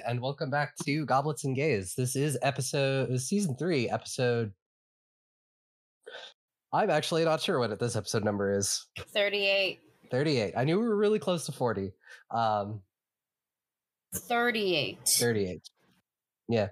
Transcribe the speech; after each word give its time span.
Everybody, 0.00 0.12
and 0.12 0.20
welcome 0.20 0.50
back 0.50 0.76
to 0.84 1.04
Goblins 1.06 1.44
and 1.44 1.54
Gays. 1.54 1.94
This 1.94 2.16
is 2.16 2.38
episode 2.42 3.18
season 3.20 3.56
three, 3.56 3.88
episode. 3.88 4.52
I'm 6.72 6.90
actually 6.90 7.24
not 7.24 7.40
sure 7.40 7.58
what 7.58 7.78
this 7.78 7.96
episode 7.96 8.24
number 8.24 8.56
is. 8.56 8.86
38. 8.98 9.80
38. 10.10 10.54
I 10.56 10.64
knew 10.64 10.78
we 10.78 10.88
were 10.88 10.96
really 10.96 11.18
close 11.18 11.46
to 11.46 11.52
40. 11.52 11.92
Um, 12.30 12.80
38. 14.14 14.98
38. 15.06 15.68
Yeah, 16.48 16.68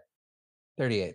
38. 0.78 1.14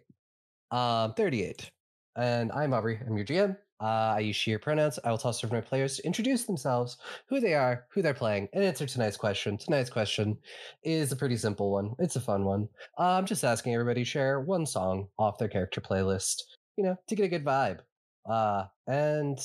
Um, 0.71 1.13
38. 1.13 1.71
And 2.15 2.51
I'm 2.51 2.73
Aubrey. 2.73 2.99
I'm 3.05 3.17
your 3.17 3.25
GM. 3.25 3.57
Uh, 3.81 4.15
I 4.15 4.19
use 4.19 4.35
she, 4.35 4.51
her 4.51 4.59
pronouns. 4.59 4.99
I 5.03 5.11
will 5.11 5.17
toss 5.17 5.39
to 5.41 5.47
my 5.51 5.61
players 5.61 5.97
to 5.97 6.05
introduce 6.05 6.45
themselves, 6.45 6.97
who 7.27 7.39
they 7.39 7.53
are, 7.53 7.85
who 7.89 8.01
they're 8.01 8.13
playing, 8.13 8.47
and 8.53 8.63
answer 8.63 8.85
tonight's 8.85 9.17
question. 9.17 9.57
Tonight's 9.57 9.89
question 9.89 10.37
is 10.83 11.11
a 11.11 11.15
pretty 11.15 11.37
simple 11.37 11.71
one. 11.71 11.95
It's 11.99 12.15
a 12.15 12.21
fun 12.21 12.45
one. 12.45 12.69
Uh, 12.97 13.17
I'm 13.17 13.25
just 13.25 13.43
asking 13.43 13.73
everybody 13.73 14.01
to 14.01 14.05
share 14.05 14.39
one 14.39 14.65
song 14.65 15.07
off 15.19 15.37
their 15.37 15.49
character 15.49 15.81
playlist, 15.81 16.43
you 16.77 16.83
know, 16.83 16.95
to 17.07 17.15
get 17.15 17.25
a 17.25 17.29
good 17.29 17.43
vibe. 17.43 17.79
Uh, 18.25 18.65
and 18.87 19.37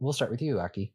we'll 0.00 0.12
start 0.12 0.30
with 0.30 0.42
you, 0.42 0.58
Aki. 0.58 0.92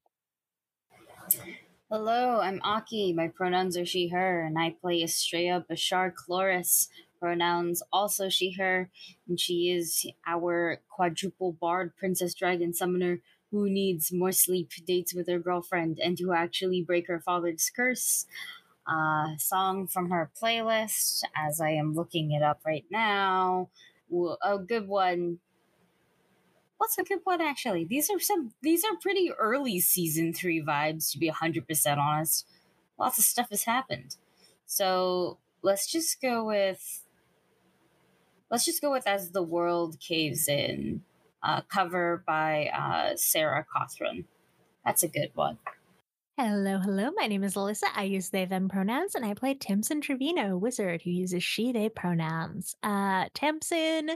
Hello, 1.89 2.39
I'm 2.41 2.59
Aki. 2.63 3.13
My 3.13 3.27
pronouns 3.27 3.77
are 3.77 3.85
she, 3.85 4.07
her, 4.07 4.41
and 4.41 4.57
I 4.57 4.75
play 4.81 5.03
Estrella 5.03 5.63
Bashar 5.69 6.13
Chloris, 6.13 6.89
pronouns 7.23 7.81
also 7.93 8.27
she, 8.27 8.51
her, 8.51 8.89
and 9.29 9.39
she 9.39 9.71
is 9.71 10.05
our 10.27 10.81
quadruple 10.89 11.53
bard 11.53 11.95
princess 11.95 12.33
dragon 12.33 12.73
summoner 12.73 13.21
who 13.49 13.69
needs 13.69 14.11
more 14.11 14.33
sleep, 14.33 14.71
dates 14.85 15.13
with 15.13 15.29
her 15.29 15.39
girlfriend, 15.39 15.99
and 16.03 16.17
to 16.17 16.33
actually 16.33 16.81
break 16.81 17.07
her 17.07 17.21
father's 17.21 17.71
curse. 17.73 18.25
Uh, 18.85 19.37
song 19.37 19.87
from 19.87 20.09
her 20.09 20.29
playlist, 20.41 21.23
as 21.37 21.61
I 21.61 21.69
am 21.69 21.93
looking 21.93 22.33
it 22.33 22.43
up 22.43 22.59
right 22.65 22.83
now. 22.91 23.69
A 24.43 24.59
good 24.59 24.89
one. 24.89 25.39
What's 26.77 26.97
a 26.97 27.03
good 27.03 27.21
one 27.23 27.39
actually? 27.39 27.85
These 27.85 28.09
are 28.09 28.19
some 28.19 28.51
these 28.61 28.83
are 28.83 28.97
pretty 29.01 29.31
early 29.31 29.79
season 29.79 30.33
three 30.33 30.61
vibes, 30.61 31.13
to 31.13 31.17
be 31.17 31.29
hundred 31.29 31.65
percent 31.65 31.97
honest. 31.97 32.45
Lots 32.99 33.17
of 33.17 33.23
stuff 33.23 33.47
has 33.51 33.63
happened. 33.63 34.17
So 34.65 35.37
let's 35.61 35.89
just 35.89 36.21
go 36.21 36.43
with 36.43 37.02
let's 38.53 38.65
just 38.65 38.83
go 38.83 38.91
with 38.91 39.07
As 39.07 39.31
the 39.31 39.41
World 39.41 39.99
Caves 39.99 40.47
In, 40.47 41.01
uh, 41.41 41.61
cover 41.61 42.23
by 42.27 42.67
uh, 42.67 43.15
Sarah 43.15 43.65
Cothran. 43.75 44.25
That's 44.85 45.01
a 45.01 45.07
good 45.07 45.31
one. 45.33 45.57
Hello, 46.37 46.77
hello. 46.77 47.09
My 47.15 47.25
name 47.25 47.43
is 47.43 47.55
Alyssa. 47.55 47.85
I 47.95 48.03
use 48.03 48.29
they, 48.29 48.45
them 48.45 48.69
pronouns, 48.69 49.15
and 49.15 49.25
I 49.25 49.33
play 49.33 49.55
Tamsin 49.55 50.01
Trevino, 50.01 50.55
wizard 50.55 51.01
who 51.01 51.09
uses 51.09 51.43
she, 51.43 51.71
they 51.71 51.89
pronouns. 51.89 52.75
Uh, 52.83 53.25
Tamsin 53.33 54.11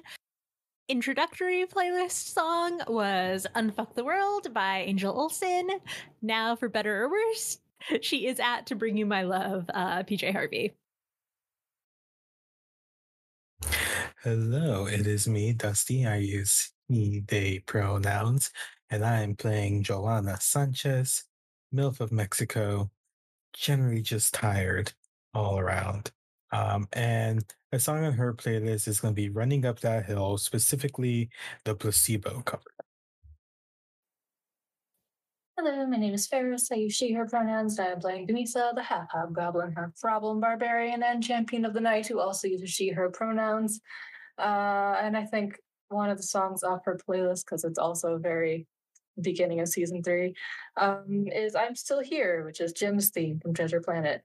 introductory 0.87 1.65
playlist 1.65 2.31
song 2.31 2.79
was 2.87 3.47
Unfuck 3.55 3.95
the 3.95 4.03
World 4.03 4.53
by 4.53 4.81
Angel 4.81 5.19
Olsen. 5.19 5.67
Now, 6.21 6.55
for 6.55 6.69
better 6.69 7.03
or 7.03 7.09
worse, 7.09 7.57
she 8.01 8.27
is 8.27 8.39
at 8.39 8.67
To 8.67 8.75
Bring 8.75 8.97
You 8.97 9.07
My 9.07 9.23
Love, 9.23 9.67
uh, 9.73 10.03
PJ 10.03 10.31
Harvey. 10.31 10.75
Hello, 14.23 14.87
it 14.87 15.05
is 15.05 15.27
me, 15.27 15.53
Dusty. 15.53 16.07
I 16.07 16.15
use 16.15 16.71
he, 16.87 17.19
they 17.27 17.59
pronouns, 17.59 18.49
and 18.89 19.05
I 19.05 19.21
am 19.21 19.35
playing 19.35 19.83
Joanna 19.83 20.39
Sanchez, 20.41 21.23
MILF 21.71 21.99
of 21.99 22.11
Mexico, 22.11 22.89
generally 23.53 24.01
just 24.01 24.33
tired 24.33 24.91
all 25.35 25.59
around. 25.59 26.11
Um, 26.51 26.87
and 26.93 27.45
a 27.71 27.79
song 27.79 28.05
on 28.05 28.13
her 28.13 28.33
playlist 28.33 28.87
is 28.87 28.99
going 28.99 29.13
to 29.13 29.21
be 29.21 29.29
Running 29.29 29.65
Up 29.67 29.81
That 29.81 30.07
Hill, 30.07 30.39
specifically 30.39 31.29
the 31.63 31.75
placebo 31.75 32.41
cover. 32.41 32.63
Hello, 35.59 35.87
my 35.87 35.97
name 35.97 36.13
is 36.13 36.27
Ferris. 36.27 36.71
I 36.71 36.75
use 36.75 36.93
she, 36.93 37.13
her 37.13 37.25
pronouns, 37.25 37.79
and 37.79 37.87
I'm 37.87 37.99
playing 37.99 38.27
Demisa, 38.27 38.75
the 38.75 38.83
half 38.83 39.09
hobgoblin, 39.09 39.73
half 39.75 39.99
problem 39.99 40.39
barbarian, 40.39 41.01
and 41.01 41.23
champion 41.23 41.65
of 41.65 41.73
the 41.73 41.79
night, 41.79 42.05
who 42.05 42.19
also 42.19 42.47
uses 42.47 42.69
she, 42.69 42.89
her 42.89 43.09
pronouns. 43.09 43.81
Uh, 44.37 44.97
and 45.01 45.17
I 45.17 45.25
think 45.25 45.57
one 45.89 46.11
of 46.11 46.17
the 46.17 46.23
songs 46.23 46.61
off 46.61 46.85
her 46.85 46.95
playlist, 46.95 47.45
because 47.45 47.63
it's 47.63 47.79
also 47.79 48.19
very 48.19 48.67
beginning 49.19 49.59
of 49.59 49.67
season 49.67 50.03
three, 50.03 50.35
um, 50.79 51.25
is 51.33 51.55
I'm 51.55 51.75
Still 51.75 52.01
Here, 52.01 52.45
which 52.45 52.61
is 52.61 52.71
Jim's 52.71 53.09
theme 53.09 53.39
from 53.39 53.55
Treasure 53.55 53.81
Planet. 53.81 54.21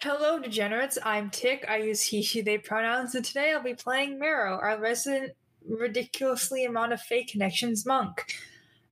Hello, 0.00 0.38
degenerates. 0.38 0.98
I'm 1.04 1.30
Tick. 1.30 1.66
I 1.68 1.78
use 1.78 2.00
he, 2.00 2.22
she, 2.22 2.42
they 2.42 2.58
pronouns, 2.58 3.16
and 3.16 3.24
today 3.24 3.52
I'll 3.52 3.60
be 3.60 3.74
playing 3.74 4.20
Marrow, 4.20 4.56
our 4.62 4.78
resident 4.78 5.32
ridiculously 5.68 6.64
amount 6.64 6.92
of 6.92 7.00
fake 7.00 7.28
connections 7.28 7.86
monk. 7.86 8.34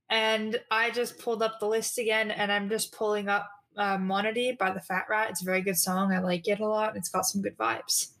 And 0.09 0.59
I 0.69 0.91
just 0.91 1.17
pulled 1.19 1.41
up 1.41 1.59
the 1.59 1.67
list 1.67 1.97
again, 1.97 2.31
and 2.31 2.51
I'm 2.51 2.69
just 2.69 2.91
pulling 2.91 3.27
up 3.27 3.49
uh, 3.77 3.97
Monody 3.97 4.55
by 4.57 4.71
the 4.71 4.81
Fat 4.81 5.05
Rat. 5.09 5.31
It's 5.31 5.41
a 5.41 5.45
very 5.45 5.61
good 5.61 5.77
song. 5.77 6.13
I 6.13 6.19
like 6.19 6.47
it 6.47 6.59
a 6.59 6.67
lot. 6.67 6.95
It's 6.95 7.09
got 7.09 7.25
some 7.25 7.41
good 7.41 7.57
vibes. 7.57 8.11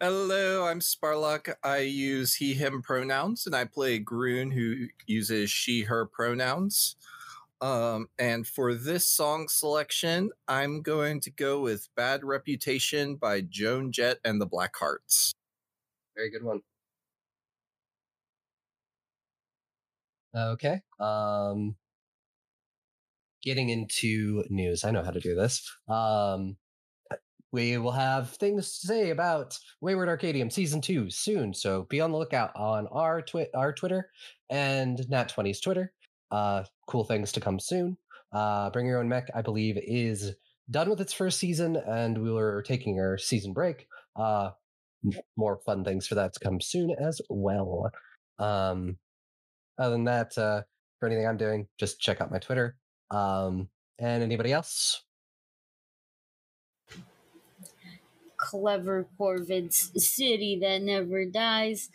Hello, 0.00 0.66
I'm 0.66 0.80
Sparlock. 0.80 1.54
I 1.64 1.78
use 1.78 2.34
he, 2.34 2.54
him 2.54 2.82
pronouns, 2.82 3.46
and 3.46 3.56
I 3.56 3.64
play 3.64 3.98
Groon, 3.98 4.50
who 4.50 4.88
uses 5.06 5.50
she, 5.50 5.82
her 5.82 6.06
pronouns. 6.06 6.96
Um, 7.62 8.08
and 8.18 8.46
for 8.46 8.74
this 8.74 9.08
song 9.08 9.48
selection, 9.48 10.30
I'm 10.48 10.82
going 10.82 11.20
to 11.20 11.30
go 11.30 11.60
with 11.60 11.88
Bad 11.94 12.24
Reputation 12.24 13.16
by 13.16 13.42
Joan 13.42 13.92
Jett 13.92 14.18
and 14.24 14.40
the 14.40 14.46
Blackhearts. 14.48 15.32
Very 16.16 16.30
good 16.30 16.42
one. 16.42 16.60
Okay. 20.34 20.80
Um, 20.98 21.76
getting 23.42 23.68
into 23.68 24.44
news. 24.50 24.84
I 24.84 24.90
know 24.90 25.02
how 25.02 25.10
to 25.10 25.20
do 25.20 25.34
this. 25.34 25.68
Um, 25.88 26.56
we 27.52 27.76
will 27.76 27.92
have 27.92 28.30
things 28.30 28.80
to 28.80 28.86
say 28.86 29.10
about 29.10 29.58
Wayward 29.82 30.08
Arcadium 30.08 30.50
season 30.50 30.80
two 30.80 31.10
soon, 31.10 31.52
so 31.52 31.82
be 31.90 32.00
on 32.00 32.10
the 32.10 32.16
lookout 32.18 32.50
on 32.56 32.86
our 32.86 33.20
twi- 33.20 33.50
our 33.54 33.74
Twitter 33.74 34.10
and 34.48 34.98
Nat20's 34.98 35.60
Twitter. 35.60 35.92
Uh, 36.30 36.64
cool 36.86 37.04
things 37.04 37.30
to 37.32 37.40
come 37.40 37.60
soon. 37.60 37.98
Uh, 38.32 38.70
Bring 38.70 38.86
Your 38.86 39.00
Own 39.00 39.08
Mech, 39.08 39.28
I 39.34 39.42
believe, 39.42 39.76
is 39.76 40.34
done 40.70 40.88
with 40.88 41.02
its 41.02 41.12
first 41.12 41.38
season, 41.38 41.76
and 41.76 42.16
we 42.16 42.34
are 42.34 42.62
taking 42.62 42.98
our 42.98 43.18
season 43.18 43.52
break. 43.52 43.86
Uh, 44.16 44.52
more 45.36 45.58
fun 45.64 45.84
things 45.84 46.06
for 46.06 46.14
that 46.14 46.32
to 46.34 46.40
come 46.40 46.60
soon 46.60 46.94
as 47.00 47.20
well. 47.28 47.90
Um, 48.38 48.98
other 49.78 49.92
than 49.92 50.04
that, 50.04 50.36
uh, 50.38 50.62
for 50.98 51.06
anything 51.06 51.26
I'm 51.26 51.36
doing, 51.36 51.66
just 51.78 52.00
check 52.00 52.20
out 52.20 52.30
my 52.30 52.38
Twitter. 52.38 52.76
Um, 53.10 53.68
and 53.98 54.22
anybody 54.22 54.52
else? 54.52 55.02
Clever 58.36 59.06
Corvids, 59.18 59.96
city 60.00 60.58
that 60.60 60.82
never 60.82 61.24
dies. 61.24 61.90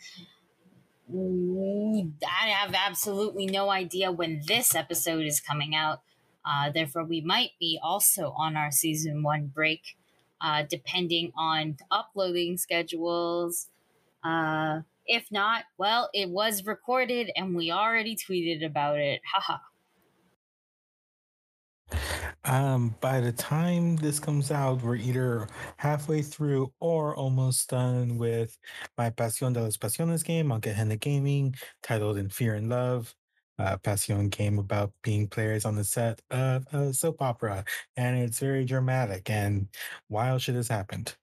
I 1.10 2.48
have 2.48 2.74
absolutely 2.74 3.46
no 3.46 3.70
idea 3.70 4.12
when 4.12 4.42
this 4.46 4.74
episode 4.74 5.24
is 5.24 5.40
coming 5.40 5.74
out. 5.74 6.02
Uh, 6.44 6.70
therefore, 6.70 7.04
we 7.04 7.20
might 7.20 7.50
be 7.60 7.78
also 7.82 8.34
on 8.36 8.56
our 8.56 8.70
season 8.70 9.22
one 9.22 9.46
break, 9.46 9.96
uh, 10.40 10.64
depending 10.68 11.32
on 11.36 11.76
uploading 11.90 12.56
schedules. 12.56 13.68
Uh, 14.24 14.80
if 15.06 15.24
not, 15.30 15.64
well, 15.78 16.10
it 16.12 16.28
was 16.28 16.66
recorded 16.66 17.30
and 17.36 17.54
we 17.54 17.70
already 17.70 18.16
tweeted 18.16 18.64
about 18.64 18.98
it. 18.98 19.20
Haha. 19.24 19.58
Um, 22.44 22.94
by 23.00 23.20
the 23.20 23.32
time 23.32 23.96
this 23.96 24.20
comes 24.20 24.50
out, 24.50 24.82
we're 24.82 24.96
either 24.96 25.48
halfway 25.76 26.22
through 26.22 26.72
or 26.80 27.14
almost 27.16 27.68
done 27.70 28.16
with 28.16 28.56
my 28.96 29.10
Pasión 29.10 29.52
de 29.52 29.62
las 29.62 29.76
Pasiones 29.76 30.24
game 30.24 30.52
on 30.52 30.60
Gehenna 30.60 30.96
Gaming, 30.96 31.54
titled 31.82 32.16
In 32.16 32.28
Fear 32.28 32.54
and 32.54 32.68
Love. 32.68 33.14
Uh, 33.58 33.76
Passion 33.76 34.28
game 34.28 34.58
about 34.58 34.92
being 35.02 35.26
players 35.26 35.64
on 35.64 35.74
the 35.74 35.82
set 35.82 36.22
of 36.30 36.66
a 36.72 36.92
soap 36.92 37.20
opera, 37.20 37.64
and 37.96 38.16
it's 38.16 38.38
very 38.38 38.64
dramatic 38.64 39.28
and 39.30 39.66
wild 40.08 40.40
shit 40.40 40.54
has 40.54 40.68
happened. 40.68 41.16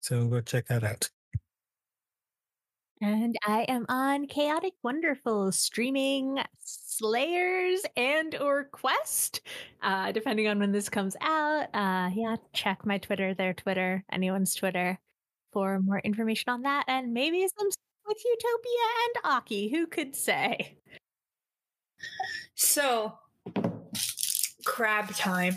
So 0.00 0.26
go 0.26 0.40
check 0.42 0.66
that 0.66 0.84
out. 0.84 1.08
And 3.00 3.36
I 3.46 3.62
am 3.68 3.84
on 3.88 4.26
Chaotic 4.26 4.72
Wonderful 4.82 5.52
streaming 5.52 6.38
Slayers 6.60 7.82
and 7.94 8.34
or 8.36 8.64
Quest, 8.64 9.42
uh, 9.82 10.12
depending 10.12 10.48
on 10.48 10.58
when 10.58 10.72
this 10.72 10.88
comes 10.88 11.14
out. 11.20 11.68
Uh, 11.74 12.10
yeah, 12.14 12.36
check 12.54 12.86
my 12.86 12.96
Twitter, 12.96 13.34
their 13.34 13.52
Twitter, 13.52 14.02
anyone's 14.10 14.54
Twitter 14.54 14.98
for 15.52 15.78
more 15.80 15.98
information 16.00 16.50
on 16.50 16.62
that, 16.62 16.84
and 16.88 17.12
maybe 17.12 17.46
some 17.58 17.68
with 18.06 18.22
Utopia 18.24 18.86
and 19.04 19.32
Aki. 19.34 19.68
Who 19.68 19.86
could 19.86 20.16
say? 20.16 20.78
So 22.54 23.18
crab 24.64 25.14
time. 25.14 25.54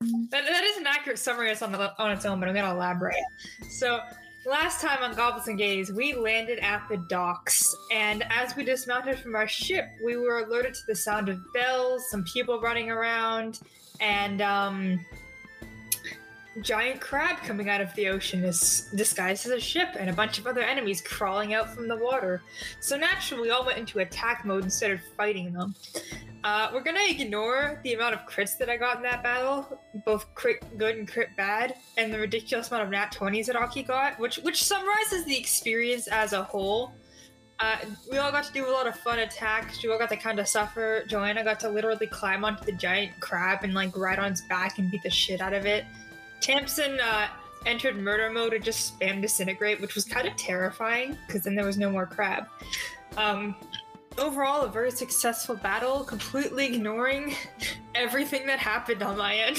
That, 0.00 0.44
that 0.46 0.64
is 0.64 0.78
an 0.78 0.86
accurate 0.86 1.18
summary 1.18 1.54
on, 1.60 1.72
the, 1.72 1.92
on 2.02 2.10
its 2.10 2.24
own, 2.24 2.40
but 2.40 2.48
I'm 2.48 2.54
going 2.54 2.64
to 2.64 2.72
elaborate. 2.72 3.22
So, 3.68 4.00
last 4.46 4.80
time 4.80 5.02
on 5.02 5.14
Goblins 5.14 5.46
and 5.46 5.58
Gays, 5.58 5.92
we 5.92 6.14
landed 6.14 6.58
at 6.60 6.88
the 6.88 6.96
docks, 7.10 7.72
and 7.92 8.24
as 8.30 8.56
we 8.56 8.64
dismounted 8.64 9.18
from 9.18 9.36
our 9.36 9.46
ship, 9.46 9.84
we 10.02 10.16
were 10.16 10.38
alerted 10.38 10.72
to 10.72 10.80
the 10.88 10.96
sound 10.96 11.28
of 11.28 11.38
bells, 11.52 12.10
some 12.10 12.24
people 12.24 12.60
running 12.62 12.90
around, 12.90 13.60
and 14.00 14.40
um, 14.40 15.04
giant 16.62 17.00
crab 17.00 17.38
coming 17.38 17.68
out 17.68 17.80
of 17.80 17.94
the 17.94 18.08
ocean 18.08 18.44
is 18.44 18.88
disguised 18.94 19.46
as 19.46 19.52
a 19.52 19.60
ship, 19.60 19.90
and 19.98 20.10
a 20.10 20.12
bunch 20.12 20.38
of 20.38 20.46
other 20.46 20.62
enemies 20.62 21.00
crawling 21.00 21.54
out 21.54 21.74
from 21.74 21.88
the 21.88 21.96
water. 21.96 22.42
So 22.80 22.96
naturally, 22.96 23.42
we 23.42 23.50
all 23.50 23.64
went 23.64 23.78
into 23.78 24.00
attack 24.00 24.44
mode 24.44 24.64
instead 24.64 24.90
of 24.90 25.00
fighting 25.16 25.52
them. 25.52 25.74
Uh, 26.42 26.70
we're 26.72 26.82
gonna 26.82 27.06
ignore 27.06 27.80
the 27.84 27.92
amount 27.92 28.14
of 28.14 28.20
crits 28.20 28.56
that 28.58 28.70
I 28.70 28.76
got 28.76 28.96
in 28.96 29.02
that 29.02 29.22
battle, 29.22 29.78
both 30.06 30.34
crit 30.34 30.64
good 30.78 30.96
and 30.96 31.06
crit 31.06 31.28
bad, 31.36 31.74
and 31.96 32.12
the 32.12 32.18
ridiculous 32.18 32.70
amount 32.70 32.84
of 32.84 32.90
nat 32.90 33.12
20s 33.12 33.46
that 33.46 33.56
Aki 33.56 33.84
got, 33.84 34.18
which 34.18 34.36
which 34.38 34.64
summarizes 34.64 35.24
the 35.24 35.36
experience 35.36 36.08
as 36.08 36.32
a 36.32 36.42
whole. 36.42 36.92
Uh, 37.60 37.76
we 38.10 38.16
all 38.16 38.32
got 38.32 38.42
to 38.42 38.52
do 38.54 38.66
a 38.66 38.72
lot 38.72 38.86
of 38.86 38.96
fun 38.96 39.18
attacks. 39.18 39.82
We 39.82 39.92
all 39.92 39.98
got 39.98 40.08
to 40.08 40.16
kind 40.16 40.40
of 40.40 40.48
suffer. 40.48 41.04
Joanna 41.06 41.44
got 41.44 41.60
to 41.60 41.68
literally 41.68 42.06
climb 42.06 42.42
onto 42.42 42.64
the 42.64 42.72
giant 42.72 43.20
crab 43.20 43.64
and 43.64 43.74
like 43.74 43.94
ride 43.94 44.18
on 44.18 44.32
its 44.32 44.40
back 44.40 44.78
and 44.78 44.90
beat 44.90 45.02
the 45.02 45.10
shit 45.10 45.42
out 45.42 45.52
of 45.52 45.66
it. 45.66 45.84
Tamsin 46.40 46.98
uh, 47.00 47.28
entered 47.66 47.96
murder 47.96 48.30
mode 48.30 48.54
and 48.54 48.64
just 48.64 48.98
spam 48.98 49.20
disintegrate, 49.20 49.80
which 49.80 49.94
was 49.94 50.04
kind 50.04 50.26
of 50.26 50.36
terrifying 50.36 51.16
because 51.26 51.42
then 51.42 51.54
there 51.54 51.66
was 51.66 51.78
no 51.78 51.90
more 51.90 52.06
crab. 52.06 52.46
Um, 53.16 53.56
overall, 54.18 54.62
a 54.62 54.68
very 54.68 54.90
successful 54.90 55.56
battle, 55.56 56.04
completely 56.04 56.66
ignoring 56.66 57.34
everything 57.94 58.46
that 58.46 58.58
happened 58.58 59.02
on 59.02 59.16
my 59.16 59.36
end. 59.36 59.58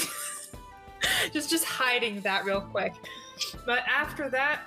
just 1.32 1.50
just 1.50 1.64
hiding 1.64 2.20
that 2.22 2.44
real 2.44 2.60
quick. 2.60 2.94
But 3.66 3.80
after 3.88 4.28
that, 4.30 4.62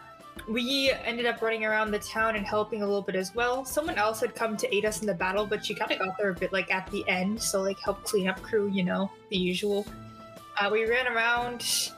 we 0.49 0.91
ended 0.91 1.25
up 1.25 1.41
running 1.41 1.65
around 1.65 1.91
the 1.91 1.99
town 1.99 2.35
and 2.35 2.45
helping 2.45 2.81
a 2.81 2.85
little 2.85 3.01
bit 3.01 3.15
as 3.15 3.33
well. 3.33 3.65
Someone 3.65 3.97
else 3.97 4.19
had 4.19 4.35
come 4.35 4.57
to 4.57 4.75
aid 4.75 4.85
us 4.85 5.01
in 5.01 5.07
the 5.07 5.13
battle, 5.13 5.45
but 5.45 5.65
she 5.65 5.73
kind 5.73 5.91
of 5.91 5.99
got 5.99 6.17
there 6.17 6.29
a 6.29 6.33
bit 6.33 6.51
like 6.51 6.71
at 6.71 6.89
the 6.91 7.07
end, 7.07 7.41
so 7.41 7.61
like 7.61 7.79
help 7.79 8.03
clean 8.03 8.27
up 8.27 8.41
crew, 8.41 8.69
you 8.69 8.83
know, 8.83 9.09
the 9.29 9.37
usual. 9.37 9.87
Uh, 10.59 10.69
we 10.71 10.85
ran 10.85 11.07
around, 11.07 11.91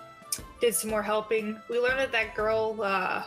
did 0.59 0.73
some 0.73 0.89
more 0.89 1.03
helping. 1.03 1.59
We 1.69 1.79
learned 1.79 1.99
that 1.99 2.11
that 2.11 2.35
girl, 2.35 2.77
uh, 2.81 3.23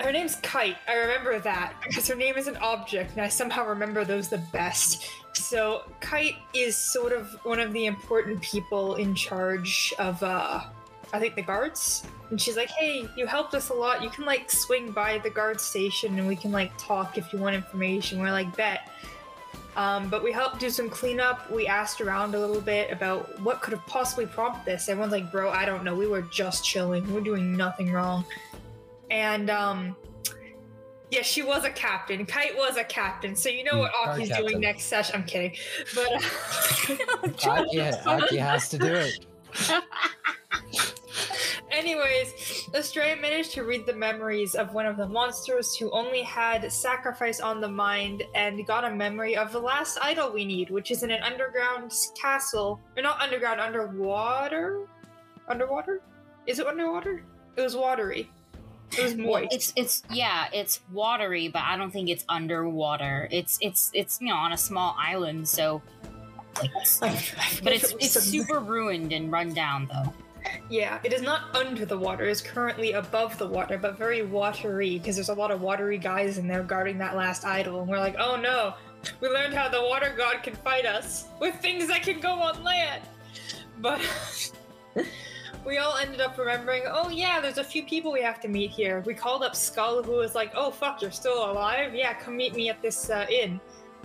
her 0.00 0.12
name's 0.12 0.36
Kite. 0.36 0.76
I 0.88 0.94
remember 0.94 1.38
that 1.38 1.74
because 1.86 2.08
her 2.08 2.14
name 2.14 2.36
is 2.36 2.48
an 2.48 2.56
object, 2.58 3.12
and 3.12 3.20
I 3.20 3.28
somehow 3.28 3.66
remember 3.66 4.04
those 4.04 4.28
the 4.28 4.42
best. 4.52 5.08
So 5.32 5.82
Kite 6.00 6.36
is 6.54 6.76
sort 6.76 7.12
of 7.12 7.32
one 7.44 7.60
of 7.60 7.72
the 7.72 7.86
important 7.86 8.42
people 8.42 8.96
in 8.96 9.14
charge 9.14 9.94
of, 9.98 10.22
uh, 10.22 10.60
I 11.12 11.18
think 11.18 11.36
the 11.36 11.42
guards. 11.42 12.04
And 12.30 12.40
she's 12.40 12.56
like, 12.56 12.70
"Hey, 12.70 13.08
you 13.16 13.26
helped 13.26 13.54
us 13.54 13.68
a 13.68 13.74
lot. 13.74 14.02
You 14.02 14.10
can 14.10 14.24
like 14.24 14.50
swing 14.50 14.90
by 14.90 15.18
the 15.18 15.30
guard 15.30 15.60
station, 15.60 16.18
and 16.18 16.26
we 16.26 16.36
can 16.36 16.50
like 16.50 16.76
talk 16.78 17.18
if 17.18 17.32
you 17.32 17.38
want 17.38 17.54
information." 17.54 18.20
We're 18.20 18.32
like, 18.32 18.56
"Bet." 18.56 18.88
Um, 19.74 20.10
but 20.10 20.22
we 20.22 20.32
helped 20.32 20.60
do 20.60 20.68
some 20.68 20.90
cleanup. 20.90 21.50
We 21.50 21.66
asked 21.66 22.00
around 22.00 22.34
a 22.34 22.38
little 22.38 22.60
bit 22.60 22.92
about 22.92 23.40
what 23.40 23.62
could 23.62 23.72
have 23.72 23.86
possibly 23.86 24.26
prompted 24.26 24.64
this. 24.66 24.88
Everyone's 24.88 25.12
like, 25.12 25.32
bro, 25.32 25.50
I 25.50 25.64
don't 25.64 25.82
know. 25.82 25.94
We 25.94 26.06
were 26.06 26.22
just 26.22 26.64
chilling. 26.64 27.10
We 27.10 27.20
are 27.20 27.24
doing 27.24 27.56
nothing 27.56 27.90
wrong. 27.90 28.24
And 29.10 29.48
um, 29.48 29.96
yeah, 31.10 31.22
she 31.22 31.42
was 31.42 31.64
a 31.64 31.70
captain. 31.70 32.26
Kite 32.26 32.56
was 32.56 32.76
a 32.76 32.84
captain. 32.84 33.34
So 33.34 33.48
you 33.48 33.64
know 33.64 33.78
what 33.78 33.92
Guard 33.92 34.16
Aki's 34.16 34.28
captain. 34.28 34.46
doing 34.46 34.60
next 34.60 34.84
session. 34.84 35.16
I'm 35.16 35.24
kidding. 35.24 35.54
But 35.94 36.12
uh, 36.12 37.50
Aki, 37.50 37.80
Aki 37.80 38.36
has 38.36 38.68
to 38.70 38.78
do 38.78 38.94
it. 38.94 39.26
Anyways, 41.70 42.68
Estrella 42.74 43.20
managed 43.20 43.52
to 43.52 43.64
read 43.64 43.86
the 43.86 43.94
memories 43.94 44.54
of 44.54 44.74
one 44.74 44.86
of 44.86 44.96
the 44.96 45.08
monsters 45.08 45.74
who 45.74 45.90
only 45.90 46.22
had 46.22 46.70
sacrifice 46.70 47.40
on 47.40 47.60
the 47.60 47.68
mind 47.68 48.22
and 48.34 48.66
got 48.66 48.84
a 48.84 48.90
memory 48.94 49.36
of 49.36 49.52
the 49.52 49.58
last 49.58 49.98
idol 50.02 50.32
we 50.32 50.44
need, 50.44 50.68
which 50.70 50.90
is 50.90 51.02
in 51.02 51.10
an 51.10 51.22
underground 51.22 51.92
castle. 52.14 52.78
Or 52.96 53.02
not 53.02 53.20
underground, 53.20 53.60
underwater? 53.60 54.86
Underwater? 55.48 56.02
Is 56.46 56.58
it 56.58 56.66
underwater? 56.66 57.24
It 57.56 57.62
was 57.62 57.74
watery. 57.74 58.30
It 58.98 59.04
was 59.04 59.14
moist. 59.16 59.52
It's 59.52 59.72
it's 59.74 60.02
yeah, 60.10 60.48
it's 60.52 60.80
watery, 60.92 61.48
but 61.48 61.62
I 61.62 61.76
don't 61.76 61.90
think 61.90 62.10
it's 62.10 62.24
underwater. 62.28 63.28
It's 63.30 63.58
it's 63.62 63.90
it's 63.94 64.20
you 64.20 64.28
know 64.28 64.36
on 64.36 64.52
a 64.52 64.58
small 64.58 64.94
island, 64.98 65.48
so 65.48 65.80
but 66.54 67.72
it's 67.72 67.92
it's 67.92 68.20
super 68.20 68.60
ruined 68.60 69.12
and 69.12 69.32
run 69.32 69.52
down 69.52 69.88
though. 69.92 70.12
Yeah, 70.68 70.98
it 71.04 71.12
is 71.12 71.22
not 71.22 71.54
under 71.54 71.84
the 71.84 71.96
water. 71.96 72.24
It's 72.24 72.40
currently 72.40 72.92
above 72.92 73.38
the 73.38 73.46
water, 73.46 73.78
but 73.78 73.96
very 73.96 74.22
watery 74.22 74.98
because 74.98 75.16
there's 75.16 75.28
a 75.28 75.34
lot 75.34 75.50
of 75.50 75.60
watery 75.60 75.98
guys 75.98 76.38
in 76.38 76.48
there 76.48 76.62
guarding 76.62 76.98
that 76.98 77.16
last 77.16 77.44
idol. 77.44 77.80
And 77.80 77.88
we're 77.88 77.98
like, 77.98 78.16
oh 78.18 78.36
no, 78.36 78.74
we 79.20 79.28
learned 79.28 79.54
how 79.54 79.68
the 79.68 79.82
water 79.82 80.14
god 80.16 80.42
can 80.42 80.54
fight 80.54 80.86
us 80.86 81.26
with 81.40 81.54
things 81.56 81.86
that 81.88 82.02
can 82.02 82.20
go 82.20 82.30
on 82.30 82.62
land. 82.62 83.02
But 83.78 84.00
we 85.66 85.78
all 85.78 85.96
ended 85.96 86.20
up 86.20 86.38
remembering, 86.38 86.84
oh 86.86 87.08
yeah, 87.08 87.40
there's 87.40 87.58
a 87.58 87.64
few 87.64 87.84
people 87.84 88.12
we 88.12 88.22
have 88.22 88.40
to 88.40 88.48
meet 88.48 88.70
here. 88.70 89.02
We 89.06 89.14
called 89.14 89.42
up 89.42 89.54
Skull, 89.54 90.02
who 90.02 90.12
was 90.12 90.34
like, 90.34 90.52
oh 90.54 90.70
fuck, 90.70 91.02
you're 91.02 91.10
still 91.10 91.50
alive? 91.50 91.94
Yeah, 91.94 92.14
come 92.14 92.36
meet 92.36 92.54
me 92.54 92.68
at 92.70 92.80
this 92.82 93.10
uh, 93.10 93.26
inn. 93.30 93.60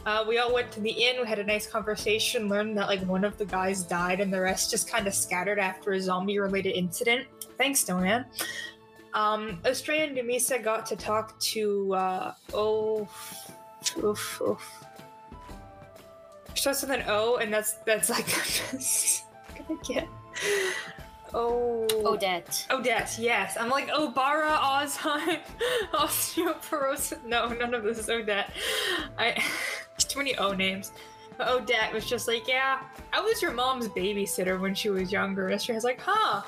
Uh, 0.08 0.24
we 0.26 0.38
all 0.38 0.54
went 0.54 0.72
to 0.72 0.80
the 0.80 0.90
inn. 0.90 1.18
We 1.20 1.28
had 1.28 1.38
a 1.38 1.44
nice 1.44 1.68
conversation. 1.68 2.48
Learned 2.48 2.78
that 2.78 2.88
like 2.88 3.02
one 3.02 3.26
of 3.26 3.38
the 3.38 3.44
guys 3.44 3.84
died, 3.84 4.22
and 4.22 4.34
the 4.34 4.40
rest 4.40 4.72
just 4.72 4.90
kind 4.90 5.06
of 5.06 5.14
scattered 5.14 5.60
after 5.60 5.92
a 5.92 6.00
zombie-related 6.00 6.72
incident. 6.72 7.28
Thanks, 7.58 7.84
Donan. 7.84 8.24
Um, 9.14 9.60
Estrella 9.66 10.04
and 10.04 10.18
Numisa 10.18 10.64
got 10.64 10.86
to 10.86 10.96
talk 10.96 11.38
to 11.42 11.94
uh, 11.94 12.34
oh, 12.54 13.10
oof, 14.02 14.42
oof. 14.42 14.86
Starts 16.54 16.84
with 16.84 16.92
an 16.92 17.04
O, 17.08 17.36
and 17.36 17.54
that's 17.54 17.74
that's 17.86 18.10
like 18.10 18.28
gonna 19.68 19.82
get. 19.84 20.08
Oh, 21.34 21.88
Odette. 22.06 22.66
Odette, 22.70 23.18
yes. 23.20 23.58
I'm 23.60 23.70
like 23.70 23.90
Obara, 23.90 24.58
Ozheim, 24.58 25.40
Osteoporosis. 25.94 27.24
No, 27.26 27.50
none 27.50 27.74
of 27.74 27.84
this 27.84 28.00
is 28.00 28.10
Odette. 28.10 28.52
I 29.18 29.44
too 29.98 30.20
many 30.20 30.36
O 30.38 30.54
names. 30.54 30.92
But 31.38 31.50
Odette 31.50 31.94
was 31.94 32.06
just 32.06 32.28
like, 32.28 32.48
yeah, 32.48 32.80
I 33.14 33.22
was 33.22 33.42
your 33.42 33.52
mom's 33.52 33.88
babysitter 33.90 34.60
when 34.60 34.74
she 34.74 34.90
was 34.90 35.12
younger. 35.12 35.50
And 35.50 35.62
she 35.62 35.72
was 35.72 35.84
like, 35.84 36.00
huh, 36.02 36.42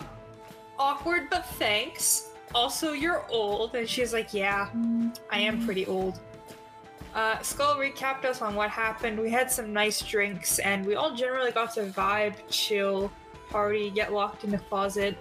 awkward, 0.80 1.30
but 1.30 1.46
thanks. 1.46 2.32
Also, 2.56 2.94
you're 2.94 3.24
old. 3.30 3.76
And 3.76 3.88
she's 3.88 4.14
like, 4.14 4.34
yeah, 4.34 4.70
I 5.32 5.40
am 5.40 5.64
pretty 5.66 5.86
old. 5.86 6.20
Uh, 7.14 7.40
Skull 7.42 7.76
recapped 7.76 8.26
us 8.26 8.42
on 8.42 8.56
what 8.56 8.70
happened. 8.70 9.20
We 9.20 9.30
had 9.30 9.52
some 9.52 9.74
nice 9.74 10.02
drinks, 10.02 10.60
and 10.60 10.86
we 10.86 10.96
all 10.96 11.14
generally 11.16 11.52
got 11.52 11.74
to 11.76 11.84
vibe, 11.86 12.36
chill, 12.50 13.12
party, 13.50 13.90
get 13.90 14.14
locked 14.14 14.44
in 14.44 14.52
the 14.52 14.58
closet, 14.58 15.18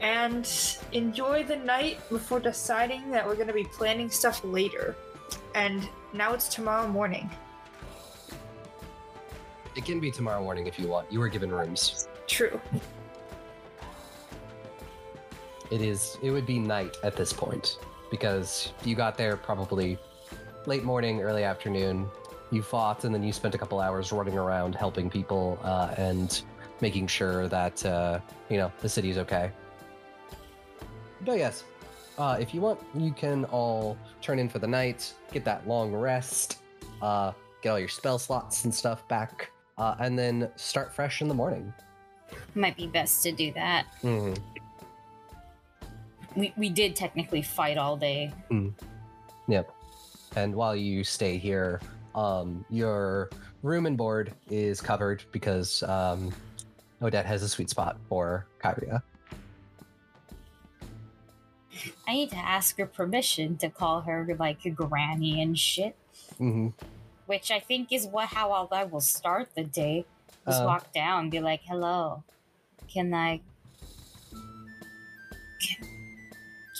and 0.00 0.48
enjoy 0.92 1.44
the 1.44 1.56
night 1.56 1.98
before 2.08 2.40
deciding 2.40 3.10
that 3.10 3.26
we're 3.26 3.34
going 3.34 3.46
to 3.46 3.52
be 3.52 3.64
planning 3.64 4.10
stuff 4.10 4.42
later. 4.44 4.96
And 5.54 5.88
now 6.12 6.32
it's 6.32 6.48
tomorrow 6.48 6.88
morning. 6.88 7.30
It 9.76 9.84
can 9.84 10.00
be 10.00 10.10
tomorrow 10.10 10.42
morning 10.42 10.66
if 10.66 10.78
you 10.78 10.88
want. 10.88 11.10
You 11.12 11.20
were 11.20 11.28
given 11.28 11.50
rooms. 11.50 12.08
True. 12.26 12.60
It 15.70 15.80
is. 15.80 16.18
It 16.22 16.30
would 16.30 16.46
be 16.46 16.58
night 16.58 16.96
at 17.04 17.16
this 17.16 17.32
point 17.32 17.78
because 18.10 18.72
you 18.84 18.96
got 18.96 19.16
there 19.16 19.36
probably 19.36 19.98
late 20.66 20.82
morning, 20.82 21.20
early 21.20 21.44
afternoon. 21.44 22.08
You 22.50 22.62
fought, 22.62 23.04
and 23.04 23.14
then 23.14 23.22
you 23.22 23.32
spent 23.32 23.54
a 23.54 23.58
couple 23.58 23.78
hours 23.78 24.10
running 24.10 24.36
around 24.36 24.74
helping 24.74 25.08
people 25.08 25.58
uh, 25.62 25.94
and 25.96 26.42
making 26.80 27.06
sure 27.06 27.48
that 27.48 27.84
uh, 27.84 28.20
you 28.48 28.56
know 28.56 28.72
the 28.80 28.88
city's 28.88 29.18
okay. 29.18 29.50
But 31.24 31.38
yes, 31.38 31.64
uh, 32.18 32.36
if 32.40 32.54
you 32.54 32.60
want, 32.60 32.80
you 32.94 33.12
can 33.12 33.44
all 33.46 33.96
turn 34.20 34.38
in 34.38 34.48
for 34.48 34.58
the 34.58 34.66
night, 34.66 35.12
get 35.32 35.44
that 35.44 35.66
long 35.68 35.92
rest, 35.92 36.58
uh, 37.02 37.32
get 37.62 37.70
all 37.70 37.78
your 37.78 37.88
spell 37.88 38.18
slots 38.18 38.64
and 38.64 38.74
stuff 38.74 39.06
back, 39.08 39.50
uh, 39.78 39.96
and 40.00 40.18
then 40.18 40.50
start 40.56 40.94
fresh 40.94 41.20
in 41.22 41.28
the 41.28 41.34
morning. 41.34 41.72
Might 42.54 42.76
be 42.76 42.86
best 42.86 43.22
to 43.24 43.32
do 43.32 43.52
that. 43.52 43.86
Mhm. 44.02 44.38
We 46.36 46.52
we 46.56 46.68
did 46.68 46.94
technically 46.94 47.42
fight 47.42 47.76
all 47.76 47.96
day. 47.96 48.32
Yep. 49.48 49.70
And 50.36 50.54
while 50.54 50.76
you 50.76 51.02
stay 51.02 51.38
here, 51.38 51.80
um, 52.14 52.64
your 52.70 53.30
room 53.62 53.86
and 53.86 53.96
board 53.96 54.32
is 54.48 54.80
covered 54.80 55.24
because 55.32 55.82
um, 55.82 56.32
Odette 57.02 57.26
has 57.26 57.42
a 57.42 57.48
sweet 57.48 57.70
spot 57.70 57.96
for 58.08 58.46
Kyria. 58.62 59.02
I 62.06 62.12
need 62.12 62.30
to 62.30 62.36
ask 62.36 62.76
her 62.78 62.86
permission 62.86 63.56
to 63.58 63.70
call 63.70 64.02
her 64.02 64.36
like 64.38 64.64
a 64.64 64.70
granny 64.70 65.40
and 65.42 65.58
shit. 65.58 65.96
hmm 66.38 66.68
which 67.26 67.52
I 67.52 67.60
think 67.60 67.92
is 67.92 68.08
what 68.08 68.30
how 68.30 68.50
I'll- 68.50 68.68
I 68.72 68.82
will 68.82 69.00
start 69.00 69.54
the 69.54 69.62
day. 69.62 70.04
Just 70.44 70.60
Um, 70.62 70.66
walk 70.66 70.92
down, 70.92 71.30
be 71.30 71.38
like, 71.38 71.60
"Hello, 71.62 72.24
can 72.88 73.14
I 73.14 73.40
can, 75.62 75.86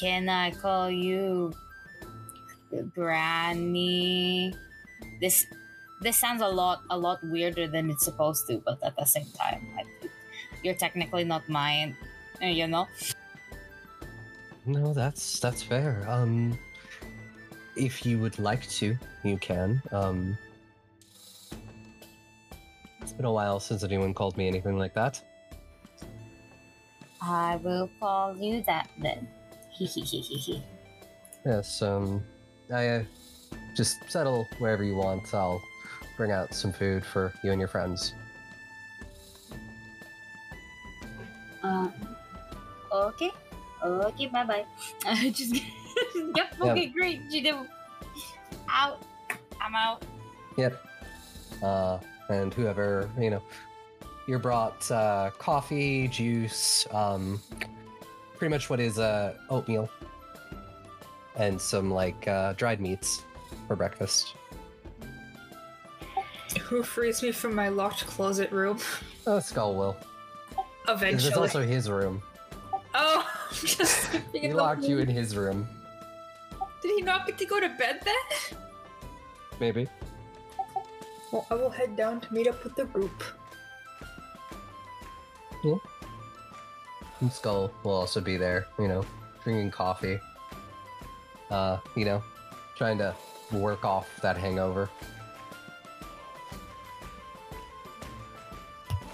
can 0.00 0.28
I 0.28 0.50
call 0.50 0.90
you 0.90 1.52
Granny?" 2.92 4.52
This 5.20 5.46
this 6.00 6.16
sounds 6.16 6.42
a 6.42 6.48
lot 6.48 6.82
a 6.90 6.96
lot 6.98 7.18
weirder 7.24 7.66
than 7.66 7.90
it's 7.90 8.04
supposed 8.04 8.46
to, 8.48 8.58
but 8.64 8.82
at 8.82 8.96
the 8.96 9.04
same 9.04 9.26
time, 9.38 9.66
I, 9.78 9.84
you're 10.62 10.74
technically 10.74 11.24
not 11.24 11.48
mine. 11.48 11.96
uh, 12.42 12.46
You 12.46 12.66
know. 12.66 12.88
No, 14.66 14.92
that's 14.92 15.40
that's 15.40 15.62
fair. 15.62 16.04
Um, 16.08 16.58
if 17.76 18.04
you 18.04 18.18
would 18.18 18.38
like 18.38 18.68
to, 18.80 18.96
you 19.24 19.38
can. 19.38 19.82
Um, 19.92 20.36
it's 23.00 23.12
been 23.12 23.24
a 23.24 23.32
while 23.32 23.60
since 23.60 23.82
anyone 23.82 24.12
called 24.14 24.36
me 24.36 24.46
anything 24.48 24.78
like 24.78 24.94
that. 24.94 25.22
I 27.22 27.56
will 27.56 27.90
call 27.98 28.36
you 28.36 28.62
that 28.66 28.88
then. 28.98 29.28
Yes. 31.44 31.82
Um, 31.82 32.22
I 32.72 32.88
uh, 32.88 33.04
just 33.76 33.96
settle 34.08 34.46
wherever 34.58 34.84
you 34.84 34.96
want. 34.96 35.32
I'll 35.34 35.60
bring 36.20 36.32
out 36.32 36.52
some 36.52 36.70
food 36.70 37.02
for 37.02 37.32
you 37.42 37.50
and 37.50 37.58
your 37.58 37.66
friends. 37.66 38.12
Um, 41.62 41.94
okay. 42.92 43.30
Okay, 43.82 44.26
bye 44.26 44.44
bye. 44.44 44.66
Uh, 45.06 45.14
just, 45.30 45.54
yep, 46.36 46.54
okay, 46.60 46.88
great. 46.88 47.22
You 47.30 47.42
do. 47.42 47.66
Out. 48.68 49.02
I'm 49.62 49.74
out. 49.74 50.04
Yep. 50.58 50.84
Uh, 51.62 51.98
and 52.28 52.52
whoever 52.52 53.08
you 53.18 53.30
know, 53.30 53.42
you're 54.26 54.38
brought 54.38 54.90
uh, 54.90 55.30
coffee, 55.38 56.06
juice, 56.08 56.86
um, 56.90 57.40
pretty 58.36 58.50
much 58.50 58.68
what 58.68 58.78
is 58.78 58.98
uh, 58.98 59.38
oatmeal, 59.48 59.88
and 61.36 61.58
some 61.58 61.90
like 61.90 62.28
uh, 62.28 62.52
dried 62.52 62.82
meats 62.82 63.24
for 63.66 63.74
breakfast. 63.74 64.34
Who 66.58 66.82
frees 66.82 67.22
me 67.22 67.32
from 67.32 67.54
my 67.54 67.68
locked 67.68 68.06
closet 68.06 68.50
room? 68.50 68.78
Oh, 69.26 69.38
Skull 69.40 69.74
will. 69.74 69.96
Eventually. 70.88 71.32
is 71.32 71.36
also 71.36 71.62
his 71.62 71.90
room. 71.90 72.22
Oh, 72.94 73.26
just 73.52 74.14
He 74.32 74.52
locked 74.52 74.82
you 74.82 74.98
in 74.98 75.08
his 75.08 75.36
room. 75.36 75.68
Did 76.82 76.96
he 76.96 77.02
not 77.02 77.26
get 77.26 77.38
to 77.38 77.44
go 77.44 77.60
to 77.60 77.68
bed 77.68 78.00
then? 78.04 78.58
Maybe. 79.60 79.86
Well, 81.30 81.46
I 81.50 81.54
will 81.54 81.70
head 81.70 81.96
down 81.96 82.20
to 82.22 82.34
meet 82.34 82.48
up 82.48 82.62
with 82.64 82.74
the 82.74 82.86
group. 82.86 83.22
Yeah. 85.62 85.76
And 87.20 87.30
Skull 87.32 87.70
will 87.84 87.92
also 87.92 88.20
be 88.20 88.36
there. 88.36 88.66
You 88.78 88.88
know, 88.88 89.04
drinking 89.44 89.70
coffee. 89.70 90.18
Uh, 91.50 91.78
you 91.94 92.04
know, 92.04 92.22
trying 92.76 92.98
to 92.98 93.14
work 93.52 93.84
off 93.84 94.08
that 94.22 94.36
hangover. 94.36 94.88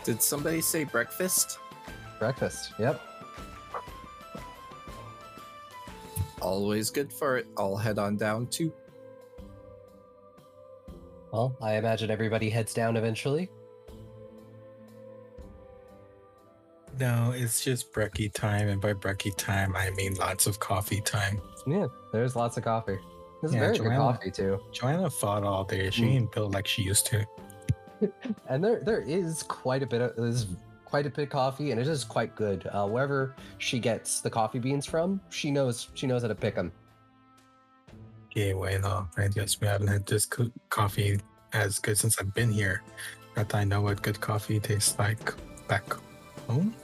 Did 0.06 0.22
somebody 0.22 0.60
say 0.60 0.84
breakfast? 0.84 1.58
Breakfast. 2.20 2.72
Yep. 2.78 3.00
Always 6.40 6.90
good 6.90 7.12
for 7.12 7.36
it. 7.38 7.48
I'll 7.58 7.76
head 7.76 7.98
on 7.98 8.16
down 8.16 8.46
too. 8.46 8.72
Well, 11.32 11.56
I 11.60 11.74
imagine 11.74 12.08
everybody 12.08 12.48
heads 12.48 12.72
down 12.72 12.96
eventually. 12.96 13.50
No, 17.00 17.32
it's 17.34 17.64
just 17.64 17.92
brekkie 17.92 18.32
time, 18.32 18.68
and 18.68 18.80
by 18.80 18.94
brekkie 18.94 19.36
time, 19.36 19.74
I 19.74 19.90
mean 19.90 20.14
lots 20.14 20.46
of 20.46 20.60
coffee 20.60 21.00
time. 21.00 21.40
Yeah, 21.66 21.88
there's 22.12 22.36
lots 22.36 22.56
of 22.56 22.62
coffee. 22.62 22.96
This 23.42 23.50
is 23.50 23.54
Yeah, 23.56 23.60
very 23.72 23.78
good 23.78 23.96
coffee 23.96 24.30
too. 24.30 24.60
Joanna 24.70 25.10
fought 25.10 25.42
all 25.42 25.64
day. 25.64 25.90
She 25.90 26.02
Mm. 26.04 26.14
ain't 26.14 26.32
built 26.32 26.52
like 26.52 26.68
she 26.68 26.82
used 26.82 27.06
to. 27.06 27.26
And 28.48 28.62
there 28.62 28.80
there 28.84 29.00
is 29.00 29.42
quite 29.42 29.82
a 29.82 29.86
bit 29.86 30.00
of 30.00 30.16
there's 30.16 30.46
quite 30.84 31.06
a 31.06 31.10
bit 31.10 31.24
of 31.24 31.30
coffee 31.30 31.70
and 31.72 31.80
it 31.80 31.86
is 31.86 32.04
quite 32.04 32.34
good. 32.34 32.66
Uh, 32.72 32.86
wherever 32.86 33.34
she 33.58 33.78
gets 33.78 34.20
the 34.20 34.30
coffee 34.30 34.58
beans 34.58 34.86
from, 34.86 35.20
she 35.30 35.50
knows 35.50 35.88
she 35.94 36.06
knows 36.06 36.22
how 36.22 36.28
to 36.28 36.34
pick 36.34 36.54
them. 36.54 36.72
Okay, 38.26 38.52
bueno. 38.52 39.08
I 39.16 39.28
guess 39.28 39.60
we 39.60 39.66
haven't 39.66 39.88
had 39.88 40.06
this 40.06 40.26
co- 40.26 40.52
coffee 40.68 41.18
as 41.52 41.78
good 41.78 41.96
since 41.98 42.18
I've 42.20 42.34
been 42.34 42.50
here. 42.50 42.82
That 43.34 43.54
I 43.54 43.64
know 43.64 43.82
what 43.82 44.02
good 44.02 44.20
coffee 44.20 44.60
tastes 44.60 44.98
like 44.98 45.34
back 45.68 45.84
home. 46.46 46.74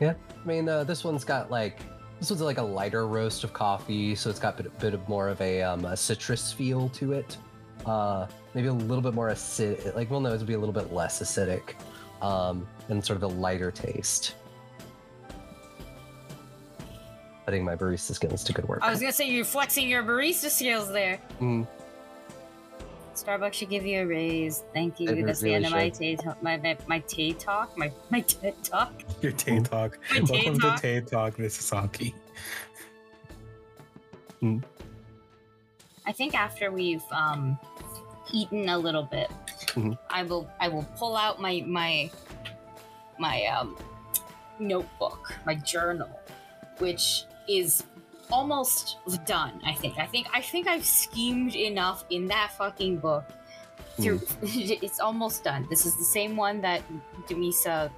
Yeah, 0.00 0.14
I 0.42 0.46
mean, 0.46 0.68
uh, 0.68 0.84
this 0.84 1.04
one's 1.04 1.24
got 1.24 1.50
like 1.50 1.80
this 2.18 2.30
one's 2.30 2.42
like 2.42 2.58
a 2.58 2.62
lighter 2.62 3.06
roast 3.06 3.44
of 3.44 3.52
coffee, 3.52 4.14
so 4.14 4.28
it's 4.30 4.38
got 4.38 4.58
a 4.58 4.62
bit, 4.64 4.78
bit 4.78 4.94
of 4.94 5.08
more 5.08 5.28
of 5.28 5.40
a, 5.40 5.62
um, 5.62 5.84
a 5.84 5.96
citrus 5.96 6.52
feel 6.52 6.88
to 6.90 7.12
it. 7.12 7.36
Uh, 7.88 8.26
maybe 8.52 8.68
a 8.68 8.72
little 8.72 9.00
bit 9.00 9.14
more 9.14 9.28
acidic. 9.30 9.94
Like, 9.94 10.10
well, 10.10 10.20
no, 10.20 10.34
it'd 10.34 10.46
be 10.46 10.52
a 10.52 10.58
little 10.58 10.74
bit 10.74 10.92
less 10.92 11.22
acidic, 11.22 11.74
um, 12.20 12.68
and 12.88 13.02
sort 13.04 13.16
of 13.16 13.22
a 13.22 13.26
lighter 13.26 13.70
taste. 13.70 14.34
Putting 17.46 17.64
my 17.64 17.74
barista 17.76 18.12
skills 18.12 18.44
to 18.44 18.52
good 18.52 18.68
work. 18.68 18.80
I 18.82 18.90
was 18.90 19.00
gonna 19.00 19.10
say 19.12 19.26
you're 19.26 19.44
flexing 19.44 19.88
your 19.88 20.02
barista 20.02 20.50
skills 20.50 20.92
there. 20.92 21.18
Mm, 21.40 21.66
Starbucks 23.14 23.54
should 23.54 23.70
give 23.70 23.86
you 23.86 24.02
a 24.02 24.06
raise. 24.06 24.64
Thank 24.74 25.00
you. 25.00 25.08
They 25.08 25.22
That's 25.22 25.40
the 25.40 25.46
really 25.46 25.56
end 25.56 25.66
of 25.66 25.72
my 25.72 25.86
should. 25.86 25.94
Tay 25.94 26.16
talk. 26.16 26.42
My, 26.42 26.58
my 26.58 26.76
my 26.86 26.98
Tay 27.00 27.32
talk. 27.38 27.76
My 27.78 27.90
my 28.10 28.20
TED 28.20 28.54
talk. 28.62 28.92
Your 29.22 29.32
Tay 29.32 29.60
Talk. 29.60 29.98
My 30.10 30.20
Tay 30.20 30.44
Welcome 30.44 30.60
Talk. 30.60 30.76
to 30.76 30.82
Tay 30.82 31.00
Talk. 31.00 31.36
This 31.36 31.58
is 31.58 31.64
Saki. 31.64 32.14
I 36.08 36.12
think 36.12 36.34
after 36.34 36.70
we've 36.72 37.04
um 37.12 37.58
eaten 38.32 38.68
a 38.68 38.78
little 38.78 39.04
bit, 39.04 39.30
Mhm. 39.76 39.98
I 40.10 40.22
will 40.22 40.48
I 40.58 40.68
will 40.68 40.86
pull 40.96 41.16
out 41.16 41.40
my 41.40 41.62
my 41.66 42.10
my 43.18 43.44
um 43.46 43.76
notebook, 44.58 45.34
my 45.44 45.54
journal, 45.54 46.10
which 46.78 47.24
is 47.46 47.84
almost 48.32 48.96
done. 49.26 49.60
I 49.64 49.74
think. 49.74 49.98
I 49.98 50.06
think. 50.06 50.26
I 50.32 50.40
think 50.40 50.66
I've 50.66 50.84
schemed 50.84 51.54
enough 51.54 52.04
in 52.10 52.26
that 52.28 52.52
fucking 52.56 52.98
book. 52.98 53.24
Through, 54.00 54.20
it's 54.42 55.00
almost 55.00 55.44
done. 55.44 55.66
This 55.68 55.84
is 55.84 55.96
the 55.96 56.04
same 56.04 56.36
one 56.36 56.60
that 56.62 56.82
Demisa 57.28 57.90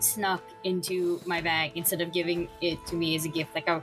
snuck 0.00 0.42
into 0.64 1.20
my 1.26 1.40
bag 1.40 1.72
instead 1.74 2.00
of 2.00 2.12
giving 2.12 2.48
it 2.60 2.84
to 2.86 2.96
me 2.96 3.14
as 3.14 3.24
a 3.24 3.28
gift, 3.28 3.54
like 3.54 3.68
a, 3.68 3.82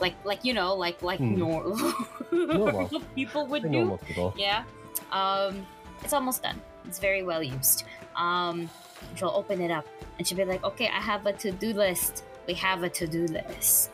like 0.00 0.14
like 0.24 0.44
you 0.44 0.52
know, 0.54 0.74
like 0.74 1.02
like 1.02 1.18
Hmm. 1.18 1.36
nor- 1.38 1.76
Normal. 2.32 2.88
people 3.14 3.46
would 3.46 3.62
like 3.64 3.72
do. 3.72 3.98
people. 4.06 4.34
Yeah. 4.36 4.64
Um, 5.12 5.66
it's 6.02 6.12
almost 6.12 6.42
done. 6.42 6.60
It's 6.86 6.98
very 6.98 7.22
well 7.22 7.42
used. 7.42 7.84
Um, 8.16 8.68
she'll 9.16 9.30
open 9.34 9.60
it 9.60 9.70
up 9.70 9.86
and 10.18 10.26
she'll 10.26 10.38
be 10.38 10.44
like, 10.44 10.64
okay, 10.64 10.86
I 10.88 11.00
have 11.00 11.26
a 11.26 11.32
to 11.34 11.50
do 11.52 11.72
list. 11.72 12.24
We 12.46 12.54
have 12.54 12.82
a 12.82 12.88
to 12.90 13.06
do 13.06 13.26
list. 13.26 13.90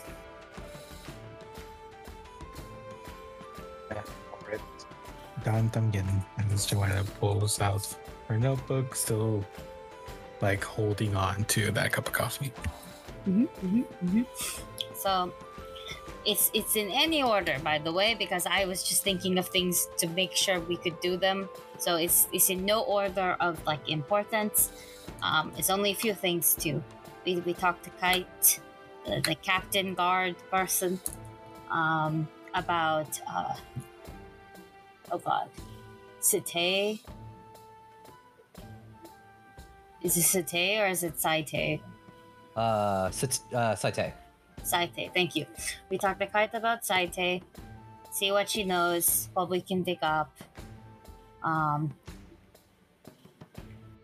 Don 5.44 5.70
Dungan. 5.70 6.24
And 6.38 6.52
as 6.52 6.66
Joanna 6.66 7.04
pulls 7.20 7.60
out 7.60 7.86
her 8.28 8.38
notebook, 8.38 8.94
still 8.94 9.44
like 10.40 10.62
holding 10.64 11.14
on 11.16 11.44
to 11.44 11.70
that 11.72 11.92
cup 11.92 12.06
of 12.08 12.12
coffee. 12.12 12.52
So 14.94 15.32
it's 16.26 16.50
it's 16.52 16.76
in 16.76 16.90
any 16.90 17.22
order, 17.22 17.56
by 17.62 17.78
the 17.78 17.92
way, 17.92 18.14
because 18.14 18.46
I 18.46 18.64
was 18.64 18.82
just 18.82 19.02
thinking 19.04 19.38
of 19.38 19.48
things 19.48 19.88
to 19.98 20.08
make 20.08 20.34
sure 20.34 20.60
we 20.60 20.76
could 20.76 20.98
do 21.00 21.16
them. 21.16 21.48
So 21.78 21.96
it's 21.96 22.26
it's 22.32 22.50
in 22.50 22.66
no 22.66 22.82
order 22.82 23.36
of 23.40 23.64
like 23.64 23.88
importance. 23.88 24.70
Um, 25.22 25.52
it's 25.56 25.70
only 25.70 25.92
a 25.92 25.94
few 25.94 26.14
things 26.14 26.54
too. 26.54 26.82
We 27.24 27.36
we 27.46 27.54
talked 27.54 27.84
to 27.84 27.90
Kite, 28.00 28.60
the, 29.06 29.20
the 29.20 29.34
captain 29.36 29.94
guard 29.94 30.34
person, 30.50 31.00
um, 31.70 32.28
about 32.54 33.20
uh, 33.30 33.54
oh 35.12 35.18
god, 35.18 35.48
Site. 36.20 37.00
Is 40.02 40.16
it 40.16 40.22
Site 40.22 40.80
or 40.80 40.86
is 40.88 41.02
it 41.02 41.14
Saite? 41.16 41.80
Uh, 42.56 42.58
uh, 42.58 43.74
Saite. 43.74 44.12
Saite, 44.66 45.12
thank 45.14 45.36
you. 45.36 45.46
We 45.90 45.98
talked 45.98 46.20
to 46.20 46.26
Kite 46.26 46.54
about 46.54 46.84
Saite, 46.84 47.42
see 48.10 48.32
what 48.32 48.50
she 48.50 48.64
knows, 48.64 49.28
what 49.34 49.48
we 49.48 49.60
can 49.60 49.82
dig 49.82 49.98
up. 50.02 50.36
Um, 51.42 51.94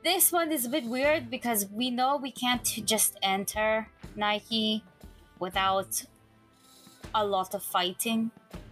this 0.04 0.33
one 0.33 0.50
is 0.52 0.64
a 0.64 0.69
bit 0.69 0.85
weird 0.85 1.31
because 1.31 1.66
we 1.71 1.90
know 1.90 2.16
we 2.16 2.33
can't 2.33 2.64
just 2.85 3.19
enter 3.23 3.88
Nike 4.16 4.83
without 5.38 6.04
a 7.14 7.25
lot 7.25 7.54
of 7.54 7.62
fighting 7.62 8.31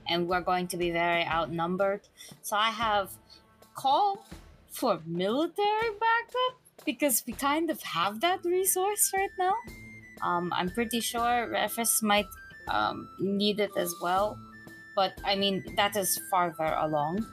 and 0.09 0.29
we're 0.29 0.41
going 0.41 0.67
to 0.69 0.77
be 0.77 0.91
very 0.91 1.25
outnumbered. 1.25 2.01
So 2.43 2.57
I 2.57 2.71
have 2.71 3.13
called 3.75 4.19
for 4.71 5.01
military 5.07 5.91
backup 6.01 6.61
because 6.85 7.23
we 7.27 7.33
kind 7.33 7.71
of 7.71 7.83
have 7.83 8.21
that 8.21 8.45
resource 8.45 9.13
right 9.15 9.31
now. 9.39 9.55
Um, 10.23 10.53
I'm 10.55 10.71
pretty 10.71 11.01
sure 11.01 11.49
Refus 11.51 12.03
might 12.03 12.29
um, 12.69 13.09
need 13.19 13.61
it 13.61 13.71
as 13.77 13.95
well, 14.01 14.39
but 14.95 15.13
I 15.25 15.35
mean 15.35 15.65
that 15.77 15.97
is 15.97 16.21
farther 16.31 16.77
along. 16.79 17.27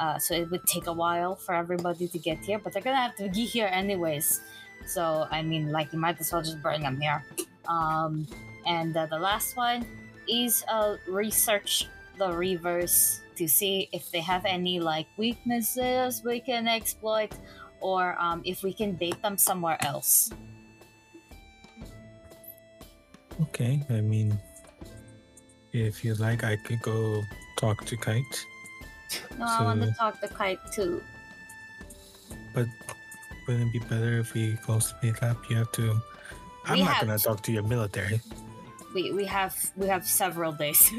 Uh, 0.00 0.18
so 0.18 0.34
it 0.34 0.50
would 0.50 0.66
take 0.66 0.88
a 0.88 0.92
while 0.92 1.36
for 1.36 1.54
everybody 1.54 2.08
to 2.08 2.18
get 2.18 2.38
here, 2.38 2.58
but 2.58 2.72
they're 2.72 2.82
gonna 2.82 2.96
have 2.96 3.14
to 3.16 3.28
be 3.28 3.44
here 3.44 3.68
anyways. 3.70 4.40
So 4.86 5.26
I 5.30 5.42
mean, 5.42 5.70
like 5.70 5.92
you 5.92 5.98
might 5.98 6.20
as 6.20 6.32
well 6.32 6.42
just 6.42 6.60
bring 6.62 6.82
them 6.82 7.00
here. 7.00 7.24
Um, 7.68 8.26
and 8.66 8.96
uh, 8.96 9.06
the 9.06 9.18
last 9.18 9.56
one 9.56 9.86
is 10.28 10.64
uh, 10.68 10.96
research 11.06 11.86
the 12.18 12.28
Reavers 12.28 13.20
to 13.36 13.48
see 13.48 13.88
if 13.92 14.10
they 14.10 14.20
have 14.20 14.44
any 14.44 14.80
like 14.80 15.06
weaknesses 15.16 16.22
we 16.24 16.40
can 16.40 16.68
exploit, 16.68 17.32
or 17.80 18.16
um, 18.20 18.42
if 18.44 18.62
we 18.62 18.72
can 18.72 18.92
bait 18.92 19.20
them 19.22 19.36
somewhere 19.36 19.78
else. 19.84 20.30
Okay, 23.42 23.82
I 23.90 24.00
mean, 24.00 24.38
if 25.72 26.04
you 26.04 26.14
like, 26.14 26.44
I 26.44 26.56
could 26.56 26.80
go 26.82 27.22
talk 27.58 27.84
to 27.86 27.96
Kite. 27.96 28.46
No, 29.38 29.46
I 29.46 29.62
want 29.62 29.82
to 29.82 29.88
So- 29.88 29.92
talk 29.98 30.20
to 30.20 30.28
Kite 30.28 30.60
too. 30.72 31.02
But 32.54 32.66
wouldn't 33.46 33.68
it 33.68 33.72
be 33.72 33.78
better 33.88 34.18
if 34.20 34.34
we 34.34 34.56
go 34.66 34.78
split 34.78 35.22
up? 35.22 35.38
You 35.50 35.56
have 35.56 35.72
to. 35.72 36.00
I'm 36.66 36.74
We 36.78 36.82
not 36.84 36.94
have 36.94 37.06
gonna 37.06 37.18
talk 37.18 37.42
to 37.42 37.52
your 37.52 37.62
military. 37.64 38.20
we 38.94 39.10
we 39.12 39.24
have 39.26 39.54
we 39.76 39.86
have 39.88 40.06
several 40.06 40.52
days 40.52 40.90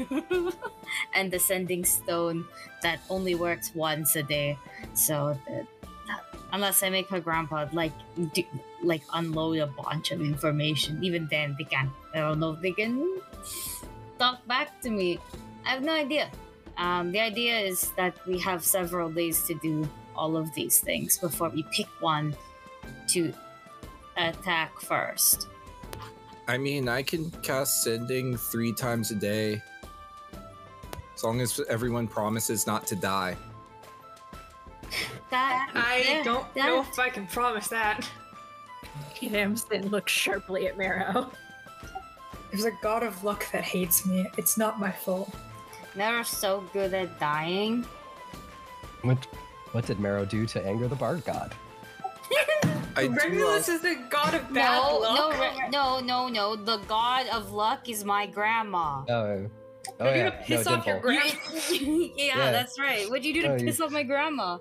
and 1.14 1.32
the 1.32 1.38
sending 1.40 1.82
stone 1.84 2.44
that 2.82 3.00
only 3.08 3.34
works 3.34 3.72
once 3.74 4.14
a 4.16 4.22
day 4.22 4.58
so 4.92 5.32
the, 5.48 5.66
unless 6.52 6.82
i 6.82 6.90
make 6.90 7.10
my 7.10 7.18
grandpa 7.18 7.66
like 7.72 7.92
do, 8.34 8.44
like 8.84 9.00
unload 9.14 9.58
a 9.58 9.66
bunch 9.66 10.12
of 10.12 10.20
information 10.20 11.02
even 11.02 11.26
then 11.32 11.56
they 11.58 11.64
can't 11.64 11.90
i 12.16 12.20
don't 12.20 12.40
know 12.40 12.52
if 12.52 12.60
they 12.60 12.72
can 12.72 13.20
talk 14.18 14.44
back 14.46 14.80
to 14.80 14.90
me 14.90 15.18
i 15.64 15.70
have 15.70 15.82
no 15.82 15.92
idea 15.92 16.30
um, 16.78 17.10
the 17.10 17.20
idea 17.20 17.58
is 17.58 17.92
that 17.96 18.14
we 18.26 18.38
have 18.38 18.62
several 18.64 19.08
days 19.08 19.42
to 19.44 19.54
do 19.54 19.88
all 20.14 20.36
of 20.36 20.52
these 20.54 20.80
things 20.80 21.16
before 21.18 21.48
we 21.48 21.62
pick 21.72 21.86
one 22.00 22.34
to 23.06 23.32
attack 24.16 24.78
first 24.80 25.48
I 26.48 26.58
mean, 26.58 26.88
I 26.88 27.02
can 27.02 27.30
cast 27.42 27.82
sending 27.82 28.36
three 28.36 28.72
times 28.72 29.10
a 29.10 29.16
day. 29.16 29.60
As 31.14 31.24
long 31.24 31.40
as 31.40 31.60
everyone 31.68 32.06
promises 32.06 32.68
not 32.68 32.86
to 32.86 32.94
die. 32.94 33.36
that 35.30 35.72
I 35.74 36.04
yeah, 36.06 36.22
don't 36.22 36.54
that- 36.54 36.66
know 36.66 36.80
if 36.82 36.98
I 37.00 37.08
can 37.08 37.26
promise 37.26 37.66
that. 37.68 38.08
Tamsin 39.16 39.88
looks 39.88 40.12
sharply 40.12 40.68
at 40.68 40.78
Marrow. 40.78 41.32
There's 42.50 42.64
a 42.64 42.72
god 42.82 43.02
of 43.02 43.22
luck 43.24 43.50
that 43.52 43.64
hates 43.64 44.06
me. 44.06 44.26
It's 44.38 44.56
not 44.56 44.78
my 44.80 44.90
fault. 44.90 45.32
They're 45.94 46.24
so 46.24 46.64
good 46.72 46.92
at 46.94 47.18
dying. 47.18 47.84
What, 49.02 49.26
what 49.72 49.86
did 49.86 50.00
Marrow 50.00 50.24
do 50.24 50.46
to 50.46 50.64
anger 50.66 50.88
the 50.88 50.96
bard 50.96 51.24
god? 51.24 51.54
I 52.96 53.02
do 53.08 53.12
Regulus 53.14 53.68
is 53.68 53.80
the 53.82 53.96
god 54.10 54.34
of 54.34 54.52
bad 54.52 54.76
No, 54.82 55.00
no, 55.00 55.28
luck. 55.28 55.40
re- 55.40 55.68
no, 55.70 56.00
no, 56.00 56.28
no. 56.28 56.56
The 56.56 56.78
god 56.88 57.26
of 57.28 57.52
luck 57.52 57.88
is 57.88 58.04
my 58.04 58.26
grandma. 58.26 59.04
Oh, 59.08 59.48
oh 60.00 60.04
You're 60.04 60.16
yeah, 60.16 60.30
gonna 60.30 60.42
piss 60.44 60.66
no, 60.66 60.72
off 60.74 60.86
your 60.86 61.00
grandma. 61.00 61.30
yeah, 61.70 62.08
Yeah. 62.16 62.50
that's 62.52 62.78
right. 62.78 63.08
What'd 63.08 63.24
you 63.24 63.34
do 63.34 63.42
to 63.42 63.48
Oh, 63.52 63.56
you- 63.56 63.66
piss 63.66 63.80
off 63.80 63.90
my 63.90 64.02
grandma? 64.02 64.58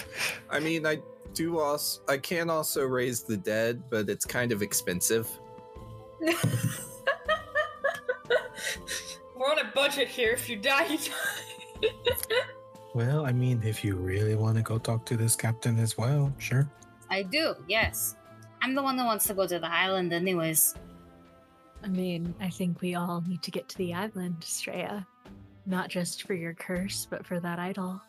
I 0.50 0.60
mean, 0.60 0.86
I 0.86 0.98
do 1.34 1.58
also. 1.60 2.00
I 2.08 2.16
can 2.18 2.50
also 2.50 2.84
raise 2.84 3.22
the 3.22 3.36
dead, 3.36 3.82
but 3.90 4.08
it's 4.08 4.24
kind 4.24 4.52
of 4.52 4.62
expensive. 4.62 5.28
We're 9.36 9.50
on 9.50 9.58
a 9.60 9.70
budget 9.74 10.08
here. 10.08 10.32
If 10.32 10.48
you 10.48 10.56
die, 10.56 10.86
you 10.86 10.98
die. 10.98 11.88
Well, 12.94 13.26
I 13.26 13.32
mean, 13.32 13.62
if 13.64 13.84
you 13.84 13.94
really 13.94 14.34
want 14.34 14.56
to 14.56 14.62
go 14.62 14.78
talk 14.78 15.04
to 15.06 15.16
this 15.16 15.36
captain 15.36 15.78
as 15.78 15.96
well, 15.96 16.32
sure. 16.38 16.68
I 17.10 17.22
do, 17.22 17.54
yes. 17.68 18.16
I'm 18.62 18.74
the 18.74 18.82
one 18.82 18.96
that 18.96 19.04
wants 19.04 19.26
to 19.28 19.34
go 19.34 19.46
to 19.46 19.58
the 19.58 19.70
island, 19.70 20.12
anyways. 20.12 20.74
I 21.84 21.88
mean, 21.88 22.34
I 22.40 22.48
think 22.48 22.80
we 22.80 22.96
all 22.96 23.22
need 23.28 23.42
to 23.42 23.50
get 23.52 23.68
to 23.68 23.78
the 23.78 23.94
island, 23.94 24.40
Straya. 24.40 25.06
Not 25.66 25.90
just 25.90 26.26
for 26.26 26.34
your 26.34 26.54
curse, 26.54 27.06
but 27.08 27.24
for 27.24 27.38
that 27.38 27.58
idol. 27.60 28.00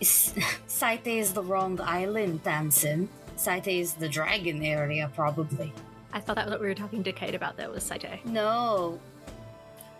S- 0.00 0.34
Saite 0.68 1.18
is 1.18 1.32
the 1.32 1.42
wrong 1.42 1.80
island, 1.80 2.44
Tamsin. 2.44 3.08
Saite 3.36 3.80
is 3.80 3.94
the 3.94 4.08
dragon 4.08 4.62
area, 4.62 5.10
probably. 5.14 5.72
I 6.12 6.20
thought 6.20 6.36
that 6.36 6.46
was 6.46 6.52
what 6.52 6.60
we 6.60 6.66
were 6.66 6.74
talking 6.74 7.02
to 7.04 7.12
Kate 7.12 7.34
about, 7.34 7.56
though, 7.56 7.70
was 7.70 7.84
Saite. 7.88 8.24
No, 8.24 8.98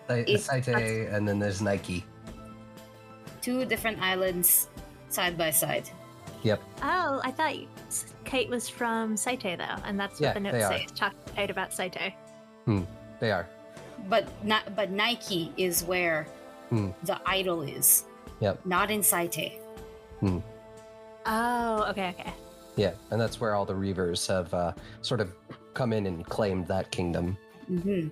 Sai- 0.08 0.24
If 0.26 0.46
Saite, 0.46 1.12
and 1.14 1.26
then 1.28 1.38
there's 1.38 1.62
Nike. 1.62 2.04
two 3.42 3.64
different 3.64 4.00
islands 4.02 4.68
side 5.08 5.38
by 5.38 5.50
side. 5.50 5.88
Yep. 6.42 6.60
Oh, 6.82 7.20
I 7.22 7.30
thought 7.30 7.54
S- 7.88 8.06
Kate 8.24 8.48
was 8.48 8.68
from 8.68 9.14
Saite, 9.16 9.56
though, 9.58 9.82
and 9.84 9.98
that's 9.98 10.14
what 10.14 10.20
Yeah, 10.20 10.32
the 10.34 10.40
they 10.40 10.52
notes 10.52 10.66
say. 10.68 10.82
It's 10.82 10.92
talking 10.98 11.18
to 11.26 11.32
Kate 11.32 11.50
about 11.50 11.70
Saite. 11.70 12.12
They 13.20 13.30
are. 13.32 13.46
But 14.08 14.28
not, 14.44 14.74
but 14.74 14.90
Nike 14.90 15.52
is 15.56 15.84
where 15.84 16.26
Hmm. 16.70 16.90
the 17.04 17.20
idol 17.26 17.62
is. 17.62 18.04
Yep. 18.40 18.64
Not 18.64 18.90
in 18.90 19.00
Saite. 19.00 19.58
Hmm. 20.20 20.38
Oh, 21.26 21.84
okay, 21.90 22.14
okay. 22.18 22.32
Yeah, 22.76 22.92
and 23.10 23.20
that's 23.20 23.40
where 23.40 23.54
all 23.54 23.66
the 23.66 23.74
Reavers 23.74 24.26
have 24.28 24.52
uh, 24.54 24.72
sort 25.02 25.20
of 25.20 25.32
come 25.74 25.92
in 25.92 26.06
and 26.06 26.24
claimed 26.26 26.66
that 26.68 26.90
kingdom. 26.90 27.36
Mm-hmm. 27.70 28.08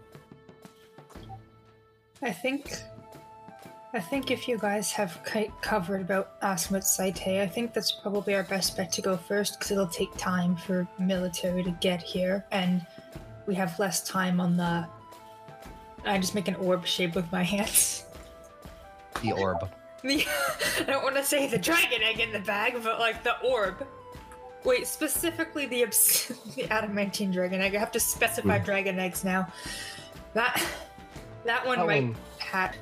I 2.23 2.33
think. 2.33 2.83
I 3.95 4.01
think 4.01 4.31
if 4.31 4.47
you 4.47 4.59
guys 4.59 4.93
have 4.93 5.19
covered 5.63 6.03
about 6.03 6.39
Asmat 6.43 6.85
Saite, 6.85 7.41
I 7.41 7.47
think 7.47 7.73
that's 7.73 7.91
probably 7.91 8.35
our 8.35 8.43
best 8.43 8.77
bet 8.77 8.93
to 8.93 9.03
go 9.03 9.17
first 9.17 9.59
because 9.59 9.71
it'll 9.71 9.87
take 9.87 10.15
time 10.19 10.57
for 10.57 10.87
military 10.99 11.63
to 11.63 11.71
get 11.81 12.03
here, 12.03 12.45
and 12.53 12.87
we 13.47 13.55
have 13.55 13.79
less 13.79 14.07
time 14.07 14.41
on 14.41 14.57
the. 14.57 14.87
I 16.05 16.19
just 16.19 16.35
make 16.35 16.49
an 16.49 16.55
orb 16.57 16.87
shape 16.87 17.15
with 17.15 17.31
my 17.33 17.43
hands. 17.43 18.05
The 19.23 19.33
orb. 19.33 19.71
The, 20.01 20.25
I 20.79 20.85
don't 20.85 21.03
want 21.03 21.17
to 21.17 21.25
say 21.25 21.49
the 21.49 21.59
dragon 21.59 22.03
egg 22.05 22.21
in 22.21 22.31
the 22.31 22.39
bag, 22.39 22.75
but 22.85 23.01
like 23.01 23.25
the 23.25 23.37
orb. 23.41 23.85
Wait, 24.69 24.87
specifically 24.87 25.65
the 25.65 25.83
obs- 25.83 26.31
the 26.55 26.65
adamantine 26.71 27.31
dragon 27.31 27.63
egg. 27.63 27.75
I 27.75 27.79
have 27.79 27.91
to 27.93 28.01
specify 28.01 28.59
Hmm. 28.59 28.65
dragon 28.67 28.99
eggs 28.99 29.25
now. 29.25 29.51
That 30.35 30.63
that 31.47 31.67
one 31.67 31.79
That 31.79 31.87
might 31.87 32.03
one- 32.03 32.17
hat. 32.39 32.77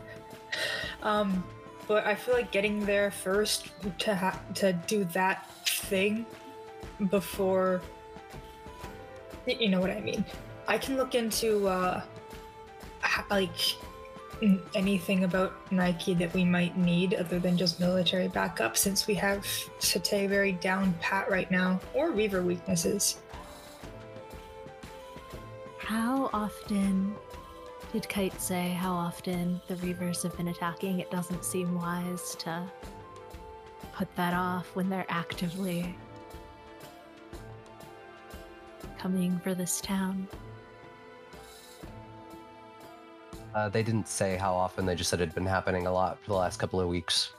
Um, 1.04 1.44
but 1.86 2.04
I 2.04 2.16
feel 2.16 2.34
like 2.34 2.50
getting 2.50 2.84
there 2.84 3.12
first 3.12 3.68
to 4.00 4.14
ha- 4.16 4.40
to 4.54 4.72
do 4.72 5.04
that 5.14 5.48
thing 5.64 6.26
before. 7.08 7.80
You 9.46 9.68
know 9.68 9.80
what 9.80 9.90
I 9.90 10.00
mean. 10.00 10.24
I 10.66 10.78
can 10.78 10.96
look 10.96 11.14
into 11.14 11.68
uh, 11.68 12.02
ha- 13.00 13.26
like 13.30 13.56
anything 14.74 15.24
about 15.24 15.54
Nike 15.72 16.14
that 16.14 16.32
we 16.34 16.44
might 16.44 16.76
need 16.76 17.14
other 17.14 17.38
than 17.38 17.56
just 17.56 17.80
military 17.80 18.28
backup 18.28 18.76
since 18.76 19.06
we 19.06 19.14
have 19.14 19.44
Saite 19.78 20.28
very 20.28 20.52
down 20.52 20.94
pat 21.00 21.30
right 21.30 21.50
now, 21.50 21.80
or 21.94 22.10
Reaver 22.10 22.42
weaknesses. 22.42 23.18
How 25.78 26.30
often 26.32 27.14
did 27.92 28.08
Kite 28.08 28.40
say 28.40 28.70
how 28.70 28.92
often 28.92 29.60
the 29.68 29.74
Reavers 29.76 30.22
have 30.22 30.36
been 30.36 30.48
attacking? 30.48 30.98
It 31.00 31.10
doesn't 31.10 31.44
seem 31.44 31.74
wise 31.74 32.34
to 32.40 32.62
put 33.94 34.14
that 34.16 34.34
off 34.34 34.74
when 34.74 34.88
they're 34.88 35.06
actively 35.08 35.96
coming 38.98 39.38
for 39.38 39.54
this 39.54 39.80
town. 39.80 40.26
Uh, 43.56 43.70
they 43.70 43.82
didn't 43.82 44.06
say 44.06 44.36
how 44.36 44.52
often, 44.54 44.84
they 44.84 44.94
just 44.94 45.08
said 45.08 45.18
it 45.18 45.28
had 45.28 45.34
been 45.34 45.46
happening 45.46 45.86
a 45.86 45.92
lot 45.92 46.20
for 46.20 46.28
the 46.28 46.36
last 46.36 46.58
couple 46.58 46.78
of 46.78 46.88
weeks. 46.88 47.32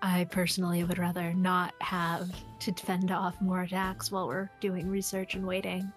I 0.00 0.22
personally 0.30 0.84
would 0.84 0.98
rather 0.98 1.34
not 1.34 1.74
have 1.80 2.30
to 2.60 2.72
fend 2.74 3.10
off 3.10 3.40
more 3.40 3.62
attacks 3.62 4.12
while 4.12 4.28
we're 4.28 4.48
doing 4.60 4.88
research 4.88 5.34
and 5.34 5.44
waiting. 5.44 5.92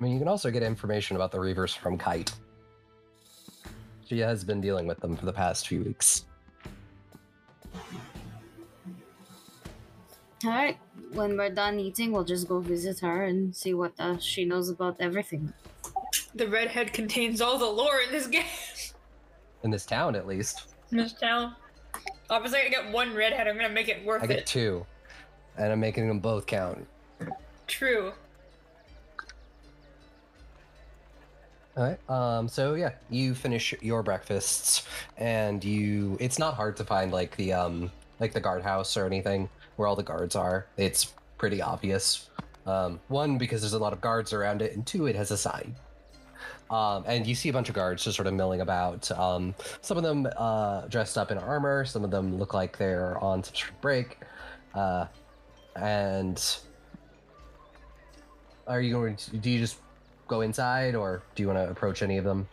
mean, 0.00 0.12
you 0.12 0.18
can 0.18 0.26
also 0.26 0.50
get 0.50 0.64
information 0.64 1.14
about 1.14 1.30
the 1.30 1.38
Reavers 1.38 1.76
from 1.76 1.96
Kite. 1.96 2.32
She 4.08 4.18
has 4.18 4.42
been 4.42 4.60
dealing 4.60 4.88
with 4.88 4.98
them 4.98 5.16
for 5.16 5.24
the 5.24 5.32
past 5.32 5.68
few 5.68 5.84
weeks. 5.84 6.24
All 10.44 10.50
right. 10.50 10.76
When 11.12 11.36
we're 11.36 11.50
done 11.50 11.80
eating, 11.80 12.12
we'll 12.12 12.24
just 12.24 12.48
go 12.48 12.60
visit 12.60 13.00
her 13.00 13.24
and 13.24 13.54
see 13.54 13.74
what 13.74 13.92
uh, 13.98 14.18
she 14.18 14.44
knows 14.44 14.68
about 14.68 14.96
everything. 15.00 15.52
The 16.34 16.46
redhead 16.48 16.92
contains 16.92 17.40
all 17.40 17.58
the 17.58 17.66
lore 17.66 18.00
in 18.06 18.12
this 18.12 18.26
game. 18.26 18.44
In 19.62 19.70
this 19.70 19.86
town, 19.86 20.14
at 20.14 20.26
least. 20.26 20.74
In 20.92 20.98
this 20.98 21.12
town. 21.12 21.54
Obviously, 22.30 22.60
I 22.60 22.68
get 22.68 22.92
one 22.92 23.14
redhead. 23.14 23.48
I'm 23.48 23.56
gonna 23.56 23.70
make 23.70 23.88
it 23.88 24.04
worth 24.04 24.22
it. 24.22 24.24
I 24.24 24.28
get 24.28 24.38
it. 24.40 24.46
two, 24.46 24.84
and 25.56 25.72
I'm 25.72 25.80
making 25.80 26.06
them 26.06 26.20
both 26.20 26.46
count. 26.46 26.86
True. 27.66 28.12
All 31.76 31.84
right. 31.84 32.10
Um. 32.10 32.48
So 32.48 32.74
yeah, 32.74 32.92
you 33.08 33.34
finish 33.34 33.74
your 33.80 34.02
breakfasts, 34.02 34.86
and 35.16 35.64
you. 35.64 36.16
It's 36.20 36.38
not 36.38 36.54
hard 36.54 36.76
to 36.76 36.84
find 36.84 37.12
like 37.12 37.34
the 37.36 37.54
um 37.54 37.90
like 38.20 38.32
the 38.32 38.40
guardhouse 38.40 38.96
or 38.96 39.06
anything 39.06 39.48
where 39.78 39.88
all 39.88 39.96
the 39.96 40.02
guards 40.02 40.36
are. 40.36 40.66
It's 40.76 41.14
pretty 41.38 41.62
obvious. 41.62 42.28
Um. 42.66 43.00
One 43.08 43.38
because 43.38 43.62
there's 43.62 43.72
a 43.72 43.78
lot 43.78 43.92
of 43.92 44.00
guards 44.00 44.32
around 44.32 44.60
it, 44.60 44.74
and 44.74 44.86
two, 44.86 45.06
it 45.06 45.16
has 45.16 45.30
a 45.30 45.36
sign. 45.38 45.74
Um, 46.70 47.04
and 47.06 47.26
you 47.26 47.34
see 47.34 47.48
a 47.48 47.52
bunch 47.52 47.70
of 47.70 47.74
guards 47.74 48.04
just 48.04 48.16
sort 48.16 48.26
of 48.26 48.34
milling 48.34 48.60
about. 48.60 49.10
Um, 49.12 49.54
some 49.80 49.96
of 49.96 50.02
them 50.02 50.28
uh, 50.36 50.82
dressed 50.88 51.16
up 51.16 51.30
in 51.30 51.38
armor. 51.38 51.84
Some 51.86 52.04
of 52.04 52.10
them 52.10 52.36
look 52.36 52.52
like 52.52 52.76
they're 52.76 53.16
on 53.18 53.42
some 53.42 53.54
sort 53.54 53.70
of 53.70 53.80
break. 53.80 54.18
Uh, 54.74 55.06
and 55.76 56.58
are 58.66 58.80
you 58.82 58.92
going 58.92 59.16
to? 59.16 59.36
Do 59.38 59.50
you 59.50 59.58
just 59.58 59.78
go 60.26 60.42
inside, 60.42 60.94
or 60.94 61.22
do 61.34 61.42
you 61.42 61.46
want 61.46 61.58
to 61.58 61.70
approach 61.70 62.02
any 62.02 62.18
of 62.18 62.24
them? 62.24 62.46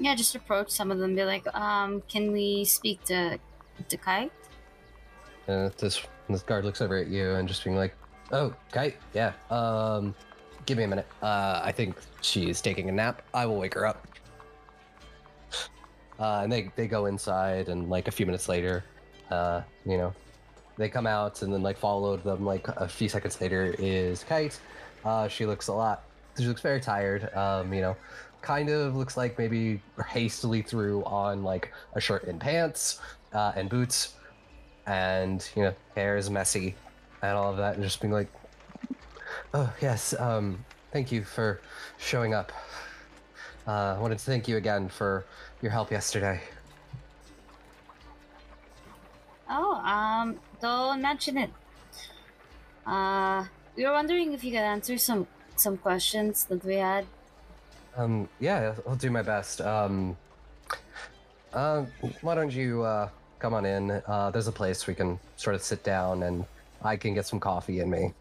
Yeah, 0.00 0.14
just 0.14 0.34
approach 0.34 0.70
some 0.70 0.90
of 0.90 0.98
them. 0.98 1.14
Be 1.14 1.24
like, 1.24 1.46
um, 1.54 2.02
can 2.08 2.32
we 2.32 2.64
speak 2.64 3.04
to 3.04 3.38
to 3.86 3.96
Kite? 3.98 4.32
Uh, 5.46 5.68
this 5.76 6.02
this 6.30 6.42
guard 6.42 6.64
looks 6.64 6.80
over 6.80 6.96
at 6.96 7.08
you 7.08 7.32
and 7.32 7.46
just 7.46 7.62
being 7.62 7.76
like, 7.76 7.94
"Oh, 8.32 8.54
Kite, 8.72 8.96
yeah. 9.12 9.34
Um, 9.50 10.14
give 10.64 10.78
me 10.78 10.84
a 10.84 10.88
minute. 10.88 11.06
Uh, 11.22 11.60
I 11.62 11.70
think 11.70 11.96
she's 12.22 12.62
taking 12.62 12.88
a 12.88 12.92
nap. 12.92 13.20
I 13.34 13.44
will 13.44 13.58
wake 13.58 13.74
her 13.74 13.86
up." 13.86 14.08
Uh, 16.18 16.40
and 16.42 16.52
they 16.52 16.70
they 16.76 16.86
go 16.86 17.06
inside, 17.06 17.70
and 17.70 17.88
like 17.88 18.06
a 18.06 18.10
few 18.10 18.26
minutes 18.26 18.46
later, 18.46 18.84
uh, 19.30 19.62
you 19.86 19.96
know, 19.96 20.12
they 20.76 20.86
come 20.86 21.06
out, 21.06 21.40
and 21.40 21.50
then 21.50 21.62
like 21.62 21.78
followed 21.78 22.22
them 22.24 22.44
like 22.44 22.68
a 22.68 22.86
few 22.86 23.08
seconds 23.08 23.40
later 23.40 23.74
is 23.78 24.22
Kite. 24.24 24.60
Uh, 25.02 25.28
she 25.28 25.46
looks 25.46 25.68
a 25.68 25.72
lot. 25.72 26.04
She 26.38 26.44
looks 26.44 26.60
very 26.60 26.78
tired. 26.78 27.32
Um, 27.34 27.72
you 27.72 27.80
know, 27.80 27.96
kind 28.42 28.68
of 28.68 28.96
looks 28.96 29.16
like 29.16 29.38
maybe 29.38 29.80
hastily 30.08 30.62
threw 30.62 31.04
on 31.04 31.42
like 31.42 31.72
a 31.94 32.00
shirt 32.00 32.24
and 32.24 32.40
pants 32.40 33.00
uh, 33.32 33.52
and 33.54 33.68
boots 33.68 34.14
and 34.86 35.50
you 35.54 35.62
know 35.62 35.74
hair 35.94 36.16
is 36.16 36.30
messy 36.30 36.74
and 37.22 37.36
all 37.36 37.50
of 37.50 37.58
that 37.58 37.74
and 37.74 37.82
just 37.82 38.00
being 38.00 38.12
like 38.12 38.28
oh 39.54 39.72
yes 39.80 40.14
um 40.18 40.64
thank 40.92 41.12
you 41.12 41.22
for 41.22 41.60
showing 41.98 42.34
up 42.34 42.50
uh, 43.68 43.94
i 43.96 43.98
wanted 43.98 44.18
to 44.18 44.24
thank 44.24 44.48
you 44.48 44.56
again 44.56 44.88
for 44.88 45.24
your 45.60 45.70
help 45.70 45.90
yesterday 45.90 46.40
Oh, 49.52 49.74
um, 49.74 50.38
don't 50.62 51.02
mention 51.02 51.36
it. 51.36 51.50
Uh, 52.86 53.44
we 53.76 53.84
were 53.84 53.92
wondering 53.92 54.32
if 54.32 54.44
you 54.44 54.52
could 54.52 54.60
answer 54.60 54.96
some 54.96 55.26
some 55.56 55.76
questions 55.76 56.44
that 56.44 56.64
we 56.64 56.76
had. 56.76 57.04
Um 57.96 58.28
yeah 58.38 58.74
i'll 58.86 58.94
do 58.96 59.10
my 59.10 59.22
best 59.22 59.60
um 59.60 60.16
um 61.52 61.86
why 62.22 62.34
don't 62.34 62.52
you 62.52 62.82
uh 62.82 63.08
come 63.38 63.54
on 63.54 63.64
in 63.66 63.90
uh 64.06 64.30
there's 64.30 64.46
a 64.46 64.52
place 64.52 64.86
we 64.86 64.94
can 64.94 65.18
sort 65.36 65.54
of 65.56 65.62
sit 65.62 65.82
down 65.82 66.22
and 66.22 66.44
i 66.82 66.96
can 66.96 67.14
get 67.14 67.26
some 67.26 67.40
coffee 67.40 67.80
in 67.80 67.90
me 67.90 68.12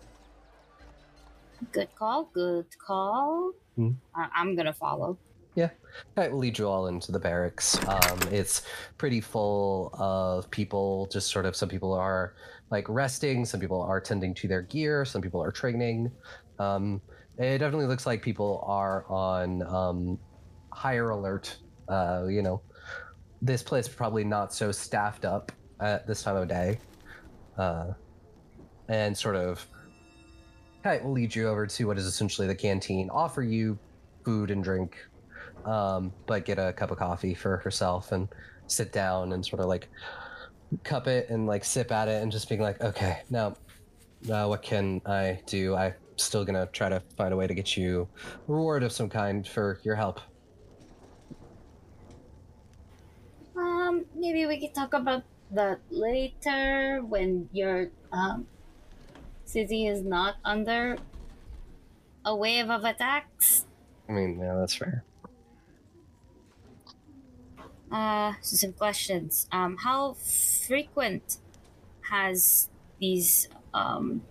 Good 1.73 1.93
call. 1.93 2.29
Good 2.33 2.67
call. 2.79 3.51
Hmm. 3.75 3.89
I- 4.15 4.29
I'm 4.33 4.55
gonna 4.55 4.71
follow. 4.71 5.17
Yeah, 5.55 5.71
I 6.15 6.29
will 6.29 6.37
lead 6.37 6.57
you 6.57 6.69
all 6.69 6.87
into 6.87 7.11
the 7.11 7.19
barracks. 7.19 7.77
Um, 7.85 8.19
it's 8.31 8.61
pretty 8.97 9.19
full 9.19 9.89
of 9.95 10.49
people. 10.51 11.07
Just 11.11 11.29
sort 11.29 11.45
of, 11.45 11.57
some 11.57 11.67
people 11.67 11.91
are 11.93 12.33
like 12.71 12.87
resting, 12.87 13.43
some 13.43 13.59
people 13.59 13.81
are 13.81 13.99
tending 13.99 14.33
to 14.35 14.47
their 14.47 14.61
gear, 14.61 15.03
some 15.03 15.21
people 15.21 15.43
are 15.43 15.51
training. 15.51 16.09
Um, 16.59 17.01
it 17.45 17.57
definitely 17.59 17.87
looks 17.87 18.05
like 18.05 18.21
people 18.21 18.63
are 18.67 19.05
on 19.09 19.63
um, 19.63 20.19
higher 20.71 21.09
alert. 21.09 21.57
Uh, 21.87 22.25
you 22.29 22.41
know, 22.41 22.61
this 23.41 23.63
place 23.63 23.87
is 23.87 23.93
probably 23.93 24.23
not 24.23 24.53
so 24.53 24.71
staffed 24.71 25.25
up 25.25 25.51
at 25.79 26.05
this 26.05 26.23
time 26.23 26.35
of 26.35 26.47
day. 26.47 26.79
Uh, 27.57 27.93
and 28.87 29.17
sort 29.17 29.35
of, 29.35 29.65
I 30.83 30.97
will 30.97 31.11
lead 31.11 31.35
you 31.35 31.47
over 31.47 31.67
to 31.67 31.87
what 31.87 31.97
is 31.97 32.05
essentially 32.05 32.47
the 32.47 32.55
canteen, 32.55 33.09
offer 33.09 33.41
you 33.41 33.77
food 34.23 34.51
and 34.51 34.63
drink 34.63 34.97
um, 35.65 36.13
but 36.25 36.45
get 36.45 36.57
a 36.57 36.73
cup 36.73 36.91
of 36.91 36.97
coffee 36.97 37.33
for 37.33 37.57
herself 37.57 38.11
and 38.11 38.27
sit 38.67 38.91
down 38.91 39.33
and 39.33 39.45
sort 39.45 39.61
of 39.61 39.67
like 39.67 39.89
cup 40.83 41.07
it 41.07 41.29
and 41.29 41.47
like 41.47 41.65
sip 41.65 41.91
at 41.91 42.07
it 42.07 42.21
and 42.21 42.31
just 42.31 42.47
being 42.47 42.61
like, 42.61 42.81
okay, 42.81 43.21
now, 43.29 43.55
now 44.23 44.49
what 44.49 44.61
can 44.61 45.01
I 45.05 45.39
do? 45.45 45.75
I'm 45.75 45.93
still 46.23 46.45
gonna 46.45 46.67
try 46.67 46.89
to 46.89 47.01
find 47.17 47.33
a 47.33 47.37
way 47.37 47.47
to 47.47 47.53
get 47.53 47.77
you 47.77 48.07
reward 48.47 48.83
of 48.83 48.91
some 48.91 49.09
kind 49.09 49.47
for 49.47 49.79
your 49.83 49.95
help. 49.95 50.19
Um, 53.55 54.05
maybe 54.15 54.45
we 54.45 54.59
could 54.59 54.73
talk 54.73 54.93
about 54.93 55.23
that 55.51 55.79
later 55.89 57.01
when 57.01 57.49
your 57.51 57.89
um 58.11 58.47
city 59.45 59.87
is 59.87 60.03
not 60.03 60.35
under 60.45 60.97
a 62.25 62.35
wave 62.35 62.69
of 62.69 62.83
attacks. 62.83 63.65
I 64.07 64.11
mean, 64.13 64.39
yeah, 64.39 64.55
that's 64.55 64.75
fair. 64.75 65.03
Uh, 67.91 68.33
so 68.41 68.55
some 68.55 68.73
questions. 68.73 69.47
Um, 69.51 69.77
how 69.77 70.13
frequent 70.13 71.37
has 72.09 72.69
these 72.99 73.47
um 73.73 74.21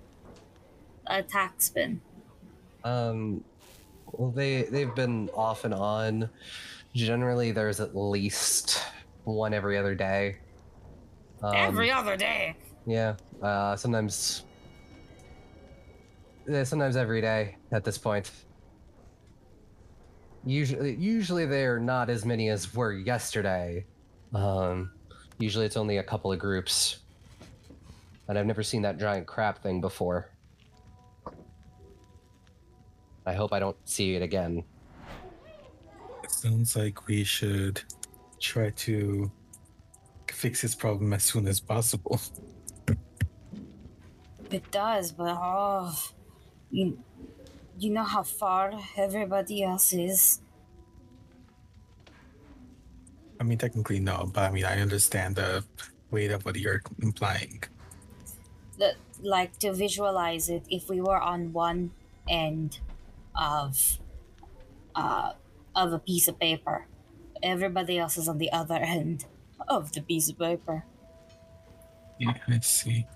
attacks 1.08 1.68
been? 1.68 2.00
Um, 2.84 3.44
well, 4.12 4.30
they 4.30 4.62
they've 4.64 4.94
been 4.94 5.28
off 5.34 5.64
and 5.64 5.74
on. 5.74 6.30
Generally, 6.94 7.52
there's 7.52 7.80
at 7.80 7.96
least 7.96 8.82
one 9.24 9.52
every 9.52 9.76
other 9.76 9.94
day. 9.94 10.36
Um, 11.42 11.54
Every 11.54 11.90
other 11.90 12.16
day. 12.16 12.56
Yeah. 12.86 13.14
Uh, 13.42 13.76
sometimes. 13.76 14.44
Yeah, 16.48 16.64
sometimes 16.64 16.96
every 16.96 17.20
day 17.20 17.56
at 17.72 17.84
this 17.84 17.98
point. 17.98 18.30
Usually, 20.44 20.94
usually 20.94 21.44
they're 21.44 21.78
not 21.78 22.08
as 22.08 22.24
many 22.24 22.48
as 22.48 22.74
were 22.74 22.92
yesterday. 22.92 23.84
Um, 24.34 24.90
usually 25.38 25.66
it's 25.66 25.76
only 25.76 25.98
a 25.98 26.02
couple 26.02 26.32
of 26.32 26.38
groups. 26.38 27.00
And 28.28 28.38
I've 28.38 28.46
never 28.46 28.62
seen 28.62 28.82
that 28.82 28.98
giant 28.98 29.26
crap 29.26 29.62
thing 29.62 29.80
before. 29.80 30.30
I 33.28 33.34
hope 33.34 33.52
I 33.52 33.58
don't 33.58 33.76
see 33.84 34.14
it 34.14 34.22
again. 34.22 34.64
It 36.24 36.30
sounds 36.30 36.74
like 36.76 37.06
we 37.06 37.24
should 37.24 37.82
try 38.40 38.70
to 38.70 39.30
fix 40.28 40.62
this 40.62 40.74
problem 40.74 41.12
as 41.12 41.24
soon 41.24 41.46
as 41.46 41.60
possible. 41.60 42.20
It 44.50 44.70
does, 44.70 45.12
but 45.12 45.36
oh, 45.38 45.94
you, 46.70 46.98
you 47.78 47.90
know 47.90 48.02
how 48.02 48.22
far 48.22 48.72
everybody 48.96 49.62
else 49.62 49.92
is. 49.92 50.40
I 53.38 53.44
mean, 53.44 53.58
technically, 53.58 54.00
no, 54.00 54.30
but 54.32 54.44
I 54.44 54.50
mean, 54.50 54.64
I 54.64 54.80
understand 54.80 55.36
the 55.36 55.62
weight 56.10 56.30
of 56.30 56.46
what 56.46 56.56
you're 56.56 56.82
implying. 57.02 57.62
The, 58.78 58.94
like 59.20 59.58
to 59.58 59.74
visualize 59.74 60.48
it, 60.48 60.62
if 60.70 60.88
we 60.88 61.02
were 61.02 61.20
on 61.20 61.52
one 61.52 61.90
end 62.26 62.80
of, 63.38 63.98
uh, 64.94 65.32
of 65.74 65.92
a 65.92 65.98
piece 65.98 66.28
of 66.28 66.38
paper, 66.38 66.86
everybody 67.42 67.98
else 67.98 68.18
is 68.18 68.28
on 68.28 68.38
the 68.38 68.52
other 68.52 68.74
end 68.74 69.24
of 69.68 69.92
the 69.92 70.02
piece 70.02 70.28
of 70.28 70.38
paper. 70.38 70.84
Yeah, 72.18 72.34
I 72.48 72.58
see. 72.60 73.06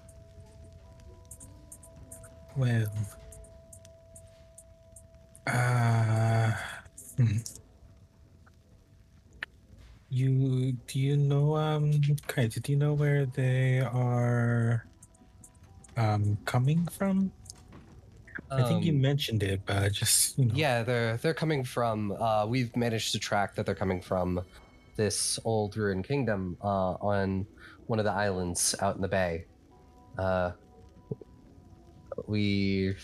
Well, 2.57 2.93
uh, 5.47 6.53
hmm. 7.17 7.39
you 10.11 10.73
do 10.87 11.01
you 11.01 11.17
know 11.17 11.57
um 11.57 12.01
okay, 12.29 12.47
do 12.47 12.73
you 12.73 12.79
know 12.79 12.93
where 12.93 13.25
they 13.27 13.81
are 13.81 14.87
um 15.97 16.39
coming 16.45 16.87
from? 16.87 17.33
I 18.59 18.62
think 18.65 18.85
you 18.85 18.93
Um, 18.93 19.01
mentioned 19.01 19.43
it, 19.43 19.61
but 19.67 19.83
I 19.83 19.88
just 19.88 20.38
you 20.38 20.47
know. 20.47 20.55
Yeah, 20.55 20.83
they're 20.83 21.17
they're 21.19 21.35
coming 21.35 21.65
from. 21.65 22.12
Uh, 22.12 22.47
we've 22.47 22.75
managed 22.77 23.12
to 23.12 23.19
track 23.19 23.55
that 23.55 23.67
they're 23.67 23.75
coming 23.75 24.01
from 24.01 24.41
this 24.97 25.38
old 25.45 25.77
ruined 25.77 26.05
kingdom 26.07 26.57
uh, 26.62 26.93
on 27.01 27.47
one 27.87 27.99
of 27.99 28.05
the 28.05 28.12
islands 28.12 28.75
out 28.81 28.97
in 28.97 29.03
the 29.03 29.09
bay. 29.09 29.47
Uh, 30.19 30.53
we, 32.27 32.95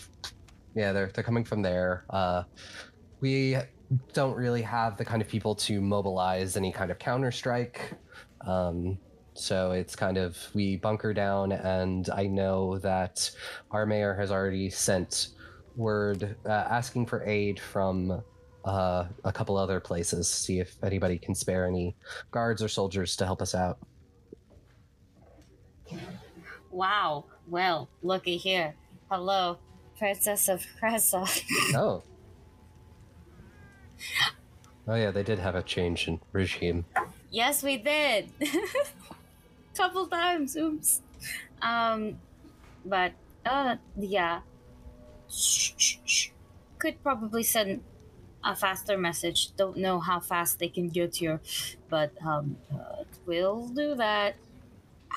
yeah, 0.75 0.91
they're 0.93 1.07
they're 1.13 1.23
coming 1.23 1.43
from 1.43 1.61
there. 1.61 2.05
Uh, 2.09 2.43
we 3.21 3.57
don't 4.13 4.35
really 4.35 4.61
have 4.61 4.97
the 4.97 5.05
kind 5.05 5.21
of 5.21 5.27
people 5.27 5.55
to 5.55 5.81
mobilize 5.81 6.55
any 6.55 6.71
kind 6.71 6.91
of 6.91 6.99
counter 6.99 7.31
strike. 7.31 7.93
Um, 8.45 8.99
so 9.33 9.71
it's 9.71 9.95
kind 9.95 10.17
of 10.17 10.37
we 10.53 10.75
bunker 10.77 11.13
down, 11.13 11.51
and 11.53 12.09
I 12.09 12.27
know 12.27 12.77
that 12.79 13.29
our 13.71 13.85
mayor 13.85 14.13
has 14.15 14.31
already 14.31 14.69
sent 14.69 15.29
word 15.79 16.35
uh, 16.45 16.49
asking 16.49 17.05
for 17.05 17.23
aid 17.25 17.59
from 17.59 18.21
uh, 18.65 19.05
a 19.23 19.31
couple 19.31 19.57
other 19.57 19.79
places. 19.79 20.27
See 20.27 20.59
if 20.59 20.75
anybody 20.83 21.17
can 21.17 21.33
spare 21.33 21.65
any 21.65 21.95
guards 22.31 22.61
or 22.61 22.67
soldiers 22.67 23.15
to 23.15 23.25
help 23.25 23.41
us 23.41 23.55
out. 23.55 23.79
Wow. 26.69 27.25
Well, 27.47 27.89
looky 28.03 28.37
here. 28.37 28.75
Hello, 29.09 29.57
Princess 29.97 30.49
of 30.49 30.63
Cressa. 30.79 31.27
Oh. 31.75 32.03
Oh 34.87 34.95
yeah, 34.95 35.11
they 35.11 35.23
did 35.23 35.39
have 35.39 35.55
a 35.55 35.61
change 35.61 36.07
in 36.07 36.19
regime. 36.31 36.85
yes, 37.31 37.63
we 37.63 37.77
did. 37.77 38.31
Couple 39.75 40.07
times. 40.07 40.55
Oops. 40.55 41.01
Um, 41.61 42.17
but 42.85 43.11
uh, 43.45 43.75
yeah. 43.97 44.39
Could 46.79 47.01
probably 47.03 47.43
send 47.43 47.83
a 48.43 48.55
faster 48.55 48.97
message. 48.97 49.55
Don't 49.55 49.77
know 49.77 49.99
how 49.99 50.19
fast 50.19 50.59
they 50.59 50.69
can 50.69 50.89
get 50.89 51.17
here, 51.17 51.41
but 51.89 52.11
um, 52.25 52.57
uh, 52.73 53.03
we'll 53.25 53.67
do 53.69 53.95
that. 53.95 54.37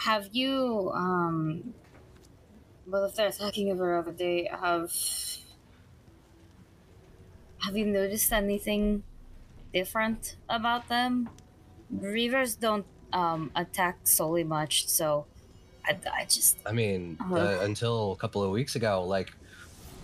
Have 0.05 0.31
you 0.33 0.91
um? 0.95 1.75
Well, 2.87 3.05
if 3.05 3.15
they're 3.15 3.29
attacking 3.29 3.71
every 3.71 3.97
other 3.97 4.13
day, 4.13 4.49
have 4.51 4.93
have 7.61 7.77
you 7.77 7.87
noticed 7.87 8.33
anything 8.33 9.05
different 9.73 10.37
about 10.49 10.89
them? 10.89 11.31
Reavers 11.95 12.59
don't 12.59 12.87
um 13.13 13.51
attack 13.55 14.07
solely 14.07 14.45
much, 14.45 14.89
so 14.89 15.27
I, 15.85 15.99
I 16.13 16.25
just 16.25 16.59
I 16.67 16.73
mean, 16.73 17.19
Uh-huh. 17.21 17.37
uh, 17.37 17.59
until 17.63 18.13
a 18.13 18.17
couple 18.17 18.43
of 18.43 18.51
weeks 18.51 18.77
ago, 18.77 19.05
like 19.05 19.33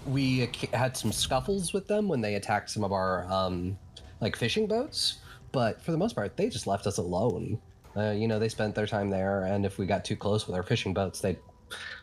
we 0.09 0.51
had 0.73 0.97
some 0.97 1.13
scuffles 1.13 1.73
with 1.73 1.87
them 1.87 2.09
when 2.09 2.21
they 2.21 2.35
attacked 2.35 2.71
some 2.71 2.83
of 2.85 2.93
our 2.93 3.27
um, 3.31 3.79
like 4.21 4.37
fishing 4.37 4.67
boats, 4.67 5.19
but 5.53 5.83
for 5.83 5.93
the 5.93 5.99
most 5.99 6.15
part, 6.15 6.37
they 6.37 6.49
just 6.49 6.67
left 6.67 6.87
us 6.87 6.99
alone. 6.99 7.61
Uh, 7.97 8.11
you 8.11 8.29
know, 8.29 8.39
they 8.39 8.49
spent 8.49 8.75
their 8.75 8.87
time 8.87 9.11
there, 9.11 9.45
and 9.45 9.67
if 9.67 9.79
we 9.79 9.87
got 9.87 10.05
too 10.05 10.17
close 10.17 10.47
with 10.47 10.57
our 10.57 10.63
fishing 10.63 10.95
boats, 10.95 11.21
they'd 11.21 11.39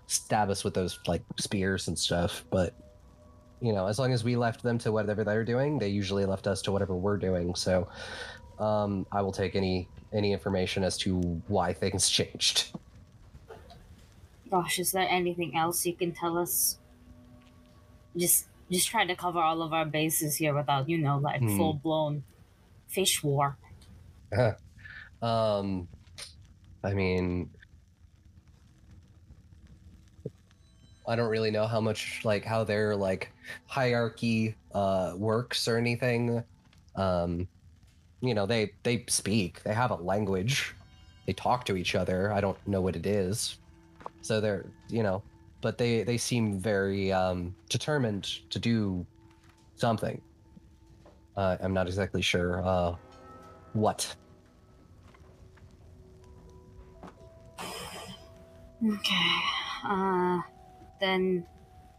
stab 0.07 0.49
us 0.49 0.63
with 0.63 0.73
those 0.73 0.99
like 1.07 1.23
spears 1.37 1.87
and 1.87 1.97
stuff. 1.97 2.45
But 2.51 2.73
you 3.61 3.73
know, 3.73 3.87
as 3.87 3.97
long 3.97 4.13
as 4.13 4.23
we 4.23 4.35
left 4.35 4.61
them 4.61 4.77
to 4.79 4.91
whatever 4.91 5.23
they're 5.23 5.45
doing, 5.45 5.79
they 5.79 5.89
usually 5.89 6.25
left 6.25 6.47
us 6.47 6.61
to 6.63 6.71
whatever 6.71 6.95
we're 6.95 7.17
doing. 7.17 7.55
So 7.55 7.87
um, 8.59 9.05
I 9.11 9.21
will 9.21 9.31
take 9.31 9.55
any 9.55 9.87
any 10.13 10.31
information 10.31 10.83
as 10.83 10.97
to 10.99 11.19
why 11.47 11.73
things 11.73 12.09
changed. 12.17 12.71
gosh, 14.51 14.79
is 14.79 14.91
there 14.91 15.07
anything 15.09 15.55
else 15.55 15.85
you 15.85 15.95
can 15.95 16.11
tell 16.11 16.37
us? 16.37 16.77
Just 18.17 18.47
just 18.71 18.87
trying 18.87 19.07
to 19.09 19.15
cover 19.15 19.39
all 19.39 19.61
of 19.61 19.73
our 19.73 19.85
bases 19.85 20.37
here 20.37 20.53
without, 20.55 20.89
you 20.89 20.97
know, 20.97 21.17
like 21.17 21.41
Hmm. 21.41 21.47
full 21.49 21.73
blown 21.75 22.23
fish 22.87 23.23
war. 23.23 23.57
Um, 25.21 25.87
I 26.83 26.93
mean, 26.93 27.49
I 31.07 31.15
don't 31.15 31.29
really 31.29 31.51
know 31.51 31.67
how 31.67 31.81
much 31.81 32.21
like 32.25 32.43
how 32.45 32.63
their 32.63 32.95
like 32.95 33.31
hierarchy 33.67 34.55
uh 34.73 35.13
works 35.17 35.67
or 35.67 35.77
anything. 35.77 36.43
Um, 36.95 37.47
you 38.21 38.33
know, 38.33 38.45
they 38.45 38.73
they 38.83 39.05
speak. 39.09 39.63
They 39.63 39.73
have 39.73 39.91
a 39.91 39.95
language. 39.95 40.73
They 41.27 41.33
talk 41.33 41.65
to 41.65 41.77
each 41.77 41.95
other. 41.95 42.31
I 42.31 42.41
don't 42.41 42.57
know 42.67 42.81
what 42.81 42.95
it 42.95 43.05
is. 43.05 43.57
So 44.21 44.41
they're, 44.41 44.65
you 44.89 45.03
know, 45.03 45.23
but 45.65 45.79
they 45.79 46.03
they 46.03 46.15
seem 46.15 46.59
very 46.59 47.11
um 47.11 47.55
determined 47.69 48.25
to 48.51 48.59
do 48.59 49.03
something. 49.77 50.21
Uh, 51.35 51.57
I'm 51.59 51.73
not 51.73 51.87
exactly 51.87 52.21
sure 52.21 52.63
uh 52.63 52.95
what. 53.73 54.15
Okay. 58.93 59.31
Uh 59.83 60.41
then 61.01 61.47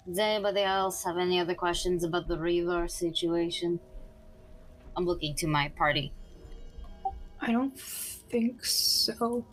does 0.07 0.21
anybody 0.21 0.63
else 0.63 1.03
have 1.03 1.19
any 1.19 1.41
other 1.41 1.57
questions 1.57 2.05
about 2.05 2.29
the 2.29 2.39
Reaver 2.39 2.87
situation? 2.87 3.81
I'm 4.97 5.05
looking 5.05 5.35
to 5.43 5.49
my 5.49 5.73
party. 5.77 6.13
I 7.41 7.51
don't 7.51 7.77
think 7.77 8.65
so. 8.65 9.45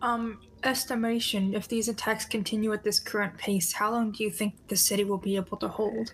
Um, 0.00 0.40
estimation, 0.64 1.54
if 1.54 1.68
these 1.68 1.88
attacks 1.88 2.24
continue 2.24 2.72
at 2.72 2.82
this 2.84 3.00
current 3.00 3.36
pace, 3.38 3.72
how 3.72 3.90
long 3.90 4.12
do 4.12 4.24
you 4.24 4.30
think 4.30 4.54
the 4.68 4.76
city 4.76 5.04
will 5.04 5.18
be 5.18 5.36
able 5.36 5.56
to 5.58 5.68
hold? 5.68 6.12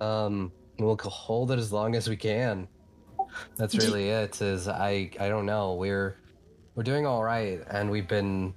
Um, 0.00 0.52
we'll 0.78 0.96
hold 0.96 1.50
it 1.50 1.58
as 1.58 1.72
long 1.72 1.94
as 1.94 2.08
we 2.08 2.16
can. 2.16 2.68
That's 3.56 3.76
really 3.76 4.08
it. 4.08 4.40
Is 4.42 4.66
I 4.68 5.10
I 5.20 5.28
don't 5.28 5.46
know. 5.46 5.74
We're 5.74 6.16
we're 6.74 6.82
doing 6.82 7.06
all 7.06 7.22
right, 7.22 7.60
and 7.70 7.90
we've 7.90 8.08
been 8.08 8.54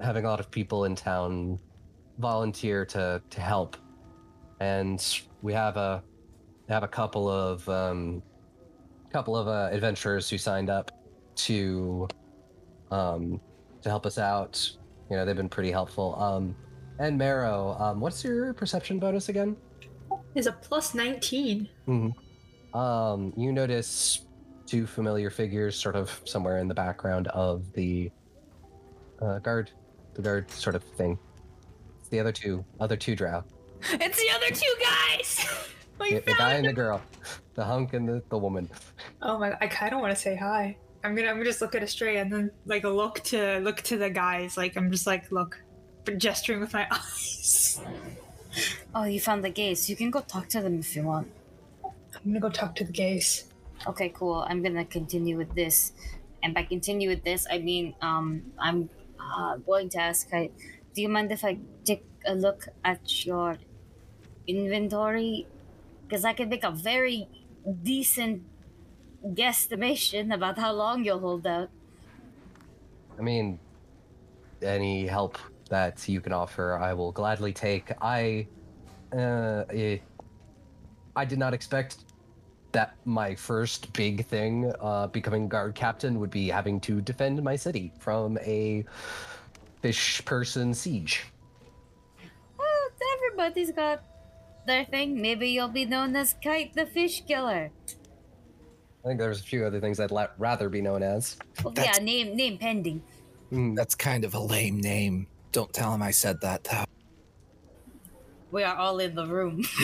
having 0.00 0.24
a 0.24 0.28
lot 0.28 0.40
of 0.40 0.50
people 0.50 0.84
in 0.84 0.94
town 0.94 1.58
volunteer 2.18 2.84
to 2.86 3.22
to 3.28 3.40
help, 3.40 3.76
and 4.60 5.04
we 5.42 5.52
have 5.52 5.76
a 5.76 6.02
have 6.68 6.82
a 6.82 6.88
couple 6.88 7.28
of 7.28 7.68
um 7.68 8.22
couple 9.10 9.36
of 9.36 9.48
uh, 9.48 9.68
adventurers 9.72 10.28
who 10.28 10.36
signed 10.36 10.68
up 10.68 10.90
to 11.36 12.06
um 12.90 13.40
to 13.86 13.90
help 13.90 14.04
us 14.04 14.18
out. 14.18 14.70
You 15.10 15.16
know, 15.16 15.24
they've 15.24 15.36
been 15.36 15.48
pretty 15.48 15.70
helpful. 15.70 16.20
Um, 16.20 16.56
and 16.98 17.16
Marrow, 17.16 17.76
um, 17.78 18.00
what's 18.00 18.22
your 18.24 18.52
perception 18.52 18.98
bonus 18.98 19.28
again? 19.28 19.56
Is 20.34 20.46
a 20.46 20.52
plus 20.52 20.92
19. 20.92 21.68
Hmm. 21.86 22.08
Um, 22.76 23.32
you 23.36 23.52
notice 23.52 24.26
two 24.66 24.86
familiar 24.86 25.30
figures 25.30 25.76
sort 25.76 25.94
of 25.94 26.20
somewhere 26.24 26.58
in 26.58 26.66
the 26.66 26.74
background 26.74 27.28
of 27.28 27.72
the 27.72 28.10
uh, 29.22 29.38
guard, 29.38 29.70
the 30.14 30.22
guard 30.22 30.50
sort 30.50 30.74
of 30.74 30.82
thing. 30.82 31.16
It's 32.00 32.08
the 32.08 32.18
other 32.18 32.32
two, 32.32 32.64
other 32.80 32.96
two 32.96 33.16
drow. 33.16 33.44
It's 33.92 34.20
the 34.20 34.30
other 34.34 34.48
two 34.48 34.74
guys! 34.80 35.46
The, 35.98 36.20
the 36.26 36.34
guy 36.34 36.52
and 36.52 36.66
the 36.66 36.74
girl, 36.74 37.00
the 37.54 37.64
hunk 37.64 37.94
and 37.94 38.06
the, 38.06 38.22
the 38.28 38.36
woman. 38.36 38.68
Oh 39.22 39.38
my! 39.38 39.56
I 39.62 39.66
kind 39.66 39.94
of 39.94 40.00
want 40.00 40.14
to 40.14 40.20
say 40.20 40.36
hi. 40.36 40.76
I'm 41.06 41.14
gonna. 41.14 41.28
I'm 41.28 41.36
gonna 41.36 41.44
just 41.44 41.60
look 41.60 41.76
at 41.76 41.84
Astray 41.84 42.16
and 42.16 42.32
then 42.32 42.50
like 42.66 42.82
look 42.82 43.20
to 43.30 43.60
look 43.60 43.80
to 43.82 43.96
the 43.96 44.10
guys. 44.10 44.56
Like 44.56 44.76
I'm 44.76 44.90
just 44.90 45.06
like 45.06 45.30
look, 45.30 45.56
but 46.04 46.18
gesturing 46.18 46.58
with 46.58 46.72
my 46.72 46.88
eyes. 46.90 47.80
Oh, 48.92 49.04
you 49.04 49.20
found 49.20 49.44
the 49.44 49.50
gays. 49.50 49.88
You 49.88 49.94
can 49.94 50.10
go 50.10 50.20
talk 50.20 50.48
to 50.48 50.60
them 50.60 50.80
if 50.80 50.96
you 50.96 51.04
want. 51.04 51.30
I'm 51.84 52.26
gonna 52.26 52.40
go 52.40 52.50
talk 52.50 52.74
to 52.76 52.84
the 52.84 52.90
gays. 52.90 53.44
Okay, 53.86 54.08
cool. 54.08 54.44
I'm 54.48 54.64
gonna 54.64 54.84
continue 54.84 55.36
with 55.36 55.54
this, 55.54 55.92
and 56.42 56.52
by 56.52 56.64
continue 56.64 57.08
with 57.08 57.22
this, 57.22 57.46
I 57.48 57.58
mean 57.58 57.94
um 58.02 58.42
I'm 58.58 58.90
uh, 59.20 59.58
going 59.58 59.88
to 59.90 60.00
ask. 60.00 60.26
I, 60.34 60.50
do 60.92 61.02
you 61.02 61.08
mind 61.08 61.30
if 61.30 61.44
I 61.44 61.58
take 61.84 62.04
a 62.26 62.34
look 62.34 62.66
at 62.84 63.24
your 63.24 63.58
inventory? 64.48 65.46
Because 66.02 66.24
I 66.24 66.32
can 66.32 66.48
make 66.48 66.64
a 66.64 66.72
very 66.72 67.28
decent 67.84 68.42
guesstimation 69.24 70.34
about 70.34 70.58
how 70.58 70.72
long 70.72 71.04
you'll 71.04 71.20
hold 71.20 71.46
out. 71.46 71.70
I 73.18 73.22
mean, 73.22 73.58
any 74.62 75.06
help 75.06 75.38
that 75.70 76.08
you 76.08 76.20
can 76.20 76.32
offer, 76.32 76.76
I 76.76 76.92
will 76.92 77.12
gladly 77.12 77.52
take. 77.52 77.90
I, 78.00 78.46
uh, 79.12 79.64
eh, 79.70 79.98
I 81.14 81.24
did 81.24 81.38
not 81.38 81.54
expect 81.54 81.98
that 82.72 82.94
my 83.04 83.34
first 83.34 83.92
big 83.94 84.26
thing, 84.26 84.72
uh, 84.80 85.06
becoming 85.06 85.48
guard 85.48 85.74
captain, 85.74 86.20
would 86.20 86.30
be 86.30 86.48
having 86.48 86.78
to 86.80 87.00
defend 87.00 87.42
my 87.42 87.56
city 87.56 87.92
from 87.98 88.38
a 88.38 88.84
fish 89.80 90.22
person 90.24 90.74
siege. 90.74 91.24
Well, 92.58 92.90
everybody's 93.16 93.72
got 93.72 94.04
their 94.66 94.84
thing. 94.84 95.20
Maybe 95.20 95.50
you'll 95.50 95.68
be 95.68 95.86
known 95.86 96.16
as 96.16 96.34
Kite 96.42 96.74
the 96.74 96.86
Fish 96.86 97.24
Killer. 97.26 97.70
I 99.06 99.10
think 99.10 99.20
there's 99.20 99.38
a 99.38 99.44
few 99.44 99.64
other 99.64 99.78
things 99.78 100.00
I'd 100.00 100.10
la- 100.10 100.26
rather 100.36 100.68
be 100.68 100.82
known 100.82 101.04
as. 101.04 101.36
Well, 101.62 101.72
That's- 101.72 101.96
yeah, 101.98 102.04
name 102.04 102.34
name 102.34 102.58
pending. 102.58 103.00
Mm, 103.52 103.76
That's 103.76 103.94
kind 103.94 104.24
of 104.24 104.34
a 104.34 104.40
lame 104.40 104.80
name. 104.80 105.28
Don't 105.52 105.72
tell 105.72 105.94
him 105.94 106.02
I 106.02 106.10
said 106.10 106.40
that, 106.40 106.64
though. 106.64 106.82
We 108.50 108.64
are 108.64 108.74
all 108.74 108.98
in 108.98 109.14
the 109.14 109.24
room. 109.24 109.62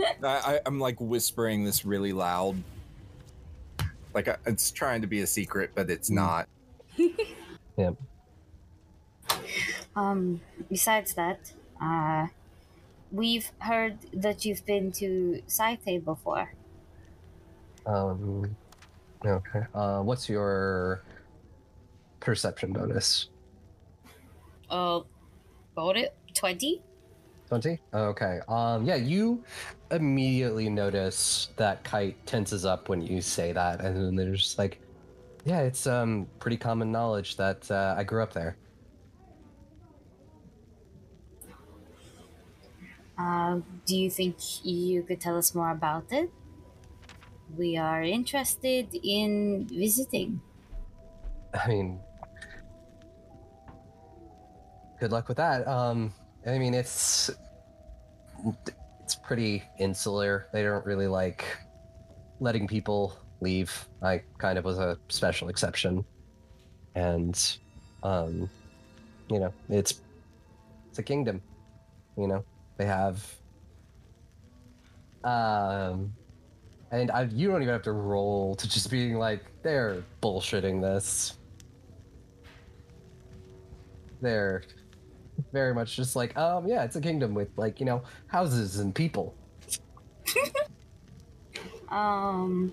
I, 0.00 0.24
I, 0.24 0.60
I'm 0.64 0.80
like 0.80 0.98
whispering 0.98 1.62
this 1.64 1.84
really 1.84 2.14
loud. 2.14 2.56
Like 4.14 4.28
uh, 4.28 4.36
it's 4.46 4.70
trying 4.70 5.02
to 5.02 5.06
be 5.06 5.20
a 5.20 5.26
secret, 5.26 5.72
but 5.74 5.90
it's 5.90 6.08
Mm. 6.08 6.14
not. 6.14 6.48
Um, 9.96 10.40
besides 10.70 11.14
that, 11.14 11.52
uh, 11.82 12.28
we've 13.10 13.50
heard 13.58 13.98
that 14.12 14.44
you've 14.44 14.64
been 14.64 14.92
to 14.92 15.42
Saite 15.48 16.04
before. 16.04 16.52
Um, 17.86 18.56
okay. 19.24 19.62
Uh, 19.74 20.00
what's 20.00 20.28
your 20.28 21.02
perception 22.20 22.72
bonus? 22.72 23.28
Uh, 24.70 25.00
got 25.74 25.96
it? 25.96 26.14
20? 26.34 26.82
20? 27.48 27.78
Okay. 27.94 28.40
Um, 28.48 28.84
yeah, 28.84 28.96
you 28.96 29.42
immediately 29.90 30.68
notice 30.68 31.48
that 31.56 31.82
kite 31.84 32.24
tenses 32.26 32.64
up 32.64 32.88
when 32.88 33.00
you 33.00 33.20
say 33.22 33.52
that, 33.52 33.80
and 33.80 33.96
then 33.96 34.16
they're 34.16 34.34
just 34.34 34.58
like, 34.58 34.80
yeah, 35.44 35.60
it's 35.60 35.86
um 35.86 36.26
pretty 36.40 36.58
common 36.58 36.92
knowledge 36.92 37.36
that 37.36 37.70
uh, 37.70 37.94
I 37.96 38.04
grew 38.04 38.22
up 38.22 38.34
there. 38.34 38.56
Uh, 43.16 43.60
do 43.86 43.96
you 43.96 44.10
think 44.10 44.36
you 44.64 45.02
could 45.02 45.20
tell 45.20 45.36
us 45.36 45.54
more 45.54 45.70
about 45.70 46.04
it? 46.12 46.30
We 47.56 47.76
are 47.76 48.02
interested 48.02 48.94
in 49.02 49.66
visiting. 49.68 50.40
I 51.54 51.66
mean, 51.66 52.00
good 55.00 55.12
luck 55.12 55.28
with 55.28 55.38
that. 55.38 55.66
Um, 55.66 56.12
I 56.46 56.58
mean, 56.58 56.74
it's 56.74 57.30
it's 59.02 59.14
pretty 59.14 59.64
insular. 59.78 60.46
They 60.52 60.62
don't 60.62 60.84
really 60.84 61.06
like 61.06 61.44
letting 62.40 62.66
people 62.66 63.16
leave. 63.40 63.88
I 64.02 64.22
kind 64.38 64.58
of 64.58 64.64
was 64.64 64.78
a 64.78 64.98
special 65.08 65.48
exception, 65.48 66.04
and 66.94 67.58
um, 68.02 68.50
you 69.30 69.40
know, 69.40 69.52
it's 69.68 70.00
it's 70.90 70.98
a 70.98 71.02
kingdom. 71.02 71.42
You 72.16 72.28
know, 72.28 72.44
they 72.76 72.86
have 72.86 73.24
um. 75.24 76.12
And 76.90 77.10
I, 77.10 77.24
you 77.24 77.48
don't 77.48 77.62
even 77.62 77.72
have 77.72 77.82
to 77.82 77.92
roll 77.92 78.54
to 78.56 78.68
just 78.68 78.90
being 78.90 79.14
like, 79.18 79.44
they're 79.62 80.02
bullshitting 80.22 80.80
this. 80.80 81.36
They're 84.20 84.62
very 85.52 85.74
much 85.74 85.94
just 85.96 86.16
like, 86.16 86.36
um, 86.36 86.66
yeah, 86.66 86.84
it's 86.84 86.96
a 86.96 87.00
kingdom 87.00 87.34
with 87.34 87.48
like, 87.56 87.78
you 87.78 87.86
know, 87.86 88.02
houses 88.28 88.78
and 88.78 88.94
people. 88.94 89.34
Um, 91.90 92.72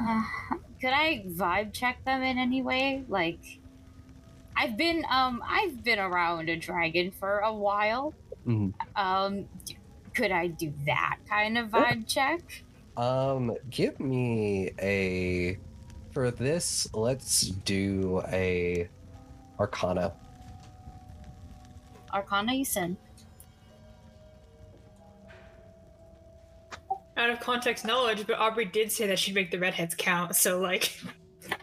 uh, 0.00 0.22
could 0.80 0.92
I 0.92 1.24
vibe 1.28 1.72
check 1.72 2.04
them 2.04 2.22
in 2.22 2.38
any 2.38 2.62
way? 2.62 3.04
Like, 3.08 3.38
I've 4.56 4.76
been 4.76 5.04
um 5.10 5.42
I've 5.46 5.82
been 5.82 5.98
around 5.98 6.48
a 6.48 6.56
dragon 6.56 7.10
for 7.10 7.40
a 7.40 7.52
while. 7.52 8.14
Mhm. 8.46 8.72
Um, 8.96 9.46
could 10.14 10.30
I 10.30 10.48
do 10.48 10.72
that 10.86 11.18
kind 11.28 11.58
of 11.58 11.68
vibe 11.68 12.06
check? 12.06 12.64
Um, 12.96 13.56
give 13.70 13.98
me 14.00 14.72
a 14.80 15.58
for 16.12 16.30
this. 16.30 16.86
Let's 16.92 17.42
do 17.48 18.22
a 18.28 18.88
Arcana. 19.58 20.12
Arcana, 22.12 22.52
you 22.52 22.64
said. 22.64 22.96
Out 27.16 27.30
of 27.30 27.40
context 27.40 27.84
knowledge, 27.84 28.26
but 28.26 28.38
Aubrey 28.38 28.64
did 28.64 28.90
say 28.90 29.06
that 29.06 29.18
she'd 29.18 29.34
make 29.34 29.50
the 29.50 29.58
redheads 29.58 29.94
count. 29.94 30.34
So 30.34 30.60
like, 30.60 30.98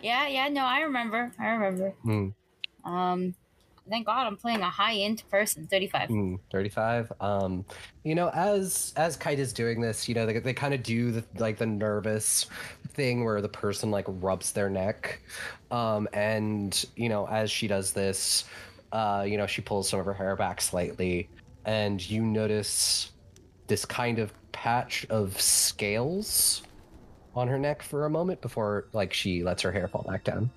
Yeah, 0.01 0.27
yeah, 0.27 0.47
no, 0.49 0.61
I 0.63 0.81
remember. 0.81 1.31
I 1.39 1.47
remember. 1.49 1.89
Hmm. 2.03 2.29
Um, 2.85 3.35
thank 3.89 4.05
God 4.05 4.27
I'm 4.27 4.37
playing 4.37 4.61
a 4.61 4.69
high 4.69 4.95
end 4.95 5.23
person, 5.29 5.67
35. 5.67 6.07
Hmm, 6.09 6.35
35 6.51 7.11
um 7.19 7.65
you 8.03 8.15
know 8.15 8.29
as 8.29 8.93
as 8.95 9.15
kite 9.15 9.39
is 9.39 9.53
doing 9.53 9.81
this 9.81 10.07
you 10.07 10.15
know 10.15 10.25
they, 10.25 10.39
they 10.39 10.53
kind 10.53 10.73
of 10.73 10.83
do 10.83 11.11
the 11.11 11.23
like 11.37 11.57
the 11.57 11.65
nervous 11.65 12.47
thing 12.89 13.23
where 13.23 13.41
the 13.41 13.49
person 13.49 13.91
like 13.91 14.05
rubs 14.07 14.51
their 14.51 14.69
neck. 14.69 15.21
Um 15.71 16.07
and 16.13 16.85
you 16.95 17.09
know 17.09 17.27
as 17.27 17.51
she 17.51 17.67
does 17.67 17.93
this 17.93 18.45
uh 18.91 19.25
you 19.27 19.37
know 19.37 19.47
she 19.47 19.61
pulls 19.61 19.89
some 19.89 19.99
of 19.99 20.05
her 20.05 20.13
hair 20.13 20.35
back 20.35 20.61
slightly. 20.61 21.29
And 21.65 22.07
you 22.09 22.23
notice 22.23 23.11
this 23.67 23.85
kind 23.85 24.19
of 24.19 24.33
patch 24.51 25.05
of 25.09 25.39
scales 25.39 26.63
on 27.35 27.47
her 27.47 27.59
neck 27.59 27.81
for 27.81 28.05
a 28.05 28.09
moment 28.09 28.41
before 28.41 28.87
like 28.93 29.13
she 29.13 29.43
lets 29.43 29.61
her 29.61 29.71
hair 29.71 29.87
fall 29.87 30.03
back 30.07 30.23
down 30.23 30.49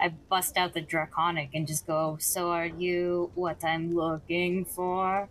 I 0.00 0.08
bust 0.28 0.56
out 0.56 0.74
the 0.74 0.80
draconic 0.80 1.50
and 1.54 1.66
just 1.66 1.86
go, 1.86 2.16
So 2.20 2.50
are 2.50 2.66
you 2.66 3.30
what 3.34 3.64
I'm 3.64 3.94
looking 3.94 4.64
for? 4.64 5.28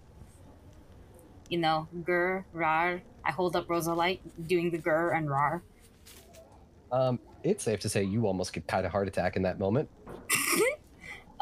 You 1.49 1.59
know, 1.59 1.87
grr, 2.03 2.43
rar. 2.53 3.01
I 3.25 3.31
hold 3.31 3.55
up 3.55 3.67
Rosalite 3.67 4.19
doing 4.47 4.71
the 4.71 4.77
grr 4.79 5.15
and 5.15 5.29
rar. 5.29 5.61
um 6.91 7.19
it's 7.43 7.63
safe 7.63 7.79
to 7.81 7.89
say 7.89 8.03
you 8.03 8.27
almost 8.27 8.53
get 8.53 8.67
kind 8.67 8.85
of 8.85 8.91
heart 8.91 9.07
attack 9.07 9.35
in 9.35 9.41
that 9.43 9.57
moment 9.59 9.89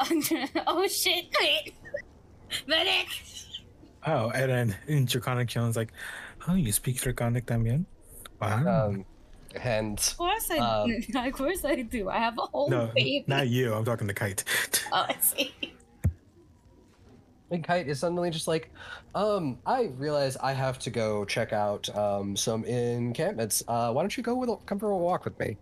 oh 0.66 0.86
shit, 0.88 1.26
wait. 1.40 1.74
Medic! 2.66 3.06
Oh, 4.06 4.30
and 4.30 4.50
then 4.50 4.76
in 4.88 5.04
Draconic 5.04 5.48
Kion's 5.48 5.76
like, 5.76 5.92
oh, 6.48 6.54
you 6.54 6.72
speak 6.72 6.96
Draconic 7.00 7.46
también? 7.46 7.84
Wow. 8.40 8.88
um 8.88 9.04
and 9.62 9.98
Of 9.98 10.16
course 10.16 10.50
I 10.50 10.58
Um, 10.58 10.90
Of 11.26 11.32
course 11.32 11.64
I 11.64 11.82
do. 11.82 12.08
I 12.08 12.18
have 12.18 12.38
a 12.38 12.42
whole 12.42 12.68
no, 12.70 12.86
baby. 12.94 13.24
not 13.26 13.48
you. 13.48 13.72
I'm 13.74 13.84
talking 13.84 14.08
to 14.08 14.14
Kite. 14.14 14.44
Oh, 14.92 15.06
I 15.08 15.16
see. 15.20 15.54
And 17.50 17.62
Kite 17.62 17.86
is 17.88 17.98
suddenly 18.00 18.30
just 18.30 18.48
like, 18.48 18.70
um, 19.14 19.58
I 19.66 19.90
realize 19.98 20.36
I 20.38 20.52
have 20.54 20.78
to 20.80 20.90
go 20.90 21.24
check 21.26 21.52
out 21.52 21.88
um 21.96 22.34
some 22.36 22.64
encampments. 22.64 23.62
Uh, 23.68 23.92
why 23.92 24.02
don't 24.02 24.16
you 24.16 24.22
go 24.22 24.34
with 24.34 24.48
a, 24.48 24.56
come 24.66 24.78
for 24.78 24.90
a 24.90 24.96
walk 24.96 25.24
with 25.26 25.38
me? 25.38 25.56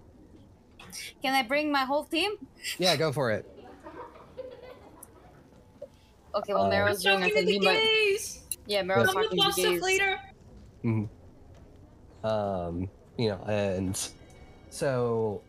Can 1.22 1.34
I 1.34 1.42
bring 1.42 1.70
my 1.72 1.84
whole 1.84 2.04
team? 2.04 2.32
Yeah, 2.78 2.94
go 2.96 3.12
for 3.12 3.30
it. 3.32 3.44
Okay, 6.34 6.54
well, 6.54 6.66
Uh, 6.66 6.70
Meryl's 6.70 7.02
doing 7.02 7.20
her 7.22 7.28
talking 7.28 7.44
to 7.46 7.46
thing. 7.46 7.46
the 7.46 7.52
He 7.52 7.58
might- 7.58 7.82
gays. 7.82 8.42
Yeah, 8.66 8.82
Meryl's 8.82 9.08
I'm 9.08 9.14
the 9.16 9.22
talking 9.22 9.30
to 9.30 9.36
the 9.36 9.68
of 9.68 9.72
gays. 9.74 9.82
later. 9.82 10.20
Um, 12.22 12.88
you 13.20 13.28
know, 13.28 13.42
and 13.46 14.10
so 14.70 15.42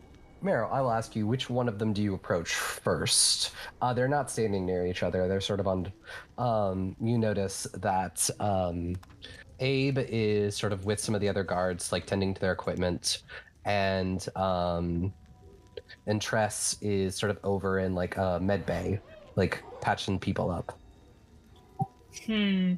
Meryl, 0.44 0.70
I 0.70 0.82
will 0.82 0.90
ask 0.90 1.16
you, 1.16 1.26
which 1.26 1.48
one 1.48 1.68
of 1.68 1.78
them 1.78 1.94
do 1.94 2.02
you 2.02 2.14
approach 2.14 2.54
first? 2.54 3.52
Uh, 3.80 3.94
they're 3.94 4.08
not 4.08 4.30
standing 4.30 4.66
near 4.66 4.86
each 4.86 5.02
other. 5.02 5.26
They're 5.26 5.40
sort 5.40 5.58
of 5.58 5.66
on. 5.66 5.90
Um, 6.36 6.96
you 7.00 7.16
notice 7.16 7.66
that 7.74 8.28
um, 8.40 8.96
Abe 9.60 9.98
is 9.98 10.54
sort 10.54 10.72
of 10.72 10.84
with 10.84 11.00
some 11.00 11.14
of 11.14 11.22
the 11.22 11.28
other 11.28 11.44
guards, 11.44 11.92
like 11.92 12.04
tending 12.04 12.34
to 12.34 12.40
their 12.42 12.52
equipment, 12.52 13.22
and 13.64 14.26
um, 14.36 15.14
and 16.06 16.20
Tress 16.20 16.76
is 16.82 17.16
sort 17.16 17.30
of 17.30 17.38
over 17.42 17.78
in 17.78 17.94
like 17.94 18.18
uh, 18.18 18.38
med 18.38 18.66
bay, 18.66 19.00
like 19.36 19.62
patching 19.80 20.18
people 20.18 20.50
up. 20.50 20.78
Hmm. 22.26 22.74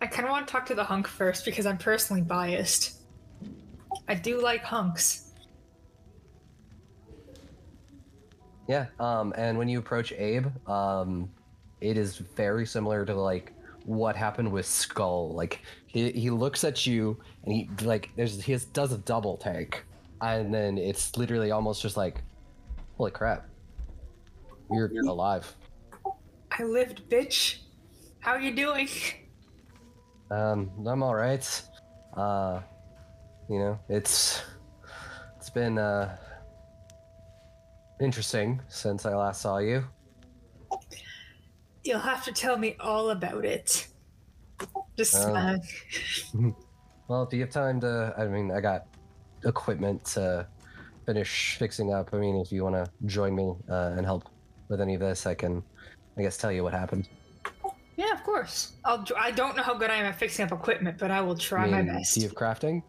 I 0.00 0.06
kind 0.06 0.24
of 0.24 0.30
want 0.30 0.46
to 0.46 0.52
talk 0.52 0.66
to 0.66 0.74
the 0.76 0.84
hunk 0.84 1.08
first 1.08 1.44
because 1.44 1.66
I'm 1.66 1.78
personally 1.78 2.22
biased. 2.22 2.97
I 4.08 4.14
do 4.14 4.40
like 4.40 4.62
hunks. 4.62 5.32
Yeah, 8.66 8.86
um, 9.00 9.32
and 9.36 9.56
when 9.56 9.68
you 9.68 9.78
approach 9.78 10.12
Abe, 10.12 10.46
um, 10.68 11.30
it 11.80 11.96
is 11.96 12.18
very 12.18 12.66
similar 12.66 13.06
to 13.06 13.14
like 13.14 13.52
what 13.84 14.14
happened 14.14 14.52
with 14.52 14.66
Skull. 14.66 15.32
Like 15.32 15.62
he, 15.86 16.10
he 16.12 16.28
looks 16.28 16.64
at 16.64 16.86
you 16.86 17.16
and 17.44 17.52
he 17.52 17.70
like 17.82 18.10
there's 18.16 18.42
he 18.42 18.52
has, 18.52 18.66
does 18.66 18.92
a 18.92 18.98
double 18.98 19.38
take, 19.38 19.84
and 20.20 20.52
then 20.52 20.76
it's 20.76 21.16
literally 21.16 21.50
almost 21.50 21.80
just 21.80 21.96
like, 21.96 22.22
holy 22.98 23.10
crap, 23.10 23.48
you're, 24.70 24.92
you're 24.92 25.06
alive. 25.06 25.54
I 26.50 26.64
lived, 26.64 27.08
bitch. 27.08 27.58
How 28.20 28.32
are 28.32 28.40
you 28.40 28.54
doing? 28.54 28.88
Um, 30.30 30.70
I'm 30.86 31.02
all 31.02 31.14
right. 31.14 31.62
Uh, 32.14 32.60
you 33.48 33.58
know, 33.58 33.78
it's 33.88 34.42
it's 35.36 35.50
been 35.50 35.78
uh 35.78 36.16
interesting 38.00 38.60
since 38.68 39.06
I 39.06 39.14
last 39.14 39.42
saw 39.42 39.58
you. 39.58 39.84
You'll 41.84 41.98
have 42.00 42.24
to 42.24 42.32
tell 42.32 42.58
me 42.58 42.76
all 42.80 43.10
about 43.10 43.44
it. 43.44 43.88
Just 44.96 45.14
Oh. 45.16 45.30
smile. 45.30 46.54
Well, 47.08 47.24
do 47.24 47.38
you 47.38 47.44
have 47.44 47.50
time 47.50 47.80
to? 47.80 48.14
I 48.18 48.26
mean, 48.26 48.50
I 48.50 48.60
got 48.60 48.84
equipment 49.46 50.04
to 50.12 50.46
finish 51.06 51.56
fixing 51.58 51.90
up. 51.90 52.10
I 52.12 52.18
mean, 52.18 52.36
if 52.36 52.52
you 52.52 52.62
want 52.62 52.74
to 52.74 52.90
join 53.06 53.34
me 53.34 53.54
uh, 53.70 53.94
and 53.96 54.04
help 54.04 54.28
with 54.68 54.82
any 54.82 54.92
of 54.92 55.00
this, 55.00 55.24
I 55.24 55.32
can, 55.32 55.62
I 56.18 56.22
guess, 56.22 56.36
tell 56.36 56.52
you 56.52 56.62
what 56.62 56.74
happened. 56.74 57.08
Yeah, 57.96 58.12
of 58.12 58.22
course. 58.24 58.74
I'll. 58.84 59.06
I 59.16 59.30
don't 59.30 59.56
know 59.56 59.62
how 59.62 59.72
good 59.72 59.88
I 59.88 59.96
am 59.96 60.04
at 60.04 60.18
fixing 60.18 60.44
up 60.44 60.52
equipment, 60.52 60.98
but 60.98 61.10
I 61.10 61.22
will 61.22 61.34
try 61.34 61.62
I 61.62 61.64
mean, 61.64 61.86
my 61.86 61.94
best. 61.94 62.14
Do 62.14 62.20
you 62.20 62.28
have 62.28 62.36
crafting? 62.36 62.82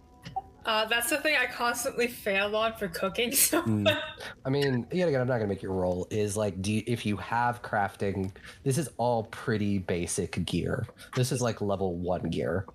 Uh, 0.70 0.86
that's 0.86 1.10
the 1.10 1.18
thing 1.18 1.36
I 1.36 1.48
constantly 1.48 2.06
fail 2.06 2.56
on 2.56 2.74
for 2.74 2.88
cooking. 2.90 3.32
So 3.36 3.64
Mm. 3.64 4.00
I 4.46 4.50
mean, 4.52 4.86
yet 4.92 5.08
again, 5.08 5.20
I'm 5.20 5.28
not 5.28 5.38
gonna 5.38 5.48
make 5.48 5.64
you 5.64 5.72
roll. 5.72 6.08
Is 6.12 6.38
like, 6.38 6.62
do 6.62 6.72
you, 6.72 6.84
if 6.86 7.08
you 7.08 7.18
have 7.18 7.64
crafting, 7.64 8.32
this 8.64 8.78
is 8.78 8.88
all 8.98 9.24
pretty 9.24 9.80
basic 9.80 10.46
gear. 10.46 10.86
This 11.16 11.32
is 11.32 11.42
like 11.42 11.60
level 11.62 11.96
one 11.96 12.30
gear. 12.30 12.68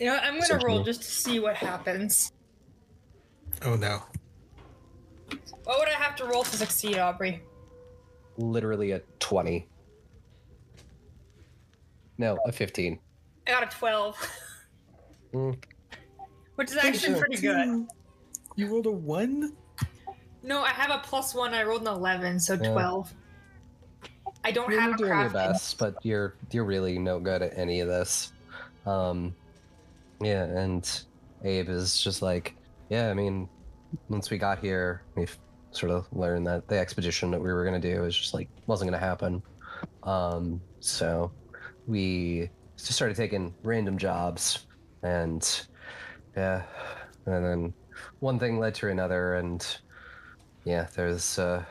you 0.00 0.06
know, 0.06 0.14
what, 0.14 0.24
I'm 0.24 0.40
gonna 0.40 0.54
roll 0.64 0.80
Essentially. 0.80 0.84
just 0.84 1.02
to 1.02 1.08
see 1.08 1.38
what 1.38 1.54
happens. 1.54 2.32
Oh 3.64 3.76
no. 3.76 4.02
What 5.62 5.78
would 5.78 5.88
I 5.88 5.92
have 5.92 6.16
to 6.16 6.24
roll 6.24 6.42
to 6.42 6.56
succeed, 6.56 6.98
Aubrey? 6.98 7.40
Literally 8.36 8.90
a 8.92 9.00
twenty. 9.20 9.68
No, 12.18 12.36
a 12.46 12.50
fifteen. 12.50 12.98
I 13.46 13.52
got 13.52 13.72
a 13.72 13.76
twelve, 13.78 14.16
Mm. 15.32 15.56
Which 16.56 16.70
is 16.70 16.76
actually 16.76 17.18
pretty 17.18 17.36
good. 17.40 17.86
You 18.56 18.66
rolled 18.68 18.86
a 18.86 18.90
one? 18.90 19.52
No, 20.42 20.62
I 20.62 20.70
have 20.70 20.90
a 20.90 20.98
plus 21.04 21.34
one. 21.34 21.54
I 21.54 21.62
rolled 21.62 21.82
an 21.82 21.88
eleven, 21.88 22.38
so 22.40 22.54
Yeah. 22.54 22.72
twelve. 22.72 23.12
I 24.44 24.50
don't 24.50 24.70
You're 24.70 24.80
have 24.80 24.94
a 24.94 24.96
doing 24.96 25.08
your 25.10 25.18
crafting. 25.30 25.32
best, 25.32 25.78
but 25.78 25.94
you're 26.04 26.34
you're 26.50 26.64
really 26.64 26.98
no 26.98 27.20
good 27.20 27.42
at 27.42 27.56
any 27.56 27.80
of 27.80 27.88
this. 27.88 28.32
Um, 28.86 29.34
yeah, 30.20 30.44
and 30.44 30.88
Abe 31.44 31.68
is 31.68 32.00
just 32.00 32.22
like, 32.22 32.56
yeah. 32.90 33.08
I 33.08 33.14
mean, 33.14 33.48
once 34.08 34.30
we 34.30 34.38
got 34.38 34.58
here, 34.58 35.02
we've 35.14 35.36
sort 35.70 35.92
of 35.92 36.06
learned 36.12 36.46
that 36.48 36.66
the 36.68 36.76
expedition 36.78 37.30
that 37.30 37.40
we 37.40 37.52
were 37.52 37.64
gonna 37.64 37.78
do 37.80 38.04
is 38.04 38.16
just 38.16 38.34
like 38.34 38.48
wasn't 38.66 38.90
gonna 38.90 38.98
happen. 38.98 39.42
Um, 40.02 40.60
so 40.80 41.30
we 41.86 42.50
just 42.76 42.92
started 42.94 43.16
taking 43.16 43.54
random 43.62 43.96
jobs, 43.96 44.66
and 45.04 45.66
yeah, 46.36 46.62
and 47.26 47.44
then 47.44 47.74
one 48.20 48.38
thing 48.38 48.58
led 48.58 48.74
to 48.76 48.88
another, 48.88 49.34
and 49.34 49.64
yeah, 50.64 50.88
there's 50.94 51.38
uh, 51.38 51.64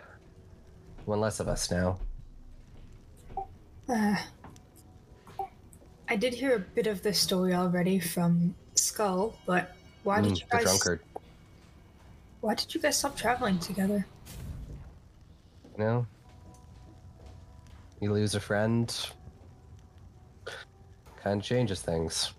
one 1.05 1.20
less 1.20 1.39
of 1.39 1.47
us 1.47 1.72
now. 1.72 1.99
Uh, 3.89 4.16
I 6.07 6.16
did 6.16 6.34
hear 6.34 6.55
a 6.55 6.59
bit 6.59 6.88
of 6.88 7.01
this 7.01 7.20
story 7.20 7.53
already 7.53 7.99
from 7.99 8.55
Skull, 8.76 9.34
but 9.45 9.76
why 10.03 10.22
did 10.22 10.32
Mm, 10.32 10.36
you 10.39 10.45
the 10.51 10.57
guys? 10.57 10.64
drunkard. 10.64 11.01
Why 12.41 12.55
did 12.55 12.74
you 12.74 12.82
guys 12.82 12.97
stop 12.97 13.16
traveling 13.16 13.59
together? 13.59 14.05
You 15.78 15.84
know, 15.84 16.07
you 18.01 18.12
lose 18.12 18.36
a 18.36 18.39
friend, 18.39 18.93
kind 21.24 21.39
of 21.39 21.45
changes 21.45 21.82
things. 21.82 22.34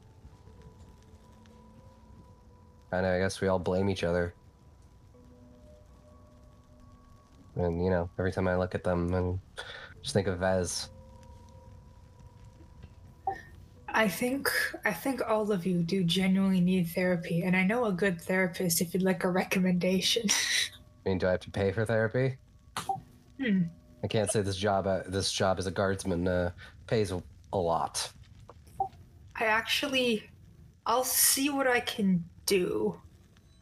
Kind 2.93 3.07
of, 3.07 3.15
I 3.15 3.19
guess 3.21 3.41
we 3.41 3.49
all 3.49 3.59
blame 3.59 3.89
each 3.89 4.05
other. 4.05 4.35
And 7.57 7.83
you 7.83 7.89
know, 7.89 8.11
every 8.19 8.31
time 8.31 8.47
I 8.47 8.55
look 8.57 8.75
at 8.75 8.85
them 8.85 9.15
and 9.15 9.39
just 10.03 10.13
think 10.13 10.27
of 10.27 10.39
Vez. 10.39 10.91
I 13.89 14.09
think 14.09 14.51
I 14.85 14.93
think 14.93 15.23
all 15.27 15.51
of 15.53 15.65
you 15.65 15.83
do 15.83 16.05
genuinely 16.05 16.61
need 16.61 16.89
therapy, 16.89 17.43
and 17.43 17.57
I 17.57 17.65
know 17.65 17.87
a 17.87 17.93
good 17.93 18.21
therapist 18.21 18.83
if 18.83 18.93
you'd 18.93 19.03
like 19.03 19.25
a 19.25 19.31
recommendation. 19.31 20.29
I 21.07 21.09
mean, 21.09 21.17
do 21.17 21.29
I 21.29 21.31
have 21.31 21.41
to 21.41 21.51
pay 21.51 21.73
for 21.73 21.87
therapy? 21.87 22.37
Hmm. 23.41 23.63
I 24.05 24.07
can't 24.07 24.31
say 24.31 24.43
this 24.43 24.57
job. 24.57 24.87
Uh, 24.87 25.01
this 25.07 25.33
job 25.33 25.59
as 25.59 25.67
a 25.67 25.71
guardsman 25.71 26.29
uh, 26.29 26.51
pays 26.87 27.11
a, 27.11 27.23
a 27.55 27.59
lot. 27.59 28.13
I 29.37 29.47
actually, 29.47 30.29
I'll 30.85 31.05
see 31.05 31.49
what 31.49 31.67
I 31.67 31.81
can 31.81 32.23
do. 32.47 32.99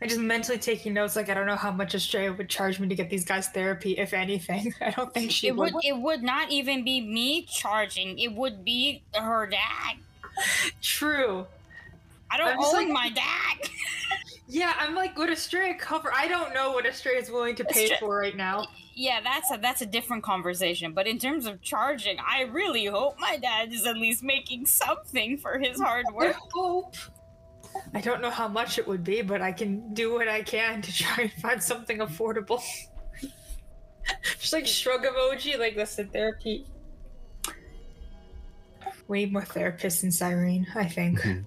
I'm 0.03 0.09
just 0.09 0.21
mentally 0.21 0.57
taking 0.59 0.95
notes. 0.95 1.15
Like 1.15 1.29
I 1.29 1.35
don't 1.35 1.47
know 1.47 1.57
how 1.57 1.71
much 1.71 1.95
Australia 1.95 2.33
would 2.33 2.49
charge 2.49 2.81
me 2.81 2.89
to 2.89 2.95
get 2.95 3.11
these 3.11 3.25
guys 3.25 3.49
therapy, 3.49 3.99
if 3.99 4.15
anything. 4.15 4.73
I 4.81 4.91
don't 4.91 5.13
think 5.13 5.31
she 5.31 5.49
It 5.49 5.57
would. 5.57 5.75
would 5.75 5.85
it 5.85 5.97
would 5.97 6.23
not 6.23 6.51
even 6.51 6.85
be 6.85 7.01
me 7.01 7.43
charging. 7.43 8.19
It 8.19 8.33
would 8.33 8.65
be 8.65 9.03
her 9.15 9.47
dad. 9.47 9.97
True. 10.81 11.47
I 12.31 12.37
don't 12.39 12.57
own 12.59 12.73
like- 12.73 12.89
my 12.89 13.11
dad. 13.11 13.69
Yeah, 14.53 14.73
I'm 14.81 14.97
like, 14.97 15.17
would 15.17 15.31
Australia 15.31 15.75
cover? 15.79 16.13
I 16.13 16.27
don't 16.27 16.53
know 16.53 16.73
what 16.73 16.85
Australia 16.85 17.21
is 17.21 17.31
willing 17.31 17.55
to 17.55 17.65
pay 17.65 17.89
Austra- 17.89 18.01
for 18.01 18.19
right 18.19 18.37
now. 18.37 18.67
yeah, 18.97 19.21
that's 19.23 19.49
a 19.53 19.59
that's 19.59 19.81
a 19.81 19.87
different 19.87 20.25
conversation. 20.25 20.91
But 20.93 21.07
in 21.07 21.21
terms 21.21 21.47
of 21.47 21.63
charging, 21.63 22.17
I 22.19 22.43
really 22.51 22.87
hope 22.87 23.15
my 23.21 23.37
dad 23.37 23.73
is 23.73 23.87
at 23.87 23.97
least 23.97 24.25
making 24.25 24.67
something 24.67 25.39
for 25.39 25.57
his 25.61 25.81
hard 25.81 26.07
work. 26.13 26.35
I 26.35 26.39
hope. 26.53 26.97
I 27.95 28.01
don't 28.01 28.21
know 28.23 28.31
how 28.31 28.49
much 28.49 28.79
it 28.79 28.87
would 28.87 29.03
be, 29.05 29.23
but 29.23 29.43
I 29.43 29.53
can 29.53 29.93
do 29.95 30.13
what 30.15 30.29
I 30.29 30.43
can 30.43 30.83
to 30.83 30.93
try 30.93 31.25
and 31.25 31.33
find 31.33 31.63
something 31.63 31.99
affordable. 31.99 32.63
Just 34.39 34.53
like 34.53 34.67
shrug 34.67 35.05
emoji, 35.05 35.59
like 35.59 35.77
listen, 35.77 36.09
therapy. 36.09 36.67
Need 39.09 39.33
more 39.33 39.43
therapists 39.43 40.05
in 40.05 40.13
Cyrene, 40.13 40.67
I 40.77 40.87
think. 40.87 41.21
Mhm. 41.21 41.45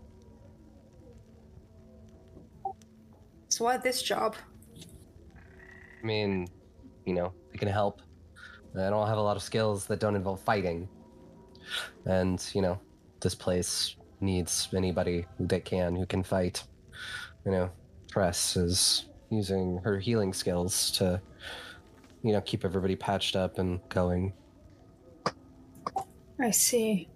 so 3.48 3.64
why 3.66 3.78
this 3.78 4.02
job? 4.02 4.36
I 6.02 6.06
mean, 6.06 6.48
you 7.06 7.14
know, 7.14 7.34
it 7.54 7.60
can 7.60 7.70
help. 7.70 8.02
I 8.76 8.90
don't 8.90 9.08
have 9.08 9.18
a 9.18 9.22
lot 9.22 9.38
of 9.38 9.44
skills 9.44 9.86
that 9.86 10.00
don't 10.02 10.16
involve 10.16 10.42
fighting. 10.42 10.90
And, 12.06 12.46
you 12.54 12.62
know, 12.62 12.80
this 13.22 13.36
place 13.36 13.96
needs 14.24 14.70
anybody 14.76 15.26
that 15.40 15.66
can, 15.66 15.96
who 15.96 16.06
can 16.06 16.24
fight. 16.24 16.64
You 17.46 17.52
know, 17.52 17.72
Tress 18.12 18.56
is 18.56 19.06
using 19.30 19.80
her 19.84 20.00
healing 20.00 20.34
skills 20.34 20.92
to, 20.92 21.22
you 22.24 22.32
know, 22.32 22.42
keep 22.42 22.64
everybody 22.64 22.96
patched 22.96 23.36
up 23.36 23.60
and 23.60 23.80
going. 23.90 24.34
I 26.40 26.52
see. 26.52 27.10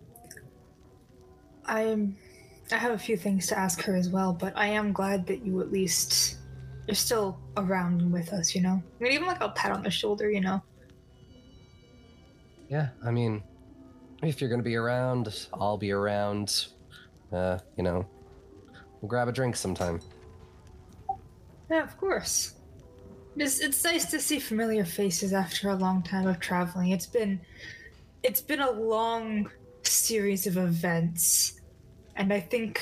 I'm. 1.66 2.18
I 2.72 2.76
have 2.76 2.92
a 2.92 2.98
few 2.98 3.16
things 3.16 3.48
to 3.48 3.58
ask 3.58 3.82
her 3.84 3.96
as 3.96 4.10
well, 4.10 4.34
but 4.34 4.52
I 4.58 4.68
am 4.68 4.92
glad 4.92 5.26
that 5.28 5.46
you 5.46 5.62
at 5.62 5.72
least 5.72 6.38
you're 6.86 6.96
still 6.96 7.40
around 7.56 8.02
and 8.02 8.12
with 8.12 8.34
us. 8.34 8.54
You 8.54 8.62
know, 8.62 8.84
I 9.00 9.04
mean, 9.04 9.14
even 9.14 9.28
like 9.28 9.42
a 9.42 9.50
pat 9.50 9.72
on 9.72 9.84
the 9.84 9.92
shoulder. 9.92 10.30
You 10.30 10.42
know. 10.42 10.62
Yeah, 12.70 12.90
I 13.06 13.12
mean, 13.12 13.44
if 14.24 14.42
you're 14.42 14.50
gonna 14.50 14.64
be 14.64 14.76
around, 14.76 15.48
I'll 15.54 15.78
be 15.78 15.92
around. 15.92 16.68
Uh, 17.32 17.60
you 17.76 17.84
know, 17.84 18.06
we'll 19.02 19.10
grab 19.10 19.28
a 19.28 19.32
drink 19.32 19.56
sometime. 19.56 20.00
Yeah, 21.70 21.84
of 21.84 21.98
course. 21.98 22.54
It's 23.36 23.60
it's 23.60 23.84
nice 23.84 24.06
to 24.12 24.20
see 24.20 24.40
familiar 24.40 24.86
faces 24.86 25.34
after 25.34 25.70
a 25.70 25.76
long 25.76 26.02
time 26.02 26.28
of 26.28 26.40
traveling. 26.40 26.92
It's 26.92 27.06
been 27.06 27.40
it's 28.24 28.42
been 28.42 28.62
a 28.62 28.72
long 28.72 29.50
series 29.84 30.48
of 30.48 30.58
events, 30.58 31.62
and 32.16 32.34
I 32.34 32.40
think 32.40 32.82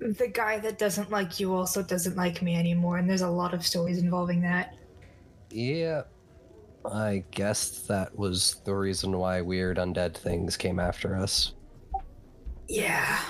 the 0.00 0.28
guy 0.28 0.58
that 0.58 0.78
doesn't 0.78 1.10
like 1.10 1.40
you 1.40 1.54
also 1.54 1.82
doesn't 1.82 2.16
like 2.16 2.42
me 2.42 2.56
anymore. 2.56 2.98
And 2.98 3.08
there's 3.08 3.22
a 3.22 3.30
lot 3.30 3.54
of 3.54 3.66
stories 3.66 3.98
involving 3.98 4.42
that. 4.42 4.76
Yeah, 5.50 6.02
I 6.84 7.24
guess 7.30 7.80
that 7.82 8.16
was 8.16 8.56
the 8.64 8.74
reason 8.74 9.16
why 9.16 9.40
weird 9.40 9.78
undead 9.78 10.16
things 10.16 10.56
came 10.56 10.78
after 10.78 11.16
us. 11.16 11.52
Yeah. 12.70 13.20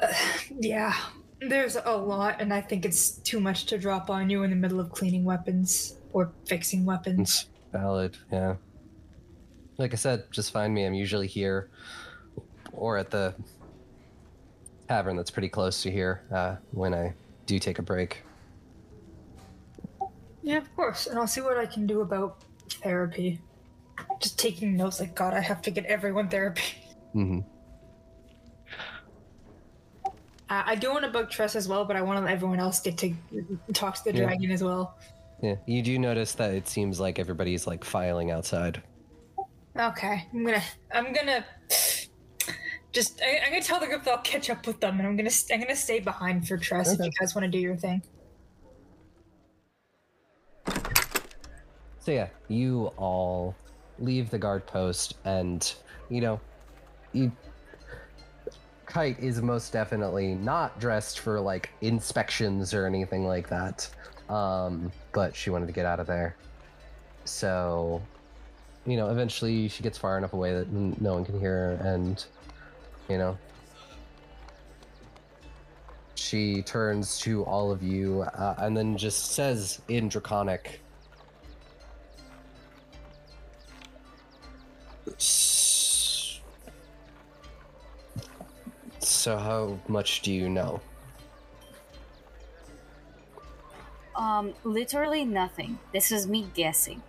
Uh, 0.00 0.12
yeah. 0.60 0.94
There's 1.40 1.76
a 1.76 1.96
lot, 1.96 2.40
and 2.40 2.52
I 2.52 2.60
think 2.60 2.84
it's 2.84 3.12
too 3.12 3.40
much 3.40 3.64
to 3.66 3.78
drop 3.78 4.10
on 4.10 4.28
you 4.28 4.42
in 4.42 4.50
the 4.50 4.56
middle 4.56 4.78
of 4.78 4.90
cleaning 4.90 5.24
weapons 5.24 5.96
or 6.12 6.32
fixing 6.46 6.84
weapons. 6.84 7.20
It's 7.20 7.46
valid, 7.72 8.18
yeah. 8.30 8.56
Like 9.78 9.94
I 9.94 9.96
said, 9.96 10.24
just 10.32 10.52
find 10.52 10.74
me. 10.74 10.84
I'm 10.84 10.92
usually 10.92 11.26
here 11.26 11.70
or 12.72 12.98
at 12.98 13.10
the 13.10 13.34
tavern 14.88 15.16
that's 15.16 15.30
pretty 15.30 15.48
close 15.48 15.82
to 15.82 15.90
here 15.90 16.22
uh, 16.30 16.56
when 16.72 16.92
I 16.92 17.14
do 17.46 17.58
take 17.58 17.78
a 17.78 17.82
break. 17.82 18.22
Yeah, 20.42 20.58
of 20.58 20.76
course. 20.76 21.06
And 21.06 21.18
I'll 21.18 21.26
see 21.26 21.40
what 21.40 21.56
I 21.56 21.64
can 21.64 21.86
do 21.86 22.02
about 22.02 22.42
therapy. 22.68 23.40
Just 24.20 24.38
taking 24.38 24.76
notes 24.76 25.00
like, 25.00 25.14
God, 25.14 25.32
I 25.32 25.40
have 25.40 25.62
to 25.62 25.70
get 25.70 25.86
everyone 25.86 26.28
therapy. 26.28 26.62
hmm 27.12 27.40
Uh, 30.50 30.62
I 30.64 30.74
do 30.76 30.90
want 30.90 31.04
to 31.04 31.10
bug 31.10 31.30
Tress 31.30 31.54
as 31.56 31.68
well, 31.68 31.84
but 31.84 31.96
I 31.96 32.02
want 32.02 32.18
to 32.18 32.24
let 32.24 32.32
everyone 32.32 32.58
else 32.58 32.80
get 32.80 32.96
to 32.98 33.14
talk 33.74 33.96
to 33.96 34.04
the 34.04 34.18
Yeah. 34.18 34.24
dragon 34.24 34.50
as 34.50 34.62
well. 34.62 34.96
Yeah, 35.42 35.56
you 35.66 35.82
do 35.82 35.98
notice 35.98 36.32
that 36.34 36.52
it 36.52 36.66
seems 36.68 36.98
like 36.98 37.18
everybody's 37.18 37.66
like 37.66 37.84
filing 37.84 38.30
outside. 38.30 38.82
Okay, 39.78 40.26
I'm 40.32 40.44
gonna, 40.44 40.62
I'm 40.92 41.12
gonna, 41.12 41.44
just, 42.92 43.20
I, 43.22 43.40
I'm 43.44 43.52
gonna 43.52 43.62
tell 43.62 43.78
the 43.78 43.86
group 43.86 44.02
that 44.04 44.10
I'll 44.10 44.22
catch 44.22 44.50
up 44.50 44.66
with 44.66 44.80
them, 44.80 44.98
and 44.98 45.06
I'm 45.06 45.16
gonna, 45.16 45.30
I'm 45.52 45.60
gonna 45.60 45.76
stay 45.76 46.00
behind 46.00 46.48
for 46.48 46.56
Tress 46.56 46.92
if 46.92 46.98
you 46.98 47.10
guys 47.20 47.34
want 47.34 47.44
to 47.44 47.50
do 47.50 47.58
your 47.58 47.76
thing. 47.76 48.02
So 52.00 52.12
yeah, 52.12 52.28
you 52.48 52.86
all 52.96 53.54
leave 53.98 54.30
the 54.30 54.38
guard 54.38 54.66
post, 54.66 55.18
and 55.24 55.72
you 56.08 56.20
know, 56.20 56.40
you 57.12 57.30
Kite 58.88 59.20
is 59.20 59.40
most 59.42 59.72
definitely 59.72 60.34
not 60.34 60.80
dressed 60.80 61.20
for 61.20 61.38
like 61.38 61.70
inspections 61.82 62.72
or 62.72 62.86
anything 62.86 63.26
like 63.26 63.48
that. 63.48 63.88
Um, 64.30 64.90
but 65.12 65.36
she 65.36 65.50
wanted 65.50 65.66
to 65.66 65.72
get 65.72 65.86
out 65.86 66.00
of 66.00 66.06
there. 66.06 66.36
So, 67.24 68.02
you 68.86 68.96
know, 68.96 69.10
eventually 69.10 69.68
she 69.68 69.82
gets 69.82 69.98
far 69.98 70.16
enough 70.16 70.32
away 70.32 70.54
that 70.54 70.72
no 70.72 71.14
one 71.14 71.24
can 71.24 71.38
hear 71.38 71.76
her, 71.76 71.86
and, 71.86 72.24
you 73.08 73.18
know, 73.18 73.36
she 76.14 76.62
turns 76.62 77.18
to 77.20 77.44
all 77.44 77.70
of 77.70 77.82
you 77.82 78.22
uh, 78.22 78.54
and 78.58 78.76
then 78.76 78.96
just 78.96 79.32
says 79.32 79.80
in 79.88 80.08
Draconic, 80.08 80.80
So, 89.08 89.38
how 89.38 89.78
much 89.88 90.20
do 90.20 90.30
you 90.30 90.50
know? 90.50 90.82
Um, 94.14 94.52
literally 94.64 95.24
nothing. 95.24 95.78
This 95.94 96.12
is 96.12 96.26
me 96.26 96.46
guessing. 96.52 97.02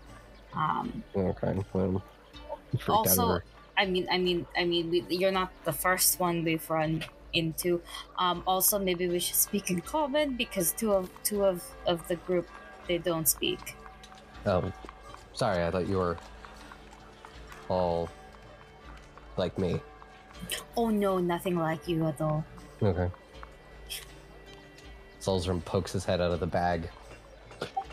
Um, 0.53 1.03
Okay, 1.13 1.59
well, 1.73 2.01
also. 2.87 3.41
I 3.75 3.85
mean, 3.85 4.07
I 4.09 4.17
mean, 4.17 4.47
I 4.57 4.63
mean, 4.63 4.89
we, 4.89 5.03
you're 5.09 5.31
not 5.31 5.51
the 5.65 5.73
first 5.73 6.21
one 6.21 6.45
we've 6.45 6.67
run 6.69 7.03
into. 7.33 7.81
Um, 8.17 8.43
also, 8.47 8.79
maybe 8.79 9.09
we 9.09 9.19
should 9.19 9.35
speak 9.35 9.69
in 9.69 9.81
common 9.81 10.37
because 10.37 10.71
two 10.71 10.93
of 10.93 11.11
two 11.23 11.43
of 11.43 11.61
of 11.85 12.07
the 12.07 12.15
group 12.15 12.47
they 12.87 12.97
don't 12.97 13.27
speak. 13.27 13.75
Oh, 14.45 14.71
sorry, 15.33 15.65
I 15.65 15.71
thought 15.71 15.87
you 15.87 15.97
were 15.97 16.17
all 17.67 18.09
like 19.35 19.59
me. 19.59 19.81
Oh 20.77 20.89
no, 20.89 21.19
nothing 21.19 21.57
like 21.57 21.87
you 21.87 22.05
at 22.07 22.19
all. 22.21 22.43
Okay. 22.81 23.09
Zolzrum 25.21 25.63
pokes 25.65 25.91
his 25.91 26.05
head 26.05 26.21
out 26.21 26.31
of 26.31 26.39
the 26.39 26.47
bag. 26.47 26.89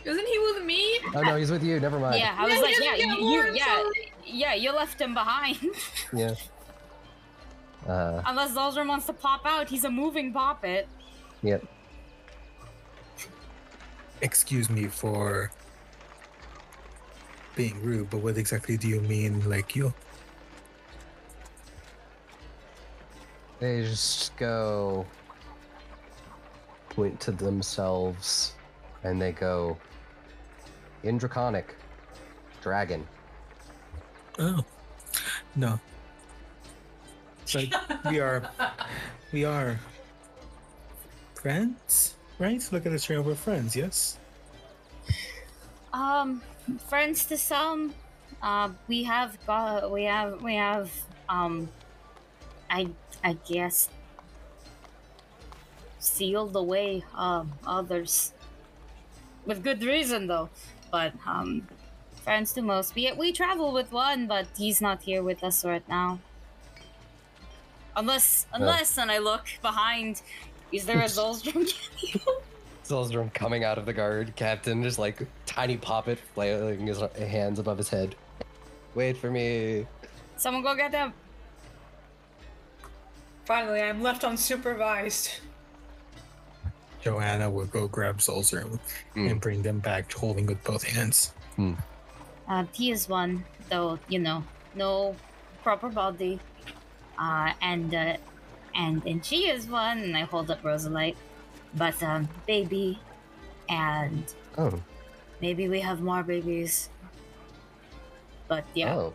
Isn't 0.05 0.27
he 0.27 0.39
with 0.39 0.65
me? 0.65 0.99
Oh 1.15 1.23
no, 1.23 1.35
he's 1.37 1.51
with 1.51 1.65
you. 1.65 1.81
Never 1.81 1.99
mind. 1.99 2.19
Yeah, 2.21 2.37
I 2.39 2.47
Yeah, 2.47 2.55
was 2.55 2.63
like, 2.63 2.77
yeah, 2.81 2.95
you, 2.95 3.29
you 3.29 3.55
yeah, 3.55 3.83
yeah, 4.25 4.55
you 4.55 4.73
left 4.73 5.01
him 5.01 5.15
behind. 5.15 5.59
Yeah. 6.13 6.35
Uh, 7.89 8.23
Unless 8.27 8.53
Zaldrum 8.55 8.89
wants 8.89 9.07
to 9.07 9.13
pop 9.13 9.43
out, 9.45 9.69
he's 9.69 9.85
a 9.85 9.91
moving 9.91 10.33
poppet. 10.33 10.89
yep. 11.43 11.65
Excuse 14.23 14.71
me 14.71 14.87
for 14.87 15.51
being 17.55 17.81
rude, 17.83 18.09
but 18.11 18.19
what 18.19 18.37
exactly 18.39 18.77
do 18.77 18.89
you 18.89 19.01
mean, 19.03 19.49
like 19.49 19.77
you? 19.77 19.93
They 23.59 23.83
just 23.83 24.37
go 24.37 25.07
point 26.91 27.21
to 27.21 27.31
themselves 27.31 28.53
and 29.03 29.21
they 29.21 29.33
go 29.33 29.77
in 31.03 31.19
draconic 31.19 31.75
dragon. 32.63 33.07
Oh, 34.39 34.65
no. 35.55 35.81
But 37.53 37.67
we 38.11 38.21
are, 38.21 38.51
we 39.33 39.45
are 39.45 39.79
friends, 41.35 42.15
right? 42.39 42.67
Look 42.73 42.87
at 42.87 42.93
us 42.93 43.07
here, 43.07 43.23
we're 43.23 43.35
friends, 43.35 43.77
yes? 43.77 44.19
Um, 45.93 46.43
friends 46.89 47.25
to 47.27 47.39
some. 47.39 47.95
Uh, 48.43 48.71
we 48.89 49.05
have 49.05 49.39
got, 49.47 49.91
we 49.91 50.05
have, 50.05 50.43
we 50.43 50.57
have, 50.57 50.91
um, 51.29 51.69
I, 52.71 52.89
I 53.23 53.35
guess, 53.49 53.89
sealed 55.99 56.57
away, 56.57 57.05
um, 57.14 57.53
others. 57.67 58.33
With 59.45 59.62
good 59.62 59.83
reason, 59.83 60.27
though. 60.27 60.49
But, 60.91 61.12
um, 61.27 61.67
friends 62.23 62.53
to 62.55 62.62
most. 62.62 62.95
We, 62.95 63.11
we 63.12 63.33
travel 63.33 63.73
with 63.73 63.93
one, 63.93 64.27
but 64.27 64.47
he's 64.57 64.81
not 64.81 65.03
here 65.03 65.23
with 65.23 65.45
us 65.45 65.64
right 65.64 65.89
now. 65.89 66.19
Unless, 67.97 68.47
unless, 68.53 68.99
and 68.99 69.11
I 69.11 69.19
look 69.19 69.47
behind, 69.62 70.21
is 70.71 70.85
there 70.85 70.99
a 70.99 71.05
Zolstrom 71.05 71.73
Solstrom 72.87 73.33
coming 73.33 73.64
out 73.64 73.79
of 73.79 73.87
the 73.87 73.93
guard, 73.93 74.35
captain, 74.37 74.83
just 74.83 74.99
like 74.99 75.27
tiny 75.45 75.77
poppet 75.77 76.19
flailing 76.35 76.87
his 76.87 77.01
hands 77.19 77.59
above 77.59 77.79
his 77.79 77.89
head. 77.89 78.14
Wait 78.95 79.17
for 79.17 79.31
me. 79.31 79.87
Someone 80.37 80.62
go 80.62 80.75
get 80.75 80.93
him. 80.95 81.12
Finally, 83.47 83.81
I'm 83.81 84.03
left 84.03 84.23
unsupervised. 84.23 85.39
Joanna 87.01 87.49
will 87.49 87.67
go 87.67 87.87
grab 87.87 88.19
Zolzrum 88.19 88.81
Mm. 89.15 89.31
and 89.31 89.41
bring 89.41 89.63
them 89.63 89.79
back, 89.79 90.13
holding 90.13 90.47
with 90.47 90.63
both 90.65 90.83
hands. 90.83 91.33
Uh, 92.49 92.65
T 92.73 92.91
is 92.91 93.09
one, 93.09 93.45
though 93.71 93.99
you 94.09 94.19
know, 94.19 94.43
no 94.75 95.15
proper 95.63 95.89
body. 95.89 96.41
Uh, 97.19 97.53
and 97.63 97.95
uh, 97.95 98.17
and 98.75 99.03
and 99.07 99.25
she 99.25 99.49
is 99.49 99.69
one, 99.69 99.99
and 99.99 100.17
I 100.17 100.23
hold 100.23 100.51
up 100.51 100.63
Rosalite. 100.63 101.17
But 101.75 102.03
um, 102.03 102.29
baby, 102.47 102.99
and 103.69 104.25
Oh, 104.59 104.75
maybe 105.41 105.69
we 105.69 105.81
have 105.81 106.01
more 106.03 106.23
babies. 106.25 106.89
But 108.49 108.65
yeah, 108.75 108.97
oh. 108.97 109.15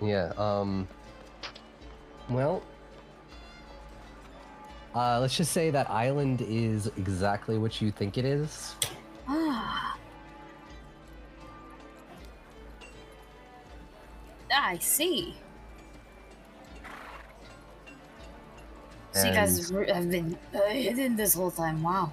Yeah, 0.00 0.32
um. 0.36 0.88
Well. 2.28 2.62
Uh, 4.94 5.20
let's 5.20 5.36
just 5.36 5.52
say 5.52 5.70
that 5.70 5.90
island 5.90 6.42
is 6.48 6.86
exactly 6.96 7.58
what 7.58 7.82
you 7.82 7.90
think 7.90 8.16
it 8.16 8.24
is. 8.24 8.76
I 9.28 9.96
see. 14.80 15.34
So 19.12 19.28
you 19.28 19.32
guys 19.32 19.70
have 19.70 20.10
been 20.10 20.36
uh, 20.54 20.60
hidden 20.68 21.16
this 21.16 21.34
whole 21.34 21.50
time. 21.50 21.82
Wow. 21.82 22.12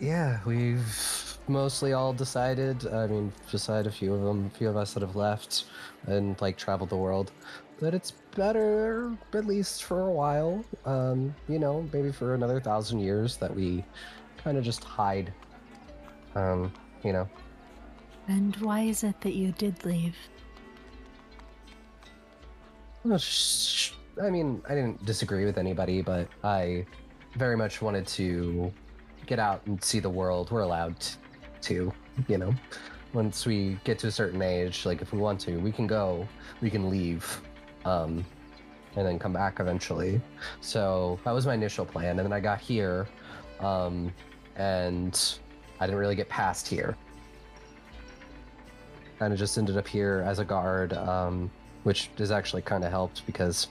Yeah, 0.00 0.40
we've 0.46 1.38
mostly 1.46 1.92
all 1.92 2.12
decided. 2.12 2.86
I 2.86 3.06
mean, 3.06 3.32
beside 3.50 3.86
a 3.86 3.90
few 3.90 4.14
of 4.14 4.22
them, 4.22 4.46
a 4.46 4.56
few 4.56 4.68
of 4.68 4.76
us 4.76 4.94
that 4.94 5.00
have 5.00 5.16
left 5.16 5.64
and 6.06 6.40
like 6.40 6.56
traveled 6.56 6.90
the 6.90 6.96
world, 6.96 7.32
that 7.80 7.94
it's 7.94 8.12
better, 8.34 9.16
at 9.32 9.46
least 9.46 9.84
for 9.84 10.02
a 10.02 10.10
while. 10.10 10.64
Um, 10.84 11.34
you 11.48 11.58
know, 11.58 11.88
maybe 11.92 12.12
for 12.12 12.34
another 12.34 12.60
thousand 12.60 13.00
years, 13.00 13.36
that 13.38 13.54
we 13.54 13.84
kind 14.36 14.56
of 14.58 14.64
just 14.64 14.84
hide. 14.84 15.32
Um, 16.34 16.72
you 17.04 17.12
know, 17.12 17.28
And 18.28 18.56
why 18.56 18.80
is 18.80 19.04
it 19.04 19.20
that 19.20 19.34
you 19.34 19.52
did 19.52 19.84
leave? 19.84 20.16
I 24.22 24.30
mean, 24.30 24.62
I 24.68 24.74
didn't 24.74 25.04
disagree 25.04 25.44
with 25.44 25.58
anybody, 25.58 26.00
but 26.00 26.28
I 26.42 26.86
very 27.36 27.56
much 27.56 27.82
wanted 27.82 28.06
to 28.08 28.72
get 29.26 29.38
out 29.38 29.60
and 29.66 29.82
see 29.82 30.00
the 30.00 30.08
world. 30.08 30.50
We're 30.50 30.62
allowed 30.62 30.96
to, 31.62 31.92
you 32.28 32.38
know. 32.38 32.54
Once 33.12 33.46
we 33.46 33.78
get 33.84 33.98
to 34.00 34.08
a 34.08 34.10
certain 34.10 34.42
age, 34.42 34.86
like 34.86 35.02
if 35.02 35.12
we 35.12 35.18
want 35.18 35.40
to, 35.40 35.58
we 35.58 35.70
can 35.70 35.86
go, 35.86 36.26
we 36.60 36.70
can 36.70 36.90
leave, 36.90 37.40
um, 37.84 38.24
and 38.96 39.06
then 39.06 39.18
come 39.18 39.32
back 39.32 39.60
eventually. 39.60 40.20
So 40.60 41.18
that 41.24 41.32
was 41.32 41.46
my 41.46 41.54
initial 41.54 41.84
plan, 41.84 42.18
and 42.18 42.20
then 42.20 42.32
I 42.32 42.40
got 42.40 42.60
here, 42.60 43.06
um, 43.60 44.12
and 44.56 45.38
I 45.80 45.86
didn't 45.86 45.98
really 45.98 46.16
get 46.16 46.28
past 46.28 46.66
here. 46.68 46.96
Kind 49.18 49.32
of 49.32 49.38
just 49.38 49.56
ended 49.58 49.76
up 49.76 49.86
here 49.86 50.24
as 50.26 50.38
a 50.38 50.44
guard. 50.44 50.92
Um, 50.92 51.50
which 51.84 52.10
has 52.18 52.32
actually 52.32 52.62
kind 52.62 52.82
of 52.84 52.90
helped 52.90 53.24
because 53.26 53.68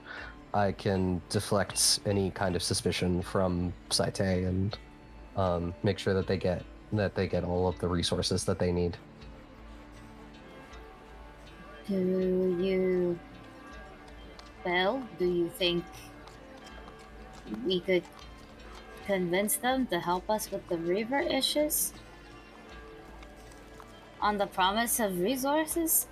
I 0.54 0.72
can 0.72 1.22
deflect 1.30 2.00
any 2.06 2.32
kind 2.32 2.56
of 2.56 2.64
suspicion 2.64 3.22
from 3.22 3.74
Saite 3.90 4.48
and 4.48 4.78
um, 5.36 5.74
make 5.84 6.00
sure 6.00 6.14
that 6.14 6.28
they 6.28 6.38
get 6.38 6.64
that 6.94 7.16
they 7.16 7.28
get 7.28 7.44
all 7.44 7.68
of 7.68 7.78
the 7.80 7.88
resources 7.88 8.46
that 8.46 8.60
they 8.60 8.72
need. 8.72 8.98
Do 11.88 12.56
you. 12.60 13.20
Well, 14.66 15.08
do 15.20 15.26
you 15.26 15.50
think 15.50 15.84
we 17.66 17.80
could 17.82 18.04
convince 19.06 19.58
them 19.58 19.88
to 19.88 20.00
help 20.00 20.30
us 20.30 20.50
with 20.52 20.68
the 20.70 20.78
river 20.78 21.20
issues? 21.20 21.94
On 24.22 24.38
the 24.38 24.48
promise 24.48 25.00
of 25.02 25.20
resources? 25.20 26.08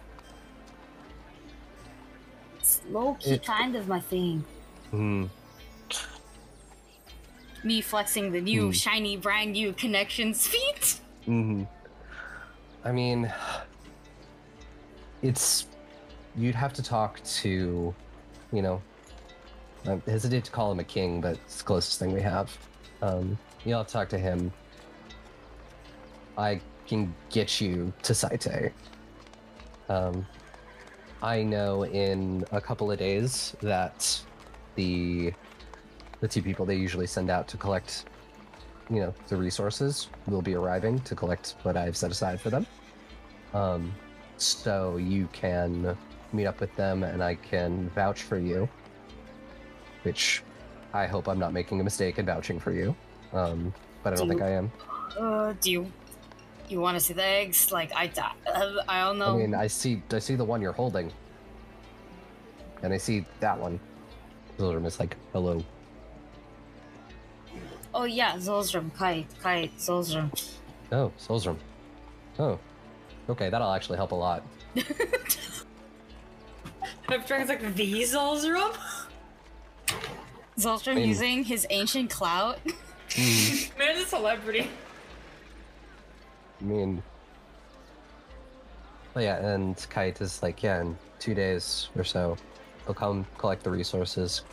It's 2.60 2.82
low 2.89 3.16
key 3.16 3.32
It- 3.32 3.45
kind 3.45 3.76
of 3.76 3.88
my 3.88 4.02
thing. 4.02 4.43
Hmm. 4.89 5.26
Me 7.64 7.80
flexing 7.80 8.32
the 8.32 8.41
new 8.41 8.66
Hmm. 8.66 8.72
shiny 8.72 9.16
brand 9.18 9.54
new 9.54 9.72
connections 9.74 10.47
feet. 10.47 10.99
hmm 11.26 11.64
I 12.84 12.91
mean, 12.91 13.32
it's 15.22 15.68
you'd 16.36 16.56
have 16.56 16.74
to 16.74 16.82
talk 16.84 17.24
to 17.24 17.93
you 18.52 18.62
know, 18.62 18.82
I 19.88 19.99
hesitate 20.06 20.43
to 20.45 20.52
call 20.52 20.72
him 20.72 20.80
a 20.80 20.84
king, 20.84 21.22
but 21.22 21.36
it's 21.36 21.58
the 21.60 21.64
closest 21.64 21.99
thing 21.99 22.14
we 22.14 22.22
have. 22.22 22.56
Um, 23.02 23.38
you'll 23.66 23.80
have 23.80 23.88
to 23.88 23.93
talk 23.93 24.10
to 24.10 24.18
him. 24.18 24.52
I 26.38 26.62
can 26.88 27.14
get 27.30 27.60
you 27.60 27.91
to 28.04 28.14
Saite. 28.14 28.72
Um, 29.89 30.26
I 31.22 31.43
know 31.43 31.86
in 31.86 32.45
a 32.52 32.62
couple 32.62 32.91
of 32.91 32.99
days 32.99 33.56
that 33.62 34.22
the 34.76 35.34
the 36.22 36.28
two 36.28 36.41
people 36.41 36.66
they 36.66 36.76
usually 36.76 37.08
send 37.08 37.32
out 37.32 37.47
to 37.47 37.58
collect, 37.58 38.06
you 38.91 38.99
know, 38.99 39.14
the 39.28 39.36
resources 39.36 40.08
will 40.28 40.41
be 40.41 40.54
arriving 40.54 40.99
to 40.99 41.16
collect 41.16 41.56
what 41.64 41.76
I've 41.76 41.97
set 41.97 42.12
aside 42.12 42.39
for 42.39 42.52
them. 42.52 42.66
Um, 43.54 43.91
so 44.38 44.97
you 44.97 45.28
can 45.34 45.97
meet 46.34 46.46
up 46.46 46.60
with 46.60 46.76
them, 46.76 47.04
and 47.04 47.24
I 47.24 47.36
can 47.36 47.90
vouch 47.90 48.22
for 48.24 48.38
you. 48.38 48.68
Which 50.04 50.44
I 50.94 51.06
hope 51.06 51.28
I'm 51.28 51.40
not 51.40 51.54
making 51.54 51.80
a 51.80 51.84
mistake 51.84 52.18
in 52.20 52.26
vouching 52.26 52.60
for 52.60 52.72
you. 52.72 52.96
Um, 53.34 53.74
but 54.04 54.14
I 54.14 54.16
don't 54.16 54.28
Do 54.28 54.34
think 54.34 54.42
I 54.42 54.50
am. 54.52 54.72
Uh, 55.18 55.54
do 55.62 55.72
you 55.72 55.92
you 56.70 56.80
want 56.80 56.98
to 56.98 57.04
see 57.04 57.14
the 57.14 57.24
eggs? 57.24 57.72
Like 57.72 57.92
I, 57.96 58.10
uh, 58.52 58.82
I 58.88 59.02
don't 59.06 59.20
know. 59.20 59.36
I 59.36 59.38
mean, 59.38 59.54
I 59.54 59.68
see, 59.68 60.02
I 60.12 60.20
see 60.20 60.36
the 60.36 60.46
one 60.46 60.62
you're 60.62 60.72
holding, 60.72 61.12
and 62.82 62.94
I 62.94 62.98
see 62.98 63.26
that 63.42 63.60
one. 63.60 63.80
Zildrum 64.58 64.86
is 64.86 65.00
like, 65.00 65.16
hello. 65.34 65.64
oh 67.94 68.04
yeah, 68.06 68.36
Zolzrum, 68.38 68.94
Kite, 68.96 69.28
Kite, 69.42 69.78
Zolzrum. 69.78 70.32
Oh, 70.92 71.12
Solzrum. 71.20 71.58
Oh, 72.40 72.60
okay, 73.30 73.50
that'll 73.50 73.72
actually 73.72 73.98
help 73.98 74.12
a 74.12 74.16
lot. 74.16 74.44
If 77.12 77.28
Dragon's 77.28 77.49
like 77.49 77.76
the 77.76 78.01
Zolzrum? 78.03 78.74
Zolzrum 80.57 80.95
mean- 80.95 81.09
using 81.09 81.43
his 81.43 81.68
ancient 81.70 82.09
clout. 82.09 82.59
Hmm, 83.14 83.78
Man's 83.78 84.03
a 84.03 84.05
celebrity. 84.05 84.70
I 86.62 86.64
mean, 86.64 87.03
but 89.14 89.24
yeah, 89.24 89.45
and 89.45 89.76
Kite 89.89 90.22
is 90.22 90.41
like, 90.41 90.64
yeah, 90.64 90.80
in 90.80 90.97
two 91.20 91.34
days 91.34 91.89
or 91.97 92.05
so, 92.05 92.38
he'll 92.86 92.93
come 92.93 93.26
collect 93.38 93.64
the 93.64 93.72
resources, 93.72 94.43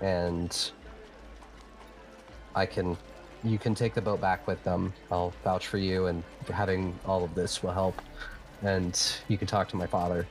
and 0.00 0.70
I 2.54 2.66
can, 2.66 2.96
you 3.42 3.58
can 3.58 3.74
take 3.74 3.94
the 3.94 4.00
boat 4.00 4.20
back 4.20 4.46
with 4.46 4.62
them. 4.62 4.92
I'll 5.10 5.32
vouch 5.42 5.66
for 5.66 5.78
you, 5.78 6.06
and 6.06 6.22
having 6.52 6.96
all 7.06 7.24
of 7.24 7.34
this 7.34 7.62
will 7.62 7.72
help, 7.72 8.00
and 8.62 8.96
you 9.26 9.36
can 9.36 9.48
talk 9.48 9.68
to 9.70 9.76
my 9.76 9.86
father. 9.86 10.28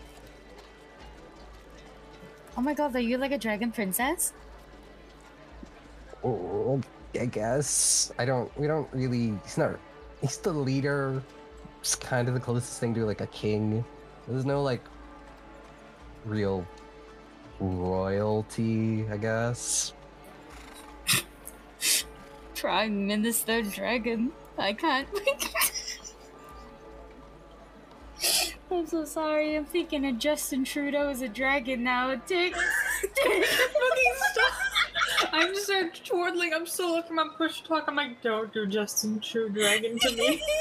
Oh 2.56 2.62
my 2.62 2.74
god, 2.74 2.96
are 2.96 3.00
you 3.00 3.18
like 3.18 3.32
a 3.32 3.38
dragon 3.38 3.72
princess? 3.72 4.34
Oh, 6.24 6.82
I 7.20 7.26
guess 7.26 8.12
I 8.20 8.26
don't. 8.26 8.56
We 8.58 8.68
don't 8.68 8.88
really. 8.94 9.34
He's 9.44 9.58
not. 9.58 9.80
He's 10.22 10.38
the 10.38 10.54
leader. 10.54 11.22
It's 11.82 11.96
kind 11.96 12.28
of 12.28 12.34
the 12.34 12.40
closest 12.40 12.80
thing 12.80 12.94
to 12.94 13.06
like 13.06 13.22
a 13.22 13.28
king. 13.28 13.84
There's 14.28 14.46
no 14.46 14.62
like 14.62 14.82
real 16.26 16.66
royalty, 17.60 19.06
I 19.10 19.18
guess. 19.18 19.94
Prime 22.56 23.08
Minister 23.08 23.62
Dragon. 23.64 24.32
I 24.58 24.74
can't. 24.74 25.08
I'm 28.74 28.88
so 28.88 29.06
sorry. 29.06 29.56
I'm 29.56 29.66
thinking 29.66 30.06
of 30.08 30.18
Justin 30.18 30.64
Trudeau 30.66 31.10
as 31.10 31.22
a 31.22 31.28
dragon 31.30 31.84
now. 31.84 32.16
Dick. 32.26 32.56
Fucking 33.02 33.44
stop. 34.32 34.54
I'm 35.32 35.54
just 35.54 35.70
uh, 35.70 35.84
twirling. 36.04 36.54
I'm 36.54 36.66
still 36.66 36.92
looking 36.92 37.18
at 37.18 37.26
my 37.26 37.34
push 37.38 37.62
talk. 37.62 37.86
I'm 37.88 37.96
like, 37.96 38.22
don't 38.22 38.52
do 38.54 38.66
Justin 38.66 39.20
True 39.20 39.50
Dragon 39.50 39.98
to 40.00 40.12
me. 40.16 40.42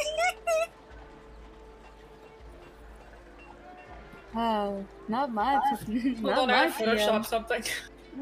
Oh, 4.34 4.84
not 5.08 5.32
my. 5.32 5.54
Hold 5.86 6.22
not 6.22 6.38
on, 6.38 6.48
my 6.48 6.64
I 6.64 6.70
Photoshop 6.70 7.08
PM. 7.10 7.24
something. 7.24 7.62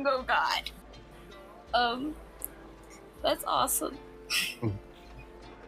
Oh 0.05 0.25
God. 0.27 0.71
Um, 1.73 2.17
that's 3.23 3.45
awesome. 3.47 3.97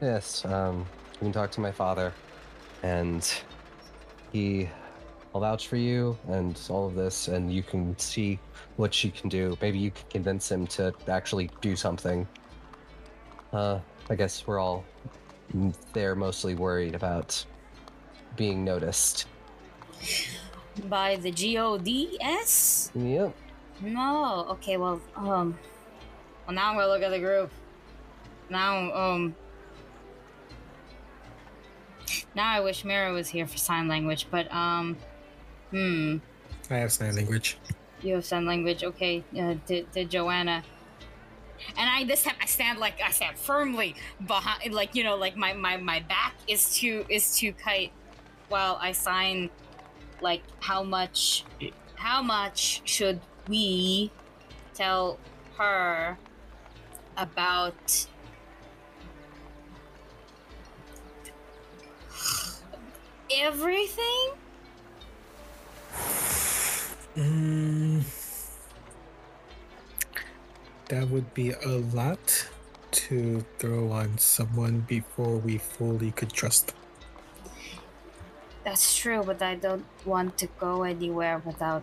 Yes. 0.01 0.45
Um, 0.45 0.79
you 1.13 1.19
can 1.21 1.33
talk 1.33 1.53
to 1.53 1.61
my 1.61 1.71
father, 1.71 2.13
and 2.83 3.33
he 4.33 4.69
will 5.33 5.41
vouch 5.41 5.69
for 5.69 5.77
you 5.77 6.19
and 6.29 6.59
all 6.69 6.87
of 6.87 6.95
this, 6.95 7.29
and 7.29 7.53
you 7.53 7.63
can 7.63 7.97
see 7.99 8.39
what 8.77 8.93
she 8.93 9.11
can 9.11 9.29
do. 9.29 9.57
Maybe 9.61 9.79
you 9.79 9.91
can 9.91 10.05
convince 10.11 10.51
him 10.51 10.67
to 10.69 10.95
actually 11.09 11.51
do 11.61 11.77
something. 11.77 12.27
Uh, 13.53 13.81
I 14.09 14.15
guess 14.15 14.47
we're 14.47 14.59
all 14.59 14.85
there 15.93 16.15
mostly 16.15 16.55
worried 16.55 16.95
about 16.95 17.45
being 18.37 18.65
noticed. 18.65 19.27
By 20.89 21.17
the 21.17 21.31
G 21.31 21.59
O 21.59 21.77
D 21.77 22.17
S. 22.21 22.91
Yep. 22.95 23.35
No. 23.83 24.47
Okay. 24.51 24.77
Well. 24.79 25.01
Um. 25.17 25.59
Well, 26.47 26.55
now 26.55 26.71
I'm 26.71 26.77
gonna 26.77 26.89
look 26.89 27.03
at 27.03 27.11
the 27.11 27.19
group. 27.19 27.51
Now. 28.49 28.93
Um. 28.93 29.35
Now 32.35 32.51
I 32.51 32.61
wish 32.61 32.85
Mira 32.85 33.13
was 33.13 33.29
here 33.29 33.47
for 33.47 33.59
sign 33.59 33.89
language, 33.89 34.27
but 34.31 34.53
um. 34.53 34.97
Hmm. 35.71 36.19
I 36.71 36.77
have 36.77 36.93
sign 36.93 37.17
language. 37.17 37.59
You 38.03 38.15
have 38.15 38.25
sign 38.25 38.47
language. 38.47 38.85
Okay. 38.85 39.25
Uh, 39.39 39.55
to, 39.67 39.83
to 39.83 40.05
Joanna. 40.05 40.63
And 41.77 41.89
I 41.89 42.05
this 42.05 42.25
time 42.25 42.35
I 42.41 42.47
stand 42.47 42.79
like 42.79 43.01
I 43.05 43.11
stand 43.11 43.39
firmly 43.39 43.95
behind, 44.27 44.75
like 44.75 44.95
you 44.95 45.05
know, 45.05 45.17
like 45.17 45.37
my 45.37 45.53
my 45.53 45.77
my 45.77 46.01
back 46.01 46.35
is 46.49 46.75
to 46.79 47.05
is 47.09 47.37
to 47.39 47.53
kite, 47.53 47.93
while 48.49 48.79
I 48.81 48.93
sign, 48.93 49.51
like 50.21 50.43
how 50.61 50.83
much, 50.83 51.45
how 51.95 52.21
much 52.21 52.83
should 52.85 53.21
we 53.49 54.11
tell 54.75 55.19
her 55.57 56.19
about 57.17 58.07
everything? 63.41 64.33
Mm, 67.17 68.03
that 70.89 71.09
would 71.09 71.33
be 71.35 71.51
a 71.53 71.69
lot 71.93 72.49
to 72.91 73.45
throw 73.59 73.91
on 73.93 74.19
someone 74.19 74.81
before 74.81 75.37
we 75.37 75.59
fully 75.59 76.11
could 76.11 76.33
trust 76.33 76.69
them. 76.69 76.77
That's 78.65 78.97
true, 78.97 79.23
but 79.25 79.43
I 79.43 79.57
don't 79.57 79.87
want 80.05 80.39
to 80.39 80.47
go 80.59 80.85
anywhere 80.85 81.43
without. 81.45 81.83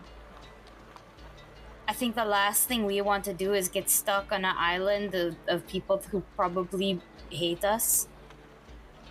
I 1.86 1.92
think 1.92 2.14
the 2.14 2.24
last 2.24 2.66
thing 2.66 2.86
we 2.86 3.00
want 3.00 3.24
to 3.24 3.34
do 3.34 3.52
is 3.52 3.68
get 3.68 3.90
stuck 3.90 4.32
on 4.32 4.44
an 4.44 4.54
island 4.56 5.14
of, 5.14 5.36
of 5.46 5.66
people 5.66 6.02
who 6.10 6.22
probably 6.36 7.00
hate 7.30 7.64
us 7.64 8.08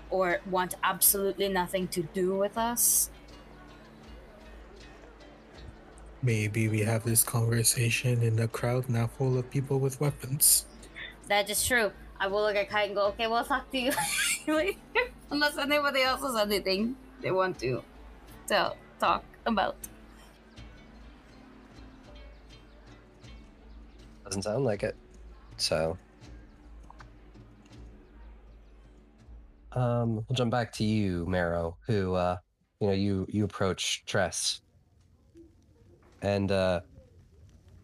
or 0.09 0.39
want 0.49 0.75
absolutely 0.83 1.49
nothing 1.49 1.87
to 1.89 2.03
do 2.03 2.35
with 2.35 2.57
us. 2.57 3.09
Maybe 6.21 6.67
we 6.67 6.81
have 6.81 7.03
this 7.05 7.23
conversation 7.23 8.21
in 8.21 8.39
a 8.39 8.47
crowd 8.47 8.89
now 8.89 9.07
full 9.07 9.37
of 9.37 9.49
people 9.49 9.79
with 9.79 10.01
weapons. 10.01 10.65
That 11.27 11.49
is 11.49 11.65
true. 11.65 11.91
I 12.19 12.27
will 12.27 12.41
look 12.41 12.55
at 12.57 12.69
Kite 12.69 12.87
and 12.87 12.95
go, 12.95 13.07
okay, 13.07 13.27
we'll 13.27 13.45
talk 13.45 13.71
to 13.71 13.77
you 13.77 13.91
later. 14.47 14.77
Unless 15.31 15.57
anybody 15.57 16.01
else 16.01 16.21
has 16.21 16.35
anything 16.35 16.97
they 17.21 17.31
want 17.31 17.59
to 17.59 17.81
tell, 18.47 18.75
talk 18.99 19.23
about. 19.45 19.77
Doesn't 24.25 24.43
sound 24.43 24.65
like 24.65 24.83
it. 24.83 24.95
So. 25.57 25.97
Um, 29.73 30.15
we'll 30.15 30.35
jump 30.35 30.51
back 30.51 30.71
to 30.73 30.83
you, 30.83 31.25
Marrow, 31.27 31.77
who, 31.85 32.15
uh, 32.15 32.37
you 32.79 32.87
know, 32.87 32.93
you, 32.93 33.25
you 33.29 33.43
approach 33.43 34.03
Tress. 34.05 34.61
And, 36.21 36.51
uh, 36.51 36.81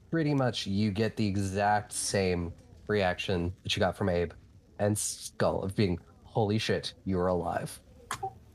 pretty 0.10 0.34
much 0.34 0.66
you 0.66 0.92
get 0.92 1.16
the 1.16 1.28
exact 1.28 1.92
same 1.92 2.54
reaction 2.88 3.54
that 3.64 3.76
you 3.76 3.80
got 3.80 3.96
from 3.98 4.10
Abe 4.10 4.32
and 4.80 4.98
Skull 4.98 5.62
of 5.62 5.76
being, 5.76 6.00
holy 6.24 6.58
shit, 6.58 6.94
you're 7.06 7.28
alive. 7.28 7.80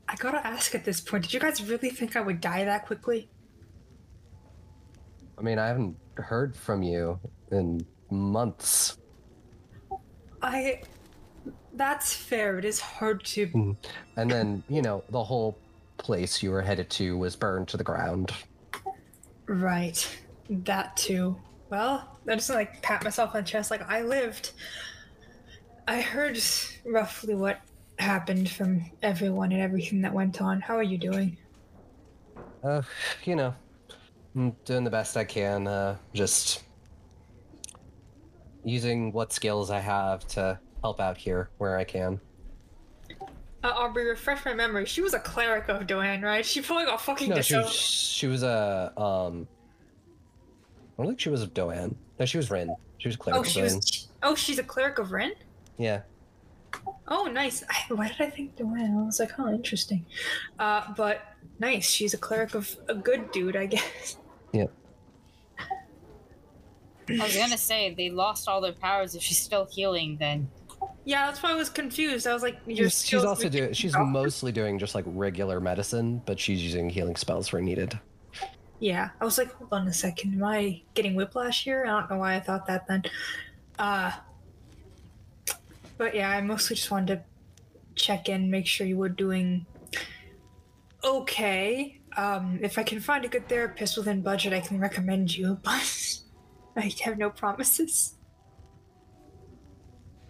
I 0.07 0.15
gotta 0.17 0.45
ask 0.45 0.75
at 0.75 0.83
this 0.83 0.99
point, 0.99 1.23
did 1.23 1.33
you 1.33 1.39
guys 1.39 1.63
really 1.63 1.89
think 1.89 2.15
I 2.15 2.21
would 2.21 2.41
die 2.41 2.65
that 2.65 2.85
quickly? 2.85 3.29
I 5.37 5.41
mean, 5.41 5.57
I 5.57 5.67
haven't 5.67 5.95
heard 6.17 6.55
from 6.55 6.83
you 6.83 7.19
in 7.51 7.85
months. 8.09 8.97
I. 10.41 10.81
That's 11.73 12.13
fair. 12.13 12.57
It 12.59 12.65
is 12.65 12.79
hard 12.79 13.23
to. 13.25 13.75
And 14.17 14.29
then, 14.29 14.63
you 14.67 14.81
know, 14.81 15.03
the 15.09 15.23
whole 15.23 15.57
place 15.97 16.43
you 16.43 16.51
were 16.51 16.61
headed 16.61 16.89
to 16.91 17.17
was 17.17 17.35
burned 17.35 17.67
to 17.69 17.77
the 17.77 17.83
ground. 17.83 18.31
Right. 19.47 20.19
That 20.49 20.97
too. 20.97 21.37
Well, 21.69 22.19
I 22.27 22.35
just 22.35 22.49
like 22.49 22.81
pat 22.81 23.03
myself 23.03 23.33
on 23.33 23.43
the 23.43 23.47
chest 23.47 23.71
like 23.71 23.89
I 23.89 24.01
lived. 24.01 24.51
I 25.87 26.01
heard 26.01 26.39
roughly 26.85 27.35
what 27.35 27.61
happened 27.97 28.49
from 28.49 28.91
everyone 29.01 29.51
and 29.51 29.61
everything 29.61 30.01
that 30.01 30.13
went 30.13 30.41
on. 30.41 30.59
How 30.59 30.75
are 30.75 30.83
you 30.83 30.97
doing? 30.97 31.37
Uh, 32.63 32.81
you 33.23 33.35
know, 33.35 33.53
I'm 34.35 34.55
doing 34.65 34.83
the 34.83 34.89
best 34.89 35.17
I 35.17 35.23
can. 35.23 35.67
Uh, 35.67 35.97
just 36.13 36.63
using 38.63 39.11
what 39.11 39.33
skills 39.33 39.71
I 39.71 39.79
have 39.79 40.27
to 40.29 40.59
help 40.81 40.99
out 40.99 41.17
here 41.17 41.49
where 41.57 41.77
I 41.77 41.83
can. 41.83 42.19
Uh, 43.63 43.67
Aubrey, 43.75 44.05
refresh 44.09 44.43
my 44.45 44.53
memory. 44.53 44.85
She 44.85 45.01
was 45.01 45.13
a 45.13 45.19
cleric 45.19 45.69
of 45.69 45.85
Doan, 45.85 46.21
right? 46.23 46.43
She 46.45 46.61
probably 46.61 46.85
got 46.85 46.99
fucking 47.01 47.29
No, 47.29 47.35
she 47.35 47.53
disowned. 47.53 47.65
was, 47.65 47.73
she 47.75 48.27
was 48.27 48.43
a 48.43 48.91
um. 48.97 49.47
I 50.97 51.03
don't 51.03 51.07
think 51.11 51.19
she 51.19 51.29
was 51.29 51.41
of 51.43 51.53
Doan. 51.53 51.95
No, 52.19 52.25
she 52.25 52.37
was 52.37 52.49
Rin. 52.49 52.75
She 52.97 53.07
was 53.07 53.15
a 53.15 53.19
cleric 53.19 53.37
Oh, 53.37 53.41
of 53.41 53.47
she 53.47 53.61
Doan. 53.61 53.75
was. 53.75 54.07
Oh, 54.23 54.35
she's 54.35 54.57
a 54.59 54.63
cleric 54.63 54.97
of 54.99 55.11
Ren. 55.11 55.33
Yeah. 55.77 56.01
Oh, 57.07 57.25
nice. 57.25 57.63
I, 57.69 57.93
why 57.93 58.07
did 58.07 58.21
I 58.21 58.29
think 58.29 58.55
Doan? 58.55 58.79
I 58.79 59.05
was 59.05 59.19
like, 59.19 59.31
oh, 59.37 59.49
interesting. 59.53 60.05
Uh, 60.57 60.93
but 60.95 61.21
nice. 61.59 61.87
She's 61.87 62.13
a 62.13 62.17
cleric 62.17 62.55
of 62.55 62.75
a 62.87 62.95
good 62.95 63.31
dude, 63.31 63.55
I 63.55 63.65
guess. 63.67 64.17
Yeah. 64.53 64.67
I 67.09 67.23
was 67.23 67.35
gonna 67.35 67.57
say 67.57 67.93
they 67.93 68.09
lost 68.09 68.47
all 68.47 68.61
their 68.61 68.71
powers. 68.73 69.15
If 69.15 69.21
she's 69.21 69.39
still 69.41 69.65
healing, 69.69 70.17
then 70.17 70.49
Yeah, 71.03 71.25
that's 71.25 71.41
why 71.41 71.51
I 71.51 71.55
was 71.55 71.69
confused. 71.69 72.27
I 72.27 72.33
was 72.33 72.43
like, 72.43 72.57
your 72.67 72.89
She's, 72.89 73.05
she's 73.05 73.23
also 73.23 73.49
doing. 73.49 73.73
She's 73.73 73.95
Oh. 73.95 74.05
mostly 74.05 74.51
doing 74.51 74.77
just 74.77 74.93
like 74.93 75.05
regular 75.07 75.59
medicine, 75.59 76.21
but 76.25 76.39
she's 76.39 76.61
using 76.63 76.89
healing 76.89 77.15
spells 77.15 77.51
where 77.51 77.61
needed. 77.61 77.99
Yeah, 78.79 79.09
I 79.19 79.25
was 79.25 79.37
like, 79.37 79.51
hold 79.53 79.73
on 79.73 79.87
a 79.87 79.93
second. 79.93 80.35
Am 80.35 80.43
I 80.43 80.81
getting 80.93 81.15
whiplash 81.15 81.63
here? 81.63 81.83
I 81.85 81.89
don't 81.89 82.09
know 82.09 82.17
why 82.17 82.35
I 82.35 82.39
thought 82.39 82.65
that 82.67 82.87
then. 82.87 83.03
Uh, 83.77 84.11
but 85.97 86.15
yeah, 86.15 86.29
I 86.29 86.41
mostly 86.41 86.75
just 86.75 86.89
wanted 86.89 87.15
to 87.17 87.23
check 87.95 88.29
in, 88.29 88.49
make 88.49 88.65
sure 88.65 88.87
you 88.87 88.97
were 88.97 89.09
doing 89.09 89.65
okay. 91.03 91.99
Um, 92.17 92.59
if 92.61 92.77
I 92.77 92.83
can 92.83 92.99
find 92.99 93.23
a 93.23 93.27
good 93.27 93.47
therapist 93.47 93.97
within 93.97 94.21
budget, 94.21 94.53
I 94.53 94.59
can 94.59 94.79
recommend 94.79 95.35
you, 95.35 95.59
but 95.63 96.19
I 96.75 96.91
have 97.03 97.17
no 97.17 97.29
promises. 97.29 98.15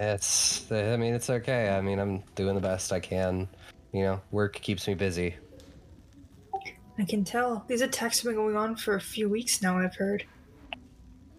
It's. 0.02 0.72
I 0.72 0.98
mean, 0.98 1.14
it's 1.14 1.30
okay. 1.30 1.70
I 1.70 1.80
mean, 1.80 2.00
I'm 2.00 2.24
doing 2.34 2.56
the 2.56 2.62
best 2.62 2.92
I 2.92 3.00
can. 3.00 3.48
You 3.94 4.02
know, 4.04 4.22
work 4.32 4.54
keeps 4.54 4.88
me 4.88 4.96
busy. 4.96 5.36
I 6.98 7.06
can 7.06 7.24
tell. 7.24 7.64
These 7.68 7.82
attacks 7.82 8.20
have 8.20 8.26
been 8.26 8.36
going 8.36 8.58
on 8.58 8.76
for 8.76 8.96
a 8.96 9.00
few 9.00 9.30
weeks 9.30 9.62
now, 9.62 9.78
I've 9.78 9.96
heard. 9.96 10.26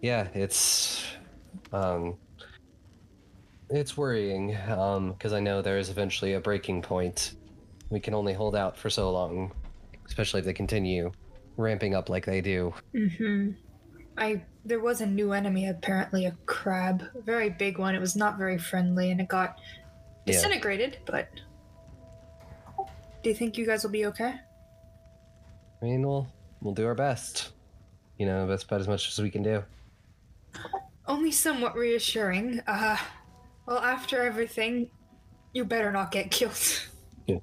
Yeah, 0.01 0.29
it's. 0.33 1.05
Um. 1.73 2.15
It's 3.69 3.97
worrying, 3.97 4.55
um, 4.69 5.11
because 5.11 5.33
I 5.33 5.39
know 5.39 5.61
there 5.61 5.77
is 5.77 5.89
eventually 5.89 6.33
a 6.33 6.39
breaking 6.39 6.83
point. 6.83 7.33
We 7.89 7.99
can 7.99 8.13
only 8.13 8.33
hold 8.33 8.55
out 8.55 8.77
for 8.77 8.89
so 8.89 9.11
long, 9.11 9.51
especially 10.05 10.39
if 10.39 10.45
they 10.45 10.53
continue 10.53 11.11
ramping 11.57 11.95
up 11.95 12.07
like 12.07 12.25
they 12.25 12.39
do. 12.39 12.73
Mm-hmm. 12.95 13.51
I 14.17 14.43
there 14.65 14.79
was 14.79 15.01
a 15.01 15.05
new 15.05 15.33
enemy, 15.33 15.67
apparently 15.67 16.25
a 16.25 16.31
crab, 16.45 17.03
a 17.15 17.21
very 17.21 17.49
big 17.49 17.77
one. 17.77 17.95
It 17.95 17.99
was 17.99 18.15
not 18.15 18.37
very 18.37 18.57
friendly, 18.57 19.11
and 19.11 19.19
it 19.19 19.27
got 19.27 19.57
Yeah. 20.25 20.33
disintegrated. 20.33 20.99
But 21.05 21.27
do 23.23 23.29
you 23.29 23.35
think 23.35 23.57
you 23.57 23.65
guys 23.65 23.83
will 23.83 23.91
be 23.91 24.05
okay? 24.07 24.35
I 25.81 25.85
mean, 25.85 26.05
we'll 26.07 26.27
we'll 26.61 26.73
do 26.73 26.85
our 26.85 26.95
best. 26.95 27.51
You 28.17 28.25
know, 28.25 28.47
that's 28.47 28.63
about 28.63 28.79
as 28.81 28.87
much 28.87 29.09
as 29.09 29.19
we 29.19 29.29
can 29.31 29.43
do. 29.43 29.63
Only 31.07 31.31
somewhat 31.31 31.75
reassuring. 31.75 32.61
Uh, 32.67 32.97
well, 33.65 33.79
after 33.79 34.23
everything, 34.23 34.89
you 35.53 35.65
better 35.65 35.91
not 35.91 36.11
get 36.11 36.31
killed. 36.31 36.57
Yeah. 37.25 37.37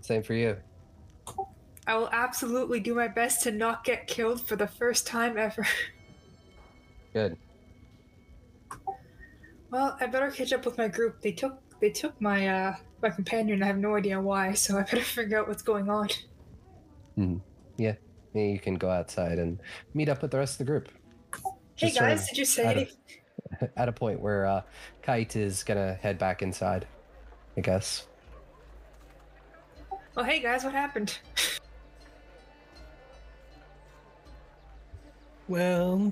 Same 0.00 0.22
for 0.22 0.34
you. 0.34 0.56
I 1.88 1.96
will 1.96 2.08
absolutely 2.12 2.78
do 2.78 2.94
my 2.94 3.08
best 3.08 3.42
to 3.42 3.50
not 3.50 3.82
get 3.82 4.06
killed 4.06 4.46
for 4.46 4.54
the 4.54 4.68
first 4.68 5.08
time 5.08 5.36
ever. 5.36 5.66
Good. 7.14 7.38
Well, 9.70 9.96
I 10.00 10.06
better 10.06 10.30
catch 10.30 10.52
up 10.52 10.66
with 10.66 10.76
my 10.76 10.88
group. 10.88 11.22
They 11.22 11.32
took 11.32 11.58
they 11.80 11.90
took 11.90 12.20
my 12.20 12.48
uh 12.48 12.74
my 13.02 13.10
companion. 13.10 13.62
I 13.62 13.66
have 13.66 13.78
no 13.78 13.94
idea 13.96 14.20
why, 14.20 14.52
so 14.52 14.76
I 14.78 14.82
better 14.82 15.00
figure 15.00 15.38
out 15.38 15.48
what's 15.48 15.62
going 15.62 15.88
on. 15.88 16.08
Yeah, 17.76 17.94
you 18.34 18.58
can 18.58 18.74
go 18.74 18.90
outside 18.90 19.38
and 19.38 19.58
meet 19.94 20.08
up 20.08 20.20
with 20.22 20.32
the 20.32 20.38
rest 20.38 20.54
of 20.54 20.58
the 20.58 20.64
group. 20.64 20.88
Hey 21.76 21.86
Just 21.88 21.94
sort 21.96 22.08
guys, 22.10 22.22
of 22.22 22.28
did 22.30 22.38
you 22.38 22.44
say 22.44 22.64
out 22.66 22.70
of- 22.72 22.76
anything? 22.82 23.70
At 23.76 23.88
a 23.88 23.92
point 23.92 24.20
where 24.20 24.46
uh, 24.46 24.62
Kite 25.02 25.36
is 25.36 25.62
gonna 25.62 25.94
head 25.94 26.18
back 26.18 26.42
inside, 26.42 26.86
I 27.56 27.60
guess. 27.60 28.06
Oh, 30.16 30.22
hey 30.24 30.40
guys, 30.40 30.64
what 30.64 30.72
happened? 30.74 31.16
Well, 35.46 36.10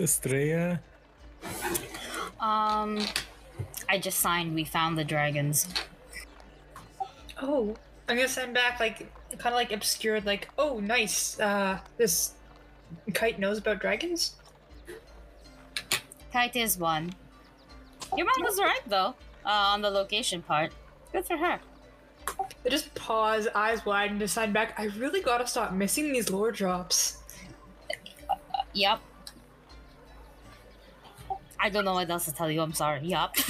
Estrella. 0.00 0.80
um, 2.40 2.98
I 3.88 3.98
just 3.98 4.20
signed. 4.20 4.54
We 4.54 4.64
found 4.64 4.98
the 4.98 5.04
dragons. 5.04 5.68
Oh, 7.40 7.76
I'm 8.08 8.16
gonna 8.16 8.28
send 8.28 8.54
back, 8.54 8.80
like, 8.80 9.10
kind 9.38 9.46
of 9.46 9.54
like 9.54 9.72
obscured, 9.72 10.26
like, 10.26 10.48
oh, 10.58 10.80
nice. 10.80 11.38
Uh, 11.38 11.78
this 11.96 12.32
kite 13.14 13.38
knows 13.38 13.58
about 13.58 13.80
dragons? 13.80 14.34
Kite 16.32 16.56
is 16.56 16.78
one. 16.78 17.12
Your 18.16 18.26
mom 18.26 18.42
was 18.42 18.58
right 18.58 18.80
though. 18.86 19.14
Uh, 19.44 19.72
on 19.72 19.82
the 19.82 19.90
location 19.90 20.42
part. 20.42 20.72
Good 21.12 21.24
for 21.24 21.36
her. 21.36 21.60
I 22.28 22.68
just 22.68 22.94
pause, 22.94 23.48
eyes 23.54 23.86
wide, 23.86 24.10
and 24.10 24.20
decide 24.20 24.52
back, 24.52 24.78
I 24.78 24.84
really 24.98 25.22
gotta 25.22 25.46
stop 25.46 25.72
missing 25.72 26.12
these 26.12 26.30
lore 26.30 26.52
drops. 26.52 27.22
Yup. 28.74 29.00
I 31.60 31.70
don't 31.70 31.84
know 31.84 31.94
what 31.94 32.10
else 32.10 32.24
to 32.26 32.32
tell 32.32 32.50
you. 32.50 32.60
I'm 32.60 32.72
sorry. 32.72 33.00
Yup. 33.04 33.36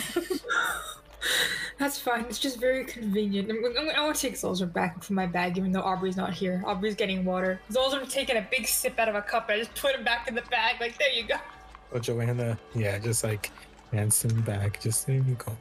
That's 1.78 1.96
fine, 1.96 2.22
it's 2.22 2.40
just 2.40 2.58
very 2.58 2.84
convenient. 2.84 3.50
I'm, 3.50 3.64
I'm, 3.64 3.88
I 3.90 4.00
want 4.00 4.16
to 4.16 4.20
take 4.20 4.34
Zolzer 4.34 4.70
back 4.70 5.02
from 5.02 5.14
my 5.14 5.26
bag, 5.26 5.56
even 5.56 5.70
though 5.70 5.82
Aubrey's 5.82 6.16
not 6.16 6.34
here. 6.34 6.60
Aubrey's 6.66 6.96
getting 6.96 7.24
water. 7.24 7.60
Zolzer 7.70 8.08
taking 8.10 8.36
a 8.36 8.46
big 8.50 8.66
sip 8.66 8.98
out 8.98 9.08
of 9.08 9.14
a 9.14 9.22
cup, 9.22 9.48
and 9.48 9.60
I 9.60 9.64
just 9.64 9.80
put 9.80 9.94
him 9.94 10.02
back 10.02 10.26
in 10.26 10.34
the 10.34 10.42
bag, 10.42 10.80
like, 10.80 10.98
there 10.98 11.12
you 11.12 11.22
go. 11.24 11.36
Oh, 11.92 11.98
Joanna. 12.00 12.58
Yeah, 12.74 12.98
just 12.98 13.24
like 13.24 13.50
hands 13.92 14.22
him 14.22 14.40
back. 14.42 14.80
Just 14.80 15.06
there 15.06 15.16
you 15.16 15.36
go. 15.38 15.56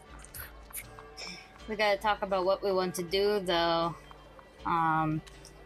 we 1.70 1.76
gotta 1.76 1.98
talk 1.98 2.22
about 2.22 2.46
what 2.46 2.64
we 2.64 2.72
want 2.72 2.96
to 2.96 3.04
do 3.04 3.40
though. 3.40 3.96
Um, 4.66 5.22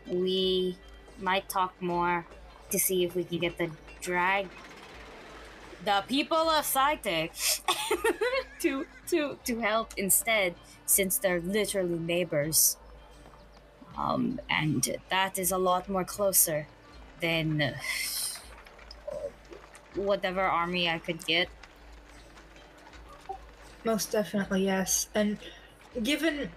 we 0.08 0.78
might 1.20 1.50
talk 1.50 1.74
more 1.82 2.26
to 2.70 2.78
see 2.78 3.04
if 3.04 3.16
we 3.16 3.24
can 3.24 3.40
get 3.40 3.58
the 3.58 3.72
drag 4.02 4.48
the 5.84 6.04
people 6.08 6.50
of 6.50 6.66
Psychic 6.66 7.34
to 8.62 8.86
to 9.08 9.38
to 9.46 9.60
help 9.60 9.94
instead, 9.98 10.56
since 10.86 11.18
they're 11.18 11.42
literally 11.42 12.00
neighbors. 12.00 12.78
Um, 13.98 14.40
and 14.50 14.98
that 15.10 15.38
is 15.38 15.52
a 15.52 15.58
lot 15.58 15.90
more 15.90 16.06
closer 16.06 16.68
than 17.20 17.62
uh, 17.62 17.74
whatever 19.96 20.42
army 20.42 20.90
I 20.90 21.00
could 21.00 21.26
get. 21.26 21.50
Most 23.84 24.12
definitely, 24.12 24.66
yes. 24.66 25.10
And 25.14 25.38
given 26.04 26.50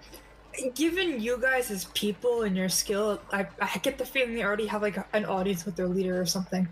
given 0.73 1.19
you 1.19 1.37
guys 1.37 1.69
as 1.71 1.85
people 1.93 2.43
and 2.43 2.55
your 2.55 2.69
skill, 2.69 3.19
I, 3.31 3.47
I 3.59 3.77
get 3.79 3.97
the 3.97 4.05
feeling 4.05 4.35
they 4.35 4.43
already 4.43 4.67
have 4.67 4.81
like 4.81 4.97
an 5.13 5.25
audience 5.25 5.65
with 5.65 5.75
their 5.75 5.87
leader 5.87 6.19
or 6.19 6.25
something. 6.25 6.67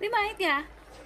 We 0.00 0.08
might, 0.08 0.34
yeah. 0.38 0.62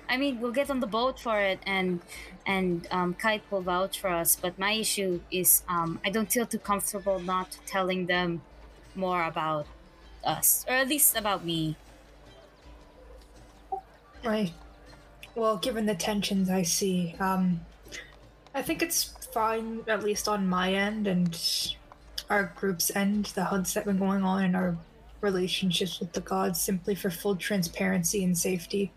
I 0.09 0.17
mean, 0.17 0.41
we'll 0.41 0.53
get 0.53 0.71
on 0.71 0.81
the 0.81 0.87
boat 0.87 1.19
for 1.19 1.41
it, 1.41 1.61
and 1.67 2.01
and 2.47 2.87
um, 2.91 3.15
Kite 3.15 3.43
will 3.51 3.63
vouch 3.63 4.01
for 4.01 4.09
us. 4.09 4.37
But 4.37 4.59
my 4.59 4.73
issue 4.73 5.21
is, 5.31 5.63
um, 5.69 6.01
I 6.05 6.11
don't 6.11 6.31
feel 6.31 6.47
too 6.47 6.59
comfortable 6.59 7.19
not 7.19 7.59
telling 7.67 8.07
them 8.07 8.43
more 8.95 9.25
about 9.25 9.67
us, 10.25 10.65
or 10.69 10.75
at 10.75 10.89
least 10.89 11.17
about 11.17 11.45
me. 11.45 11.77
Right. 14.25 14.53
Well, 15.35 15.57
given 15.57 15.87
the 15.87 15.95
tensions 15.95 16.51
I 16.51 16.63
see, 16.63 17.17
um, 17.19 17.63
I 18.55 18.63
think 18.63 18.83
it's 18.83 19.15
fine, 19.33 19.83
at 19.89 20.03
least 20.05 20.29
on 20.29 20.47
my 20.47 20.75
end 20.75 21.07
and 21.07 21.39
our 22.29 22.53
group's 22.55 22.95
end, 22.95 23.27
the 23.27 23.45
HUDs 23.45 23.75
that 23.75 23.81
have 23.81 23.87
been 23.87 23.99
going 23.99 24.23
on 24.23 24.45
in 24.45 24.55
our 24.55 24.77
relationships 25.21 26.01
with 26.01 26.13
the 26.13 26.21
gods, 26.21 26.61
simply 26.61 26.95
for 26.95 27.11
full 27.11 27.37
transparency 27.37 28.23
and 28.23 28.37
safety. 28.37 28.93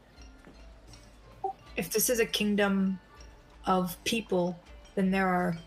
If 1.75 1.89
this 1.91 2.09
is 2.09 2.19
a 2.19 2.25
kingdom 2.25 2.99
of 3.65 4.01
people, 4.03 4.57
then 4.95 5.11
there 5.11 5.27
are 5.27 5.57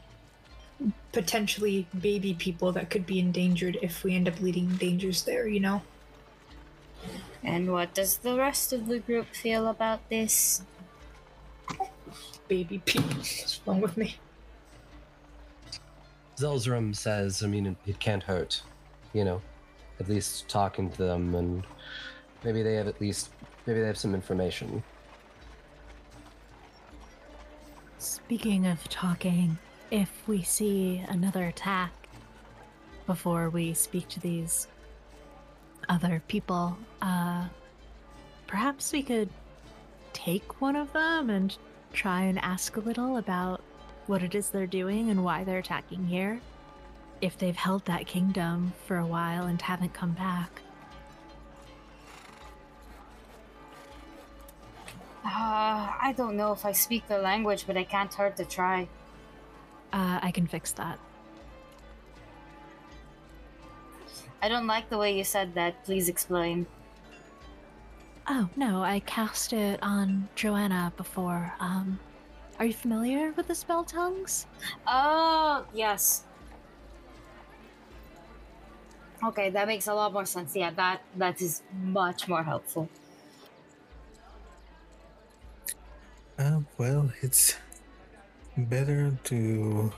potentially 1.12 1.86
baby 2.00 2.34
people 2.34 2.72
that 2.72 2.90
could 2.90 3.04
be 3.04 3.18
endangered 3.18 3.78
if 3.82 4.04
we 4.04 4.14
end 4.14 4.28
up 4.28 4.40
leading 4.40 4.68
dangers 4.76 5.24
there, 5.24 5.46
you 5.46 5.61
know? 5.61 5.82
And 7.42 7.72
what 7.72 7.94
does 7.94 8.18
the 8.18 8.36
rest 8.36 8.72
of 8.72 8.86
the 8.86 8.98
group 8.98 9.26
feel 9.34 9.68
about 9.68 10.09
this? 10.09 10.62
Baby 12.46 12.80
people. 12.84 13.11
What's 13.11 13.61
wrong 13.66 13.80
with 13.80 13.96
me? 13.96 14.16
Zolzrum 16.36 16.94
says, 16.94 17.42
I 17.42 17.46
mean, 17.46 17.66
it, 17.66 17.76
it 17.86 17.98
can't 17.98 18.22
hurt. 18.22 18.62
You 19.12 19.24
know, 19.24 19.42
at 20.00 20.09
least 20.09 20.48
talking 20.48 20.90
to 20.90 20.98
them, 20.98 21.34
and 21.34 21.64
maybe 22.44 22.62
they 22.62 22.74
have 22.74 22.86
at 22.86 23.00
least, 23.00 23.30
maybe 23.66 23.80
they 23.80 23.86
have 23.86 23.98
some 23.98 24.14
information. 24.14 24.82
Speaking 27.99 28.68
of 28.68 28.88
talking, 28.88 29.59
if 29.90 30.22
we 30.28 30.42
see 30.42 31.03
another 31.09 31.46
attack 31.46 31.92
before 33.07 33.51
we 33.51 33.74
speak 33.74 34.07
to 34.09 34.20
these 34.20 34.68
other 35.88 36.22
people, 36.28 36.78
uh, 37.03 37.49
perhaps 38.46 38.92
we 38.92 39.03
could 39.03 39.28
take 40.12 40.61
one 40.61 40.76
of 40.76 40.92
them 40.92 41.28
and 41.28 41.57
try 41.92 42.22
and 42.22 42.38
ask 42.38 42.76
a 42.76 42.80
little 42.80 43.16
about 43.16 43.62
what 44.07 44.22
it 44.22 44.36
is 44.36 44.51
they're 44.51 44.66
doing 44.66 45.11
and 45.11 45.24
why 45.24 45.42
they're 45.42 45.59
attacking 45.59 46.07
here. 46.07 46.40
If 47.20 47.36
they've 47.36 47.57
held 47.57 47.84
that 47.86 48.07
kingdom 48.07 48.74
for 48.86 48.99
a 48.99 49.07
while 49.07 49.46
and 49.46 49.61
haven't 49.61 49.92
come 49.92 50.12
back. 50.12 50.62
Uh, 55.29 55.93
I 56.01 56.14
don't 56.16 56.37
know 56.37 56.53
if 56.53 56.64
I 56.64 56.72
speak 56.72 57.07
the 57.07 57.18
language, 57.18 57.66
but 57.66 57.76
I 57.76 57.85
can't 57.85 58.12
hurt 58.12 58.37
to 58.39 58.47
try. 58.47 58.89
Uh, 59.93 60.18
I 60.22 60.31
can 60.31 60.47
fix 60.47 60.72
that. 60.72 60.99
I 64.41 64.49
don't 64.49 64.66
like 64.66 64.89
the 64.89 64.97
way 64.97 65.14
you 65.14 65.24
said 65.24 65.53
that. 65.55 65.85
Please 65.85 66.09
explain. 66.09 66.66
Oh, 68.26 68.49
no, 68.57 68.83
I 68.83 69.01
cast 69.01 69.53
it 69.53 69.83
on 69.83 70.29
Joanna 70.35 70.95
before. 70.97 71.53
Um, 71.61 72.01
are 72.59 72.64
you 72.64 72.72
familiar 72.72 73.33
with 73.33 73.49
the 73.49 73.55
spell 73.55 73.85
tongues? 73.85 74.47
Oh, 74.87 75.66
yes. 75.74 76.24
Okay, 79.22 79.51
that 79.51 79.66
makes 79.66 79.89
a 79.89 79.95
lot 79.95 80.14
more 80.14 80.24
sense. 80.24 80.57
Yeah, 80.57 80.70
that 80.70 81.03
that 81.16 81.43
is 81.43 81.62
much 81.83 82.29
more 82.29 82.45
helpful. 82.45 82.89
Uh, 86.39 86.61
well, 86.78 87.11
it's 87.20 87.57
better 88.57 89.11
to 89.24 89.93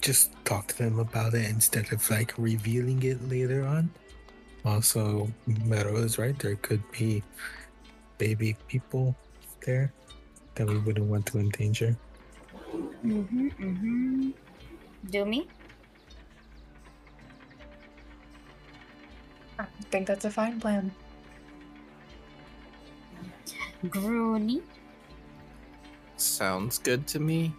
just 0.00 0.32
talk 0.46 0.66
to 0.68 0.78
them 0.78 0.98
about 0.98 1.34
it 1.34 1.44
instead 1.50 1.92
of 1.92 2.08
like 2.10 2.32
revealing 2.38 3.02
it 3.02 3.20
later 3.28 3.66
on. 3.66 3.90
Also, 4.64 5.28
Mero 5.46 5.96
is 5.96 6.16
right. 6.18 6.38
There 6.38 6.56
could 6.56 6.82
be 6.90 7.22
baby 8.16 8.56
people 8.66 9.14
there 9.66 9.92
that 10.54 10.66
we 10.66 10.78
wouldn't 10.78 11.06
want 11.06 11.26
to 11.26 11.38
endanger. 11.38 11.94
Mm-hmm. 13.04 13.48
Mm-hmm. 13.48 14.30
Do 15.10 15.24
me? 15.24 15.46
I 19.58 19.66
think 19.90 20.06
that's 20.06 20.24
a 20.24 20.30
fine 20.30 20.58
plan. 20.60 20.90
Groony? 23.90 24.62
Sounds 26.16 26.78
good 26.78 27.06
to 27.08 27.20
me. 27.20 27.52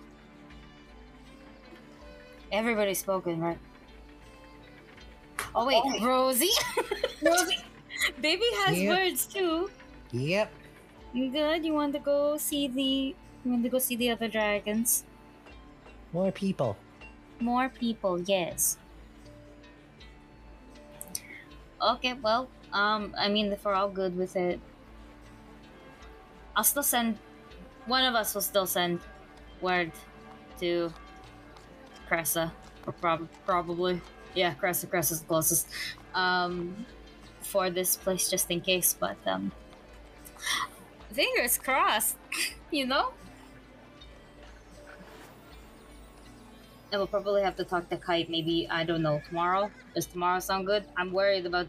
Everybody's 2.51 2.99
spoken, 2.99 3.39
right? 3.39 3.59
Oh 5.55 5.65
wait, 5.65 5.84
Rosie. 6.01 6.49
Rosie. 7.21 7.57
Baby 8.21 8.45
has 8.65 8.82
Yep. 8.82 8.89
words 8.97 9.25
too. 9.25 9.69
Yep. 10.11 10.51
Good. 11.13 11.65
You 11.65 11.73
want 11.73 11.93
to 11.93 11.99
go 11.99 12.38
see 12.38 12.67
the? 12.67 13.15
You 13.43 13.51
want 13.51 13.63
to 13.63 13.69
go 13.69 13.80
see 13.80 13.95
the 13.95 14.09
other 14.11 14.28
dragons? 14.28 15.03
More 16.13 16.32
people. 16.32 16.78
More 17.39 17.69
people, 17.69 18.19
yes. 18.21 18.78
Okay, 21.82 22.13
well, 22.13 22.49
um, 22.73 23.13
I 23.17 23.30
mean, 23.30 23.51
if 23.51 23.63
we're 23.65 23.73
all 23.73 23.89
good 23.89 24.15
with 24.17 24.36
it, 24.36 24.59
I'll 26.58 26.64
still 26.64 26.84
send. 26.84 27.20
One 27.86 28.03
of 28.03 28.16
us 28.16 28.34
will 28.34 28.41
still 28.41 28.66
send 28.66 28.99
word 29.62 29.91
to 30.60 30.91
Cressa, 32.10 32.51
or 32.88 32.93
prob- 32.93 33.30
probably, 33.45 34.01
yeah, 34.34 34.55
Cressa. 34.55 34.89
Cressa's 34.89 35.22
closest. 35.22 35.70
Um, 36.16 36.86
for 37.41 37.70
this 37.70 37.95
place, 37.95 38.30
just 38.30 38.49
in 38.49 38.60
case. 38.60 38.97
But 38.99 39.18
um, 39.28 39.51
fingers 41.12 41.58
crossed. 41.60 42.18
you 42.72 42.88
know. 42.88 43.14
I 46.91 46.97
will 46.97 47.08
probably 47.08 47.43
have 47.43 47.55
to 47.58 47.66
talk 47.66 47.89
to 47.89 47.97
Kite 47.97 48.30
maybe, 48.30 48.66
I 48.72 48.86
don't 48.86 49.01
know, 49.01 49.22
tomorrow? 49.28 49.70
Does 49.93 50.05
tomorrow 50.05 50.39
sound 50.39 50.66
good? 50.66 50.86
I'm 50.95 51.12
worried 51.12 51.45
about. 51.45 51.68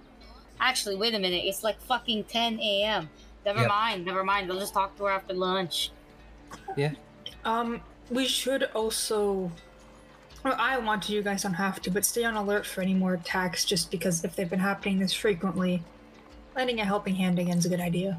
Actually, 0.61 0.97
wait 0.97 1.15
a 1.15 1.19
minute. 1.19 1.45
It's 1.45 1.63
like 1.63 1.81
fucking 1.83 2.25
10 2.25 2.59
a.m. 2.61 3.11
Never 3.49 3.61
Yep. 3.61 3.69
mind, 3.71 4.05
never 4.05 4.23
mind. 4.25 4.53
I'll 4.53 4.59
just 4.59 4.75
talk 4.75 4.95
to 4.99 5.05
her 5.05 5.11
after 5.11 5.33
lunch. 5.33 5.91
Yeah. 6.77 6.93
Um, 7.47 7.81
we 8.11 8.27
should 8.27 8.65
also. 8.75 9.51
Or 10.45 10.53
I 10.53 10.77
want 10.77 11.05
to, 11.05 11.15
you 11.15 11.23
guys 11.23 11.45
don't 11.45 11.55
have 11.55 11.81
to, 11.83 11.91
but 11.91 12.05
stay 12.05 12.25
on 12.25 12.35
alert 12.37 12.67
for 12.67 12.83
any 12.83 12.93
more 12.93 13.15
attacks 13.15 13.65
just 13.65 13.91
because 13.91 14.23
if 14.23 14.37
they've 14.37 14.51
been 14.51 14.59
happening 14.59 14.99
this 14.99 15.15
frequently, 15.15 15.83
lending 16.55 16.79
a 16.79 16.85
helping 16.85 17.15
hand 17.15 17.39
again 17.39 17.57
is 17.57 17.65
a 17.65 17.71
good 17.71 17.81
idea. 17.81 18.19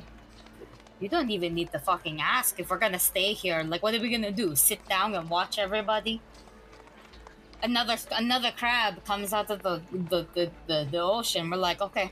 You 0.99 1.09
don't 1.09 1.30
even 1.30 1.53
need 1.53 1.71
to 1.73 1.80
fucking 1.80 2.19
ask 2.19 2.59
if 2.59 2.71
we're 2.71 2.80
gonna 2.80 2.97
stay 2.97 3.34
here. 3.34 3.61
Like, 3.61 3.84
what 3.84 3.93
are 3.93 3.99
we 4.01 4.09
gonna 4.09 4.32
do? 4.32 4.55
Sit 4.55 4.84
down 4.89 5.13
and 5.13 5.30
watch 5.30 5.59
everybody? 5.59 6.21
Another 7.61 7.97
another 8.11 8.51
crab 8.57 9.05
comes 9.05 9.32
out 9.32 9.51
of 9.51 9.61
the 9.61 9.80
the, 9.91 10.25
the, 10.34 10.51
the, 10.65 10.88
the 10.91 10.99
ocean. 10.99 11.51
We're 11.51 11.57
like, 11.57 11.82
okay. 11.82 12.11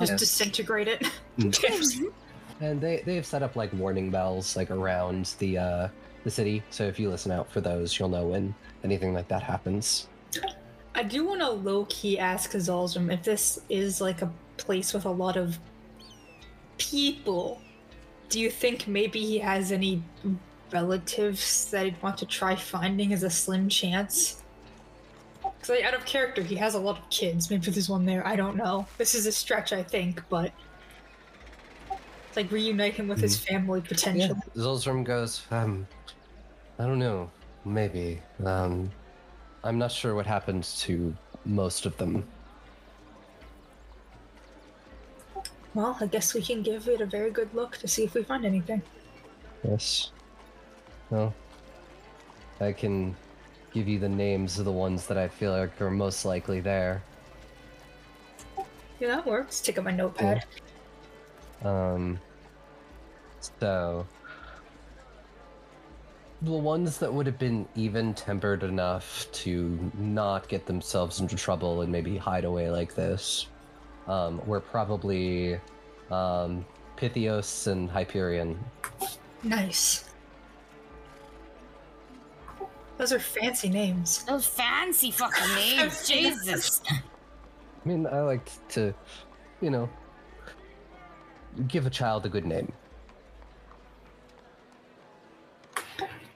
Just 0.00 0.12
Yeah. 0.12 0.16
disintegrate 0.16 0.88
it. 0.88 1.06
Mm. 1.38 2.12
And 2.62 2.78
they 2.78 3.02
they've 3.06 3.24
set 3.24 3.42
up 3.42 3.56
like 3.56 3.72
warning 3.72 4.10
bells 4.10 4.54
like 4.54 4.70
around 4.70 5.34
the 5.38 5.56
uh 5.56 5.88
the 6.24 6.30
city. 6.30 6.62
So 6.68 6.84
if 6.84 6.98
you 6.98 7.08
listen 7.08 7.32
out 7.32 7.50
for 7.50 7.62
those, 7.62 7.98
you'll 7.98 8.10
know 8.10 8.26
when 8.26 8.54
anything 8.84 9.14
like 9.14 9.28
that 9.28 9.42
happens. 9.42 10.08
I 10.94 11.02
do 11.04 11.26
want 11.26 11.40
to 11.40 11.48
low 11.48 11.86
key 11.88 12.18
ask 12.18 12.52
Zalzum 12.52 13.10
if 13.10 13.22
this 13.22 13.60
is 13.70 14.02
like 14.02 14.20
a 14.20 14.30
place 14.58 14.92
with 14.92 15.06
a 15.06 15.10
lot 15.10 15.38
of 15.38 15.58
people. 16.76 17.62
Do 18.28 18.38
you 18.40 18.50
think 18.50 18.86
maybe 18.86 19.20
he 19.24 19.38
has 19.38 19.72
any 19.72 20.02
relatives 20.70 21.70
that 21.70 21.84
he'd 21.86 22.02
want 22.02 22.18
to 22.18 22.26
try 22.26 22.54
finding 22.56 23.12
as 23.14 23.22
a 23.22 23.30
slim 23.30 23.68
chance? 23.70 24.39
Because 25.60 25.76
like, 25.76 25.84
out 25.84 25.92
of 25.92 26.06
character, 26.06 26.42
he 26.42 26.56
has 26.56 26.74
a 26.74 26.78
lot 26.78 26.98
of 26.98 27.10
kids. 27.10 27.50
Maybe 27.50 27.70
there's 27.70 27.90
one 27.90 28.06
there. 28.06 28.26
I 28.26 28.34
don't 28.34 28.56
know. 28.56 28.86
This 28.96 29.14
is 29.14 29.26
a 29.26 29.32
stretch, 29.32 29.74
I 29.74 29.82
think, 29.82 30.22
but 30.30 30.52
it's 32.28 32.36
like 32.36 32.50
reunite 32.50 32.94
him 32.94 33.08
with 33.08 33.20
his 33.20 33.38
family 33.38 33.80
Yeah, 33.80 33.88
potentially. 33.88 34.40
Zolzrum 34.56 35.04
goes, 35.04 35.42
um, 35.50 35.86
I 36.78 36.86
don't 36.86 36.98
know, 36.98 37.30
maybe. 37.66 38.22
Um, 38.42 38.90
I'm 39.62 39.76
not 39.76 39.92
sure 39.92 40.14
what 40.14 40.26
happened 40.26 40.64
to 40.64 41.14
most 41.44 41.84
of 41.84 41.94
them. 41.98 42.26
Well, 45.74 45.98
I 46.00 46.06
guess 46.06 46.32
we 46.32 46.40
can 46.40 46.62
give 46.62 46.88
it 46.88 47.02
a 47.02 47.06
very 47.06 47.30
good 47.30 47.52
look 47.52 47.76
to 47.78 47.86
see 47.88 48.04
if 48.04 48.14
we 48.14 48.22
find 48.22 48.46
anything. 48.46 48.82
Yes. 49.62 50.10
Well, 51.10 51.34
I 52.60 52.72
can 52.72 53.14
give 53.72 53.88
you 53.88 53.98
the 53.98 54.08
names 54.08 54.58
of 54.58 54.64
the 54.64 54.72
ones 54.72 55.06
that 55.06 55.16
I 55.16 55.28
feel 55.28 55.52
like 55.52 55.80
are 55.80 55.90
most 55.90 56.24
likely 56.24 56.60
there. 56.60 57.02
Yeah, 58.98 59.08
that 59.08 59.26
works. 59.26 59.60
Take 59.60 59.78
out 59.78 59.84
my 59.84 59.92
notepad. 59.92 60.44
Um, 61.64 62.18
so 63.58 64.06
the 66.42 66.52
ones 66.52 66.98
that 66.98 67.12
would 67.12 67.26
have 67.26 67.38
been 67.38 67.66
even 67.76 68.14
tempered 68.14 68.62
enough 68.62 69.26
to 69.32 69.78
not 69.98 70.48
get 70.48 70.66
themselves 70.66 71.20
into 71.20 71.36
trouble 71.36 71.82
and 71.82 71.92
maybe 71.92 72.16
hide 72.16 72.44
away 72.44 72.70
like 72.70 72.94
this 72.94 73.46
um, 74.06 74.40
were 74.46 74.60
probably 74.60 75.60
um, 76.10 76.64
Pythios 76.96 77.66
and 77.66 77.90
Hyperion. 77.90 78.58
Nice. 79.42 80.09
Those 83.00 83.14
are 83.14 83.18
fancy 83.18 83.70
names. 83.70 84.24
Those 84.24 84.44
fancy 84.44 85.10
fucking 85.10 85.54
names, 85.54 86.06
Jesus. 86.06 86.82
I 86.86 87.88
mean, 87.88 88.06
I 88.06 88.20
like 88.20 88.50
to, 88.68 88.92
you 89.62 89.70
know, 89.70 89.88
give 91.66 91.86
a 91.86 91.90
child 91.90 92.26
a 92.26 92.28
good 92.28 92.44
name. 92.44 92.70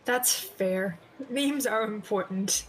That's 0.06 0.32
fair. 0.34 0.98
Names 1.28 1.66
are 1.66 1.82
important. 1.82 2.64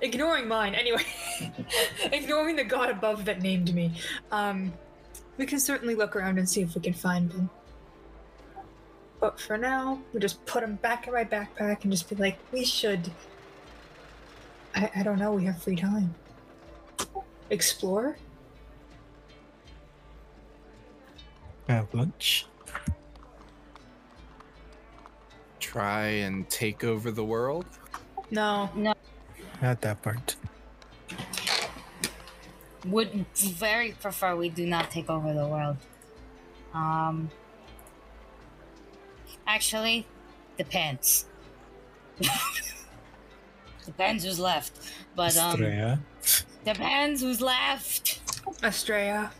Ignoring 0.00 0.46
mine, 0.46 0.76
anyway. 0.76 1.02
Ignoring 2.12 2.54
the 2.54 2.62
god 2.62 2.88
above 2.88 3.24
that 3.24 3.42
named 3.42 3.74
me. 3.74 3.94
Um, 4.30 4.72
we 5.38 5.46
can 5.46 5.58
certainly 5.58 5.96
look 5.96 6.14
around 6.14 6.38
and 6.38 6.48
see 6.48 6.60
if 6.62 6.76
we 6.76 6.80
can 6.80 6.92
find 6.92 7.32
them. 7.32 7.50
But 9.20 9.40
for 9.40 9.56
now, 9.56 10.00
we 10.12 10.20
just 10.20 10.44
put 10.46 10.60
them 10.60 10.76
back 10.76 11.06
in 11.06 11.14
my 11.14 11.24
backpack 11.24 11.82
and 11.82 11.92
just 11.92 12.08
be 12.08 12.16
like, 12.16 12.38
we 12.52 12.64
should. 12.64 13.10
I, 14.74 14.90
I 14.96 15.02
don't 15.02 15.18
know, 15.18 15.32
we 15.32 15.44
have 15.44 15.62
free 15.62 15.76
time. 15.76 16.14
Explore? 17.50 18.16
Have 21.68 21.92
lunch. 21.94 22.46
Try 25.60 26.06
and 26.06 26.48
take 26.50 26.84
over 26.84 27.10
the 27.10 27.24
world. 27.24 27.66
No. 28.30 28.70
No. 28.74 28.94
Not 29.62 29.80
that 29.80 30.02
part. 30.02 30.36
Would 32.86 33.26
very 33.34 33.92
prefer 33.92 34.36
we 34.36 34.48
do 34.48 34.66
not 34.66 34.90
take 34.90 35.10
over 35.10 35.32
the 35.32 35.46
world. 35.46 35.76
Um. 36.74 37.30
Actually, 39.56 40.06
depends. 40.58 41.24
depends 43.86 44.22
who's 44.26 44.38
left. 44.38 44.92
But 45.14 45.34
um, 45.38 45.52
Estrella. 45.52 46.00
depends 46.62 47.22
who's 47.22 47.40
left. 47.40 48.20
Estrella. 48.62 49.30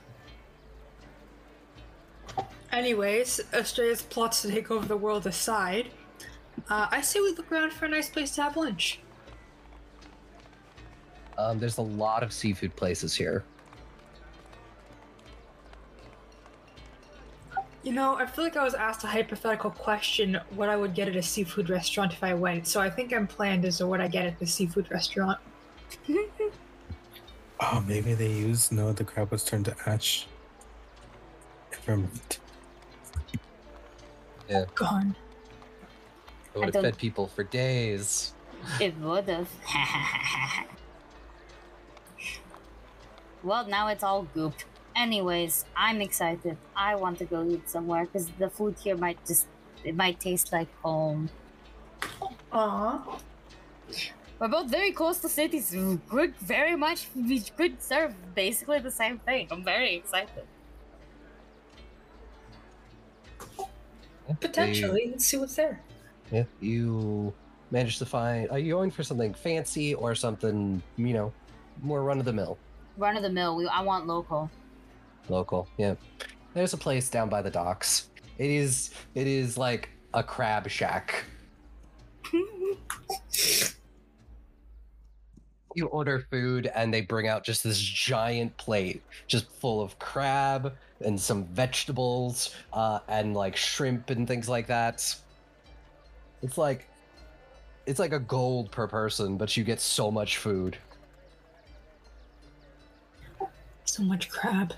Anyways, 2.72 3.40
Estrella's 3.52 4.00
plots 4.00 4.40
to 4.40 4.50
take 4.50 4.70
over 4.70 4.86
the 4.86 4.96
world 4.96 5.26
aside, 5.26 5.90
uh, 6.70 6.86
I 6.90 7.02
say 7.02 7.20
we 7.20 7.32
look 7.32 7.52
around 7.52 7.74
for 7.74 7.84
a 7.84 7.88
nice 7.90 8.08
place 8.08 8.34
to 8.36 8.42
have 8.44 8.56
lunch. 8.56 9.00
Um, 11.36 11.58
there's 11.58 11.76
a 11.76 11.82
lot 11.82 12.22
of 12.22 12.32
seafood 12.32 12.74
places 12.74 13.14
here. 13.14 13.44
You 17.86 17.92
know, 17.92 18.16
I 18.16 18.26
feel 18.26 18.42
like 18.42 18.56
I 18.56 18.64
was 18.64 18.74
asked 18.74 19.04
a 19.04 19.06
hypothetical 19.06 19.70
question 19.70 20.40
what 20.56 20.68
I 20.68 20.76
would 20.76 20.92
get 20.92 21.06
at 21.06 21.14
a 21.14 21.22
seafood 21.22 21.70
restaurant 21.70 22.12
if 22.12 22.24
I 22.24 22.34
went, 22.34 22.66
so 22.66 22.80
I 22.80 22.90
think 22.90 23.14
I'm 23.14 23.28
planned 23.28 23.64
as 23.64 23.78
to 23.78 23.86
what 23.86 24.00
I 24.00 24.08
get 24.08 24.26
at 24.26 24.40
the 24.40 24.46
seafood 24.46 24.90
restaurant. 24.90 25.38
Oh, 27.58 27.82
maybe 27.88 28.12
they 28.12 28.30
used 28.30 28.70
no. 28.70 28.92
The 28.92 29.02
crab 29.02 29.30
was 29.30 29.42
turned 29.42 29.64
to 29.64 29.74
ash. 29.86 30.26
Never 31.72 32.02
mind. 32.02 32.38
Yeah. 34.46 34.66
Gone. 34.74 35.16
It 36.54 36.58
would 36.58 36.74
have 36.74 36.84
fed 36.84 36.98
people 36.98 37.28
for 37.28 37.44
days. 37.44 38.34
It 38.78 38.94
would 38.98 39.26
have. 39.30 39.48
well, 43.42 43.66
now 43.66 43.88
it's 43.88 44.02
all 44.02 44.26
gooped. 44.36 44.64
Anyways, 44.96 45.66
I'm 45.76 46.00
excited. 46.00 46.56
I 46.74 46.94
want 46.94 47.18
to 47.18 47.26
go 47.26 47.46
eat 47.46 47.68
somewhere 47.68 48.06
because 48.06 48.30
the 48.38 48.48
food 48.48 48.76
here 48.82 48.96
might 48.96 49.18
just 49.26 49.46
it 49.84 49.94
might 49.94 50.18
taste 50.18 50.52
like 50.52 50.68
home. 50.80 51.28
Aww. 52.52 53.20
We're 54.38 54.48
both 54.48 54.70
very 54.70 54.92
close 54.92 55.18
to 55.20 55.28
cities. 55.28 55.74
Could 56.08 56.34
very 56.36 56.76
much 56.76 57.08
we 57.14 57.40
could 57.40 57.82
serve 57.82 58.14
basically 58.34 58.80
the 58.80 58.90
same 58.90 59.18
thing. 59.18 59.48
I'm 59.50 59.64
very 59.64 59.96
excited. 59.96 60.44
Potentially. 64.40 65.08
Let's 65.10 65.26
see 65.26 65.36
what's 65.36 65.54
there. 65.54 65.80
Yeah, 66.32 66.44
you 66.60 67.32
managed 67.70 67.98
to 67.98 68.06
find. 68.06 68.50
Are 68.50 68.58
you 68.58 68.74
going 68.74 68.90
for 68.90 69.02
something 69.02 69.34
fancy 69.34 69.94
or 69.94 70.14
something, 70.14 70.82
you 70.96 71.12
know, 71.12 71.32
more 71.82 72.02
run 72.02 72.18
of 72.18 72.24
the 72.24 72.32
mill, 72.32 72.58
Run 72.96 73.16
of 73.16 73.22
the 73.22 73.30
mill. 73.30 73.56
We 73.56 73.66
I 73.66 73.82
want 73.82 74.06
local. 74.06 74.50
Local? 75.28 75.68
Yeah. 75.76 75.94
There's 76.54 76.72
a 76.72 76.78
place 76.78 77.08
down 77.10 77.28
by 77.28 77.42
the 77.42 77.50
docks. 77.50 78.08
It 78.38 78.50
is. 78.50 78.90
It 79.14 79.26
is 79.26 79.58
like 79.58 79.90
a 80.14 80.22
crab 80.22 80.68
shack. 80.68 81.24
You 85.74 85.88
order 85.88 86.26
food 86.30 86.70
and 86.74 86.92
they 86.92 87.02
bring 87.02 87.28
out 87.28 87.44
just 87.44 87.62
this 87.62 87.78
giant 87.78 88.56
plate, 88.56 89.02
just 89.26 89.50
full 89.60 89.82
of 89.82 89.98
crab 89.98 90.72
and 91.04 91.20
some 91.20 91.44
vegetables, 91.48 92.54
uh, 92.72 93.00
and 93.08 93.34
like 93.34 93.56
shrimp 93.56 94.08
and 94.08 94.26
things 94.26 94.48
like 94.48 94.66
that. 94.68 95.14
It's 96.40 96.56
like 96.56 96.88
it's 97.84 97.98
like 97.98 98.12
a 98.12 98.18
gold 98.18 98.70
per 98.70 98.86
person, 98.86 99.36
but 99.36 99.54
you 99.54 99.64
get 99.64 99.78
so 99.78 100.10
much 100.10 100.38
food. 100.38 100.78
So 103.84 104.02
much 104.02 104.30
crab. 104.30 104.72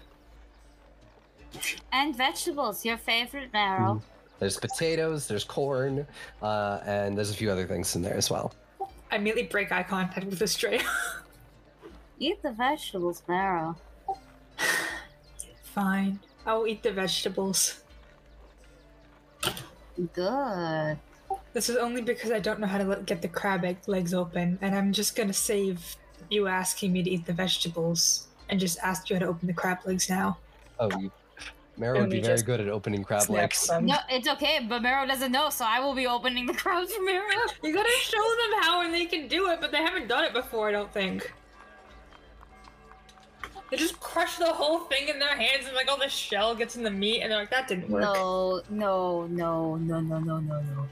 And 1.93 2.17
vegetables. 2.17 2.85
Your 2.85 2.97
favorite 2.97 3.53
marrow. 3.53 4.03
There's 4.39 4.57
potatoes, 4.57 5.27
there's 5.27 5.45
corn, 5.45 6.07
uh, 6.43 6.81
and 6.87 7.17
there's 7.17 7.31
a 7.31 7.35
few 7.35 7.51
other 7.51 7.67
things 7.67 7.97
in 7.97 8.03
there 8.03 8.15
as 8.15 8.31
well. 8.31 8.55
I 9.11 9.17
immediately 9.17 9.45
break 9.45 9.73
eye 9.73 9.83
contact 9.83 10.27
with 10.27 10.41
Estrella. 10.41 10.83
Eat 12.21 12.43
the 12.43 12.53
vegetables, 12.53 13.23
marrow. 13.27 13.77
Fine. 15.63 16.21
I'll 16.47 16.67
eat 16.67 16.83
the 16.83 16.93
vegetables. 16.93 17.81
Good. 20.15 20.99
This 21.53 21.69
is 21.69 21.77
only 21.77 22.03
because 22.03 22.31
I 22.33 22.41
don't 22.41 22.59
know 22.59 22.67
how 22.67 22.79
to 22.79 22.85
let, 22.85 23.07
get 23.07 23.23
the 23.23 23.29
crab 23.29 23.65
egg 23.65 23.79
legs 23.87 24.15
open, 24.15 24.59
and 24.61 24.75
I'm 24.75 24.93
just 24.93 25.15
gonna 25.15 25.33
save 25.33 25.97
you 26.31 26.47
asking 26.47 26.93
me 26.93 27.03
to 27.03 27.11
eat 27.11 27.27
the 27.27 27.33
vegetables 27.33 28.27
and 28.49 28.59
just 28.59 28.79
ask 28.81 29.09
you 29.11 29.17
how 29.17 29.21
to 29.21 29.27
open 29.27 29.47
the 29.47 29.53
crab 29.55 29.79
legs 29.85 30.09
now. 30.11 30.39
Oh, 30.81 30.91
you, 30.99 31.13
Mara 31.79 32.01
would 32.01 32.11
be 32.11 32.21
very 32.21 32.35
just 32.35 32.47
good 32.47 32.61
at 32.61 32.69
opening 32.69 33.05
crab 33.05 33.23
Snap 33.23 33.37
legs. 33.37 33.67
them. 33.67 33.87
No, 33.87 33.97
it's 34.11 34.29
okay, 34.29 34.67
but 34.69 34.83
Marrow 34.83 35.07
doesn't 35.07 35.31
know, 35.31 35.49
so 35.51 35.65
I 35.65 35.81
will 35.81 35.95
be 35.95 36.07
opening 36.07 36.47
the 36.47 36.55
crowd 36.55 36.91
for 36.91 37.03
Marrow. 37.03 37.25
You 37.63 37.73
gotta 37.73 37.89
show 38.01 38.17
them 38.17 38.63
how 38.63 38.83
and 38.83 38.93
they 38.93 39.07
can 39.07 39.29
do 39.29 39.49
it, 39.51 39.61
but 39.61 39.71
they 39.71 39.79
haven't 39.79 40.09
done 40.09 40.25
it 40.25 40.33
before, 40.33 40.69
I 40.69 40.73
don't 40.73 40.93
think. 40.93 41.33
They 43.71 43.77
just 43.77 44.01
crush 44.01 44.37
the 44.37 44.47
whole 44.47 44.81
thing 44.81 45.09
in 45.09 45.19
their 45.19 45.37
hands 45.37 45.67
and 45.67 45.77
like 45.77 45.89
all 45.89 45.99
the 45.99 46.09
shell 46.09 46.55
gets 46.55 46.77
in 46.77 46.83
the 46.83 46.91
meat 46.91 47.21
and 47.21 47.31
they're 47.31 47.39
like, 47.39 47.51
that 47.51 47.69
didn't 47.69 47.91
work. 47.91 48.03
No, 48.03 48.63
no, 48.71 49.27
no, 49.27 49.77
no, 49.77 50.01
no, 50.01 50.19
no, 50.19 50.41
no, 50.41 50.61
no. 50.61 50.89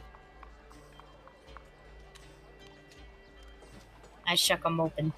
I 4.26 4.34
shook 4.34 4.62
them 4.62 4.80
open. 4.80 5.12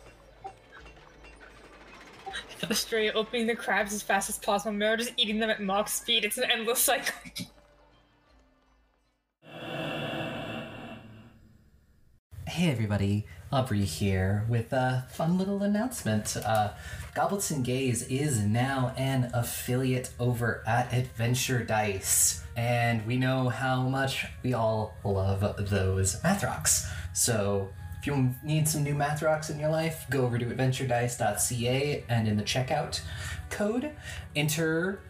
Estrella 2.71 3.13
opening 3.15 3.47
the 3.47 3.55
crabs 3.55 3.93
as 3.93 4.03
fast 4.03 4.29
as 4.29 4.39
possible, 4.39 4.73
Mero 4.73 4.97
just 4.97 5.13
eating 5.17 5.39
them 5.39 5.51
at 5.51 5.63
Mach 5.63 5.89
speed. 5.89 6.25
It's 6.25 6.39
an 6.39 6.51
endless 6.51 6.81
cycle. 6.81 7.15
Hey 12.49 12.73
everybody, 12.73 13.25
Aubrey 13.53 13.85
here 13.85 14.45
with 14.49 14.73
a 14.73 15.07
fun 15.11 15.39
little 15.39 15.63
announcement. 15.63 16.37
Uh, 16.37 16.71
Goblins 17.15 17.53
and 17.53 17.65
Gays 17.65 18.03
is 18.09 18.41
now 18.41 18.93
an 18.97 19.31
affiliate 19.33 20.11
over 20.19 20.65
at 20.67 20.93
Adventure 20.93 21.63
Dice, 21.63 22.43
and 22.57 23.07
we 23.07 23.17
know 23.17 23.49
how 23.49 23.83
much 23.83 24.27
we 24.43 24.55
all 24.55 24.97
love 25.05 25.41
those 25.71 26.21
math 26.25 26.43
rocks. 26.43 26.91
So 27.13 27.69
if 28.01 28.07
you 28.07 28.35
need 28.43 28.69
some 28.69 28.83
new 28.83 28.95
math 28.95 29.23
rocks 29.23 29.51
in 29.51 29.59
your 29.59 29.71
life, 29.71 30.07
go 30.11 30.25
over 30.25 30.39
to 30.39 30.47
adventuredice.ca 30.47 32.05
and 32.09 32.29
in 32.29 32.37
the 32.37 32.43
checkout 32.43 33.01
code, 33.51 33.91
enter 34.37 35.01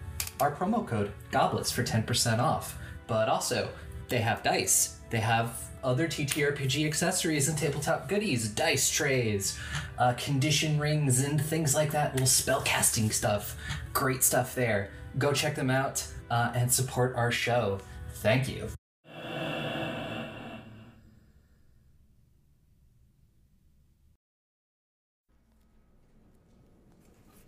our 0.41 0.55
promo 0.55 0.86
code 0.86 1.12
Goblets 1.30 1.70
for 1.70 1.82
10% 1.82 2.39
off. 2.39 2.78
But 3.07 3.28
also, 3.28 3.68
they 4.09 4.18
have 4.18 4.43
dice. 4.43 4.99
They 5.11 5.20
have 5.20 5.62
other 5.82 6.09
TTRPG 6.09 6.86
accessories 6.86 7.49
and 7.49 7.57
tabletop 7.57 8.09
goodies, 8.09 8.49
dice 8.49 8.91
trays, 8.91 9.59
uh, 9.99 10.14
condition 10.14 10.78
rings, 10.78 11.24
and 11.24 11.41
things 11.41 11.74
like 11.74 11.93
that. 11.93 12.12
Little 12.14 12.26
spell 12.26 12.62
casting 12.62 13.11
stuff. 13.11 13.57
Great 13.93 14.22
stuff 14.22 14.55
there. 14.55 14.91
Go 15.18 15.32
check 15.32 15.55
them 15.55 15.70
out 15.70 16.07
uh, 16.30 16.53
and 16.55 16.72
support 16.72 17.14
our 17.16 17.30
show. 17.30 17.80
Thank 18.14 18.49
you. 18.49 18.68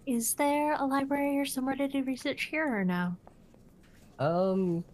Is 0.06 0.34
there 0.34 0.74
a 0.74 0.84
library 0.84 1.38
or 1.38 1.44
somewhere 1.44 1.76
to 1.76 1.88
do 1.88 2.02
research 2.04 2.44
here 2.50 2.66
or 2.66 2.84
no? 2.84 3.16
Um. 4.18 4.84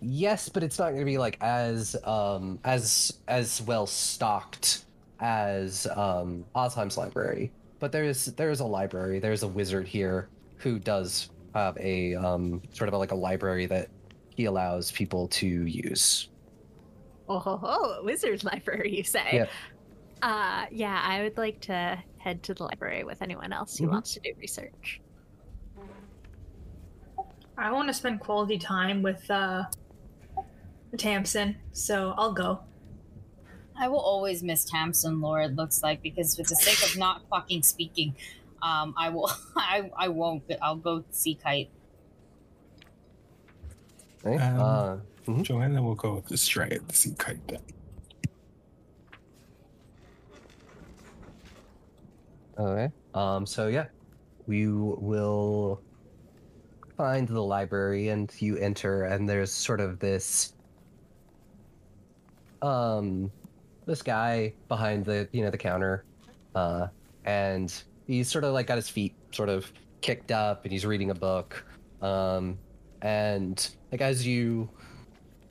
Yes, 0.00 0.48
but 0.48 0.62
it's 0.62 0.78
not 0.78 0.86
going 0.86 1.00
to 1.00 1.04
be 1.04 1.18
like 1.18 1.38
as 1.40 1.94
um 2.04 2.58
as 2.64 3.20
as 3.28 3.62
well 3.62 3.86
stocked 3.86 4.84
as 5.20 5.86
um 5.94 6.44
Ozheim's 6.54 6.98
library. 6.98 7.52
But 7.78 7.92
there 7.92 8.04
is 8.04 8.26
there 8.34 8.50
is 8.50 8.60
a 8.60 8.66
library. 8.66 9.20
There's 9.20 9.42
a 9.42 9.48
wizard 9.48 9.86
here 9.86 10.28
who 10.56 10.78
does 10.78 11.30
have 11.54 11.76
a 11.78 12.14
um 12.14 12.62
sort 12.72 12.88
of 12.88 12.94
like 12.94 13.12
a 13.12 13.16
library 13.16 13.66
that 13.66 13.88
he 14.34 14.46
allows 14.46 14.90
people 14.90 15.28
to 15.28 15.46
use. 15.46 16.28
Oh, 17.28 17.38
ho, 17.38 17.56
ho, 17.56 17.66
a 18.00 18.04
wizard's 18.04 18.44
library, 18.52 18.96
you 18.96 19.04
say? 19.04 19.28
Yeah. 19.32 19.46
Uh, 20.22 20.66
yeah, 20.70 21.02
I 21.04 21.22
would 21.22 21.36
like 21.36 21.60
to 21.62 21.98
head 22.18 22.42
to 22.44 22.54
the 22.54 22.62
library 22.62 23.02
with 23.02 23.20
anyone 23.22 23.52
else 23.52 23.76
who 23.76 23.86
Mhm. 23.86 23.90
wants 23.90 24.14
to 24.14 24.20
do 24.20 24.32
research. 24.38 25.00
I 27.58 27.70
want 27.72 27.88
to 27.88 27.94
spend 27.94 28.20
quality 28.20 28.56
time 28.58 29.02
with 29.02 29.28
uh, 29.30 29.64
Tamsin, 30.96 31.56
so 31.72 32.14
I'll 32.16 32.32
go. 32.32 32.60
I 33.76 33.88
will 33.88 34.00
always 34.00 34.42
miss 34.42 34.64
Tamsin 34.64 35.20
lore, 35.20 35.42
it 35.42 35.56
looks 35.56 35.82
like, 35.82 36.02
because 36.02 36.36
for 36.36 36.42
the 36.44 36.54
sake 36.56 36.82
of 36.88 36.96
not 36.96 37.22
fucking 37.28 37.62
speaking, 37.64 38.14
um, 38.62 38.94
I 38.96 39.08
will 39.08 39.30
I 39.56 39.90
I 39.96 40.08
won't 40.08 40.44
I'll 40.62 40.76
go 40.76 41.04
see 41.10 41.34
Kite. 41.34 41.70
Right? 44.22 44.40
Um, 44.40 44.60
uh, 44.60 44.96
mhm. 45.26 45.42
Joanna 45.42 45.82
will 45.82 45.96
go 45.96 46.14
with 46.14 46.26
the 46.26 46.36
stray 46.36 46.70
at 46.70 46.86
the 46.88 46.94
sea 46.94 47.14
kite 47.18 47.46
then. 47.48 47.60
Okay. 52.62 52.92
Um. 53.14 53.44
So 53.46 53.68
yeah, 53.68 53.86
we 54.46 54.68
will 54.68 55.80
find 56.96 57.26
the 57.26 57.40
library, 57.40 58.08
and 58.08 58.32
you 58.38 58.56
enter, 58.56 59.04
and 59.04 59.28
there's 59.28 59.50
sort 59.50 59.80
of 59.80 59.98
this, 59.98 60.54
um, 62.60 63.30
this 63.86 64.02
guy 64.02 64.52
behind 64.68 65.04
the 65.04 65.28
you 65.32 65.42
know 65.42 65.50
the 65.50 65.58
counter, 65.58 66.04
uh, 66.54 66.86
and 67.24 67.82
he's 68.06 68.28
sort 68.28 68.44
of 68.44 68.52
like 68.52 68.66
got 68.68 68.76
his 68.76 68.88
feet 68.88 69.14
sort 69.32 69.48
of 69.48 69.70
kicked 70.00 70.30
up, 70.30 70.64
and 70.64 70.72
he's 70.72 70.86
reading 70.86 71.10
a 71.10 71.14
book, 71.14 71.64
um, 72.00 72.58
and 73.02 73.70
like 73.90 74.00
as 74.00 74.24
you 74.26 74.70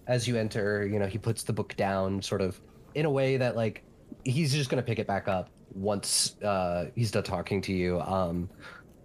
as 0.08 0.28
you 0.28 0.38
enter, 0.38 0.88
you 0.88 0.98
know, 0.98 1.08
he 1.08 1.18
puts 1.18 1.44
the 1.44 1.54
book 1.54 1.76
down, 1.76 2.22
sort 2.22 2.42
of 2.42 2.60
in 2.96 3.06
a 3.06 3.12
way 3.12 3.38
that 3.38 3.56
like 3.56 3.84
he's 4.24 4.54
just 4.54 4.70
gonna 4.70 4.82
pick 4.82 5.00
it 5.00 5.08
back 5.08 5.28
up 5.28 5.50
once 5.76 6.42
uh, 6.42 6.86
he's 6.96 7.12
done 7.12 7.24
talking 7.24 7.62
to 7.62 7.74
you. 7.74 8.00
Um, 8.02 8.50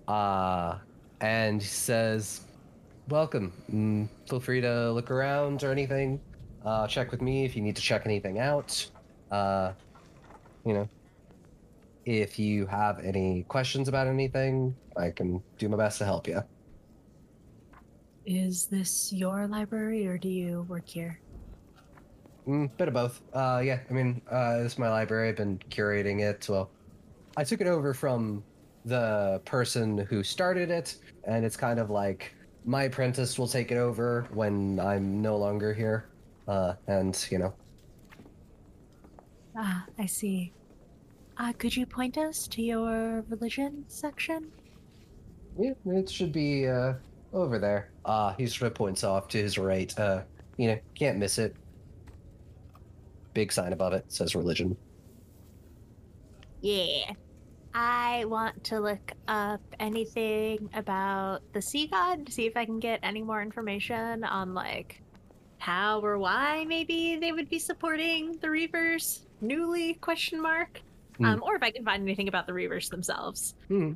uh, 0.09 0.79
and 1.21 1.63
says, 1.63 2.43
"Welcome. 3.09 3.53
Mm, 3.73 4.09
feel 4.29 4.41
free 4.41 4.61
to 4.61 4.93
look 4.93 5.11
around 5.11 5.65
or 5.65 5.73
anything. 5.73 6.21
Uh, 6.65 6.87
check 6.87 7.11
with 7.11 7.23
me 7.23 7.45
if 7.45 7.57
you 7.57 7.63
need 7.63 7.77
to 7.77 7.83
check 7.83 8.03
anything 8.05 8.39
out. 8.39 8.89
Uh, 9.31 9.73
you 10.65 10.75
know, 10.75 10.89
if 12.05 12.39
you 12.39 12.67
have 12.67 13.01
any 13.01 13.45
questions 13.45 13.89
about 13.89 14.07
anything, 14.07 14.75
I 14.97 15.11
can 15.11 15.43
do 15.59 15.69
my 15.69 15.77
best 15.77 15.99
to 15.99 16.05
help 16.05 16.27
you." 16.27 16.43
Is 18.27 18.67
this 18.67 19.13
your 19.13 19.47
library 19.47 20.07
or 20.09 20.19
do 20.19 20.29
you 20.29 20.63
work 20.63 20.89
here? 20.89 21.21
Mm, 22.49 22.77
bit 22.77 22.89
of 22.89 22.95
both. 22.95 23.23
Uh, 23.33 23.61
yeah, 23.65 23.83
I 23.91 23.93
mean, 23.93 24.23
uh, 24.31 24.59
this 24.63 24.73
is 24.73 24.79
my 24.79 24.89
library. 24.89 25.29
I've 25.31 25.37
been 25.37 25.59
curating 25.71 26.21
it. 26.23 26.49
Well, 26.49 26.73
I 27.37 27.45
took 27.45 27.61
it 27.61 27.67
over 27.69 27.95
from 27.95 28.47
the 28.85 29.43
person 29.47 29.99
who 29.99 30.23
started 30.25 30.71
it, 30.71 30.97
and 31.25 31.45
it's 31.45 31.57
kind 31.57 31.81
of 31.81 31.91
like 31.91 32.37
my 32.65 32.85
apprentice 32.85 33.39
will 33.39 33.49
take 33.49 33.73
it 33.73 33.77
over 33.79 34.29
when 34.33 34.81
I'm 34.81 35.23
no 35.23 35.39
longer 35.39 35.75
here. 35.75 36.13
Uh, 36.49 36.75
and 36.89 37.27
you 37.31 37.39
know, 37.39 37.59
Ah, 39.57 39.89
I 39.99 40.07
see. 40.07 40.55
Uh, 41.37 41.53
could 41.55 41.77
you 41.77 41.87
point 41.87 42.19
us 42.19 42.49
to 42.49 42.63
your 42.63 43.23
religion 43.29 43.85
section? 43.89 44.53
yeah, 45.57 45.73
it 45.87 46.11
should 46.11 46.33
be 46.33 46.67
uh 46.67 46.95
over 47.33 47.59
there. 47.59 47.95
Uh, 48.05 48.35
he 48.39 48.47
sort 48.47 48.69
of 48.71 48.75
points 48.75 49.05
off 49.05 49.29
to 49.29 49.39
his 49.39 49.59
right. 49.59 49.97
Uh, 49.99 50.25
you 50.57 50.69
know, 50.69 50.79
can't 50.99 51.19
miss 51.19 51.39
it. 51.39 51.57
Big 53.37 53.53
sign 53.53 53.75
above 53.75 53.93
it 53.93 54.11
says 54.11 54.35
religion. 54.35 54.75
Yeah. 56.63 57.11
I 57.75 58.25
want 58.25 58.65
to 58.65 58.81
look 58.81 59.13
up 59.29 59.61
anything 59.79 60.71
about 60.73 61.43
the 61.53 61.61
sea 61.61 61.87
god 61.87 62.25
to 62.25 62.33
see 62.33 62.47
if 62.47 62.57
I 62.57 62.65
can 62.65 62.81
get 62.81 62.99
any 63.03 63.21
more 63.21 63.43
information 63.43 64.25
on 64.25 64.55
like 64.55 65.03
how 65.59 66.01
or 66.01 66.17
why 66.17 66.65
maybe 66.67 67.19
they 67.21 67.31
would 67.33 67.51
be 67.51 67.59
supporting 67.59 68.39
the 68.41 68.47
Reavers 68.47 69.27
newly 69.43 69.93
question 70.01 70.41
mark. 70.41 70.81
Hmm. 71.19 71.27
Um, 71.27 71.43
or 71.43 71.57
if 71.57 71.63
I 71.63 71.71
can 71.71 71.85
find 71.85 72.03
anything 72.03 72.29
about 72.29 72.47
the 72.47 72.55
Reavers 72.55 72.89
themselves. 72.89 73.55
Hmm. 73.69 73.93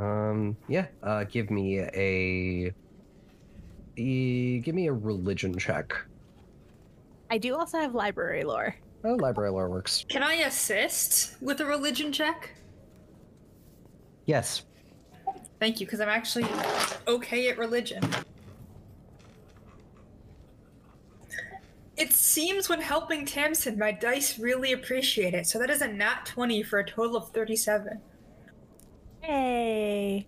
Um. 0.00 0.56
Yeah. 0.66 0.86
Uh. 1.04 1.22
Give 1.22 1.52
me 1.52 1.78
a. 1.78 2.74
e- 3.96 4.58
give 4.58 4.74
me 4.74 4.88
a 4.88 4.92
religion 4.92 5.56
check. 5.56 5.94
I 7.30 7.38
do 7.38 7.56
also 7.56 7.78
have 7.78 7.94
library 7.94 8.44
lore. 8.44 8.74
Oh, 9.04 9.14
library 9.14 9.50
lore 9.50 9.68
works. 9.68 10.04
Can 10.08 10.22
I 10.22 10.34
assist 10.34 11.40
with 11.40 11.60
a 11.60 11.66
religion 11.66 12.12
check? 12.12 12.54
Yes. 14.26 14.64
Thank 15.60 15.80
you, 15.80 15.86
because 15.86 16.00
I'm 16.00 16.08
actually 16.08 16.46
okay 17.06 17.48
at 17.48 17.58
religion. 17.58 18.02
It 21.96 22.12
seems 22.12 22.68
when 22.68 22.80
helping 22.80 23.26
Tamsin, 23.26 23.76
my 23.76 23.90
dice 23.90 24.38
really 24.38 24.72
appreciate 24.72 25.34
it. 25.34 25.48
So 25.48 25.58
that 25.58 25.68
is 25.68 25.82
a 25.82 25.88
nat 25.88 26.26
20 26.26 26.62
for 26.62 26.78
a 26.78 26.86
total 26.86 27.16
of 27.16 27.30
37. 27.30 28.00
Hey. 29.20 30.26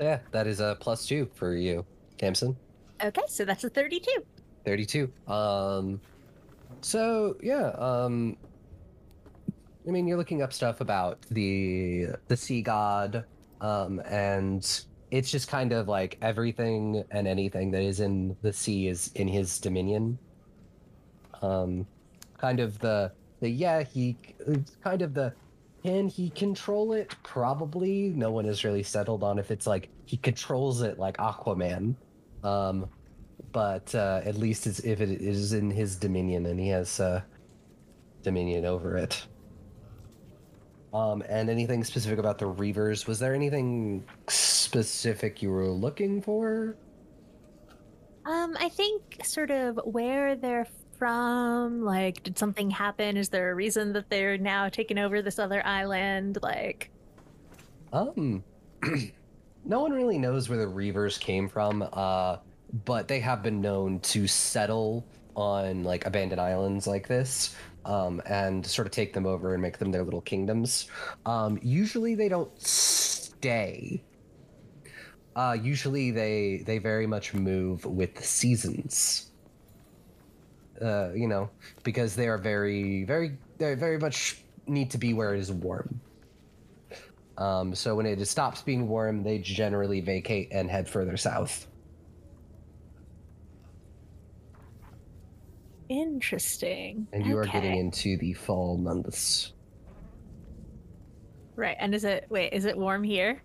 Yeah. 0.00 0.20
That 0.30 0.46
is 0.46 0.60
a 0.60 0.78
plus 0.80 1.06
two 1.06 1.30
for 1.34 1.54
you, 1.54 1.84
Tamsin. 2.16 2.56
Okay, 3.02 3.22
so 3.28 3.44
that's 3.44 3.64
a 3.64 3.68
32. 3.68 4.10
Thirty-two. 4.64 5.12
Um. 5.30 6.00
So 6.84 7.36
yeah. 7.42 7.68
Um. 7.78 8.36
I 9.86 9.90
mean, 9.90 10.06
you're 10.06 10.18
looking 10.18 10.42
up 10.42 10.52
stuff 10.52 10.80
about 10.80 11.22
the 11.30 12.08
the 12.28 12.36
sea 12.36 12.60
god, 12.60 13.24
um, 13.60 14.00
and 14.00 14.84
it's 15.10 15.30
just 15.30 15.48
kind 15.48 15.72
of 15.72 15.88
like 15.88 16.18
everything 16.20 17.04
and 17.10 17.26
anything 17.26 17.70
that 17.70 17.82
is 17.82 18.00
in 18.00 18.36
the 18.42 18.52
sea 18.52 18.88
is 18.88 19.10
in 19.14 19.28
his 19.28 19.58
dominion. 19.58 20.18
Um, 21.40 21.86
kind 22.36 22.60
of 22.60 22.78
the 22.78 23.12
the 23.40 23.48
yeah 23.48 23.82
he 23.82 24.18
kind 24.82 25.00
of 25.00 25.14
the 25.14 25.32
can 25.82 26.08
he 26.08 26.30
control 26.30 26.92
it? 26.92 27.14
Probably. 27.22 28.10
No 28.10 28.30
one 28.30 28.44
has 28.44 28.62
really 28.62 28.82
settled 28.82 29.22
on 29.22 29.38
if 29.38 29.50
it's 29.50 29.66
like 29.66 29.88
he 30.04 30.18
controls 30.18 30.82
it 30.82 30.98
like 30.98 31.16
Aquaman. 31.16 31.94
Um, 32.42 32.88
but 33.54 33.94
uh, 33.94 34.20
at 34.24 34.36
least 34.36 34.66
it's, 34.66 34.80
if 34.80 35.00
it 35.00 35.08
is 35.08 35.52
in 35.52 35.70
his 35.70 35.94
dominion 35.94 36.44
and 36.46 36.58
he 36.58 36.68
has 36.68 36.98
uh, 36.98 37.22
dominion 38.22 38.66
over 38.66 38.96
it. 38.96 39.26
Um, 40.92 41.22
and 41.28 41.48
anything 41.48 41.84
specific 41.84 42.18
about 42.18 42.38
the 42.38 42.46
Reavers? 42.46 43.06
Was 43.06 43.20
there 43.20 43.32
anything 43.32 44.04
specific 44.28 45.40
you 45.40 45.50
were 45.50 45.68
looking 45.68 46.20
for? 46.20 46.76
Um, 48.26 48.56
I 48.58 48.68
think 48.68 49.20
sort 49.24 49.52
of 49.52 49.78
where 49.84 50.34
they're 50.34 50.66
from. 50.98 51.84
Like, 51.84 52.24
did 52.24 52.36
something 52.36 52.70
happen? 52.70 53.16
Is 53.16 53.28
there 53.28 53.52
a 53.52 53.54
reason 53.54 53.92
that 53.92 54.10
they're 54.10 54.36
now 54.38 54.68
taking 54.68 54.98
over 54.98 55.22
this 55.22 55.38
other 55.38 55.64
island? 55.64 56.38
Like, 56.42 56.90
Um, 57.92 58.42
no 59.64 59.80
one 59.80 59.92
really 59.92 60.18
knows 60.18 60.48
where 60.48 60.58
the 60.58 60.66
Reavers 60.66 61.20
came 61.20 61.48
from, 61.48 61.88
uh, 61.92 62.38
but 62.84 63.06
they 63.06 63.20
have 63.20 63.42
been 63.42 63.60
known 63.60 64.00
to 64.00 64.26
settle 64.26 65.06
on 65.36 65.84
like 65.84 66.06
abandoned 66.06 66.40
islands 66.40 66.86
like 66.86 67.06
this, 67.06 67.54
um, 67.84 68.20
and 68.26 68.66
sort 68.66 68.86
of 68.86 68.92
take 68.92 69.12
them 69.12 69.26
over 69.26 69.52
and 69.52 69.62
make 69.62 69.78
them 69.78 69.92
their 69.92 70.02
little 70.02 70.20
kingdoms. 70.20 70.88
Um, 71.24 71.58
usually 71.62 72.14
they 72.14 72.28
don't 72.28 72.50
stay. 72.60 74.02
Uh, 75.36 75.56
usually 75.60 76.10
they 76.10 76.62
they 76.66 76.78
very 76.78 77.06
much 77.06 77.34
move 77.34 77.84
with 77.84 78.14
the 78.16 78.22
seasons. 78.22 79.30
Uh, 80.82 81.12
you 81.12 81.28
know, 81.28 81.48
because 81.84 82.16
they 82.16 82.26
are 82.26 82.38
very 82.38 83.04
very 83.04 83.36
they 83.58 83.74
very 83.74 83.98
much 83.98 84.42
need 84.66 84.90
to 84.90 84.98
be 84.98 85.12
where 85.12 85.34
it 85.34 85.38
is 85.38 85.52
warm. 85.52 86.00
Um, 87.36 87.74
so 87.74 87.96
when 87.96 88.06
it 88.06 88.24
stops 88.26 88.62
being 88.62 88.88
warm, 88.88 89.22
they 89.22 89.38
generally 89.38 90.00
vacate 90.00 90.48
and 90.52 90.70
head 90.70 90.88
further 90.88 91.16
south. 91.16 91.66
Interesting. 95.88 97.06
And 97.12 97.26
you 97.26 97.36
are 97.38 97.44
getting 97.44 97.76
into 97.76 98.16
the 98.18 98.32
fall 98.32 98.76
months. 98.76 99.52
right. 101.56 101.76
And 101.78 101.94
is 101.94 102.04
it 102.04 102.26
wait? 102.28 102.52
Is 102.52 102.64
it 102.64 102.76
warm 102.76 103.02
here? 103.02 103.42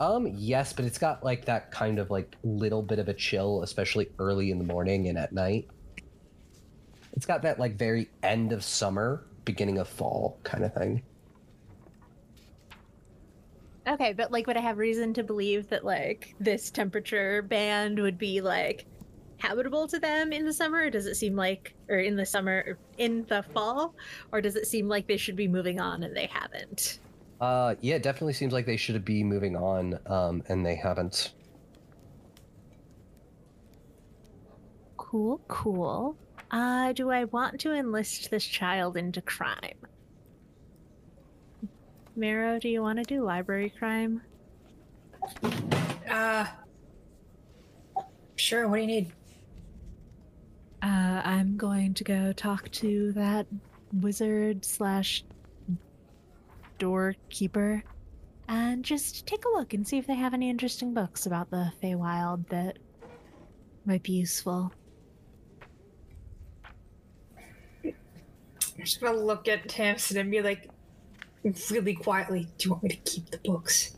Um, 0.00 0.26
yes, 0.34 0.72
but 0.72 0.84
it's 0.84 0.98
got 0.98 1.24
like 1.24 1.44
that 1.44 1.70
kind 1.70 1.98
of 1.98 2.10
like 2.10 2.34
little 2.42 2.82
bit 2.82 2.98
of 2.98 3.08
a 3.08 3.14
chill, 3.14 3.62
especially 3.62 4.08
early 4.18 4.50
in 4.50 4.58
the 4.58 4.64
morning 4.64 5.08
and 5.08 5.16
at 5.16 5.32
night. 5.32 5.68
It's 7.12 7.26
got 7.26 7.42
that 7.42 7.60
like 7.60 7.76
very 7.76 8.10
end 8.22 8.52
of 8.52 8.64
summer, 8.64 9.24
beginning 9.44 9.78
of 9.78 9.88
fall 9.88 10.40
kind 10.42 10.64
of 10.64 10.74
thing. 10.74 11.02
Okay, 13.86 14.12
but 14.12 14.30
like, 14.30 14.46
would 14.46 14.56
I 14.56 14.60
have 14.60 14.78
reason 14.78 15.12
to 15.14 15.24
believe 15.24 15.68
that 15.68 15.84
like 15.84 16.34
this 16.38 16.70
temperature 16.70 17.42
band 17.42 17.98
would 17.98 18.16
be 18.16 18.40
like 18.40 18.86
habitable 19.42 19.88
to 19.88 19.98
them 19.98 20.32
in 20.32 20.44
the 20.44 20.52
summer? 20.52 20.88
Does 20.88 21.06
it 21.06 21.16
seem 21.16 21.34
like, 21.34 21.74
or 21.88 21.98
in 21.98 22.14
the 22.14 22.24
summer, 22.24 22.78
in 22.98 23.24
the 23.28 23.42
fall, 23.52 23.94
or 24.30 24.40
does 24.40 24.54
it 24.54 24.66
seem 24.66 24.88
like 24.88 25.08
they 25.08 25.16
should 25.16 25.34
be 25.34 25.48
moving 25.48 25.80
on 25.80 26.04
and 26.04 26.16
they 26.16 26.26
haven't? 26.26 27.00
Uh, 27.40 27.74
yeah, 27.80 27.96
it 27.96 28.04
definitely 28.04 28.34
seems 28.34 28.52
like 28.52 28.66
they 28.66 28.76
should 28.76 29.04
be 29.04 29.24
moving 29.24 29.56
on, 29.56 29.98
um, 30.06 30.44
and 30.48 30.64
they 30.64 30.76
haven't. 30.76 31.32
Cool, 34.96 35.40
cool. 35.48 36.16
Uh, 36.52 36.92
do 36.92 37.10
I 37.10 37.24
want 37.24 37.58
to 37.60 37.72
enlist 37.72 38.30
this 38.30 38.44
child 38.44 38.96
into 38.96 39.20
crime? 39.22 39.78
Miro, 42.14 42.60
do 42.60 42.68
you 42.68 42.80
want 42.80 42.98
to 42.98 43.04
do 43.04 43.24
library 43.24 43.72
crime? 43.76 44.22
Uh, 46.08 46.46
sure. 48.36 48.68
What 48.68 48.76
do 48.76 48.82
you 48.82 48.86
need? 48.86 49.12
Uh, 50.82 51.22
I'm 51.24 51.56
going 51.56 51.94
to 51.94 52.04
go 52.04 52.32
talk 52.32 52.68
to 52.72 53.12
that 53.12 53.46
wizard 54.00 54.64
slash 54.64 55.24
doorkeeper 56.78 57.84
and 58.48 58.84
just 58.84 59.24
take 59.26 59.44
a 59.44 59.48
look 59.48 59.74
and 59.74 59.86
see 59.86 59.98
if 59.98 60.06
they 60.06 60.16
have 60.16 60.34
any 60.34 60.50
interesting 60.50 60.92
books 60.92 61.26
about 61.26 61.50
the 61.50 61.72
Feywild 61.80 62.48
that 62.48 62.78
might 63.84 64.02
be 64.02 64.12
useful. 64.12 64.72
I'm 67.84 67.94
just 68.84 69.00
gonna 69.00 69.16
look 69.16 69.46
at 69.46 69.68
Tamsin 69.68 70.16
and 70.16 70.30
be 70.30 70.42
like, 70.42 70.68
really 71.70 71.94
quietly, 71.94 72.48
"Do 72.58 72.68
you 72.68 72.70
want 72.72 72.82
me 72.82 72.88
to 72.90 72.96
keep 72.96 73.30
the 73.30 73.38
books?" 73.38 73.96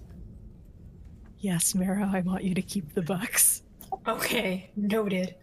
Yes, 1.39 1.75
Miro, 1.75 2.05
I 2.13 2.21
want 2.21 2.45
you 2.45 2.55
to 2.55 2.63
keep 2.63 2.93
the 2.95 3.03
books. 3.03 3.63
Okay, 4.07 4.71
noted. 4.77 5.37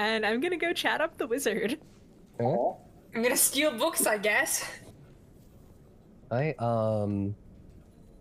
And 0.00 0.24
I'm 0.24 0.40
gonna 0.40 0.56
go 0.56 0.72
chat 0.72 1.02
up 1.02 1.18
the 1.18 1.26
wizard. 1.26 1.78
Okay. 2.40 2.78
I'm 3.14 3.22
gonna 3.22 3.36
steal 3.36 3.70
books, 3.76 4.06
I 4.06 4.16
guess. 4.16 4.64
I 6.30 6.54
um. 6.58 7.36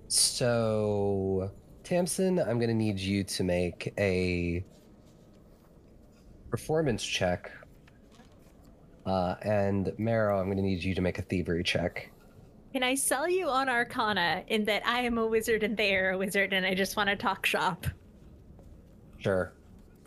So, 0.10 1.50
Tamsin, 1.86 2.38
I'm 2.40 2.60
gonna 2.60 2.74
need 2.74 3.00
you 3.00 3.24
to 3.24 3.44
make 3.46 3.94
a 3.98 4.66
performance 6.50 7.02
check. 7.02 7.50
Uh, 9.06 9.36
and 9.44 9.94
Marrow, 9.98 10.42
I'm 10.42 10.50
gonna 10.50 10.62
need 10.62 10.84
you 10.84 10.94
to 10.96 11.02
make 11.02 11.18
a 11.18 11.22
thievery 11.22 11.64
check. 11.64 12.12
Can 12.74 12.84
I 12.84 12.94
sell 12.94 13.30
you 13.30 13.48
on 13.48 13.70
Arcana 13.70 14.44
in 14.48 14.66
that 14.66 14.86
I 14.86 15.00
am 15.04 15.18
a 15.18 15.26
wizard 15.26 15.64
and 15.64 15.78
they 15.78 15.96
are 15.96 16.12
a 16.12 16.18
wizard 16.18 16.52
and 16.52 16.66
I 16.66 16.74
just 16.74 16.98
want 16.98 17.08
to 17.10 17.16
talk 17.16 17.46
shop? 17.46 17.88
Sure. 19.18 19.54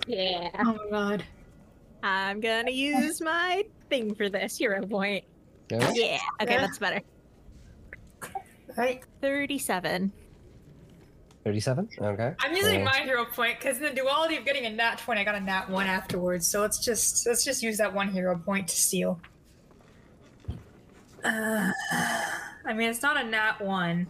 Yeah. 0.07 0.51
Oh 0.59 0.75
my 0.75 0.91
god. 0.91 1.25
I'm 2.03 2.41
gonna 2.41 2.71
use 2.71 3.21
my 3.21 3.65
thing 3.89 4.15
for 4.15 4.29
this 4.29 4.57
hero 4.57 4.85
point. 4.87 5.25
Yeah. 5.71 5.93
Yeah. 5.95 6.19
Okay, 6.41 6.55
Yeah. 6.55 6.61
that's 6.61 6.79
better. 6.79 7.01
Right. 8.77 9.03
37. 9.21 10.11
37? 11.45 11.89
Okay. 12.01 12.35
I'm 12.39 12.55
using 12.57 12.85
my 12.85 12.99
hero 12.99 13.25
point 13.25 13.59
because 13.59 13.77
in 13.79 13.83
the 13.83 13.91
duality 13.91 14.37
of 14.37 14.45
getting 14.45 14.65
a 14.67 14.71
nat 14.71 14.99
20, 14.99 15.21
I 15.21 15.25
got 15.25 15.35
a 15.35 15.41
nat 15.41 15.69
1 15.69 15.87
afterwards. 15.87 16.47
So 16.47 16.61
let's 16.61 16.79
just 16.79 17.27
let's 17.27 17.45
just 17.45 17.63
use 17.63 17.79
that 17.79 17.93
one 17.93 18.09
hero 18.09 18.39
point 18.39 18.69
to 18.69 18.77
steal. 18.77 19.21
Uh, 21.25 21.71
I 22.65 22.73
mean, 22.75 22.89
it's 22.91 23.03
not 23.03 23.17
a 23.23 23.25
nat 23.29 23.61
1, 23.61 24.07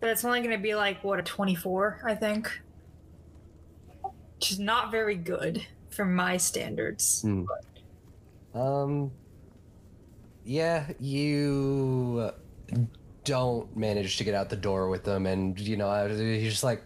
but 0.00 0.10
it's 0.10 0.24
only 0.24 0.40
going 0.40 0.56
to 0.56 0.62
be 0.62 0.74
like, 0.74 1.02
what, 1.02 1.18
a 1.18 1.22
24, 1.22 2.02
I 2.04 2.14
think? 2.14 2.60
Which 4.36 4.52
is 4.52 4.58
not 4.60 4.90
very 4.90 5.16
good 5.16 5.66
for 5.90 6.04
my 6.04 6.36
standards. 6.36 7.22
Hmm. 7.22 7.44
Um. 8.54 9.10
Yeah, 10.44 10.86
you 10.98 12.32
don't 13.24 13.76
manage 13.76 14.16
to 14.16 14.24
get 14.24 14.34
out 14.34 14.48
the 14.48 14.56
door 14.56 14.88
with 14.88 15.04
them, 15.04 15.26
and 15.26 15.58
you 15.58 15.76
know 15.76 16.08
he's 16.08 16.52
just 16.52 16.64
like, 16.64 16.82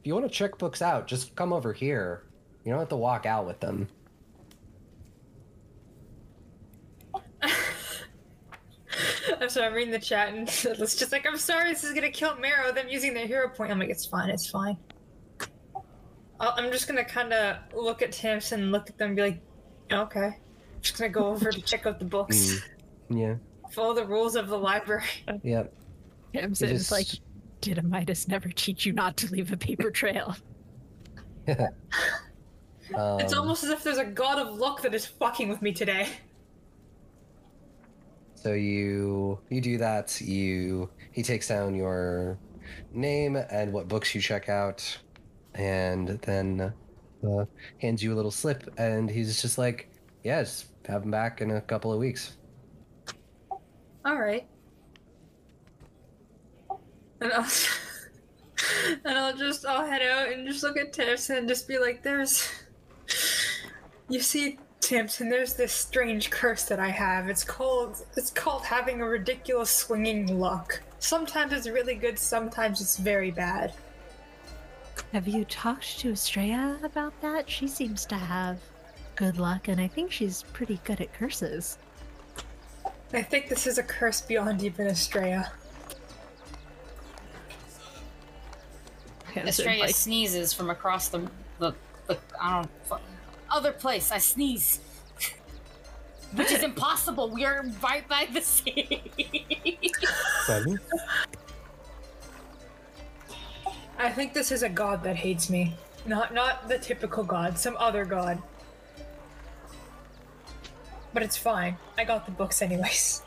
if 0.00 0.06
you 0.06 0.14
want 0.14 0.26
to 0.26 0.32
check 0.32 0.58
books 0.58 0.82
out, 0.82 1.06
just 1.06 1.34
come 1.36 1.52
over 1.52 1.72
here. 1.72 2.24
You 2.64 2.70
don't 2.70 2.78
have 2.78 2.88
to 2.90 2.96
walk 2.96 3.26
out 3.26 3.46
with 3.46 3.60
them. 3.60 3.88
I'm 9.40 9.48
sorry, 9.48 9.66
I'm 9.66 9.74
reading 9.74 9.92
the 9.92 9.98
chat 9.98 10.28
and 10.28 10.48
it's 10.48 10.94
just 10.96 11.12
like, 11.12 11.26
I'm 11.26 11.36
sorry, 11.36 11.70
this 11.72 11.82
is 11.84 11.92
gonna 11.92 12.10
kill 12.10 12.36
Marrow, 12.36 12.72
them 12.72 12.88
using 12.88 13.14
their 13.14 13.26
hero 13.26 13.48
point. 13.48 13.72
I'm 13.72 13.78
like, 13.78 13.90
it's 13.90 14.06
fine, 14.06 14.30
it's 14.30 14.48
fine. 14.48 14.76
I'll- 16.42 16.54
I'm 16.56 16.70
just 16.72 16.86
gonna 16.88 17.04
kind 17.04 17.32
of 17.32 17.56
look 17.72 18.02
at 18.02 18.12
Tamsin, 18.12 18.70
look 18.72 18.90
at 18.90 18.98
them, 18.98 19.08
and 19.08 19.16
be 19.16 19.22
like, 19.22 19.40
okay. 19.92 20.38
just 20.80 20.98
gonna 20.98 21.08
go 21.10 21.26
over 21.26 21.50
to 21.52 21.60
check 21.62 21.86
out 21.86 22.00
the 22.00 22.04
books, 22.04 22.60
Yeah. 23.08 23.36
follow 23.70 23.94
the 23.94 24.04
rules 24.04 24.34
of 24.34 24.48
the 24.48 24.58
library. 24.58 25.04
Yep. 25.44 25.72
Tamsin's 26.34 26.70
just- 26.88 26.90
like, 26.90 27.06
did 27.60 27.78
a 27.78 27.82
Midas 27.82 28.26
never 28.26 28.48
teach 28.48 28.84
you 28.84 28.92
not 28.92 29.16
to 29.18 29.30
leave 29.32 29.52
a 29.52 29.56
paper 29.56 29.90
trail? 29.90 30.36
Um, 32.94 33.20
it's 33.20 33.32
almost 33.32 33.64
as 33.64 33.70
if 33.70 33.82
there's 33.82 33.96
a 33.96 34.04
god 34.04 34.38
of 34.38 34.54
luck 34.58 34.82
that 34.82 34.92
is 34.92 35.06
fucking 35.06 35.48
with 35.48 35.62
me 35.62 35.72
today. 35.72 36.08
So 38.34 38.52
you 38.52 39.38
you 39.48 39.60
do 39.62 39.78
that. 39.78 40.20
You 40.20 40.90
he 41.12 41.22
takes 41.22 41.48
down 41.48 41.74
your 41.74 42.38
name 42.92 43.36
and 43.36 43.72
what 43.72 43.88
books 43.88 44.14
you 44.14 44.20
check 44.20 44.50
out, 44.50 44.98
and 45.54 46.08
then 46.22 46.72
uh, 47.26 47.44
hands 47.78 48.02
you 48.02 48.12
a 48.12 48.16
little 48.16 48.30
slip. 48.30 48.72
And 48.78 49.10
he's 49.10 49.40
just 49.40 49.58
like, 49.58 49.88
"Yeah, 50.24 50.42
just 50.42 50.66
have 50.86 51.02
him 51.02 51.10
back 51.10 51.40
in 51.40 51.50
a 51.52 51.60
couple 51.60 51.92
of 51.92 51.98
weeks." 51.98 52.36
Alright. 54.06 54.46
And 57.20 57.32
I'll, 57.32 57.46
and 59.04 59.18
I'll 59.18 59.36
just, 59.36 59.64
I'll 59.64 59.86
head 59.86 60.02
out 60.02 60.32
and 60.32 60.46
just 60.46 60.62
look 60.62 60.76
at 60.76 60.92
Tamsin 60.92 61.36
and 61.36 61.48
just 61.48 61.68
be 61.68 61.78
like, 61.78 62.02
there's. 62.02 62.48
You 64.08 64.20
see, 64.20 64.58
Tamsin, 64.80 65.28
there's 65.28 65.54
this 65.54 65.72
strange 65.72 66.30
curse 66.30 66.64
that 66.64 66.80
I 66.80 66.88
have. 66.88 67.28
It's 67.28 67.44
called, 67.44 68.04
it's 68.16 68.30
called 68.30 68.64
having 68.64 69.00
a 69.00 69.06
ridiculous 69.06 69.70
swinging 69.70 70.38
luck. 70.38 70.82
Sometimes 70.98 71.52
it's 71.52 71.68
really 71.68 71.94
good, 71.94 72.18
sometimes 72.18 72.80
it's 72.80 72.96
very 72.96 73.30
bad. 73.30 73.72
Have 75.12 75.28
you 75.28 75.44
talked 75.44 75.98
to 76.00 76.12
Estrella 76.12 76.78
about 76.82 77.12
that? 77.20 77.48
She 77.48 77.68
seems 77.68 78.06
to 78.06 78.14
have 78.14 78.58
good 79.14 79.38
luck, 79.38 79.68
and 79.68 79.78
I 79.78 79.86
think 79.86 80.10
she's 80.10 80.42
pretty 80.54 80.80
good 80.84 81.02
at 81.02 81.12
curses. 81.12 81.76
I 83.12 83.20
think 83.20 83.50
this 83.50 83.66
is 83.66 83.76
a 83.76 83.82
curse 83.82 84.22
beyond 84.22 84.62
even 84.62 84.86
Estrella. 84.86 85.52
Tamsin, 89.26 89.48
Estrella 89.48 89.80
like, 89.80 89.94
sneezes 89.94 90.54
from 90.54 90.70
across 90.70 91.08
the, 91.08 91.30
the, 91.58 91.74
the 92.06 92.18
I 92.40 92.62
don't 92.62 93.00
other 93.50 93.72
place. 93.72 94.10
I 94.10 94.18
sneeze. 94.18 94.80
Which 96.34 96.52
is 96.52 96.62
impossible. 96.70 97.28
We 97.28 97.44
are 97.44 97.66
right 97.82 98.08
by 98.08 98.28
the 98.32 98.40
sea. 98.40 99.02
Sally? 104.02 104.12
I 104.12 104.14
think 104.14 104.34
this 104.34 104.52
is 104.52 104.62
a 104.62 104.68
god 104.68 105.02
that 105.04 105.16
hates 105.16 105.48
me. 105.50 105.74
Not 106.06 106.34
not 106.34 106.68
the 106.68 106.78
typical 106.78 107.24
god, 107.24 107.58
some 107.58 107.76
other 107.78 108.04
god. 108.04 108.42
But 111.14 111.22
it's 111.22 111.36
fine. 111.36 111.76
I 111.98 112.04
got 112.04 112.26
the 112.26 112.32
books 112.32 112.62
anyways. 112.62 113.22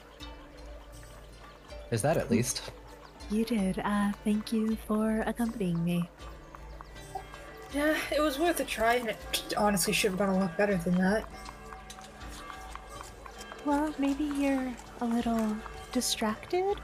Is 1.92 2.02
that 2.02 2.18
at 2.18 2.30
least? 2.32 2.62
you 3.32 3.46
did. 3.46 3.80
Uh, 3.80 4.12
thank 4.24 4.52
you 4.52 4.78
for 4.88 5.22
accompanying 5.26 5.84
me. 5.84 6.10
Yeah, 7.74 7.98
it 8.16 8.22
was 8.22 8.40
worth 8.40 8.60
a 8.60 8.66
try, 8.66 8.96
and 8.96 9.10
it 9.10 9.54
honestly 9.58 9.94
should 9.94 10.12
have 10.12 10.20
gone 10.20 10.30
a 10.30 10.38
lot 10.38 10.58
better 10.58 10.78
than 10.78 10.96
that. 10.96 11.26
Well, 13.66 13.94
maybe 13.98 14.24
you're 14.24 14.72
a 15.02 15.06
little 15.06 15.58
distracted. 15.92 16.78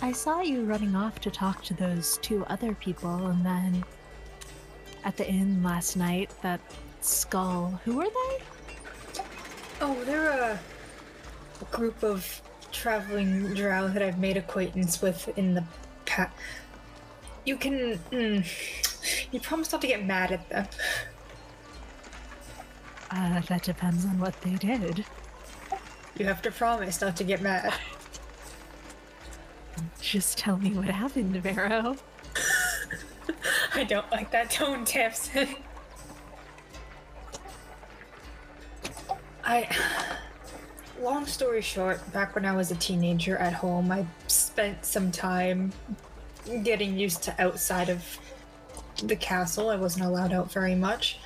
I 0.00 0.12
saw 0.12 0.40
you 0.42 0.64
running 0.64 0.94
off 0.94 1.20
to 1.20 1.30
talk 1.30 1.64
to 1.64 1.74
those 1.74 2.18
two 2.18 2.44
other 2.46 2.74
people, 2.74 3.26
and 3.26 3.44
then 3.44 3.84
at 5.04 5.16
the 5.16 5.28
inn 5.28 5.62
last 5.62 5.96
night, 5.96 6.30
that 6.42 6.60
skull. 7.00 7.80
Who 7.84 7.96
were 7.96 8.04
they? 8.04 9.22
Oh, 9.80 10.02
they're 10.04 10.30
a, 10.30 10.58
a 11.60 11.64
group 11.76 12.02
of 12.02 12.40
traveling 12.70 13.54
drow 13.54 13.88
that 13.88 14.02
I've 14.02 14.18
made 14.18 14.36
acquaintance 14.36 15.02
with 15.02 15.36
in 15.36 15.54
the 15.54 15.64
past. 16.04 16.32
You 17.44 17.56
can. 17.56 17.98
Mm, 18.12 18.46
you 19.32 19.40
promise 19.40 19.72
not 19.72 19.80
to 19.80 19.86
get 19.86 20.04
mad 20.04 20.32
at 20.32 20.48
them. 20.48 20.66
Uh, 23.10 23.40
that 23.40 23.62
depends 23.62 24.04
on 24.04 24.18
what 24.18 24.40
they 24.42 24.54
did. 24.54 25.04
You 26.18 26.26
have 26.26 26.42
to 26.42 26.50
promise 26.50 27.00
not 27.00 27.16
to 27.16 27.24
get 27.24 27.40
mad. 27.40 27.72
Just 30.00 30.38
tell 30.38 30.56
me 30.56 30.70
what 30.70 30.86
happened, 30.86 31.36
Vero. 31.36 31.96
I 33.74 33.84
don't 33.84 34.10
like 34.10 34.30
that 34.30 34.50
tone, 34.50 34.84
Tips. 34.84 35.30
I. 39.44 39.68
Long 41.00 41.26
story 41.26 41.62
short, 41.62 42.12
back 42.12 42.34
when 42.34 42.44
I 42.44 42.56
was 42.56 42.72
a 42.72 42.74
teenager 42.74 43.36
at 43.36 43.52
home, 43.52 43.92
I 43.92 44.04
spent 44.26 44.84
some 44.84 45.12
time 45.12 45.72
getting 46.64 46.98
used 46.98 47.22
to 47.24 47.40
outside 47.40 47.88
of 47.88 48.18
the 49.04 49.14
castle. 49.14 49.70
I 49.70 49.76
wasn't 49.76 50.06
allowed 50.06 50.32
out 50.32 50.52
very 50.52 50.74
much. 50.74 51.18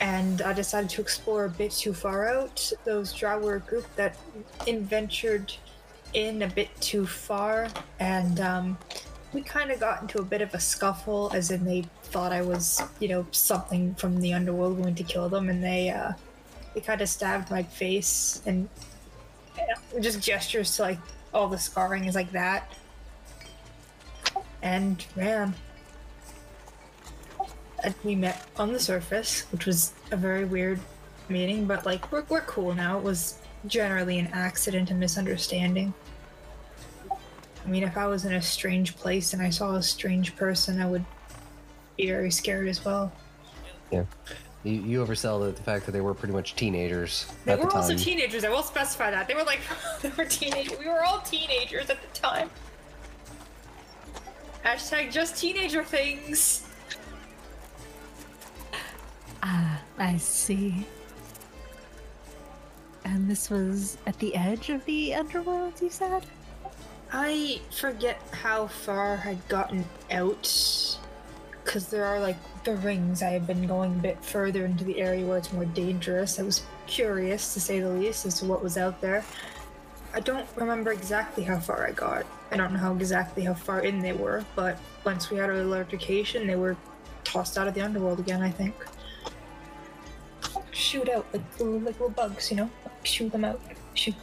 And 0.00 0.42
I 0.42 0.52
decided 0.52 0.90
to 0.90 1.00
explore 1.00 1.44
a 1.44 1.50
bit 1.50 1.70
too 1.72 1.94
far 1.94 2.26
out. 2.26 2.72
Those 2.84 3.12
drow 3.12 3.38
were 3.38 3.56
a 3.56 3.60
group 3.60 3.86
that 3.96 4.16
adventured 4.66 5.52
in 6.12 6.42
a 6.42 6.48
bit 6.48 6.68
too 6.80 7.06
far, 7.06 7.68
and 7.98 8.40
um, 8.40 8.78
we 9.32 9.42
kind 9.42 9.70
of 9.70 9.78
got 9.78 10.02
into 10.02 10.18
a 10.18 10.24
bit 10.24 10.40
of 10.42 10.54
a 10.54 10.60
scuffle, 10.60 11.30
as 11.34 11.50
in 11.50 11.64
they 11.64 11.84
thought 12.04 12.32
I 12.32 12.42
was, 12.42 12.82
you 12.98 13.08
know, 13.08 13.26
something 13.30 13.94
from 13.94 14.20
the 14.20 14.32
underworld 14.32 14.82
going 14.82 14.94
to 14.96 15.04
kill 15.04 15.28
them, 15.28 15.48
and 15.48 15.62
they 15.62 15.90
uh, 15.90 16.12
they 16.74 16.80
kind 16.80 17.00
of 17.00 17.08
stabbed 17.08 17.50
my 17.50 17.62
face 17.62 18.42
and 18.46 18.68
just 20.00 20.20
gestures 20.20 20.76
to 20.76 20.82
like 20.82 20.98
all 21.32 21.48
the 21.48 21.58
scarring 21.58 22.04
is 22.06 22.14
like 22.14 22.32
that, 22.32 22.72
and 24.62 25.04
ran. 25.16 25.54
And 27.82 27.94
we 28.04 28.14
met 28.14 28.46
on 28.56 28.72
the 28.72 28.80
surface, 28.80 29.46
which 29.52 29.64
was 29.64 29.94
a 30.10 30.16
very 30.16 30.44
weird 30.44 30.80
meeting, 31.28 31.66
but 31.66 31.86
like 31.86 32.10
we're 32.12 32.24
we're 32.28 32.42
cool 32.42 32.74
now. 32.74 32.98
It 32.98 33.04
was 33.04 33.39
generally 33.66 34.18
an 34.18 34.28
accident 34.32 34.90
and 34.90 34.98
misunderstanding. 34.98 35.92
I 37.10 37.68
mean, 37.68 37.82
if 37.82 37.96
I 37.96 38.06
was 38.06 38.24
in 38.24 38.32
a 38.32 38.42
strange 38.42 38.96
place 38.96 39.32
and 39.34 39.42
I 39.42 39.50
saw 39.50 39.74
a 39.74 39.82
strange 39.82 40.34
person, 40.36 40.80
I 40.80 40.86
would 40.86 41.04
be 41.96 42.06
very 42.06 42.30
scared 42.30 42.68
as 42.68 42.84
well. 42.84 43.12
Yeah. 43.90 44.04
You, 44.64 44.72
you 44.72 45.04
oversell 45.04 45.44
the, 45.44 45.52
the 45.52 45.62
fact 45.62 45.86
that 45.86 45.92
they 45.92 46.00
were 46.00 46.14
pretty 46.14 46.34
much 46.34 46.54
teenagers 46.54 47.26
They 47.44 47.52
at 47.52 47.58
were 47.58 47.64
the 47.66 47.70
time. 47.70 47.80
also 47.82 47.96
teenagers. 47.96 48.44
I 48.44 48.50
will 48.50 48.62
specify 48.62 49.10
that 49.10 49.26
they 49.28 49.34
were 49.34 49.44
like 49.44 49.60
they 50.02 50.10
were 50.10 50.24
teenagers. 50.24 50.78
We 50.78 50.86
were 50.86 51.02
all 51.02 51.20
teenagers 51.20 51.90
at 51.90 51.98
the 52.00 52.18
time. 52.18 52.50
Hashtag 54.64 55.10
just 55.10 55.36
teenager 55.38 55.82
things. 55.82 56.66
Ah, 59.42 59.80
I 59.98 60.18
see. 60.18 60.86
And 63.04 63.30
this 63.30 63.50
was 63.50 63.98
at 64.06 64.18
the 64.18 64.34
edge 64.34 64.70
of 64.70 64.84
the 64.84 65.14
underworld, 65.14 65.80
you 65.80 65.90
said? 65.90 66.26
I 67.12 67.60
forget 67.70 68.20
how 68.32 68.68
far 68.68 69.22
I'd 69.24 69.46
gotten 69.48 69.84
out. 70.10 70.98
Because 71.64 71.88
there 71.88 72.04
are 72.04 72.20
like 72.20 72.36
the 72.64 72.76
rings. 72.76 73.22
I 73.22 73.30
had 73.30 73.46
been 73.46 73.66
going 73.66 73.92
a 73.94 74.02
bit 74.02 74.24
further 74.24 74.64
into 74.64 74.84
the 74.84 75.00
area 75.00 75.26
where 75.26 75.38
it's 75.38 75.52
more 75.52 75.64
dangerous. 75.64 76.38
I 76.38 76.42
was 76.42 76.62
curious, 76.86 77.54
to 77.54 77.60
say 77.60 77.80
the 77.80 77.88
least, 77.88 78.26
as 78.26 78.40
to 78.40 78.46
what 78.46 78.62
was 78.62 78.76
out 78.76 79.00
there. 79.00 79.24
I 80.12 80.20
don't 80.20 80.46
remember 80.56 80.90
exactly 80.90 81.44
how 81.44 81.60
far 81.60 81.86
I 81.86 81.92
got. 81.92 82.26
I 82.50 82.56
don't 82.56 82.72
know 82.72 82.80
how 82.80 82.94
exactly 82.94 83.44
how 83.44 83.54
far 83.54 83.80
in 83.80 84.00
they 84.00 84.12
were, 84.12 84.44
but 84.56 84.78
once 85.04 85.30
we 85.30 85.36
had 85.36 85.50
our 85.50 85.56
alertification, 85.56 86.46
they 86.46 86.56
were 86.56 86.76
tossed 87.22 87.56
out 87.56 87.68
of 87.68 87.74
the 87.74 87.80
underworld 87.80 88.18
again, 88.18 88.42
I 88.42 88.50
think. 88.50 88.74
Shoot 90.72 91.08
out 91.08 91.26
like 91.32 91.42
little, 91.60 91.78
like 91.78 91.94
little 92.00 92.10
bugs, 92.10 92.50
you 92.50 92.56
know? 92.56 92.70
Shoot 93.04 93.32
them 93.32 93.44
out. 93.44 93.60
Shoot. 93.94 94.14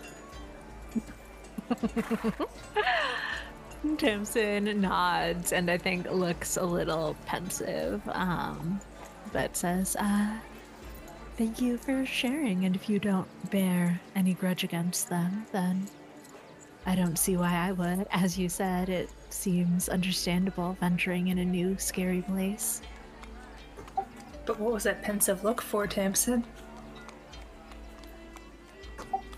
Tamsin 3.97 4.81
nods 4.81 5.53
and 5.53 5.69
I 5.69 5.77
think 5.77 6.09
looks 6.11 6.57
a 6.57 6.63
little 6.63 7.15
pensive, 7.25 8.01
um, 8.09 8.79
but 9.31 9.55
says, 9.55 9.95
uh, 9.99 10.37
thank 11.37 11.61
you 11.61 11.77
for 11.77 12.05
sharing. 12.05 12.65
And 12.65 12.75
if 12.75 12.89
you 12.89 12.99
don't 12.99 13.27
bear 13.51 13.99
any 14.15 14.33
grudge 14.33 14.63
against 14.63 15.09
them, 15.09 15.45
then 15.51 15.87
I 16.85 16.95
don't 16.95 17.17
see 17.17 17.37
why 17.37 17.53
I 17.53 17.71
would. 17.71 18.07
As 18.11 18.37
you 18.37 18.49
said, 18.49 18.89
it 18.89 19.09
seems 19.29 19.89
understandable 19.89 20.77
venturing 20.79 21.27
in 21.27 21.39
a 21.39 21.45
new, 21.45 21.77
scary 21.77 22.21
place. 22.21 22.81
But 24.45 24.59
what 24.59 24.73
was 24.73 24.83
that 24.83 25.03
pensive 25.03 25.43
look 25.43 25.61
for, 25.61 25.85
Tamsin? 25.87 26.45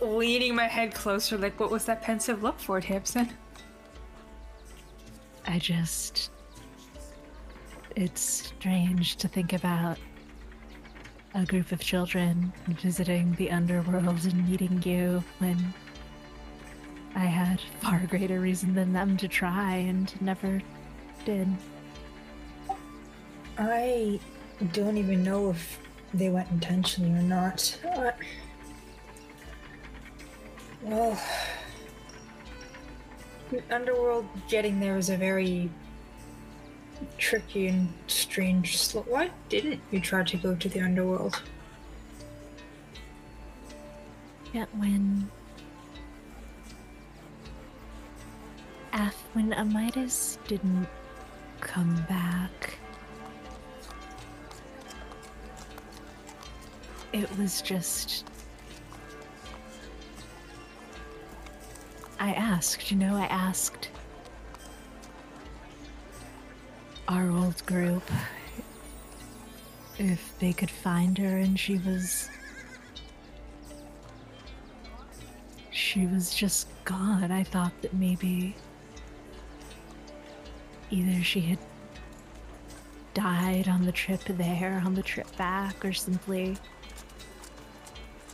Leaning 0.01 0.55
my 0.55 0.67
head 0.67 0.93
closer, 0.93 1.37
like, 1.37 1.59
what 1.59 1.71
was 1.71 1.85
that 1.85 2.01
pensive 2.01 2.41
look 2.41 2.59
for, 2.59 2.79
Tamsin? 2.79 3.29
I 5.45 5.59
just. 5.59 6.31
It's 7.95 8.21
strange 8.21 9.17
to 9.17 9.27
think 9.27 9.53
about 9.53 9.97
a 11.35 11.45
group 11.45 11.71
of 11.71 11.79
children 11.79 12.53
visiting 12.67 13.33
the 13.35 13.51
underworld 13.51 14.25
and 14.25 14.49
meeting 14.49 14.81
you 14.83 15.23
when 15.39 15.73
I 17.15 17.25
had 17.25 17.59
far 17.81 17.99
greater 18.07 18.39
reason 18.39 18.73
than 18.73 18.93
them 18.93 19.17
to 19.17 19.27
try 19.27 19.75
and 19.75 20.13
never 20.21 20.61
did. 21.25 21.47
I 23.57 24.19
don't 24.71 24.97
even 24.97 25.23
know 25.23 25.49
if 25.49 25.79
they 26.13 26.29
went 26.29 26.49
intentionally 26.51 27.11
or 27.11 27.23
not. 27.23 27.77
Uh, 27.85 28.11
well, 30.81 31.19
the 33.51 33.61
underworld 33.71 34.27
getting 34.47 34.79
there 34.79 34.97
is 34.97 35.09
a 35.09 35.17
very 35.17 35.69
tricky 37.17 37.67
and 37.67 37.93
strange. 38.07 38.77
slot. 38.77 39.07
Why 39.07 39.31
didn't 39.49 39.81
you 39.91 39.99
try 39.99 40.23
to 40.23 40.37
go 40.37 40.55
to 40.55 40.69
the 40.69 40.81
underworld? 40.81 41.41
Yet 44.53 44.67
when. 44.77 45.29
Af, 48.91 49.15
when 49.33 49.51
Amidas 49.51 50.37
didn't 50.47 50.87
come 51.59 52.03
back, 52.09 52.79
it 57.13 57.29
was 57.37 57.61
just. 57.61 58.25
I 62.19 62.33
asked, 62.33 62.91
you 62.91 62.97
know, 62.97 63.15
I 63.15 63.25
asked 63.25 63.89
our 67.07 67.31
old 67.31 67.65
group 67.65 68.03
if 69.97 70.37
they 70.39 70.51
could 70.51 70.69
find 70.69 71.17
her, 71.17 71.37
and 71.37 71.59
she 71.59 71.77
was. 71.79 72.29
She 75.71 76.05
was 76.05 76.35
just 76.35 76.67
gone. 76.83 77.31
I 77.31 77.43
thought 77.43 77.71
that 77.81 77.93
maybe 77.93 78.55
either 80.91 81.23
she 81.23 81.39
had 81.39 81.59
died 83.13 83.67
on 83.67 83.85
the 83.85 83.91
trip 83.91 84.23
there, 84.25 84.81
on 84.85 84.93
the 84.93 85.01
trip 85.01 85.35
back, 85.37 85.83
or 85.83 85.93
simply 85.93 86.57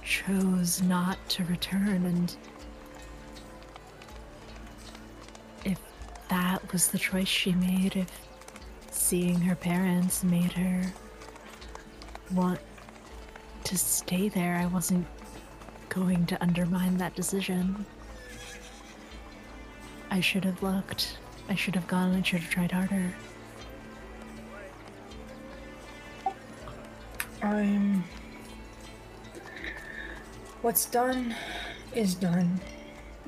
chose 0.04 0.82
not 0.82 1.18
to 1.30 1.44
return. 1.46 2.06
And 2.06 2.36
that 6.30 6.72
was 6.72 6.88
the 6.88 6.98
choice 6.98 7.28
she 7.28 7.54
made, 7.54 7.96
if 7.96 8.12
seeing 8.92 9.42
her 9.42 9.56
parents 9.56 10.24
made 10.24 10.54
her 10.54 10.82
want 12.34 12.60
to 13.64 13.78
stay 13.78 14.30
there, 14.30 14.56
I 14.56 14.66
wasn't 14.66 15.08
going 15.90 16.26
to 16.28 16.42
undermine 16.42 16.98
that 16.98 17.16
decision. 17.16 17.86
I 20.12 20.20
should 20.20 20.46
have 20.46 20.62
looked. 20.62 21.18
I 21.50 21.56
should 21.56 21.76
have 21.76 21.88
gone. 21.88 22.16
I 22.16 22.22
should 22.22 22.40
have 22.40 22.50
tried 22.50 22.72
harder. 22.72 23.14
I'm. 27.42 28.04
What's 30.62 30.86
done 30.86 31.36
is 31.94 32.16
done. 32.16 32.60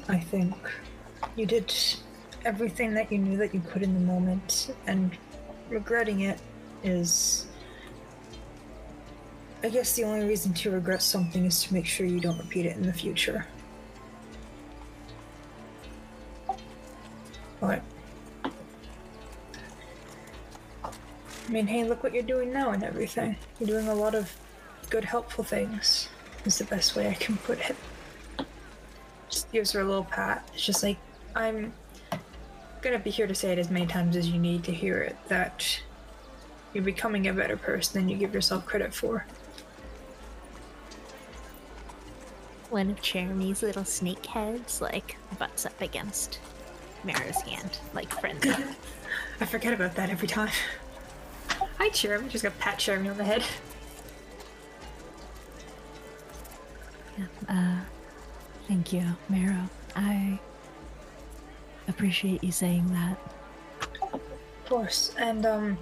I 0.09 0.19
think 0.19 0.55
you 1.35 1.45
did 1.45 1.69
everything 2.47 2.93
that 2.93 3.11
you 3.11 3.17
knew 3.17 3.35
that 3.35 3.53
you 3.53 3.61
could 3.69 3.83
in 3.83 3.93
the 3.93 3.99
moment, 3.99 4.73
and 4.87 5.17
regretting 5.69 6.21
it 6.21 6.39
is. 6.81 7.45
I 9.63 9.69
guess 9.69 9.95
the 9.95 10.05
only 10.05 10.25
reason 10.25 10.53
to 10.53 10.71
regret 10.71 11.01
something 11.01 11.43
is 11.45 11.63
to 11.63 11.73
make 11.73 11.85
sure 11.85 12.05
you 12.05 12.21
don't 12.21 12.37
repeat 12.37 12.65
it 12.65 12.77
in 12.77 12.83
the 12.83 12.93
future. 12.93 13.45
But. 17.59 17.81
I 20.85 21.49
mean, 21.49 21.67
hey, 21.67 21.83
look 21.83 22.03
what 22.03 22.13
you're 22.13 22.23
doing 22.23 22.53
now 22.53 22.71
and 22.71 22.83
everything. 22.83 23.35
You're 23.59 23.67
doing 23.67 23.87
a 23.89 23.95
lot 23.95 24.15
of 24.15 24.33
good, 24.89 25.03
helpful 25.03 25.43
things, 25.43 26.07
is 26.45 26.57
the 26.57 26.65
best 26.65 26.95
way 26.95 27.09
I 27.09 27.13
can 27.13 27.35
put 27.37 27.59
it. 27.59 27.75
Just 29.29 29.51
gives 29.51 29.71
her 29.71 29.81
a 29.81 29.85
little 29.85 30.05
pat. 30.05 30.49
It's 30.53 30.65
just 30.65 30.83
like, 30.83 30.97
I'm 31.35 31.73
gonna 32.91 33.03
be 33.03 33.09
here 33.09 33.27
to 33.27 33.35
say 33.35 33.51
it 33.51 33.59
as 33.59 33.69
many 33.69 33.85
times 33.85 34.15
as 34.15 34.29
you 34.29 34.39
need 34.39 34.63
to 34.63 34.71
hear 34.71 34.99
it 34.99 35.15
that 35.27 35.81
you're 36.73 36.83
becoming 36.83 37.27
a 37.27 37.33
better 37.33 37.57
person 37.57 38.01
than 38.01 38.09
you 38.09 38.17
give 38.17 38.33
yourself 38.33 38.65
credit 38.65 38.93
for. 38.93 39.25
one 42.69 42.89
of 42.89 43.01
Jeremy's 43.01 43.63
little 43.63 43.85
snake 43.85 44.25
heads 44.25 44.81
like 44.81 45.17
butts 45.39 45.65
up 45.65 45.79
against 45.81 46.39
Mara's 47.03 47.41
hand, 47.41 47.79
like 47.93 48.11
friendly. 48.19 48.53
I 49.39 49.45
forget 49.45 49.73
about 49.73 49.95
that 49.95 50.09
every 50.09 50.27
time. 50.27 50.51
Hi, 51.77 51.89
Jeremy. 51.89 52.27
Just 52.29 52.43
gonna 52.43 52.55
pat 52.59 52.79
Jeremy 52.79 53.09
on 53.09 53.17
the 53.17 53.23
head. 53.23 53.43
Uh, 57.47 57.79
thank 58.67 58.91
you, 58.91 59.03
Mara. 59.29 59.69
I 59.95 60.39
appreciate 61.87 62.43
you 62.43 62.51
saying 62.51 62.89
that. 62.91 63.17
Of 64.13 64.21
course. 64.65 65.13
And, 65.17 65.45
um, 65.45 65.77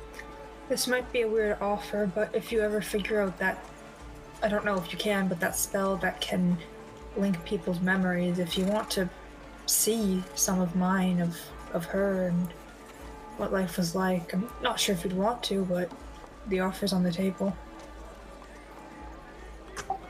this 0.70 0.88
might 0.88 1.12
be 1.12 1.22
a 1.22 1.28
weird 1.28 1.58
offer, 1.62 2.10
but 2.14 2.34
if 2.34 2.52
you 2.52 2.62
ever 2.62 2.82
figure 2.82 3.22
out 3.22 3.38
that, 3.40 3.64
I 4.42 4.48
don't 4.48 4.66
know 4.66 4.78
if 4.78 4.92
you 4.92 4.98
can, 4.98 5.28
but 5.28 5.40
that 5.40 5.56
spell 5.56 5.96
that 5.98 6.20
can 6.22 6.58
link 7.16 7.44
people's 7.46 7.80
memories, 7.82 8.40
if 8.40 8.58
you 8.58 8.66
want 8.66 8.90
to 8.92 9.10
see 9.68 10.24
some 10.36 10.60
of 10.60 10.76
mine 10.76 11.22
of, 11.22 11.38
of 11.74 11.86
her 11.86 12.28
and 12.28 12.48
what 13.38 13.54
life 13.54 13.78
was 13.78 13.96
like, 13.96 14.34
I'm 14.34 14.50
not 14.62 14.80
sure 14.80 14.96
if 14.96 15.04
you'd 15.04 15.14
want 15.14 15.44
to, 15.44 15.66
but 15.66 15.92
the 16.48 16.62
offer's 16.62 16.94
on 16.94 17.04
the 17.04 17.12
table. 17.12 17.56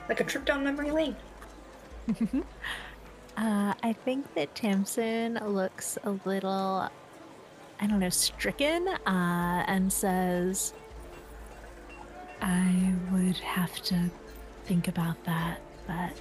Like 0.08 0.20
a 0.20 0.24
trip 0.24 0.46
down 0.46 0.64
memory 0.64 0.92
lane. 0.92 1.16
Uh, 3.38 3.74
I 3.84 3.94
think 3.94 4.34
that 4.36 4.56
Tamsin 4.56 5.40
looks 5.45 5.98
a 6.03 6.12
little, 6.26 6.90
I 7.80 7.88
don't 7.88 7.99
know, 7.99 8.10
stricken 8.10 8.88
uh, 8.88 9.64
and 9.68 9.91
says, 9.91 10.74
I 12.41 12.94
would 13.12 13.38
have 13.38 13.76
to 13.84 14.10
think 14.64 14.88
about 14.88 15.22
that, 15.26 15.60
but 15.86 16.12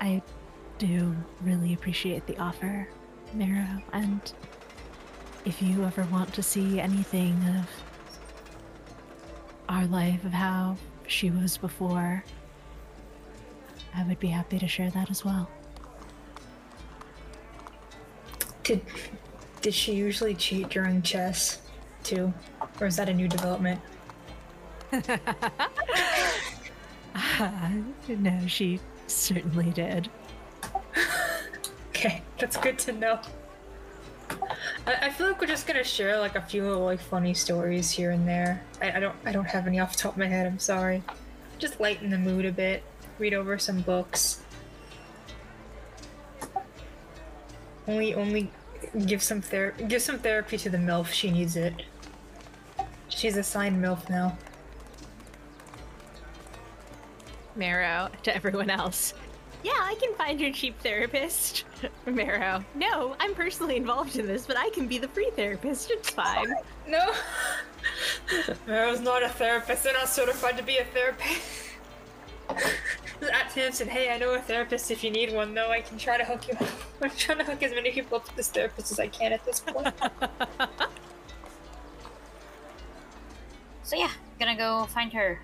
I 0.00 0.22
do 0.78 1.14
really 1.42 1.74
appreciate 1.74 2.26
the 2.26 2.36
offer, 2.38 2.88
Mira, 3.32 3.82
and 3.92 4.32
if 5.44 5.62
you 5.62 5.84
ever 5.84 6.02
want 6.04 6.32
to 6.34 6.42
see 6.42 6.80
anything 6.80 7.34
of 7.58 7.68
our 9.68 9.86
life, 9.86 10.24
of 10.24 10.32
how 10.32 10.76
she 11.06 11.30
was 11.30 11.56
before, 11.56 12.24
I 13.94 14.04
would 14.04 14.18
be 14.18 14.28
happy 14.28 14.58
to 14.58 14.68
share 14.68 14.90
that 14.90 15.10
as 15.10 15.24
well. 15.24 15.48
Did 18.64 18.80
did 19.60 19.74
she 19.74 19.94
usually 19.94 20.34
cheat 20.34 20.68
during 20.70 21.02
chess 21.02 21.62
too? 22.02 22.32
Or 22.80 22.86
is 22.86 22.96
that 22.96 23.08
a 23.08 23.14
new 23.14 23.28
development? 23.28 23.80
no, 28.08 28.46
she 28.46 28.80
certainly 29.06 29.70
did. 29.70 30.08
Okay, 31.90 32.22
that's 32.38 32.56
good 32.56 32.78
to 32.80 32.92
know. 32.92 33.20
I, 34.86 34.94
I 35.02 35.10
feel 35.10 35.28
like 35.28 35.40
we're 35.40 35.46
just 35.46 35.66
gonna 35.66 35.84
share 35.84 36.18
like 36.18 36.36
a 36.36 36.42
few 36.42 36.72
like 36.74 37.00
funny 37.00 37.34
stories 37.34 37.90
here 37.90 38.10
and 38.10 38.26
there. 38.26 38.62
I, 38.80 38.92
I 38.92 39.00
don't 39.00 39.16
I 39.24 39.32
don't 39.32 39.46
have 39.46 39.66
any 39.66 39.80
off 39.80 39.92
the 39.92 39.98
top 39.98 40.12
of 40.12 40.18
my 40.18 40.26
head, 40.26 40.46
I'm 40.46 40.58
sorry. 40.58 41.02
Just 41.58 41.80
lighten 41.80 42.10
the 42.10 42.18
mood 42.18 42.44
a 42.44 42.52
bit, 42.52 42.82
read 43.22 43.34
over 43.34 43.56
some 43.56 43.80
books. 43.82 44.40
Only 47.86 48.14
only 48.14 48.50
give 49.06 49.22
some 49.22 49.40
ther- 49.40 49.74
give 49.86 50.02
some 50.02 50.18
therapy 50.18 50.58
to 50.58 50.68
the 50.68 50.78
MILF, 50.78 51.06
she 51.12 51.30
needs 51.30 51.56
it. 51.56 51.72
She's 53.08 53.36
assigned 53.36 53.80
MILF 53.80 54.10
now. 54.10 54.36
Marrow 57.54 58.08
to 58.24 58.34
everyone 58.34 58.70
else. 58.70 59.14
Yeah, 59.62 59.78
I 59.78 59.94
can 60.00 60.14
find 60.14 60.40
your 60.40 60.52
cheap 60.52 60.80
therapist. 60.80 61.64
Marrow. 62.06 62.64
No, 62.74 63.14
I'm 63.20 63.34
personally 63.34 63.76
involved 63.76 64.16
in 64.16 64.26
this, 64.26 64.46
but 64.46 64.56
I 64.58 64.70
can 64.70 64.88
be 64.88 64.98
the 64.98 65.06
free 65.08 65.30
therapist. 65.36 65.90
It's 65.90 66.10
fine. 66.10 66.52
No. 66.88 67.12
Marrow's 68.66 69.00
not 69.00 69.22
a 69.22 69.28
therapist. 69.28 69.84
They're 69.84 69.92
not 69.92 70.08
certified 70.08 70.56
to 70.56 70.64
be 70.64 70.78
a 70.78 70.84
therapist. 70.86 71.62
At 73.30 73.50
Tamsin, 73.50 73.88
hey, 73.88 74.10
I 74.10 74.18
know 74.18 74.34
a 74.34 74.38
therapist 74.40 74.90
if 74.90 75.04
you 75.04 75.10
need 75.10 75.32
one, 75.32 75.54
though. 75.54 75.70
I 75.70 75.80
can 75.80 75.96
try 75.96 76.16
to 76.16 76.24
hook 76.24 76.48
you 76.48 76.54
up. 76.54 76.68
I'm 77.02 77.10
trying 77.10 77.38
to 77.38 77.44
hook 77.44 77.62
as 77.62 77.72
many 77.72 77.90
people 77.92 78.16
up 78.16 78.28
to 78.28 78.36
this 78.36 78.48
therapist 78.48 78.90
as 78.90 78.98
I 78.98 79.06
can 79.08 79.32
at 79.32 79.44
this 79.44 79.60
point. 79.60 79.94
So 83.92 83.98
yeah, 83.98 84.10
gonna 84.38 84.56
go 84.56 84.86
find 84.86 85.12
her. 85.12 85.38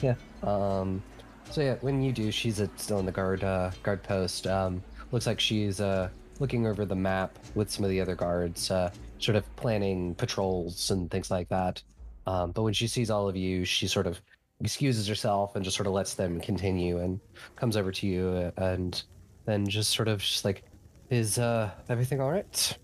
Yeah. 0.00 0.14
Um. 0.44 1.02
So 1.50 1.60
yeah, 1.60 1.74
when 1.80 2.00
you 2.02 2.12
do, 2.12 2.30
she's 2.30 2.60
at, 2.60 2.78
still 2.78 3.00
in 3.00 3.06
the 3.06 3.10
guard 3.10 3.42
uh, 3.42 3.72
guard 3.82 4.04
post. 4.04 4.46
Um. 4.46 4.80
Looks 5.10 5.26
like 5.26 5.40
she's 5.40 5.80
uh 5.80 6.08
looking 6.38 6.68
over 6.68 6.84
the 6.84 6.94
map 6.94 7.36
with 7.56 7.68
some 7.68 7.84
of 7.84 7.90
the 7.90 8.00
other 8.00 8.14
guards, 8.14 8.70
uh, 8.70 8.92
sort 9.18 9.34
of 9.34 9.56
planning 9.56 10.14
patrols 10.14 10.92
and 10.92 11.10
things 11.10 11.32
like 11.32 11.48
that. 11.48 11.82
Um. 12.28 12.52
But 12.52 12.62
when 12.62 12.74
she 12.74 12.86
sees 12.86 13.10
all 13.10 13.28
of 13.28 13.34
you, 13.34 13.64
she 13.64 13.88
sort 13.88 14.06
of 14.06 14.20
excuses 14.60 15.06
herself 15.06 15.54
and 15.54 15.64
just 15.64 15.76
sort 15.76 15.86
of 15.86 15.92
lets 15.92 16.14
them 16.14 16.40
continue 16.40 16.98
and 16.98 17.20
comes 17.56 17.76
over 17.76 17.92
to 17.92 18.06
you 18.06 18.52
and 18.56 19.04
then 19.44 19.66
just 19.66 19.90
sort 19.90 20.08
of 20.08 20.20
just 20.20 20.44
like, 20.44 20.64
is 21.10 21.38
uh 21.38 21.70
everything 21.88 22.20
all 22.20 22.30
right? 22.30 22.76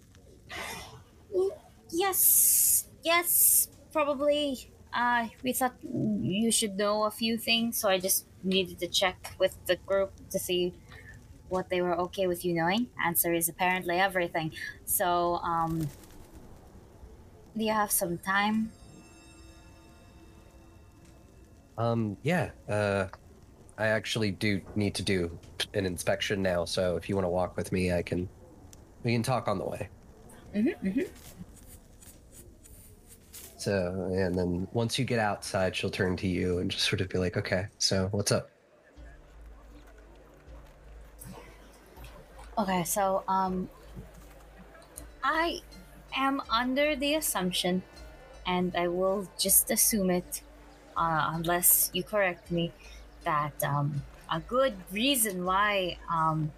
Yes, 1.91 2.89
yes, 3.03 3.69
probably. 3.93 4.71
Uh, 4.93 5.29
we 5.43 5.53
thought 5.53 5.75
you 5.83 6.51
should 6.51 6.77
know 6.77 7.05
a 7.05 7.11
few 7.11 7.37
things, 7.37 7.79
so 7.79 7.89
I 7.89 7.99
just 7.99 8.27
needed 8.43 8.79
to 8.79 8.87
check 8.89 9.35
with 9.39 9.57
the 9.67 9.77
group 9.77 10.13
to 10.31 10.39
see 10.39 10.73
what 11.49 11.69
they 11.69 11.81
were 11.81 11.95
okay 12.07 12.27
with 12.27 12.45
you 12.45 12.55
knowing. 12.55 12.89
Answer 13.05 13.33
is 13.33 13.49
apparently 13.49 13.99
everything. 13.99 14.53
So, 14.85 15.37
um, 15.37 15.89
do 17.57 17.65
you 17.65 17.73
have 17.73 17.91
some 17.91 18.19
time? 18.19 18.73
Um, 21.77 22.17
yeah. 22.23 22.51
Uh, 22.69 23.09
I 23.77 23.89
actually 23.89 24.31
do 24.31 24.61
need 24.77 24.95
to 24.95 25.03
do 25.03 25.37
an 25.75 25.85
inspection 25.85 26.43
now, 26.43 26.65
so 26.65 26.97
if 26.97 27.09
you 27.09 27.17
want 27.17 27.25
to 27.25 27.31
walk 27.31 27.57
with 27.57 27.73
me, 27.73 27.93
I 27.93 28.03
can. 28.03 28.29
We 29.03 29.13
can 29.13 29.23
talk 29.23 29.49
on 29.49 29.59
the 29.59 29.65
way. 29.65 29.89
Mm-hmm, 30.55 30.87
mm-hmm. 30.87 31.03
So, 33.59 34.11
and 34.15 34.35
then 34.35 34.69
once 34.73 34.99
you 34.99 35.05
get 35.05 35.19
outside, 35.19 35.75
she'll 35.75 35.91
turn 35.91 36.17
to 36.19 36.29
you 36.29 36.59
and 36.59 36.71
just 36.71 36.85
sort 36.85 37.01
of 37.01 37.09
be 37.09 37.19
like, 37.19 37.37
"Okay, 37.37 37.67
so 37.79 38.09
what's 38.13 38.31
up?" 38.31 38.51
Okay, 42.57 42.85
so 42.85 43.25
um, 43.27 43.69
I 45.25 45.61
am 46.17 46.41
under 46.49 46.95
the 46.95 47.17
assumption, 47.17 47.83
and 48.47 48.77
I 48.77 48.87
will 48.87 49.27
just 49.37 49.73
assume 49.73 50.11
it, 50.11 50.43
uh, 50.97 51.31
unless 51.35 51.91
you 51.93 52.05
correct 52.05 52.51
me, 52.51 52.75
that 53.25 53.63
um, 53.65 54.05
a 54.31 54.41
good 54.41 54.85
reason 54.93 55.45
why 55.45 55.99
um, 56.11 56.53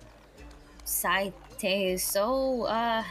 Saite 0.85 1.35
is 1.95 2.05
so 2.05 2.65
uh 2.65 3.05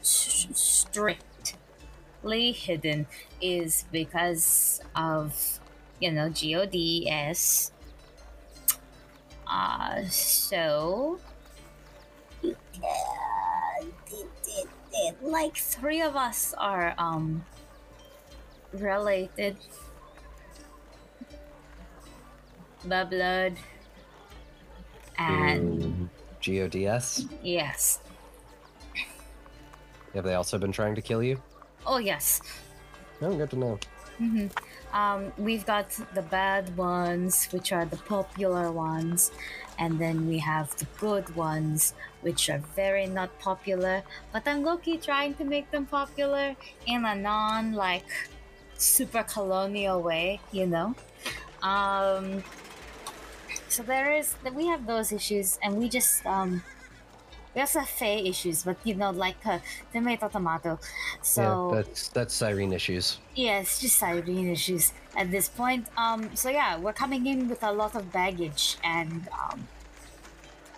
s- 0.00 0.48
strictly 0.54 2.52
hidden 2.52 3.06
is 3.40 3.84
because 3.90 4.80
of 4.94 5.60
you 5.98 6.10
know 6.12 6.30
GODS. 6.30 7.72
Uh, 9.46 10.04
so 10.10 11.20
like 15.20 15.56
three 15.56 16.00
of 16.00 16.16
us 16.16 16.54
are 16.58 16.94
um 16.98 17.46
related 18.72 19.56
by 22.84 23.04
blood 23.04 23.56
and 25.18 25.68
Mm, 25.68 26.10
GODS. 26.40 27.26
yes 27.42 28.00
Have 30.14 30.24
they 30.24 30.34
also 30.34 30.58
been 30.58 30.72
trying 30.72 30.94
to 30.96 31.00
kill 31.02 31.22
you? 31.22 31.42
oh 31.86 31.98
yes 31.98 32.40
Oh, 33.20 33.36
good 33.36 33.50
to 33.50 33.56
know. 33.56 33.80
hmm 34.18 34.48
Um, 34.92 35.32
we've 35.36 35.66
got 35.66 35.90
the 36.14 36.22
bad 36.22 36.76
ones, 36.76 37.46
which 37.52 37.72
are 37.72 37.84
the 37.86 37.98
popular 37.98 38.72
ones, 38.72 39.30
and 39.78 39.98
then 40.00 40.26
we 40.26 40.38
have 40.38 40.74
the 40.76 40.86
good 40.98 41.36
ones, 41.36 41.94
which 42.22 42.48
are 42.50 42.62
very 42.74 43.06
not 43.06 43.38
popular. 43.38 44.02
But 44.32 44.48
I'm 44.48 44.62
low-key 44.64 44.98
trying 44.98 45.34
to 45.36 45.44
make 45.44 45.70
them 45.70 45.86
popular 45.86 46.56
in 46.86 47.04
a 47.04 47.14
non 47.14 47.72
like 47.74 48.08
super 48.78 49.22
colonial 49.22 50.00
way, 50.02 50.40
you 50.52 50.66
know. 50.66 50.94
Um, 51.62 52.42
so 53.68 53.82
there 53.82 54.14
is 54.14 54.34
that 54.44 54.54
we 54.54 54.66
have 54.66 54.86
those 54.86 55.12
issues, 55.12 55.58
and 55.62 55.76
we 55.76 55.88
just 55.88 56.24
um, 56.24 56.62
we 57.54 57.60
also 57.60 57.80
have 57.80 57.88
Fae 57.88 58.22
issues, 58.24 58.62
but 58.62 58.76
you 58.84 58.94
know, 58.94 59.10
like 59.10 59.44
uh, 59.44 59.58
tomato 59.92 60.28
tomato. 60.28 60.78
So 61.22 61.70
yeah, 61.70 61.82
that's 61.82 62.08
that's 62.08 62.34
siren 62.34 62.72
issues. 62.72 63.18
yeah, 63.34 63.60
it's 63.60 63.80
just 63.80 63.98
siren 63.98 64.48
issues 64.48 64.92
at 65.16 65.30
this 65.30 65.48
point. 65.48 65.86
Um, 65.96 66.34
so 66.34 66.48
yeah, 66.48 66.78
we're 66.78 66.92
coming 66.92 67.26
in 67.26 67.48
with 67.48 67.62
a 67.62 67.72
lot 67.72 67.94
of 67.94 68.12
baggage, 68.12 68.78
and 68.84 69.28
um, 69.32 69.66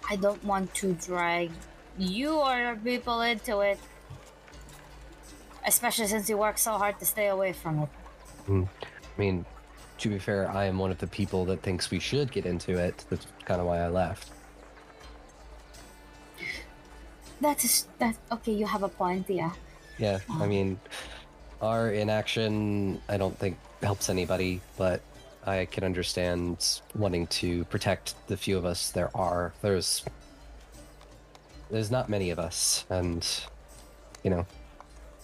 I 0.09 0.17
don't 0.17 0.43
want 0.43 0.75
to 0.77 0.95
drag 0.95 1.51
you 1.99 2.33
or 2.33 2.57
your 2.59 2.77
people 2.77 3.21
into 3.21 3.61
it, 3.61 3.79
especially 5.67 6.07
since 6.07 6.29
you 6.29 6.37
work 6.37 6.59
so 6.59 6.73
hard 6.73 6.99
to 6.99 7.05
stay 7.05 7.29
away 7.29 7.53
from 7.53 7.81
it. 7.81 7.89
Hmm. 8.47 8.63
I 8.83 9.21
mean, 9.21 9.45
to 9.99 10.09
be 10.09 10.19
fair, 10.19 10.51
I 10.51 10.65
am 10.65 10.79
one 10.79 10.91
of 10.91 10.99
the 10.99 11.07
people 11.07 11.45
that 11.47 11.63
thinks 11.63 11.91
we 11.91 11.99
should 12.01 12.33
get 12.33 12.47
into 12.47 12.79
it. 12.79 13.05
That's 13.11 13.27
kind 13.45 13.61
of 13.61 13.67
why 13.67 13.79
I 13.81 13.89
left. 13.89 14.31
That 17.41 17.65
is 17.65 17.87
that. 17.99 18.17
Okay, 18.33 18.53
you 18.53 18.67
have 18.67 18.83
a 18.83 18.89
point. 18.89 19.29
Yeah. 19.29 19.53
Yeah, 19.99 20.19
I 20.29 20.45
Oh. 20.45 20.47
mean, 20.47 20.79
our 21.61 21.91
inaction, 21.91 23.01
I 23.09 23.17
don't 23.17 23.39
think 23.39 23.57
helps 23.83 24.09
anybody, 24.11 24.61
but 24.77 25.01
I 25.47 25.65
can 25.67 25.85
understand 25.85 26.81
wanting 26.95 27.27
to 27.29 27.65
protect 27.67 28.15
the 28.29 28.37
few 28.37 28.57
of 28.59 28.65
us 28.65 28.91
there 28.91 29.11
are. 29.15 29.53
There's, 29.63 30.05
there's 31.71 31.91
not 31.91 32.09
many 32.09 32.31
of 32.31 32.39
us, 32.39 32.85
and 32.91 33.27
you 34.23 34.31
know, 34.31 34.47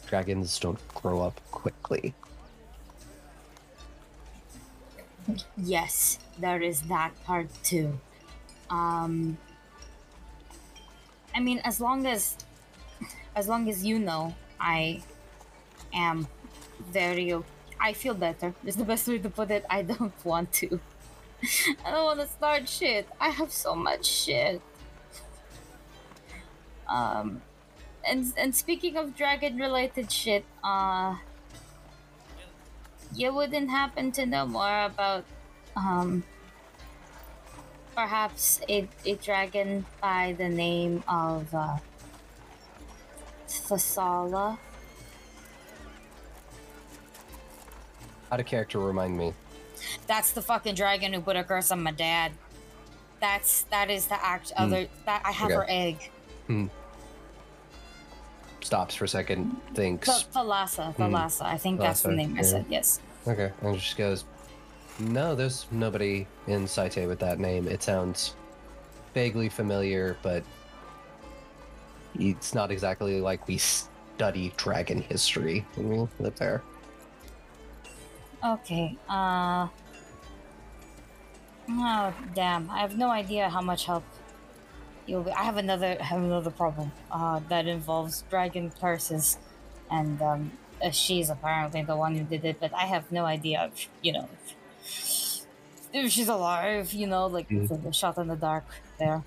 dragons 0.07 0.59
don't 0.59 0.81
grow 0.95 1.23
up 1.23 1.41
quickly. 1.51 2.15
Yes, 5.57 6.19
there 6.39 6.63
is 6.63 6.83
that 6.83 7.13
part 7.25 7.49
too. 7.63 7.99
Um 8.71 9.39
I 11.35 11.41
mean 11.41 11.61
as 11.65 11.81
long 11.81 12.07
as 12.07 12.37
as 13.35 13.49
long 13.49 13.69
as 13.69 13.85
you 13.85 13.99
know 13.99 14.35
I 14.61 15.03
am 15.93 16.29
very 16.93 17.33
I 17.81 17.93
feel 17.93 18.15
better. 18.15 18.55
Is 18.65 18.77
the 18.77 18.85
best 18.85 19.07
way 19.09 19.19
to 19.19 19.31
put 19.31 19.51
it. 19.51 19.65
I 19.69 19.83
don't 19.83 20.15
want 20.25 20.53
to. 20.65 20.81
I 21.85 21.91
don't 21.91 22.05
want 22.05 22.21
to 22.21 22.27
start 22.29 22.69
shit. 22.69 23.09
I 23.21 23.29
have 23.31 23.53
so 23.53 23.75
much 23.75 24.07
shit. 24.07 24.63
Um 26.89 27.43
and 28.09 28.33
and 28.37 28.55
speaking 28.55 28.97
of 28.97 29.17
dragon 29.17 29.57
related 29.59 30.11
shit, 30.11 30.45
uh 30.65 31.17
you 33.15 33.33
wouldn't 33.35 33.71
happen 33.71 34.13
to 34.13 34.27
know 34.27 34.47
more 34.47 34.85
about 34.85 35.25
um 35.77 36.23
perhaps 37.95 38.61
a, 38.69 38.89
a 39.05 39.15
dragon 39.17 39.87
by 40.01 40.35
the 40.39 40.49
name 40.49 41.03
of 41.09 41.55
uh 41.55 41.77
Thalassa. 43.49 44.59
Out 48.31 48.41
of 48.41 48.47
character, 48.47 48.81
remind 48.81 49.17
me. 49.17 49.33
That's 50.07 50.33
the 50.33 50.43
fucking 50.43 50.75
dragon 50.75 51.13
who 51.13 51.21
put 51.21 51.37
a 51.37 51.45
curse 51.45 51.71
on 51.71 51.83
my 51.83 51.93
dad. 51.93 52.33
That's 53.21 53.63
that 53.71 53.89
is 53.91 54.07
the 54.07 54.23
act 54.23 54.53
other 54.57 54.89
that 55.07 55.23
I 55.25 55.31
have 55.33 55.51
Okay. 55.51 55.55
her 55.55 55.67
egg. 55.69 56.11
Stops 58.67 58.97
for 58.97 59.05
a 59.05 59.09
second, 59.09 59.57
thinks. 59.75 60.09
Thalassa, 60.35 60.93
Thalassa. 60.97 61.43
I 61.43 61.57
think 61.57 61.79
that's 61.79 62.03
the 62.03 62.09
Thalassa, 62.09 62.17
name 62.17 62.33
I 62.33 62.37
yeah. 62.39 62.43
said, 62.43 62.67
yes. 62.69 63.01
Okay, 63.29 63.53
and 63.63 63.81
she 63.81 63.95
goes, 63.95 64.25
No, 64.99 65.37
there's 65.37 65.67
nobody 65.71 66.27
in 66.49 66.65
Saite 66.65 67.07
with 67.07 67.21
that 67.21 67.39
name. 67.39 67.69
It 67.69 67.85
sounds 67.85 68.35
vaguely 69.15 69.49
familiar, 69.49 70.17
but 70.21 70.43
it's 72.19 72.55
not 72.55 72.73
exactly 72.73 73.21
like 73.21 73.47
we 73.47 73.57
study 73.57 74.53
dragon 74.57 75.01
history 75.01 75.65
when 75.77 75.89
we 75.89 76.09
live 76.19 76.37
there. 76.37 76.61
Okay, 78.45 78.99
uh. 79.09 79.69
Oh, 81.69 82.15
damn. 82.35 82.69
I 82.71 82.79
have 82.79 82.99
no 82.99 83.11
idea 83.11 83.49
how 83.49 83.61
much 83.61 83.87
help 83.87 84.03
you'll 85.07 85.23
be. 85.23 85.31
I 85.31 85.45
have 85.45 85.57
another, 85.57 85.97
have 86.01 86.23
another 86.23 86.51
problem, 86.51 86.93
uh, 87.11 87.41
that 87.49 87.67
involves 87.67 88.23
dragon 88.31 88.73
curses. 88.81 89.39
And, 89.91 90.21
um, 90.21 90.53
uh, 90.83 90.91
she's 90.91 91.31
apparently 91.31 91.83
the 91.83 91.97
one 91.97 92.17
who 92.17 92.25
did 92.25 92.45
it, 92.45 92.59
but 92.61 92.75
I 92.75 92.87
have 92.87 93.11
no 93.11 93.25
idea, 93.25 93.71
if, 93.73 93.89
you 94.03 94.13
know, 94.13 94.29
if, 94.85 95.47
if 95.93 96.13
she's 96.13 96.29
alive, 96.29 96.93
you 96.93 97.07
know, 97.07 97.27
like 97.27 97.49
the, 97.49 97.81
the 97.83 97.93
shot 97.93 98.19
in 98.19 98.29
the 98.29 98.37
dark 98.37 98.65
there. 98.99 99.23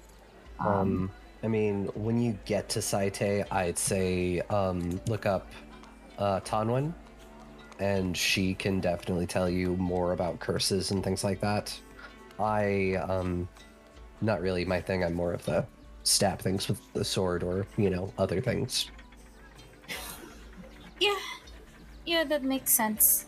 Um, 0.60 0.68
Um, 0.68 1.12
I 1.42 1.48
mean, 1.48 1.86
when 1.96 2.22
you 2.22 2.38
get 2.46 2.68
to 2.70 2.80
Saite, 2.80 3.46
I'd 3.50 3.78
say 3.78 4.42
um, 4.50 5.00
look 5.08 5.26
up 5.26 5.48
uh, 6.18 6.42
Tanwen, 6.42 6.94
and 7.80 8.16
she 8.16 8.54
can 8.54 8.82
definitely 8.82 9.26
tell 9.26 9.50
you 9.50 9.78
more 9.78 10.12
about 10.12 10.40
curses 10.40 10.92
and 10.92 11.02
things 11.02 11.24
like 11.24 11.40
that. 11.40 11.80
I, 12.38 12.96
um, 12.96 13.48
not 14.22 14.42
really 14.42 14.66
my 14.66 14.82
thing. 14.82 15.04
I'm 15.04 15.14
more 15.14 15.34
of 15.34 15.44
the 15.46 15.66
stab 16.04 16.40
things 16.40 16.68
with 16.68 16.82
the 16.94 17.04
sword 17.04 17.44
or, 17.44 17.66
you 17.78 17.90
know, 17.90 18.14
other 18.18 18.42
things. 18.42 18.90
Yeah, 21.00 21.16
yeah, 22.06 22.24
that 22.26 22.44
makes 22.44 22.72
sense. 22.72 23.26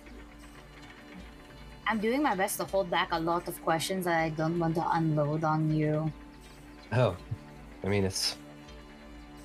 I'm 1.88 2.00
doing 2.00 2.22
my 2.22 2.36
best 2.36 2.58
to 2.58 2.66
hold 2.66 2.90
back 2.90 3.10
a 3.12 3.20
lot 3.20 3.48
of 3.48 3.62
questions 3.64 4.06
that 4.06 4.20
I 4.20 4.30
don't 4.30 4.60
want 4.60 4.76
to 4.76 4.86
unload 4.92 5.44
on 5.44 5.74
you. 5.74 6.12
Oh, 6.92 7.16
I 7.84 7.88
mean, 7.88 8.04
it's. 8.04 8.36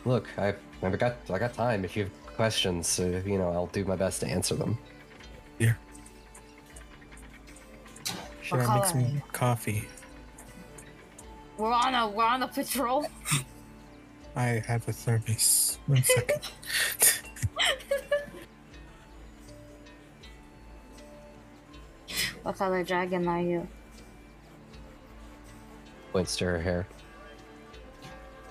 Look, 0.05 0.29
I've 0.39 0.59
never 0.83 0.97
got. 0.97 1.17
I 1.31 1.39
got 1.39 1.55
time. 1.55 1.85
If 1.85 1.97
you 1.97 2.05
have 2.05 2.13
questions, 2.37 3.01
uh, 3.01 3.23
you 3.25 3.39
know, 3.39 3.51
I'll 3.51 3.67
do 3.69 3.85
my 3.85 3.97
best 3.97 4.21
to 4.21 4.27
answer 4.27 4.55
them. 4.55 4.79
Should 8.47 8.61
I 8.61 8.77
make 8.77 8.85
some 8.85 9.23
coffee? 9.33 9.89
We're 11.59 11.73
on 11.73 11.95
a 11.95 12.09
we're 12.09 12.25
on 12.25 12.43
a 12.43 12.49
patrol. 12.49 13.07
I 14.37 14.63
have 14.67 14.87
a 14.89 14.93
thermos. 14.93 15.79
One 15.87 16.03
second. 16.03 16.51
What 22.47 22.59
color 22.59 22.85
dragon 22.85 23.27
are 23.27 23.41
you? 23.41 23.67
Points 26.13 26.37
to 26.37 26.45
her 26.45 26.61
hair. 26.61 26.87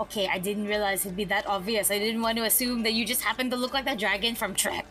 Okay, 0.01 0.27
I 0.27 0.37
didn't 0.37 0.67
realize 0.67 1.05
it'd 1.05 1.15
be 1.15 1.23
that 1.25 1.47
obvious. 1.47 1.89
I 1.89 1.97
didn't 1.97 2.21
want 2.21 2.37
to 2.37 2.43
assume 2.43 2.83
that 2.83 2.91
you 2.91 3.05
just 3.05 3.21
happen 3.21 3.49
to 3.51 3.55
look 3.55 3.73
like 3.73 3.85
the 3.85 3.95
dragon 3.95 4.35
from 4.35 4.53
Shrek. 4.53 4.83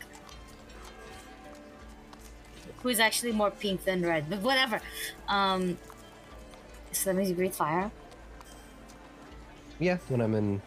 Who 2.78 2.88
is 2.88 2.98
actually 2.98 3.32
more 3.32 3.50
pink 3.50 3.84
than 3.84 4.06
red, 4.06 4.30
but 4.30 4.40
whatever. 4.40 4.80
Um, 5.28 5.76
so 6.92 7.10
that 7.10 7.16
means 7.16 7.28
you 7.28 7.34
breathe 7.34 7.52
fire. 7.52 7.90
Yeah, 9.78 9.98
when 10.08 10.20
I'm 10.20 10.34
in 10.34 10.62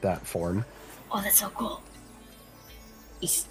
that 0.00 0.26
form. 0.26 0.64
Oh, 1.10 1.20
that's 1.22 1.40
so 1.40 1.48
cool. 1.50 1.82
Is- 3.20 3.46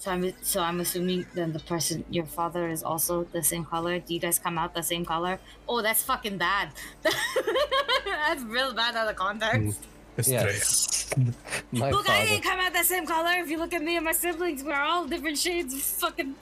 So 0.00 0.10
I'm 0.10 0.32
so 0.40 0.62
I'm 0.64 0.80
assuming 0.80 1.26
then 1.36 1.52
the 1.52 1.60
person 1.60 2.04
your 2.08 2.24
father 2.24 2.68
is 2.72 2.82
also 2.82 3.24
the 3.36 3.42
same 3.44 3.66
color. 3.68 3.98
Do 4.00 4.14
you 4.16 4.20
guys 4.20 4.38
come 4.40 4.56
out 4.56 4.72
the 4.72 4.82
same 4.82 5.04
color? 5.04 5.36
Oh, 5.68 5.82
that's 5.82 6.02
fucking 6.02 6.38
bad. 6.40 6.72
that's 7.04 8.40
real 8.48 8.72
bad 8.72 8.96
out 8.96 9.08
of 9.12 9.16
context. 9.16 9.82
Mm. 9.84 10.18
Estrella. 10.18 10.46
Yes. 10.56 11.10
My 11.72 11.90
Look, 11.90 12.08
I 12.08 12.24
didn't 12.24 12.44
come 12.48 12.58
out 12.64 12.72
the 12.72 12.82
same 12.82 13.04
color. 13.06 13.32
If 13.44 13.50
you 13.52 13.58
look 13.58 13.74
at 13.76 13.82
me 13.82 13.96
and 13.96 14.04
my 14.08 14.12
siblings, 14.16 14.64
we're 14.64 14.72
all 14.80 15.04
different 15.06 15.36
shades 15.36 15.74
of 15.74 15.82
fucking 15.82 16.34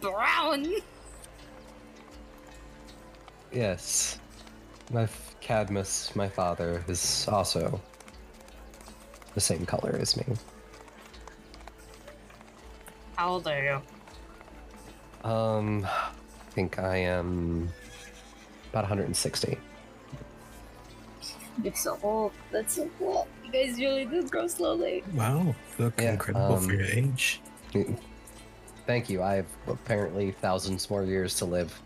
brown. 0.00 0.64
Yes. 3.52 4.18
My 4.92 5.02
f- 5.04 5.35
Cadmus, 5.46 6.10
my 6.16 6.28
father, 6.28 6.82
is 6.88 7.28
also 7.28 7.80
the 9.34 9.40
same 9.40 9.64
color 9.64 9.96
as 10.00 10.16
me. 10.16 10.24
How 13.14 13.28
old 13.28 13.46
are 13.46 13.62
you? 15.22 15.30
Um, 15.30 15.84
I 15.84 16.50
think 16.50 16.80
I 16.80 16.96
am 16.96 17.72
about 18.70 18.82
160. 18.82 19.56
You're 21.62 21.74
so 21.76 21.96
old. 22.02 22.32
That's 22.50 22.74
so 22.74 22.90
cool. 22.98 23.28
You 23.44 23.52
guys 23.52 23.78
really 23.78 24.04
do 24.04 24.24
grow 24.28 24.48
slowly. 24.48 25.04
Wow, 25.14 25.54
you 25.78 25.84
look 25.84 26.00
Yeah, 26.00 26.14
incredible 26.14 26.56
for 26.56 26.72
um, 26.72 26.80
your 26.80 26.88
age. 26.88 27.40
Thank 28.84 29.08
you. 29.08 29.22
I 29.22 29.36
have 29.36 29.46
apparently 29.68 30.32
thousands 30.32 30.90
more 30.90 31.04
years 31.04 31.36
to 31.36 31.44
live. 31.44 31.80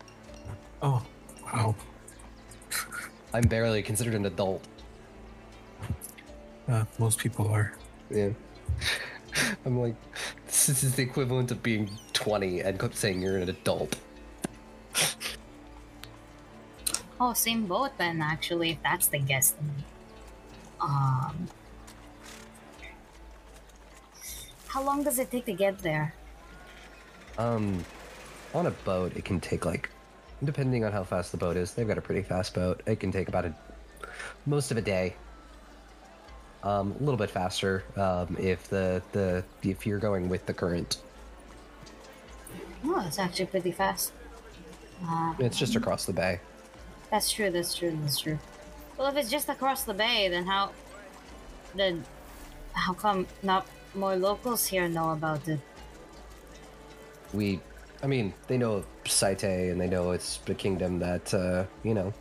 Oh, 0.81 1.05
wow. 1.43 1.75
I'm 3.33 3.43
barely 3.43 3.81
considered 3.81 4.13
an 4.13 4.25
adult. 4.25 4.67
Uh, 6.67 6.85
most 6.99 7.19
people 7.19 7.47
are. 7.47 7.73
Yeah. 8.09 8.29
I'm 9.65 9.79
like, 9.79 9.95
this 10.45 10.83
is 10.83 10.95
the 10.95 11.03
equivalent 11.03 11.51
of 11.51 11.63
being 11.63 11.89
20 12.13 12.61
and 12.61 12.93
saying 12.93 13.21
you're 13.21 13.37
an 13.37 13.49
adult. 13.49 13.95
Oh, 17.19 17.33
same 17.33 17.67
boat 17.67 17.91
then, 17.97 18.21
actually, 18.21 18.71
if 18.71 18.83
that's 18.83 19.07
the 19.07 19.19
guesstimate. 19.19 19.85
Um, 20.79 21.47
how 24.67 24.83
long 24.83 25.03
does 25.03 25.19
it 25.19 25.29
take 25.29 25.45
to 25.45 25.53
get 25.53 25.77
there? 25.79 26.15
Um, 27.37 27.85
on 28.53 28.65
a 28.65 28.71
boat, 28.71 29.15
it 29.15 29.23
can 29.23 29.39
take 29.39 29.65
like, 29.65 29.89
depending 30.43 30.83
on 30.83 30.91
how 30.91 31.03
fast 31.03 31.31
the 31.31 31.37
boat 31.37 31.55
is. 31.57 31.73
They've 31.73 31.87
got 31.87 31.97
a 31.97 32.01
pretty 32.01 32.23
fast 32.23 32.53
boat. 32.53 32.81
It 32.85 32.99
can 32.99 33.11
take 33.11 33.27
about 33.27 33.45
a 33.45 33.53
most 34.45 34.71
of 34.71 34.77
a 34.77 34.81
day. 34.81 35.15
Um, 36.63 36.95
a 36.99 37.03
little 37.03 37.17
bit 37.17 37.31
faster 37.31 37.83
um, 37.95 38.35
if 38.39 38.67
the 38.69 39.01
the 39.13 39.43
if 39.63 39.85
you're 39.87 39.99
going 39.99 40.29
with 40.29 40.45
the 40.45 40.53
current. 40.53 40.97
Oh, 42.85 43.03
it's 43.07 43.19
actually 43.19 43.45
pretty 43.47 43.71
fast. 43.71 44.11
Uh, 45.03 45.33
It's 45.39 45.57
just 45.57 45.75
across 45.75 46.05
the 46.05 46.13
bay. 46.13 46.39
that's 47.09 47.31
true. 47.31 47.49
That's 47.49 47.73
true. 47.75 47.97
That's 48.01 48.19
true. 48.19 48.39
Well, 48.97 49.07
if 49.07 49.17
it's 49.17 49.29
just 49.29 49.49
across 49.49 49.83
the 49.83 49.93
bay, 49.93 50.27
then 50.29 50.45
how? 50.45 50.71
Then 51.75 52.03
how 52.73 52.93
come 52.93 53.25
not 53.41 53.65
more 53.95 54.15
locals 54.15 54.67
here 54.67 54.87
know 54.87 55.11
about 55.11 55.47
it? 55.47 55.59
We, 57.33 57.59
I 58.03 58.07
mean, 58.07 58.33
they 58.47 58.57
know 58.57 58.83
Saite 59.05 59.71
and 59.71 59.79
they 59.79 59.87
know 59.87 60.11
it's 60.11 60.39
a 60.47 60.53
kingdom 60.53 60.99
that 60.99 61.33
uh, 61.33 61.65
you 61.83 61.93
know 61.93 62.13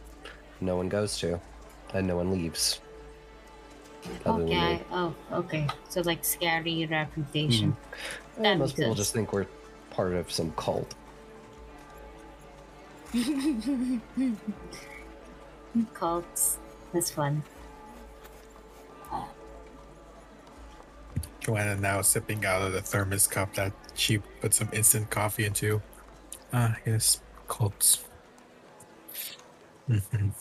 no 0.60 0.76
one 0.76 0.88
goes 0.88 1.18
to, 1.20 1.40
and 1.94 2.06
no 2.06 2.16
one 2.16 2.30
leaves. 2.30 2.80
Okay. 4.26 4.80
Oh, 4.92 5.14
okay. 5.32 5.66
So 5.88 6.00
like 6.02 6.24
scary 6.24 6.86
reputation. 6.86 7.76
Eh, 8.38 8.42
That 8.42 8.58
most 8.58 8.76
people 8.76 8.90
sense. 8.92 8.98
just 8.98 9.12
think 9.12 9.32
we're 9.32 9.46
part 9.90 10.14
of 10.14 10.30
some 10.30 10.52
cult. 10.52 10.94
Cults. 15.94 16.58
That's 16.92 17.10
fun. 17.10 17.42
Joanna 21.40 21.76
now 21.76 22.02
sipping 22.02 22.44
out 22.44 22.62
of 22.62 22.72
the 22.72 22.82
thermos 22.82 23.26
cup 23.26 23.54
that 23.54 23.72
she 23.94 24.18
put 24.18 24.54
some 24.54 24.68
instant 24.72 25.10
coffee 25.10 25.46
into. 25.46 25.82
Ah, 26.52 26.76
yes, 26.86 27.20
cults. 27.48 28.04
Mhm. 29.88 30.32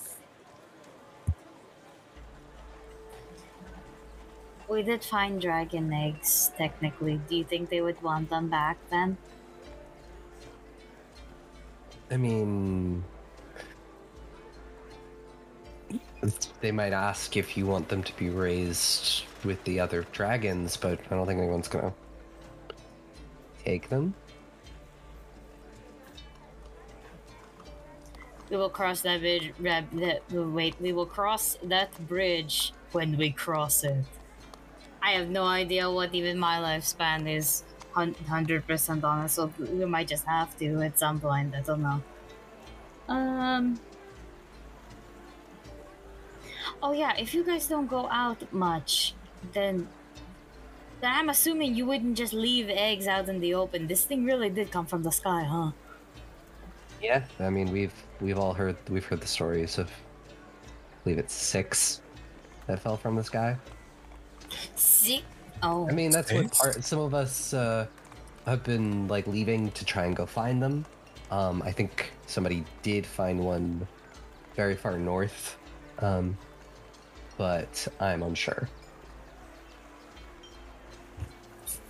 We 4.67 4.83
did 4.83 5.03
find 5.03 5.41
dragon 5.41 5.91
eggs, 5.91 6.51
technically. 6.55 7.19
Do 7.27 7.35
you 7.35 7.43
think 7.43 7.69
they 7.69 7.81
would 7.81 7.99
want 8.03 8.29
them 8.29 8.49
back 8.49 8.77
then? 8.91 9.17
I 12.11 12.17
mean, 12.17 13.03
they 16.61 16.71
might 16.71 16.93
ask 16.93 17.37
if 17.37 17.55
you 17.55 17.65
want 17.65 17.87
them 17.87 18.03
to 18.03 18.15
be 18.17 18.29
raised 18.29 19.23
with 19.43 19.63
the 19.63 19.79
other 19.79 20.05
dragons, 20.11 20.75
but 20.75 20.99
I 21.09 21.15
don't 21.15 21.25
think 21.25 21.39
anyone's 21.39 21.67
gonna 21.67 21.93
take 23.63 23.89
them. 23.89 24.13
We 28.49 28.57
will 28.57 28.69
cross 28.69 29.01
that 29.01 29.21
bridge. 29.21 29.53
Wait, 30.31 30.75
we 30.79 30.91
will 30.91 31.05
cross 31.05 31.57
that 31.63 32.07
bridge 32.07 32.73
when 32.91 33.15
we 33.15 33.31
cross 33.31 33.83
it. 33.83 34.03
I 35.01 35.11
have 35.11 35.29
no 35.29 35.45
idea 35.45 35.89
what 35.89 36.13
even 36.13 36.37
my 36.37 36.57
lifespan 36.57 37.29
is. 37.29 37.63
Hundred 37.93 38.65
percent 38.67 39.03
honest, 39.03 39.35
so 39.35 39.51
we 39.57 39.83
might 39.85 40.07
just 40.07 40.25
have 40.25 40.57
to 40.59 40.81
at 40.81 40.97
some 40.97 41.19
point. 41.19 41.53
I 41.55 41.61
don't 41.61 41.81
know. 41.81 42.01
Um. 43.07 43.79
Oh 46.81 46.93
yeah, 46.93 47.13
if 47.17 47.33
you 47.33 47.43
guys 47.43 47.67
don't 47.67 47.87
go 47.87 48.07
out 48.09 48.41
much, 48.53 49.13
then 49.53 49.87
then 51.01 51.11
I'm 51.13 51.29
assuming 51.29 51.75
you 51.75 51.85
wouldn't 51.85 52.17
just 52.17 52.33
leave 52.33 52.69
eggs 52.69 53.07
out 53.07 53.29
in 53.29 53.39
the 53.39 53.53
open. 53.53 53.87
This 53.87 54.03
thing 54.03 54.25
really 54.25 54.49
did 54.49 54.71
come 54.71 54.85
from 54.85 55.03
the 55.03 55.11
sky, 55.11 55.43
huh? 55.43 55.71
Yeah, 57.01 57.23
I 57.39 57.49
mean 57.49 57.71
we've 57.71 57.93
we've 58.19 58.37
all 58.37 58.53
heard 58.53 58.75
we've 58.89 59.05
heard 59.05 59.21
the 59.21 59.27
stories 59.27 59.77
of 59.77 59.89
I 59.89 61.03
believe 61.03 61.19
it's 61.19 61.33
six 61.33 62.01
that 62.67 62.79
fell 62.79 62.97
from 62.97 63.15
the 63.15 63.23
sky. 63.23 63.55
See? 64.75 65.23
Oh. 65.63 65.87
I 65.89 65.93
mean 65.93 66.11
that's 66.11 66.31
what 66.31 66.51
part 66.51 66.83
some 66.83 66.99
of 66.99 67.13
us 67.13 67.53
uh, 67.53 67.87
have 68.45 68.63
been 68.63 69.07
like 69.07 69.27
leaving 69.27 69.71
to 69.71 69.85
try 69.85 70.05
and 70.05 70.15
go 70.15 70.25
find 70.25 70.61
them. 70.61 70.85
Um, 71.31 71.61
I 71.61 71.71
think 71.71 72.11
somebody 72.25 72.65
did 72.81 73.05
find 73.05 73.39
one 73.39 73.87
very 74.55 74.75
far 74.75 74.97
north, 74.97 75.57
um, 75.99 76.37
but 77.39 77.87
I'm 78.01 78.21
unsure. 78.21 78.67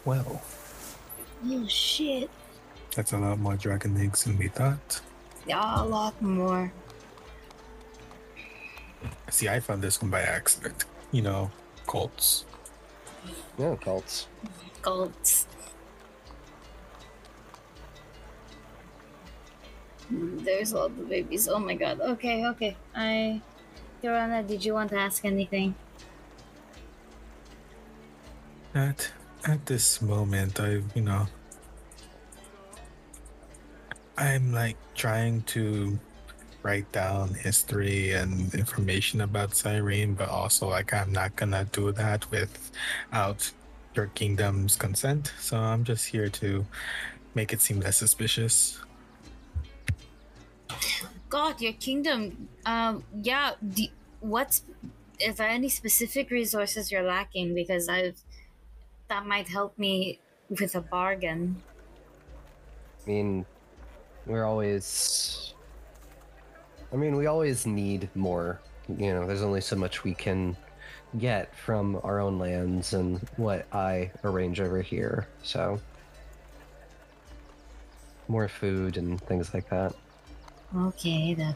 Well, 0.06 0.42
Oh 1.46 1.68
shit. 1.68 2.30
that's 2.96 3.14
a 3.14 3.18
lot 3.18 3.40
more 3.40 3.56
dragon 3.56 3.98
eggs 3.98 4.24
than 4.26 4.38
we 4.38 4.48
thought. 4.50 5.02
Yeah, 5.48 5.82
a 5.82 5.84
lot 5.84 6.22
more. 6.22 6.72
See, 9.30 9.50
I 9.50 9.60
found 9.60 9.82
this 9.82 10.02
one 10.02 10.12
by 10.12 10.22
accident. 10.22 10.86
You 11.12 11.24
know, 11.24 11.52
cults. 11.88 12.46
Yeah, 13.58 13.76
cults. 13.82 14.28
Cults. 14.84 15.48
Mm, 20.14 20.44
There's 20.44 20.74
all 20.74 20.90
the 20.90 21.04
babies. 21.04 21.48
Oh 21.48 21.60
my 21.60 21.74
god. 21.76 22.02
Okay, 22.02 22.46
okay. 22.48 22.76
I. 22.96 23.42
Yorana, 24.04 24.46
did 24.48 24.64
you 24.64 24.74
want 24.74 24.90
to 24.92 24.98
ask 24.98 25.26
anything? 25.26 25.76
At 28.74 29.12
at 29.46 29.66
this 29.66 30.02
moment, 30.02 30.60
I 30.60 30.82
you 30.96 31.02
know, 31.02 31.28
I'm 34.18 34.54
like 34.54 34.78
trying 34.96 35.42
to 35.54 35.98
write 36.62 36.92
down 36.92 37.34
history 37.34 38.12
and 38.12 38.54
information 38.54 39.22
about 39.22 39.56
Cyrene, 39.56 40.14
but 40.14 40.30
also 40.30 40.70
like 40.70 40.94
I'm 40.94 41.12
not 41.12 41.36
gonna 41.36 41.66
do 41.72 41.92
that 41.94 42.30
without 42.32 43.52
your 43.96 44.08
kingdom's 44.08 44.76
consent. 44.76 45.34
So 45.40 45.58
I'm 45.58 45.84
just 45.84 46.08
here 46.08 46.30
to 46.30 46.66
make 47.34 47.54
it 47.54 47.62
seem 47.62 47.80
less 47.80 47.98
suspicious. 47.98 48.80
God, 51.30 51.62
your 51.62 51.74
kingdom. 51.74 52.50
Um, 52.66 53.04
yeah. 53.22 53.54
Do, 53.68 53.84
what's. 54.20 54.64
Is 55.20 55.36
there 55.36 55.48
any 55.48 55.70
specific 55.70 56.32
resources 56.32 56.92
you're 56.92 57.04
lacking? 57.04 57.54
Because 57.54 57.88
I've. 57.88 58.20
That 59.08 59.26
might 59.26 59.48
help 59.48 59.78
me 59.78 60.20
with 60.50 60.76
a 60.76 60.82
bargain. 60.82 61.62
I 63.06 63.10
mean, 63.10 63.46
we're 64.26 64.46
always. 64.46 65.54
I 66.92 66.96
mean, 66.96 67.16
we 67.16 67.28
always 67.28 67.66
need 67.66 68.10
more. 68.16 68.60
You 68.88 69.14
know, 69.14 69.28
there's 69.28 69.44
only 69.44 69.62
so 69.62 69.76
much 69.76 70.04
we 70.04 70.16
can 70.16 70.58
get 71.18 71.56
from 71.56 72.00
our 72.04 72.20
own 72.20 72.40
lands 72.40 72.94
and 72.94 73.20
what 73.38 73.66
I 73.74 74.12
arrange 74.24 74.62
over 74.62 74.82
here. 74.82 75.28
So, 75.44 75.80
more 78.28 78.48
food 78.48 78.98
and 78.98 79.22
things 79.22 79.54
like 79.54 79.70
that. 79.70 79.94
Okay, 80.76 81.34
that 81.34 81.56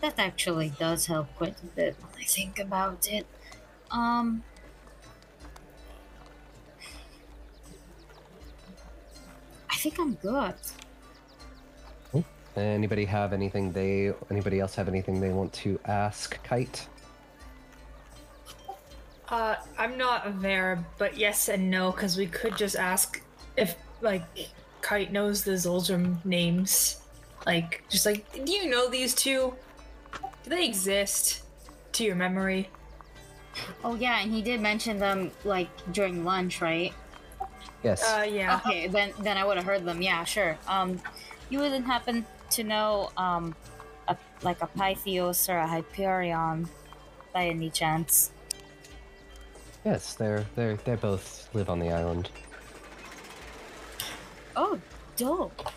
that 0.00 0.18
actually 0.18 0.70
does 0.78 1.06
help 1.06 1.34
quite 1.36 1.56
a 1.62 1.66
bit 1.66 1.96
when 2.00 2.22
I 2.22 2.24
think 2.24 2.58
about 2.58 3.06
it. 3.10 3.26
Um 3.90 4.42
I 9.70 9.76
think 9.76 9.98
I'm 9.98 10.14
good. 10.14 10.54
Anybody 12.56 13.06
have 13.06 13.32
anything 13.32 13.72
they? 13.72 14.12
Anybody 14.30 14.60
else 14.60 14.74
have 14.74 14.88
anything 14.88 15.20
they 15.20 15.30
want 15.30 15.52
to 15.54 15.80
ask 15.86 16.42
Kite? 16.44 16.86
Uh, 19.28 19.56
I'm 19.78 19.96
not 19.96 20.42
there, 20.42 20.84
but 20.98 21.16
yes 21.16 21.48
and 21.48 21.70
no, 21.70 21.90
because 21.90 22.18
we 22.18 22.26
could 22.26 22.54
just 22.54 22.76
ask 22.76 23.22
if, 23.56 23.76
like, 24.02 24.22
Kite 24.82 25.10
knows 25.10 25.42
the 25.42 25.52
Zolzrum 25.52 26.22
names. 26.26 27.01
Like, 27.46 27.82
just 27.88 28.06
like, 28.06 28.44
do 28.44 28.52
you 28.52 28.68
know 28.68 28.88
these 28.88 29.14
two? 29.14 29.54
Do 30.44 30.50
they 30.50 30.64
exist 30.64 31.42
to 31.92 32.04
your 32.04 32.14
memory? 32.14 32.68
Oh 33.84 33.94
yeah, 33.94 34.20
and 34.20 34.32
he 34.32 34.42
did 34.42 34.60
mention 34.60 34.98
them 34.98 35.30
like 35.44 35.68
during 35.92 36.24
lunch, 36.24 36.60
right? 36.60 36.92
Yes. 37.82 38.02
Uh, 38.02 38.22
yeah. 38.22 38.60
Okay, 38.64 38.86
then 38.86 39.12
then 39.20 39.36
I 39.36 39.44
would 39.44 39.56
have 39.56 39.66
heard 39.66 39.84
them. 39.84 40.00
Yeah, 40.00 40.24
sure. 40.24 40.56
Um, 40.68 41.00
you 41.50 41.58
wouldn't 41.58 41.84
happen 41.84 42.24
to 42.50 42.64
know 42.64 43.10
um, 43.16 43.54
a, 44.08 44.16
like 44.42 44.62
a 44.62 44.66
Pythios 44.68 45.48
or 45.48 45.58
a 45.58 45.66
Hyperion 45.66 46.68
by 47.32 47.46
any 47.46 47.70
chance? 47.70 48.30
yes, 49.84 50.14
they're 50.14 50.46
they're 50.54 50.76
they 50.76 50.94
both 50.94 51.48
live 51.54 51.68
on 51.68 51.78
the 51.78 51.90
island. 51.90 52.30
Oh, 54.54 54.78
dope. 55.16 55.70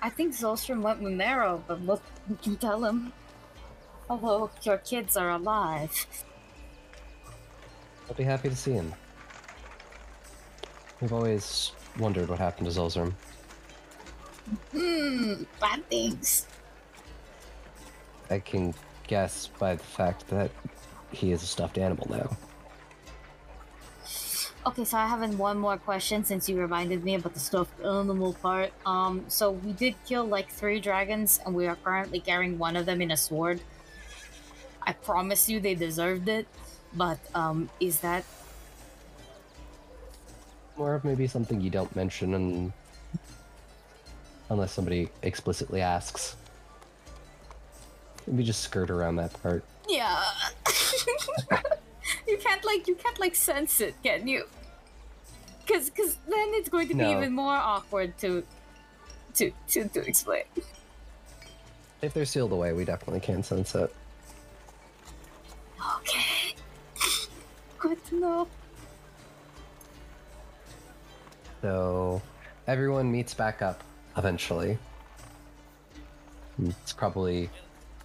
I 0.00 0.10
think 0.10 0.34
Zolzrum 0.34 0.82
went 0.82 1.02
with 1.02 1.12
Marrow, 1.12 1.62
but 1.66 1.84
look, 1.84 2.02
we 2.28 2.36
can 2.36 2.56
tell 2.56 2.84
him. 2.84 3.12
Although 4.08 4.50
your 4.62 4.78
kids 4.78 5.16
are 5.16 5.30
alive. 5.30 6.06
I'll 8.08 8.14
be 8.14 8.24
happy 8.24 8.48
to 8.48 8.56
see 8.56 8.72
him. 8.72 8.94
We've 11.00 11.12
always 11.12 11.72
wondered 11.98 12.28
what 12.28 12.38
happened 12.38 12.66
to 12.66 12.72
Zolzrum. 12.72 13.12
Hmm, 14.72 15.42
bad 15.60 15.88
things. 15.90 16.46
I 18.30 18.38
can 18.38 18.74
guess 19.06 19.48
by 19.58 19.74
the 19.74 19.84
fact 19.84 20.28
that 20.28 20.50
he 21.12 21.32
is 21.32 21.42
a 21.42 21.46
stuffed 21.46 21.78
animal 21.78 22.06
now. 22.10 22.36
Okay, 24.66 24.84
so 24.84 24.98
I 24.98 25.06
have 25.06 25.22
one 25.38 25.58
more 25.58 25.78
question 25.78 26.24
since 26.24 26.48
you 26.48 26.58
reminded 26.60 27.02
me 27.04 27.14
about 27.14 27.32
the 27.32 27.40
stuffed 27.40 27.80
animal 27.80 28.34
part. 28.34 28.72
Um, 28.84 29.24
so 29.28 29.52
we 29.52 29.72
did 29.72 29.94
kill 30.06 30.24
like 30.24 30.50
three 30.50 30.80
dragons, 30.80 31.40
and 31.46 31.54
we 31.54 31.66
are 31.66 31.76
currently 31.76 32.20
carrying 32.20 32.58
one 32.58 32.76
of 32.76 32.84
them 32.84 33.00
in 33.00 33.10
a 33.10 33.16
sword. 33.16 33.60
I 34.82 34.92
promise 34.92 35.48
you, 35.48 35.60
they 35.60 35.74
deserved 35.74 36.28
it. 36.28 36.46
But 36.94 37.18
um, 37.34 37.68
is 37.80 38.00
that 38.00 38.24
Or 40.76 40.94
of 40.94 41.04
maybe 41.04 41.26
something 41.26 41.60
you 41.60 41.70
don't 41.70 41.94
mention 41.94 42.34
and 42.34 42.72
unless 44.50 44.72
somebody 44.72 45.10
explicitly 45.22 45.80
asks. 45.82 46.36
Maybe 48.26 48.44
just 48.44 48.62
skirt 48.62 48.90
around 48.90 49.16
that 49.16 49.32
part. 49.42 49.64
yeah? 49.88 50.22
you 52.28 52.36
can't 52.38 52.64
like 52.64 52.86
you 52.86 52.94
can't 52.94 53.18
like 53.18 53.34
sense 53.34 53.80
it, 53.80 53.94
can 54.02 54.28
you? 54.28 54.44
Because 55.66 55.90
because 55.90 56.16
then 56.28 56.48
it's 56.52 56.68
going 56.68 56.88
to 56.88 56.94
be 56.94 57.00
No. 57.00 57.16
even 57.16 57.32
more 57.32 57.54
awkward 57.56 58.16
to 58.18 58.44
to 59.34 59.52
to 59.68 59.88
to 59.88 60.00
explain. 60.00 60.44
If 62.02 62.14
they're 62.14 62.24
sealed 62.24 62.52
away, 62.52 62.72
we 62.72 62.84
definitely 62.84 63.20
can 63.20 63.42
sense 63.42 63.74
it. 63.74 63.92
Okay. 65.96 66.54
Good 67.78 68.04
to 68.06 68.20
know. 68.20 68.48
So 71.62 72.22
everyone 72.66 73.10
meets 73.10 73.34
back 73.34 73.62
up 73.62 73.82
eventually. 74.16 74.78
Hmm. 76.56 76.70
It's 76.82 76.92
probably 76.92 77.50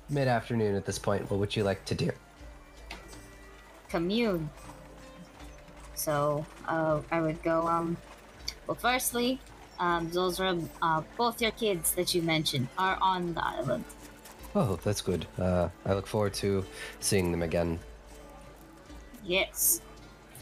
mid 0.10 0.28
afternoon 0.28 0.76
at 0.76 0.86
this 0.86 0.98
point. 1.00 1.30
What 1.30 1.40
would 1.40 1.56
you 1.56 1.64
like 1.64 1.86
to 1.86 1.95
do? 1.95 2.12
Commune. 3.94 4.49
So 5.94 6.44
uh, 6.68 7.02
I 7.11 7.22
would 7.22 7.40
go. 7.44 7.68
Um, 7.68 7.95
well, 8.65 8.76
firstly, 8.76 9.40
um, 9.80 10.10
those 10.10 10.40
are 10.40 10.57
uh, 10.82 11.02
both 11.15 11.41
your 11.41 11.52
kids 11.52 11.94
that 11.94 12.15
you 12.15 12.24
mentioned 12.24 12.68
are 12.78 12.98
on 12.99 13.36
the 13.36 13.45
island. 13.45 13.86
Oh, 14.56 14.80
that's 14.84 15.02
good. 15.02 15.28
Uh, 15.38 15.70
I 15.86 15.94
look 15.94 16.07
forward 16.07 16.34
to 16.41 16.65
seeing 16.99 17.32
them 17.32 17.44
again. 17.44 17.80
Yes. 19.24 19.82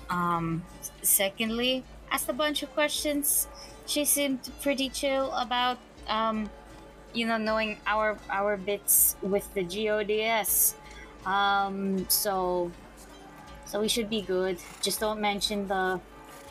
Um. 0.09 0.63
Secondly, 1.01 1.83
asked 2.09 2.29
a 2.29 2.33
bunch 2.33 2.63
of 2.63 2.71
questions. 2.73 3.47
She 3.85 4.05
seemed 4.05 4.39
pretty 4.61 4.87
chill 4.89 5.31
about 5.31 5.77
um, 6.07 6.49
you 7.13 7.27
know, 7.27 7.37
knowing 7.37 7.77
our 7.85 8.17
our 8.29 8.55
bits 8.55 9.17
with 9.21 9.45
the 9.53 9.63
GODS. 9.63 10.75
Um. 11.25 12.07
So. 12.07 12.71
So 13.71 13.79
we 13.79 13.87
should 13.87 14.09
be 14.09 14.21
good. 14.21 14.57
Just 14.81 14.99
don't 14.99 15.21
mention 15.21 15.65
the. 15.65 16.01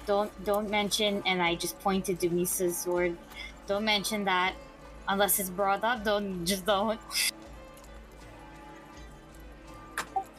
Don't 0.07 0.33
don't 0.43 0.71
mention. 0.71 1.23
And 1.27 1.43
I 1.43 1.55
just 1.55 1.79
pointed 1.81 2.19
to 2.21 2.31
Misa's 2.31 2.79
sword. 2.79 3.15
Don't 3.67 3.85
mention 3.85 4.25
that, 4.25 4.55
unless 5.07 5.39
it's 5.39 5.51
brought 5.51 5.85
up. 5.85 6.03
Don't 6.03 6.47
just 6.47 6.65
don't. 6.65 6.99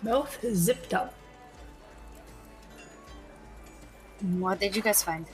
Mouth 0.01 0.33
zipped 0.41 0.95
up. 0.95 1.13
What 4.41 4.59
did 4.59 4.75
you 4.75 4.81
guys 4.81 5.03
find? 5.03 5.27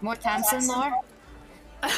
More 0.00 0.16
Tamsin 0.16 0.66
lore? 0.66 0.90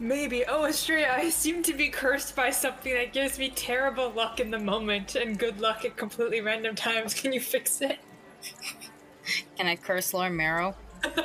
Maybe. 0.00 0.44
Oh, 0.46 0.62
Astrea, 0.62 1.10
I 1.10 1.30
seem 1.30 1.62
to 1.64 1.72
be 1.74 1.88
cursed 1.88 2.36
by 2.36 2.50
something 2.50 2.94
that 2.94 3.12
gives 3.12 3.38
me 3.38 3.50
terrible 3.50 4.10
luck 4.10 4.40
in 4.40 4.50
the 4.50 4.58
moment 4.58 5.14
and 5.16 5.38
good 5.38 5.60
luck 5.60 5.84
at 5.84 5.96
completely 5.96 6.40
random 6.40 6.74
times. 6.74 7.14
Can 7.14 7.32
you 7.32 7.40
fix 7.40 7.80
it? 7.80 7.98
Can 9.56 9.66
I 9.66 9.76
curse 9.76 10.14
lore 10.14 10.30
Marrow? 10.30 10.74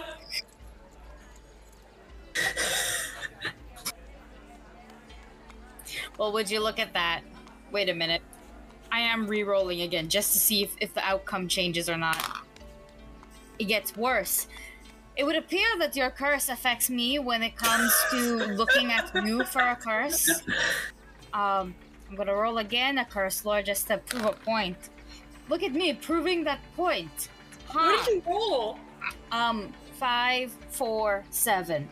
well, 6.17 6.31
would 6.33 6.49
you 6.49 6.59
look 6.59 6.79
at 6.79 6.93
that? 6.93 7.21
Wait 7.71 7.89
a 7.89 7.93
minute. 7.93 8.23
I 8.91 8.99
am 8.99 9.27
re-rolling 9.27 9.81
again 9.81 10.09
just 10.09 10.33
to 10.33 10.39
see 10.39 10.63
if, 10.63 10.75
if 10.79 10.93
the 10.93 11.03
outcome 11.03 11.47
changes 11.47 11.89
or 11.89 11.97
not. 11.97 12.45
It 13.59 13.65
gets 13.65 13.95
worse. 13.95 14.47
It 15.15 15.23
would 15.25 15.35
appear 15.35 15.67
that 15.79 15.95
your 15.95 16.09
curse 16.09 16.49
affects 16.49 16.89
me 16.89 17.19
when 17.19 17.43
it 17.43 17.55
comes 17.55 17.93
to 18.11 18.37
looking 18.55 18.91
at 18.91 19.13
you 19.25 19.43
for 19.43 19.61
a 19.61 19.75
curse. 19.75 20.29
Um, 21.33 21.75
I'm 22.09 22.15
gonna 22.15 22.35
roll 22.35 22.59
again 22.59 22.97
a 22.99 23.05
curse, 23.05 23.43
lore, 23.45 23.61
just 23.61 23.87
to 23.87 23.97
prove 23.97 24.25
a 24.25 24.33
point. 24.33 24.77
Look 25.49 25.63
at 25.63 25.73
me 25.73 25.93
proving 25.93 26.43
that 26.43 26.59
point. 26.75 27.29
Huh. 27.67 27.79
What 27.79 28.05
did 28.05 28.15
you 28.15 28.23
roll? 28.27 28.79
Um, 29.31 29.73
five, 29.99 30.51
four, 30.69 31.23
seven. 31.29 31.89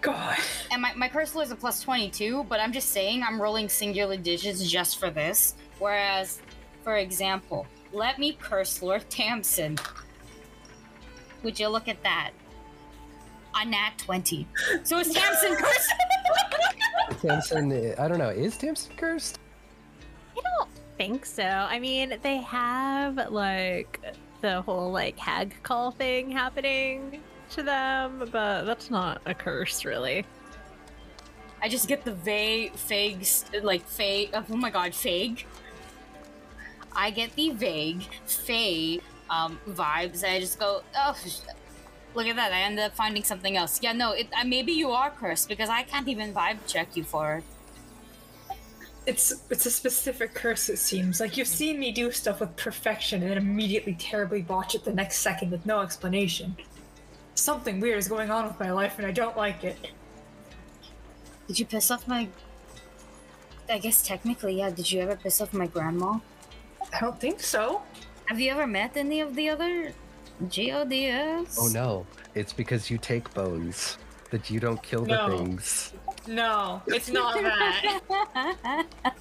God. 0.00 0.36
And 0.70 0.82
my, 0.82 0.92
my 0.94 1.08
curse 1.08 1.34
lore 1.34 1.44
is 1.44 1.50
a 1.50 1.56
plus 1.56 1.82
22, 1.82 2.44
but 2.44 2.60
I'm 2.60 2.72
just 2.72 2.90
saying 2.90 3.22
I'm 3.22 3.40
rolling 3.40 3.68
singular 3.68 4.16
digits 4.16 4.70
just 4.70 4.98
for 4.98 5.10
this. 5.10 5.54
Whereas, 5.78 6.40
for 6.82 6.96
example, 6.96 7.66
let 7.92 8.18
me 8.18 8.36
curse 8.40 8.82
lore 8.82 8.98
Tamsin. 8.98 9.78
Would 11.44 11.60
you 11.60 11.68
look 11.68 11.88
at 11.88 12.02
that? 12.02 12.30
A 13.54 13.64
nat 13.64 13.92
20. 13.98 14.46
So 14.82 14.98
is 14.98 15.12
Tamsin 15.12 15.54
cursed? 15.58 15.92
Tamsin, 17.22 17.94
I 17.98 18.08
don't 18.08 18.18
know. 18.18 18.30
Is 18.30 18.56
Tamsin 18.56 18.96
cursed? 18.96 19.38
I 20.36 20.40
don't 20.58 20.70
think 20.96 21.26
so. 21.26 21.44
I 21.44 21.78
mean, 21.78 22.18
they 22.22 22.38
have 22.38 23.30
like 23.30 24.00
the 24.40 24.62
whole 24.62 24.90
like 24.90 25.18
hag 25.18 25.54
call 25.62 25.90
thing 25.90 26.30
happening 26.30 27.20
to 27.50 27.62
them, 27.62 28.28
but 28.32 28.64
that's 28.64 28.90
not 28.90 29.20
a 29.26 29.34
curse, 29.34 29.84
really. 29.84 30.24
I 31.62 31.68
just 31.68 31.88
get 31.88 32.04
the 32.04 32.12
vague, 32.12 32.72
fag, 32.74 33.62
like 33.62 33.86
fake. 33.86 34.30
Oh 34.34 34.56
my 34.56 34.70
god, 34.70 34.92
fag. 34.92 35.44
I 36.92 37.10
get 37.10 37.34
the 37.36 37.50
vague, 37.50 38.02
fey 38.26 39.00
um, 39.30 39.58
vibes. 39.68 40.24
I 40.24 40.40
just 40.40 40.58
go, 40.58 40.82
oh, 40.96 41.16
look 42.14 42.26
at 42.26 42.36
that. 42.36 42.52
I 42.52 42.62
ended 42.62 42.84
up 42.84 42.94
finding 42.94 43.24
something 43.24 43.56
else. 43.56 43.80
Yeah, 43.82 43.92
no, 43.92 44.12
it, 44.12 44.28
uh, 44.38 44.44
maybe 44.44 44.72
you 44.72 44.90
are 44.90 45.10
cursed 45.10 45.48
because 45.48 45.68
I 45.68 45.82
can't 45.82 46.08
even 46.08 46.32
vibe 46.32 46.58
check 46.66 46.96
you 46.96 47.04
for 47.04 47.36
it. 47.36 47.44
It's 49.06 49.44
it's 49.50 49.66
a 49.66 49.70
specific 49.70 50.32
curse. 50.32 50.70
It 50.70 50.78
seems 50.78 51.20
like 51.20 51.36
you've 51.36 51.46
seen 51.46 51.78
me 51.78 51.92
do 51.92 52.10
stuff 52.10 52.40
with 52.40 52.56
perfection 52.56 53.20
and 53.20 53.30
then 53.30 53.36
immediately 53.36 53.94
terribly 53.94 54.40
botch 54.40 54.74
it 54.74 54.82
the 54.82 54.94
next 54.94 55.18
second 55.18 55.50
with 55.50 55.66
no 55.66 55.80
explanation. 55.80 56.56
Something 57.34 57.80
weird 57.80 57.98
is 57.98 58.08
going 58.08 58.30
on 58.30 58.46
with 58.46 58.58
my 58.58 58.70
life, 58.70 58.94
and 58.96 59.06
I 59.06 59.10
don't 59.10 59.36
like 59.36 59.62
it. 59.62 59.90
Did 61.48 61.58
you 61.58 61.66
piss 61.66 61.90
off 61.90 62.08
my? 62.08 62.28
I 63.68 63.78
guess 63.78 64.06
technically, 64.06 64.56
yeah. 64.58 64.70
Did 64.70 64.90
you 64.90 65.00
ever 65.02 65.16
piss 65.16 65.40
off 65.42 65.52
my 65.52 65.66
grandma? 65.66 66.18
I 66.92 67.00
don't 67.00 67.20
think 67.20 67.40
so. 67.40 67.82
Have 68.26 68.40
you 68.40 68.50
ever 68.50 68.66
met 68.66 68.96
any 68.96 69.20
of 69.20 69.34
the 69.34 69.48
other 69.50 69.92
GODS? 70.48 71.58
Oh 71.60 71.68
no, 71.72 72.06
it's 72.34 72.52
because 72.52 72.90
you 72.90 72.98
take 72.98 73.32
bones 73.34 73.98
that 74.30 74.50
you 74.50 74.60
don't 74.60 74.82
kill 74.82 75.02
the 75.04 75.16
No. 75.16 75.28
things. 75.28 75.92
No, 76.26 76.82
it's 76.86 77.10
not 77.10 77.34
that. 77.42 79.14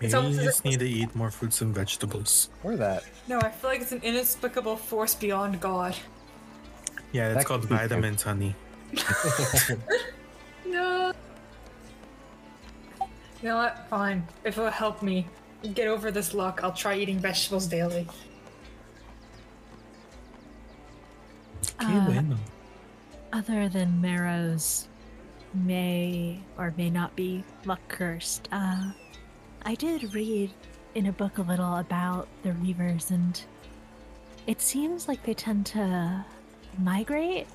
Maybe 0.00 0.12
almost 0.12 0.34
you 0.34 0.40
as 0.40 0.44
just 0.46 0.64
need 0.64 0.78
to 0.80 0.88
eat 0.88 1.14
more 1.14 1.30
fruits 1.30 1.60
and 1.62 1.74
vegetables. 1.74 2.50
Or 2.62 2.76
that. 2.76 3.04
No, 3.28 3.38
I 3.40 3.50
feel 3.50 3.70
like 3.70 3.80
it's 3.80 3.92
an 3.92 4.02
inexplicable 4.02 4.76
force 4.76 5.14
beyond 5.14 5.58
God. 5.60 5.96
Yeah, 7.12 7.28
it's 7.28 7.36
That 7.38 7.46
called 7.46 7.62
could 7.62 7.70
be 7.70 7.76
true. 7.76 7.88
vitamins, 7.88 8.22
honey. 8.22 8.54
No. 10.68 11.12
You 13.40 13.48
know 13.48 13.56
what? 13.56 13.86
Fine. 13.88 14.26
If 14.44 14.58
it'll 14.58 14.68
help 14.68 15.00
me 15.00 15.26
get 15.74 15.88
over 15.88 16.10
this 16.10 16.34
luck, 16.34 16.60
I'll 16.62 16.72
try 16.72 16.96
eating 16.96 17.18
vegetables 17.18 17.66
daily. 17.66 18.06
Uh. 21.78 22.22
Other 23.32 23.68
than 23.68 24.00
Marrow's 24.00 24.88
may 25.52 26.40
or 26.56 26.72
may 26.76 26.90
not 26.90 27.14
be 27.16 27.44
luck 27.64 27.80
cursed, 27.88 28.48
uh, 28.52 28.92
I 29.62 29.74
did 29.74 30.14
read 30.14 30.52
in 30.94 31.06
a 31.06 31.12
book 31.12 31.38
a 31.38 31.42
little 31.42 31.76
about 31.76 32.28
the 32.42 32.50
Reavers, 32.50 33.10
and 33.10 33.38
it 34.46 34.62
seems 34.62 35.08
like 35.08 35.22
they 35.24 35.34
tend 35.34 35.66
to 35.66 36.24
migrate. 36.78 37.46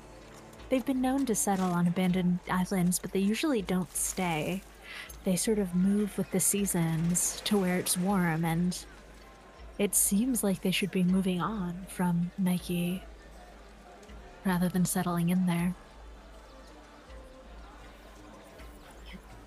They've 0.68 0.84
been 0.84 1.00
known 1.00 1.26
to 1.26 1.34
settle 1.34 1.70
on 1.70 1.86
abandoned 1.86 2.38
islands, 2.48 2.98
but 2.98 3.12
they 3.12 3.18
usually 3.20 3.62
don't 3.62 3.94
stay. 3.96 4.62
They 5.24 5.36
sort 5.36 5.58
of 5.58 5.74
move 5.74 6.18
with 6.18 6.30
the 6.32 6.40
seasons 6.40 7.40
to 7.44 7.56
where 7.56 7.78
it's 7.78 7.96
warm, 7.96 8.44
and 8.44 8.76
it 9.78 9.94
seems 9.94 10.42
like 10.42 10.62
they 10.62 10.72
should 10.72 10.90
be 10.90 11.04
moving 11.04 11.40
on 11.40 11.86
from 11.88 12.32
Nike 12.36 13.04
rather 14.44 14.68
than 14.68 14.84
settling 14.84 15.28
in 15.28 15.46
there. 15.46 15.74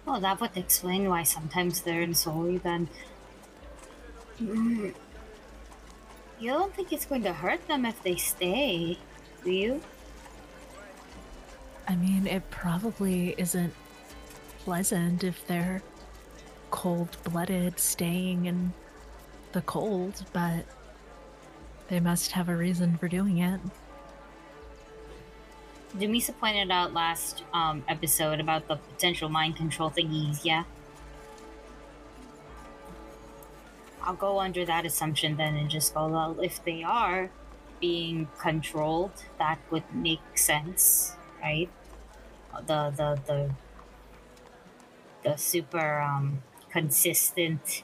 Well, 0.05 0.19
that 0.21 0.39
would 0.39 0.55
explain 0.55 1.09
why 1.09 1.23
sometimes 1.23 1.81
they're 1.81 2.01
in 2.01 2.13
Seoul 2.13 2.59
then. 2.59 2.87
Mm. 4.41 4.93
You 6.39 6.51
don't 6.51 6.73
think 6.73 6.93
it's 6.93 7.05
going 7.05 7.23
to 7.23 7.33
hurt 7.33 7.67
them 7.67 7.85
if 7.85 8.01
they 8.03 8.15
stay, 8.15 8.97
do 9.43 9.51
you? 9.51 9.81
I 11.87 11.95
mean, 11.95 12.27
it 12.27 12.49
probably 12.49 13.35
isn't 13.37 13.73
pleasant 14.65 15.23
if 15.23 15.45
they're 15.45 15.81
cold 16.71 17.15
blooded 17.23 17.79
staying 17.79 18.47
in 18.47 18.73
the 19.51 19.61
cold, 19.61 20.25
but 20.33 20.65
they 21.87 21.99
must 21.99 22.31
have 22.31 22.49
a 22.49 22.55
reason 22.55 22.97
for 22.97 23.07
doing 23.07 23.37
it. 23.37 23.61
Dumisa 25.95 26.37
pointed 26.37 26.71
out 26.71 26.93
last 26.93 27.43
um, 27.53 27.83
episode 27.87 28.39
about 28.39 28.67
the 28.67 28.75
potential 28.75 29.29
mind 29.29 29.55
control 29.55 29.91
thingies, 29.91 30.43
yeah? 30.43 30.63
I'll 34.01 34.15
go 34.15 34.39
under 34.39 34.65
that 34.65 34.85
assumption 34.85 35.37
then 35.37 35.55
and 35.55 35.69
just 35.69 35.93
go, 35.93 36.07
well, 36.07 36.37
if 36.41 36.63
they 36.65 36.83
are 36.83 37.29
being 37.79 38.27
controlled, 38.39 39.23
that 39.37 39.59
would 39.69 39.83
make 39.93 40.37
sense, 40.37 41.15
right? 41.41 41.69
The, 42.67 42.89
the, 42.89 43.19
the, 43.25 43.51
the 45.25 45.35
super 45.35 45.99
um, 45.99 46.41
consistent, 46.71 47.83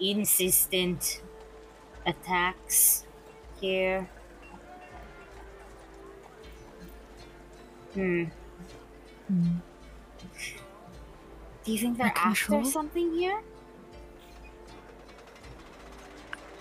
insistent 0.00 1.20
attacks 2.06 3.04
here 3.60 4.08
Hmm. 7.94 8.24
Hmm. 9.26 9.56
Do 11.64 11.72
you 11.72 11.78
think 11.78 11.98
they're 11.98 12.12
after 12.14 12.64
something 12.64 13.12
here? 13.12 13.40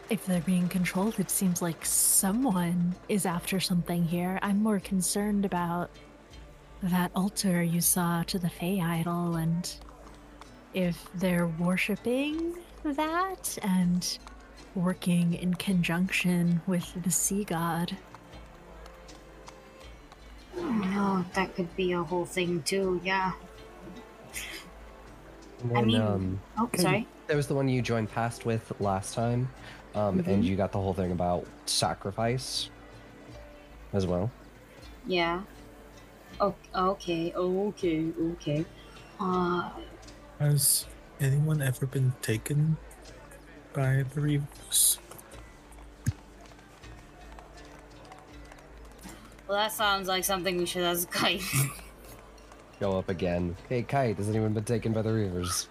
If 0.09 0.25
they're 0.25 0.41
being 0.41 0.67
controlled, 0.67 1.19
it 1.19 1.29
seems 1.29 1.61
like 1.61 1.85
someone 1.85 2.95
is 3.09 3.25
after 3.27 3.59
something 3.59 4.03
here. 4.03 4.39
I'm 4.41 4.61
more 4.61 4.79
concerned 4.79 5.45
about 5.45 5.91
that 6.81 7.11
altar 7.15 7.61
you 7.61 7.79
saw 7.79 8.23
to 8.23 8.39
the 8.39 8.49
Fey 8.49 8.81
idol 8.81 9.35
and 9.35 9.71
if 10.73 11.07
they're 11.15 11.47
worshipping 11.47 12.55
that 12.83 13.57
and 13.61 14.17
working 14.75 15.33
in 15.33 15.53
conjunction 15.55 16.61
with 16.67 16.91
the 17.03 17.11
sea 17.11 17.43
god. 17.43 17.95
No, 20.55 21.25
that 21.33 21.55
could 21.55 21.73
be 21.75 21.91
a 21.93 22.03
whole 22.03 22.25
thing 22.25 22.61
too. 22.63 22.99
Yeah. 23.03 23.31
And 25.63 25.77
I 25.77 25.81
mean- 25.81 26.01
um, 26.01 26.39
Oh, 26.57 26.69
sorry. 26.77 27.07
There 27.27 27.37
was 27.37 27.47
the 27.47 27.53
one 27.55 27.69
you 27.69 27.81
joined 27.81 28.09
past 28.11 28.45
with 28.45 28.71
last 28.79 29.13
time, 29.13 29.49
um, 29.93 30.19
and 30.19 30.43
Mhm. 30.43 30.43
you 30.43 30.55
got 30.55 30.71
the 30.71 30.79
whole 30.79 30.93
thing 30.93 31.11
about 31.11 31.45
sacrifice 31.65 32.69
as 33.93 34.07
well. 34.07 34.31
Yeah. 35.05 35.41
Oh, 36.41 36.55
okay. 36.75 37.31
Okay. 37.33 38.11
Okay. 38.33 38.65
Uh, 39.19 39.69
Has 40.39 40.85
anyone 41.19 41.61
ever 41.61 41.85
been 41.85 42.13
taken 42.21 42.77
by 43.73 44.05
the 44.13 44.21
Reavers? 44.21 44.97
well, 49.49 49.57
that 49.57 49.73
sounds 49.73 50.07
like 50.07 50.23
something 50.23 50.57
we 50.57 50.65
should 50.65 50.83
ask 50.83 51.11
Kite. 51.11 51.41
Go 52.79 52.97
up 52.97 53.09
again. 53.09 53.57
Hey, 53.67 53.81
Kite, 53.81 54.15
has 54.17 54.29
anyone 54.29 54.53
been 54.53 54.63
taken 54.63 54.93
by 54.93 55.01
the 55.01 55.09
Reavers? 55.09 55.67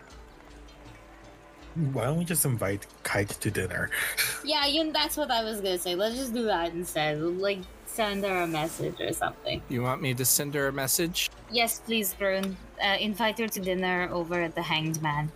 Why 1.92 2.04
don't 2.04 2.18
we 2.18 2.24
just 2.24 2.44
invite 2.44 2.86
Kite 3.04 3.28
to 3.28 3.50
dinner? 3.50 3.88
yeah, 4.44 4.66
you. 4.66 4.92
That's 4.92 5.16
what 5.16 5.30
I 5.30 5.44
was 5.44 5.60
gonna 5.60 5.78
say. 5.78 5.94
Let's 5.94 6.16
just 6.16 6.34
do 6.34 6.44
that 6.44 6.72
instead. 6.72 7.22
Like, 7.22 7.60
send 7.98 8.22
her 8.22 8.42
a 8.42 8.46
message 8.46 9.00
or 9.00 9.12
something. 9.12 9.60
You 9.68 9.82
want 9.82 10.00
me 10.00 10.14
to 10.14 10.24
send 10.24 10.54
her 10.54 10.68
a 10.68 10.72
message? 10.72 11.32
Yes, 11.50 11.80
please, 11.84 12.14
Brune. 12.14 12.56
Uh, 12.80 12.96
invite 13.00 13.40
her 13.40 13.48
to 13.48 13.60
dinner 13.60 14.08
over 14.12 14.40
at 14.40 14.54
the 14.54 14.62
Hanged 14.62 15.02
Man. 15.02 15.32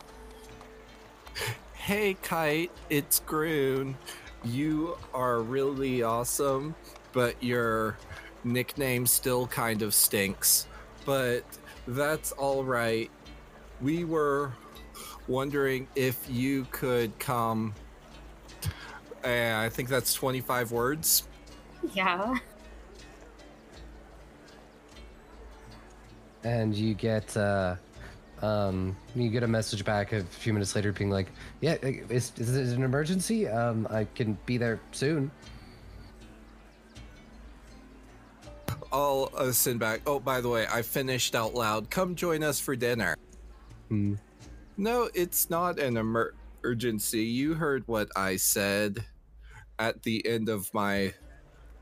Hey, 1.74 2.14
Kite, 2.22 2.70
it's 2.89 3.18
Groon. 3.18 3.97
You 4.44 4.97
are 5.12 5.40
really 5.40 6.05
awesome, 6.05 6.76
but 7.12 7.34
your 7.43 7.97
nickname 8.44 9.06
still 9.06 9.48
kind 9.48 9.82
of 9.82 9.93
stinks. 9.93 10.68
But 11.05 11.43
that's 11.89 12.30
all 12.30 12.62
right. 12.62 13.10
We 13.80 14.05
were 14.05 14.52
wondering 15.26 15.89
if 15.97 16.16
you 16.30 16.68
could 16.70 17.18
come. 17.18 17.74
Uh, 19.24 19.59
I 19.59 19.68
think 19.68 19.89
that's 19.89 20.14
25 20.14 20.70
words. 20.70 21.26
Yeah. 21.93 22.36
and 26.44 26.74
you 26.74 26.94
get 26.94 27.36
uh 27.36 27.77
um 28.43 28.97
you 29.14 29.28
get 29.28 29.43
a 29.43 29.48
message 29.48 29.85
back 29.85 30.12
a 30.12 30.23
few 30.23 30.52
minutes 30.52 30.74
later 30.74 30.93
being 30.93 31.10
like 31.10 31.28
yeah 31.60 31.74
is, 31.82 32.32
is 32.39 32.56
it 32.56 32.77
an 32.77 32.82
emergency 32.82 33.47
um 33.48 33.86
i 33.90 34.05
can 34.14 34.36
be 34.47 34.56
there 34.56 34.81
soon 34.90 35.31
I'll 38.93 39.31
uh, 39.35 39.52
send 39.52 39.81
back. 39.81 40.02
Oh, 40.06 40.20
by 40.20 40.43
the 40.43 40.51
way, 40.51 40.66
I 40.70 40.82
finished 40.82 41.35
out 41.35 41.55
loud. 41.55 41.89
Come 41.89 42.14
join 42.14 42.43
us 42.43 42.60
for 42.60 42.77
dinner. 42.77 43.16
Hmm. 43.89 44.14
No, 44.77 45.09
it's 45.14 45.48
not 45.48 45.78
an 45.78 45.97
emer- 45.97 46.35
emergency. 46.62 47.24
You 47.24 47.55
heard 47.55 47.85
what 47.86 48.10
I 48.14 48.36
said 48.36 49.05
at 49.78 50.02
the 50.02 50.27
end 50.27 50.51
of 50.51 50.73
my 50.74 51.14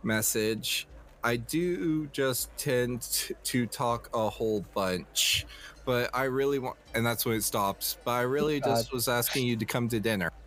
message. 0.05 0.87
I 1.23 1.37
do 1.37 2.07
just 2.09 2.57
tend 2.57 3.03
to 3.45 3.67
talk 3.67 4.09
a 4.15 4.29
whole 4.29 4.65
bunch, 4.75 5.47
but 5.85 6.11
I 6.15 6.25
really 6.25 6.59
want, 6.59 6.77
and 6.95 7.05
that's 7.05 7.27
when 7.27 7.37
it 7.37 7.45
stops. 7.45 7.99
But 8.05 8.13
I 8.13 8.23
really 8.23 8.61
just 8.61 8.93
was 8.93 9.09
asking 9.09 9.47
you 9.47 9.57
to 9.57 9.65
come 9.65 9.89
to 9.89 10.01
dinner. 10.01 10.31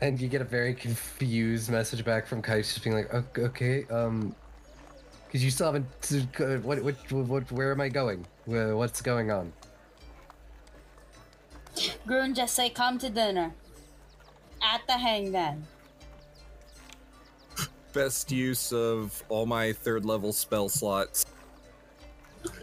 and 0.00 0.20
you 0.20 0.28
get 0.28 0.40
a 0.40 0.44
very 0.44 0.74
confused 0.74 1.70
message 1.70 2.04
back 2.04 2.26
from 2.26 2.40
kite 2.40 2.64
just 2.64 2.84
being 2.84 2.94
like 2.94 3.12
"Ok- 3.12 3.42
okay 3.42 3.84
um 3.90 4.34
because 5.26 5.44
you 5.44 5.50
still 5.50 5.66
haven't 5.66 6.64
what, 6.64 6.82
what 6.82 7.12
what 7.12 7.52
where 7.52 7.72
am 7.72 7.80
i 7.80 7.88
going 7.88 8.24
what's 8.46 9.02
going 9.02 9.32
on 9.32 9.52
Grun, 12.06 12.34
just 12.34 12.54
say 12.54 12.70
come 12.70 12.98
to 12.98 13.10
dinner. 13.10 13.52
At 14.62 14.86
the 14.86 14.94
Hangman. 14.94 15.66
Best 17.92 18.30
use 18.30 18.72
of 18.72 19.22
all 19.28 19.46
my 19.46 19.72
third 19.72 20.04
level 20.04 20.32
spell 20.32 20.68
slots. 20.68 21.26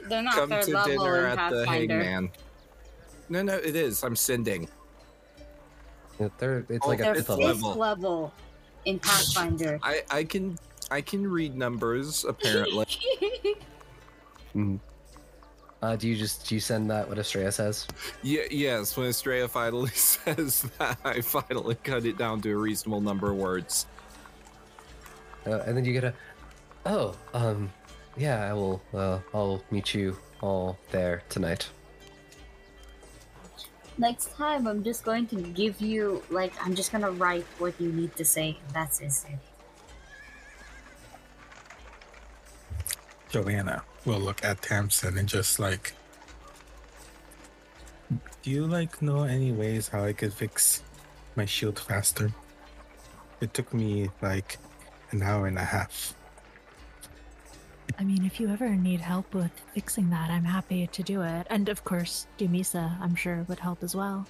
They're 0.07 0.21
not 0.21 0.35
come 0.35 0.49
third 0.49 0.63
to 0.65 0.71
level 0.71 1.03
dinner 1.05 1.27
in 1.27 1.39
at 1.39 1.49
the 1.51 1.65
hangman. 1.67 2.31
No, 3.29 3.41
no, 3.41 3.55
it 3.55 3.75
is. 3.75 4.03
I'm 4.03 4.15
sending. 4.15 4.69
Yeah, 6.19 6.29
they're, 6.37 6.65
it's 6.69 6.85
Oh, 6.85 6.89
like 6.89 6.99
a 6.99 7.03
They're 7.03 7.15
fifth 7.15 7.27
fifth 7.27 7.37
level. 7.39 7.69
level. 7.69 7.75
level. 7.79 8.33
in 8.85 8.99
Pathfinder. 8.99 9.79
I 9.81 10.03
I 10.11 10.23
can 10.23 10.57
I 10.91 11.01
can 11.01 11.25
read 11.29 11.55
numbers 11.57 12.23
apparently. 12.23 12.85
Mhm. 14.55 14.79
uh 15.81 15.95
do 15.97 16.07
you 16.07 16.15
just 16.15 16.47
do 16.47 16.55
you 16.55 16.61
send 16.61 16.89
that 16.89 17.09
what 17.09 17.17
Estrella 17.17 17.51
says 17.51 17.87
yeah, 18.23 18.43
yes. 18.49 18.95
When 18.95 19.07
Estrella 19.07 19.49
finally 19.49 19.89
says 19.93 20.61
that, 20.77 20.97
I 21.03 21.19
finally 21.19 21.75
cut 21.83 22.05
it 22.05 22.17
down 22.17 22.39
to 22.41 22.51
a 22.51 22.55
reasonable 22.55 23.01
number 23.01 23.29
of 23.31 23.37
words. 23.37 23.85
Uh, 25.45 25.59
and 25.65 25.77
then 25.77 25.85
you 25.85 25.93
get 25.93 26.03
a, 26.03 26.13
oh, 26.85 27.15
um, 27.33 27.71
yeah, 28.17 28.49
I 28.49 28.53
will. 28.53 28.81
Uh, 28.93 29.19
I'll 29.33 29.61
meet 29.71 29.93
you 29.93 30.17
all 30.41 30.77
there 30.91 31.23
tonight. 31.29 31.67
Next 33.97 34.35
time, 34.35 34.67
I'm 34.67 34.83
just 34.83 35.05
going 35.05 35.27
to 35.27 35.35
give 35.35 35.79
you, 35.79 36.21
like, 36.29 36.53
I'm 36.65 36.75
just 36.75 36.91
gonna 36.91 37.11
write 37.11 37.45
what 37.59 37.79
you 37.79 37.91
need 37.91 38.15
to 38.17 38.25
say. 38.25 38.57
That's 38.73 38.99
it. 39.01 39.13
Joanna 43.29 43.83
will 44.05 44.19
look 44.19 44.43
at 44.43 44.61
Tamsin 44.61 45.17
and 45.17 45.27
just 45.27 45.59
like, 45.59 45.93
do 48.43 48.51
you 48.51 48.65
like 48.65 49.01
know 49.01 49.23
any 49.23 49.51
ways 49.51 49.87
how 49.89 50.03
I 50.03 50.13
could 50.13 50.33
fix 50.33 50.83
my 51.35 51.45
shield 51.45 51.79
faster? 51.79 52.31
It 53.41 53.53
took 53.53 53.73
me 53.73 54.09
like 54.21 54.57
an 55.15 55.23
hour 55.23 55.47
and 55.47 55.57
a 55.57 55.63
half. 55.63 56.13
I 57.97 58.03
mean, 58.03 58.25
if 58.25 58.39
you 58.39 58.49
ever 58.49 58.69
need 58.69 58.99
help 58.99 59.33
with 59.33 59.51
fixing 59.73 60.09
that, 60.09 60.29
I'm 60.29 60.43
happy 60.43 60.87
to 60.87 61.03
do 61.03 61.21
it. 61.21 61.47
And 61.49 61.69
of 61.69 61.83
course, 61.83 62.27
Dumisa, 62.37 62.99
I'm 62.99 63.15
sure, 63.15 63.45
would 63.47 63.59
help 63.59 63.83
as 63.83 63.95
well. 63.95 64.27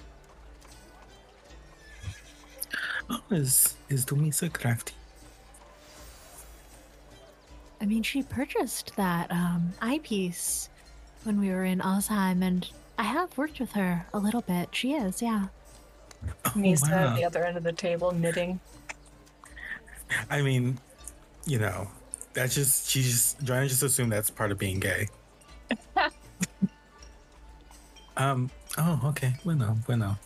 Oh, 3.10 3.22
is 3.30 3.74
is 3.88 4.04
Dumisa 4.04 4.52
crafty? 4.52 4.94
I 7.80 7.84
mean, 7.84 8.02
she 8.02 8.22
purchased 8.22 8.96
that 8.96 9.30
um, 9.30 9.72
eyepiece 9.80 10.68
when 11.24 11.40
we 11.40 11.50
were 11.50 11.64
in 11.64 11.80
Alzheim, 11.80 12.42
and 12.42 12.68
I 12.98 13.02
have 13.02 13.36
worked 13.36 13.60
with 13.60 13.72
her 13.72 14.06
a 14.14 14.18
little 14.18 14.40
bit. 14.42 14.68
She 14.72 14.94
is, 14.94 15.20
yeah. 15.20 15.46
Oh, 16.46 16.52
Nisa 16.56 16.90
wow. 16.90 17.08
at 17.08 17.16
the 17.16 17.24
other 17.24 17.44
end 17.44 17.56
of 17.56 17.62
the 17.64 17.72
table 17.72 18.12
knitting. 18.12 18.60
I 20.30 20.42
mean, 20.42 20.78
you 21.46 21.58
know, 21.58 21.88
that's 22.32 22.54
just 22.54 22.90
she 22.90 23.02
just 23.02 23.42
Joanna 23.42 23.68
just 23.68 23.82
assumed 23.82 24.12
that's 24.12 24.30
part 24.30 24.50
of 24.50 24.58
being 24.58 24.80
gay. 24.80 25.08
um. 28.16 28.50
Oh, 28.78 29.00
okay. 29.06 29.34
Bueno, 29.42 29.78
bueno. 29.86 30.18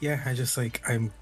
Yeah, 0.00 0.20
I 0.24 0.34
just 0.34 0.56
like 0.56 0.82
I'm. 0.88 1.12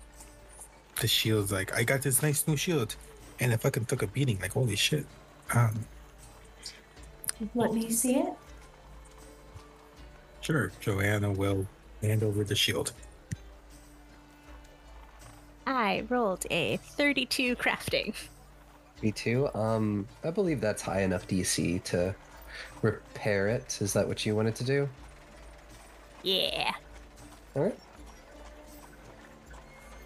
The 1.01 1.09
shield's 1.09 1.52
like 1.52 1.74
I 1.74 1.82
got 1.82 2.02
this 2.02 2.22
nice 2.22 2.47
new 2.47 2.56
shield, 2.56 2.97
and 3.40 3.52
it 3.52 3.60
fucking 3.60 3.86
took 3.86 4.02
a 4.02 4.06
beating. 4.06 4.39
Like 4.40 4.52
holy 4.52 4.76
shit. 4.76 5.06
Um. 5.52 5.85
Let 7.55 7.74
me 7.74 7.90
see 7.90 8.16
it. 8.16 8.32
Sure, 10.40 10.70
Joanna 10.81 11.32
will 11.32 11.66
hand 12.02 12.22
over 12.22 12.44
the 12.44 12.55
shield. 12.55 12.93
I 15.66 16.04
rolled 16.08 16.46
a 16.50 16.76
32 16.76 17.56
crafting. 17.56 18.14
Me 19.02 19.12
too. 19.12 19.48
Um, 19.54 20.06
I 20.22 20.30
believe 20.30 20.60
that's 20.60 20.82
high 20.82 21.02
enough 21.02 21.26
DC 21.26 21.82
to 21.84 22.14
repair 22.82 23.48
it. 23.48 23.78
Is 23.80 23.92
that 23.92 24.06
what 24.06 24.24
you 24.24 24.34
wanted 24.36 24.54
to 24.56 24.64
do? 24.64 24.88
Yeah. 26.22 26.72
All 27.54 27.62
right. 27.62 27.78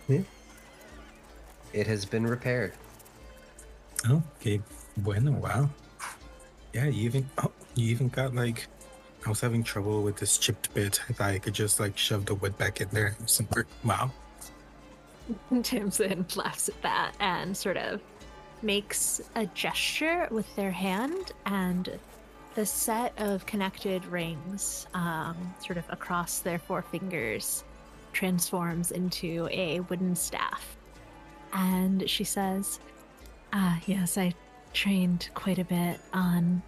Yeah. 0.09 0.22
It 1.72 1.86
has 1.86 2.05
been 2.05 2.26
repaired. 2.26 2.72
Okay, 4.09 4.60
bueno, 4.98 5.32
wow. 5.32 5.68
Yeah, 6.72 6.86
you 6.86 7.05
even 7.05 7.28
oh, 7.39 7.51
you 7.74 7.90
even 7.90 8.09
got 8.09 8.35
like 8.35 8.66
I 9.26 9.28
was 9.28 9.40
having 9.40 9.62
trouble 9.62 10.02
with 10.02 10.16
this 10.16 10.39
chipped 10.39 10.72
bit. 10.74 11.01
I 11.09 11.12
thought 11.12 11.30
I 11.30 11.39
could 11.39 11.55
just 11.55 11.80
like 11.80 11.98
shove 11.98 12.26
the 12.26 12.35
wood 12.35 12.56
back 12.59 12.80
in 12.80 12.89
there. 12.90 13.16
Simple. 13.26 13.62
Wow. 13.85 14.10
Tamsin 15.63 16.27
laughs 16.37 16.69
at 16.69 16.81
that 16.83 17.13
and 17.21 17.57
sort 17.57 17.77
of 17.77 18.01
makes 18.63 19.21
a 19.37 19.47
gesture 19.47 20.29
with 20.31 20.55
their 20.57 20.71
hand, 20.71 21.33
and 21.47 21.99
the 22.55 22.67
set 22.67 23.13
of 23.19 23.47
connected 23.47 24.05
rings, 24.07 24.87
um, 24.95 25.55
sort 25.65 25.79
of 25.79 25.85
across 25.91 26.41
their 26.41 26.59
four 26.59 26.83
fingers, 26.83 27.65
transforms 28.13 28.91
into 28.91 29.49
a 29.53 29.81
wooden 29.81 30.17
staff. 30.17 30.77
And 31.53 32.09
she 32.09 32.25
says, 32.25 32.81
Ah, 33.53 33.81
yes, 33.87 34.19
I 34.19 34.35
trained 34.73 35.31
quite 35.35 35.59
a 35.59 35.65
bit 35.65 36.01
on 36.13 36.63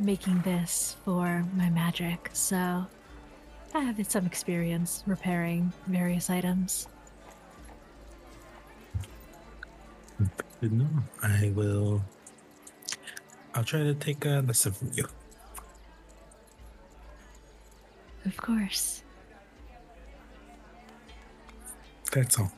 making 0.00 0.40
this 0.42 0.96
for 1.04 1.44
my 1.54 1.70
magic, 1.70 2.30
so 2.32 2.86
I 3.74 3.80
have 3.80 4.10
some 4.10 4.26
experience 4.26 5.04
repairing 5.06 5.72
various 5.86 6.30
items. 6.30 6.88
No, 10.62 10.86
I 11.22 11.52
will. 11.54 12.02
I'll 13.54 13.64
try 13.64 13.82
to 13.82 13.94
take 13.94 14.24
a 14.24 14.42
lesson 14.46 14.72
from 14.72 14.90
you. 14.94 15.06
Of 18.24 18.36
course. 18.36 19.02
That's 22.12 22.38
all. 22.38 22.50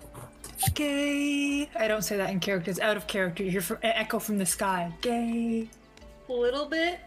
Gay. 0.75 1.69
I 1.77 1.89
don't 1.89 2.03
say 2.03 2.17
that 2.17 2.31
in 2.31 2.41
character. 2.41 2.71
It's 2.71 2.81
out 2.81 2.97
of 2.97 3.07
character. 3.07 3.43
You 3.43 3.51
hear 3.51 3.61
from, 3.61 3.79
echo 3.83 4.19
from 4.19 4.39
the 4.39 4.47
sky. 4.47 4.93
Gay. 5.01 5.69
A 6.29 6.33
little 6.33 6.67
bit. 6.67 7.01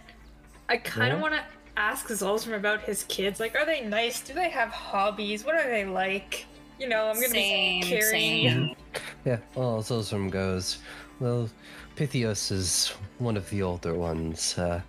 I 0.69 0.78
kind 0.78 1.14
of 1.14 1.22
want 1.22 1.34
to 1.34 1.41
ask 1.76 2.07
Zolzrum 2.07 2.56
about 2.56 2.82
his 2.82 3.03
kids. 3.03 3.40
Like, 3.40 3.56
are 3.56 3.65
they 3.65 3.82
nice? 3.82 4.22
Do 4.22 4.34
they 4.34 4.49
have 4.49 4.69
hobbies? 4.69 5.44
What 5.44 5.56
are 5.56 5.69
they 5.69 5.86
like? 5.86 6.45
You 6.81 6.87
know, 6.89 7.09
I'm 7.09 7.13
gonna 7.13 7.27
Same, 7.29 7.81
be 7.81 7.87
caring. 7.87 8.09
same. 8.09 8.75
Yeah. 9.25 9.37
Well, 9.53 9.83
Zolzrum 9.83 10.31
goes. 10.31 10.79
Well, 11.19 11.47
Pythios 11.95 12.51
is 12.51 12.87
one 13.19 13.37
of 13.37 13.47
the 13.51 13.61
older 13.61 13.93
ones. 13.93 14.57
Uh, 14.57 14.81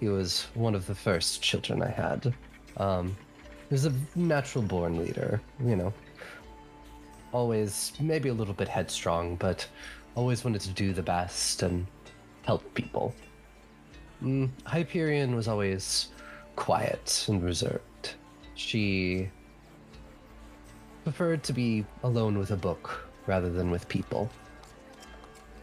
he 0.00 0.08
was 0.08 0.46
one 0.54 0.74
of 0.74 0.86
the 0.86 0.94
first 0.94 1.42
children 1.42 1.82
I 1.82 1.90
had. 1.90 2.32
Um, 2.78 3.14
he 3.68 3.74
was 3.74 3.84
a 3.84 3.92
natural 4.14 4.64
born 4.64 4.96
leader. 4.96 5.38
You 5.62 5.76
know, 5.76 5.92
always 7.30 7.92
maybe 8.00 8.30
a 8.30 8.34
little 8.34 8.54
bit 8.54 8.66
headstrong, 8.68 9.36
but 9.36 9.68
always 10.14 10.44
wanted 10.44 10.62
to 10.62 10.70
do 10.70 10.94
the 10.94 11.02
best 11.02 11.62
and 11.62 11.86
help 12.40 12.62
people. 12.72 13.14
Mm, 14.22 14.48
Hyperion 14.64 15.36
was 15.36 15.46
always 15.46 16.08
quiet 16.56 17.26
and 17.28 17.44
reserved. 17.44 18.14
She 18.54 19.28
preferred 21.06 21.44
to 21.44 21.52
be 21.52 21.84
alone 22.02 22.36
with 22.36 22.50
a 22.50 22.56
book 22.56 23.06
rather 23.28 23.48
than 23.48 23.70
with 23.70 23.88
people. 23.88 24.28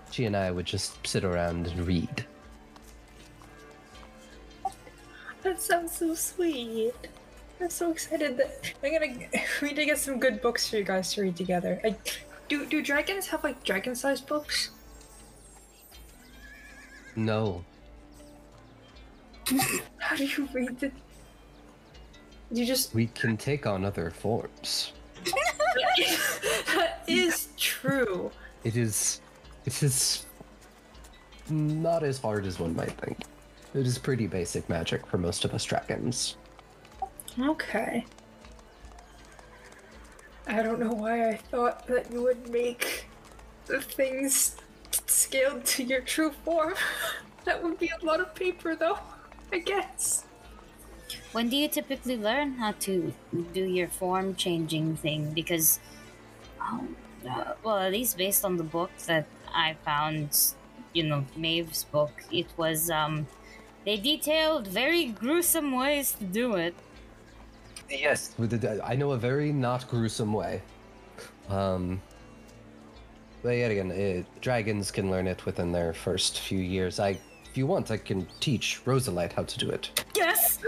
She 0.09 0.23
and 0.23 0.37
I 0.37 0.49
would 0.49 0.65
just 0.65 1.05
sit 1.05 1.25
around 1.25 1.67
and 1.67 1.85
read. 1.85 2.25
That 5.41 5.61
sounds 5.61 5.97
so 5.97 6.15
sweet. 6.15 6.93
I'm 7.59 7.69
so 7.69 7.91
excited 7.91 8.37
that 8.37 8.71
I'm 8.81 8.93
gonna 8.93 9.13
we 9.61 9.67
need 9.67 9.75
to 9.75 9.85
get 9.85 9.97
some 9.97 10.17
good 10.17 10.41
books 10.41 10.69
for 10.69 10.77
you 10.77 10.85
guys 10.85 11.13
to 11.15 11.23
read 11.23 11.35
together. 11.35 11.81
I, 11.83 11.97
do 12.47 12.65
do 12.65 12.81
dragons 12.81 13.27
have 13.27 13.43
like 13.43 13.61
dragon-sized 13.65 14.25
books? 14.25 14.69
No, 17.17 17.65
How 19.97 20.15
do 20.15 20.23
you 20.23 20.47
read 20.53 20.79
the? 20.79 20.89
You 22.49 22.65
just 22.65 22.93
we 22.93 23.07
can 23.07 23.35
take 23.35 23.67
on 23.67 23.83
other 23.83 24.09
forms. 24.09 24.93
That 26.75 27.03
is 27.07 27.49
true. 27.57 28.31
It 28.63 28.77
is. 28.77 29.21
It 29.65 29.81
is 29.83 30.25
not 31.49 32.03
as 32.03 32.19
hard 32.19 32.45
as 32.45 32.59
one 32.59 32.75
might 32.75 32.91
think. 32.91 33.19
It 33.73 33.87
is 33.87 33.97
pretty 33.97 34.27
basic 34.27 34.67
magic 34.69 35.05
for 35.07 35.17
most 35.17 35.45
of 35.45 35.53
us 35.53 35.63
dragons. 35.63 36.37
Okay. 37.39 38.05
I 40.45 40.61
don't 40.61 40.79
know 40.79 40.93
why 40.93 41.29
I 41.29 41.37
thought 41.37 41.87
that 41.87 42.11
you 42.11 42.21
would 42.21 42.49
make 42.49 43.07
the 43.65 43.81
things 43.81 44.57
scaled 45.07 45.65
to 45.65 45.83
your 45.83 46.01
true 46.01 46.31
form. 46.43 46.75
that 47.45 47.63
would 47.63 47.79
be 47.79 47.89
a 48.01 48.05
lot 48.05 48.19
of 48.19 48.35
paper, 48.35 48.75
though. 48.75 48.99
I 49.51 49.59
guess. 49.59 50.25
When 51.33 51.49
do 51.49 51.57
you 51.57 51.67
typically 51.67 52.15
learn 52.15 52.53
how 52.53 52.73
to 52.85 53.11
do 53.53 53.63
your 53.63 53.87
form 53.87 54.35
changing 54.35 54.97
thing? 54.97 55.33
Because, 55.33 55.79
um, 56.61 56.95
uh, 57.27 57.53
well, 57.63 57.79
at 57.79 57.91
least 57.91 58.17
based 58.17 58.45
on 58.45 58.57
the 58.57 58.63
book 58.63 58.91
that 59.07 59.25
I 59.53 59.75
found, 59.83 60.53
you 60.93 61.03
know, 61.03 61.25
Maeve's 61.35 61.85
book, 61.85 62.11
it 62.31 62.45
was, 62.55 62.91
um, 62.91 63.25
they 63.83 63.97
detailed 63.97 64.67
very 64.67 65.05
gruesome 65.05 65.75
ways 65.75 66.11
to 66.13 66.23
do 66.23 66.53
it. 66.53 66.75
Yes, 67.89 68.35
I 68.83 68.95
know 68.95 69.11
a 69.11 69.17
very 69.17 69.51
not 69.51 69.89
gruesome 69.89 70.33
way. 70.33 70.61
Um, 71.49 71.99
but 73.41 73.49
yet 73.49 73.71
again, 73.71 73.91
uh 73.91 74.23
dragons 74.39 74.91
can 74.91 75.11
learn 75.11 75.27
it 75.27 75.45
within 75.45 75.71
their 75.71 75.93
first 75.93 76.39
few 76.39 76.59
years. 76.59 76.99
I, 76.99 77.19
if 77.53 77.57
you 77.59 77.67
want, 77.67 77.91
I 77.91 77.97
can 77.97 78.25
teach 78.39 78.81
Rosalite 78.83 79.33
how 79.33 79.43
to 79.43 79.59
do 79.59 79.69
it. 79.69 80.03
Yes! 80.15 80.57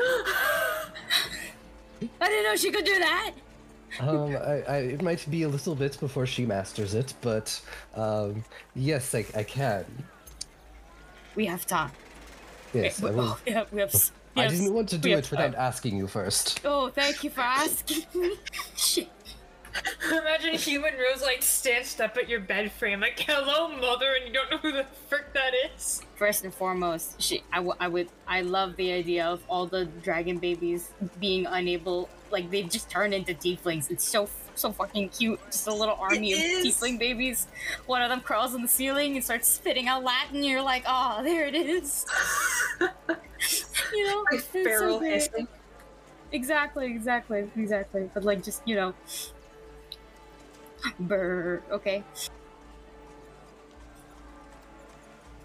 I 2.21 2.29
didn't 2.29 2.43
know 2.43 2.55
she 2.55 2.69
could 2.69 2.85
do 2.85 2.99
that! 2.99 3.31
Um, 3.99 4.35
I, 4.35 4.61
I, 4.67 4.77
it 4.93 5.01
might 5.01 5.25
be 5.31 5.41
a 5.41 5.49
little 5.49 5.73
bit 5.73 5.99
before 5.99 6.27
she 6.27 6.45
masters 6.45 6.93
it, 6.93 7.15
but 7.21 7.59
um, 7.95 8.43
yes, 8.75 9.15
I, 9.15 9.25
I 9.35 9.41
can. 9.41 9.83
We 11.33 11.47
have 11.47 11.65
time. 11.65 11.89
Yes, 12.71 13.03
I, 13.03 13.09
will. 13.09 13.39
We 13.47 13.53
have. 13.53 13.73
s- 13.73 14.11
I 14.37 14.43
yes, 14.43 14.51
didn't 14.51 14.75
want 14.75 14.87
to 14.89 14.99
do 14.99 15.09
it 15.17 15.31
without 15.31 15.55
asking 15.55 15.97
you 15.97 16.05
first. 16.05 16.61
Oh, 16.65 16.89
thank 16.89 17.23
you 17.23 17.31
for 17.31 17.41
asking 17.41 18.03
me. 18.13 18.35
Shit. 18.75 19.09
Imagine 20.11 20.53
human 20.55 20.93
Rose 20.93 21.21
like 21.21 21.41
stanched 21.43 21.99
up 21.99 22.17
at 22.17 22.29
your 22.29 22.39
bed 22.39 22.71
frame, 22.71 23.01
like, 23.01 23.19
hello, 23.19 23.67
mother, 23.67 24.13
and 24.15 24.27
you 24.27 24.33
don't 24.33 24.49
know 24.51 24.57
who 24.57 24.71
the 24.71 24.85
frick 25.09 25.33
that 25.33 25.53
is. 25.75 26.01
First 26.15 26.43
and 26.45 26.53
foremost, 26.53 27.21
she, 27.21 27.43
I, 27.51 27.57
w- 27.57 27.75
I 27.79 27.87
would, 27.87 28.07
I 28.27 28.41
love 28.41 28.75
the 28.77 28.91
idea 28.91 29.25
of 29.25 29.41
all 29.49 29.65
the 29.65 29.85
dragon 29.85 30.37
babies 30.37 30.91
being 31.19 31.45
unable, 31.45 32.09
like 32.31 32.49
they 32.51 32.63
just 32.63 32.89
turn 32.89 33.11
into 33.13 33.33
tieflings. 33.33 33.91
It's 33.91 34.07
so, 34.07 34.29
so 34.55 34.71
fucking 34.71 35.09
cute. 35.09 35.39
Just 35.47 35.67
a 35.67 35.73
little 35.73 35.95
army 35.99 36.33
of 36.33 36.39
is. 36.39 36.65
tiefling 36.65 36.97
babies. 36.97 37.47
One 37.85 38.01
of 38.01 38.09
them 38.09 38.21
crawls 38.21 38.53
on 38.55 38.61
the 38.61 38.67
ceiling 38.67 39.15
and 39.15 39.23
starts 39.23 39.49
spitting 39.49 39.87
out 39.87 40.03
Latin. 40.03 40.43
You're 40.43 40.61
like, 40.61 40.83
oh, 40.87 41.21
there 41.23 41.45
it 41.47 41.55
is. 41.55 42.05
you 43.93 44.07
know, 44.07 44.23
Like 44.31 44.39
so 44.41 44.47
feral 44.63 44.99
great. 44.99 45.27
Exactly, 46.31 46.87
exactly, 46.87 47.47
exactly. 47.55 48.09
But 48.13 48.23
like, 48.23 48.43
just 48.43 48.61
you 48.65 48.75
know, 48.75 48.93
Brr. 50.99 51.61
Okay. 51.71 52.03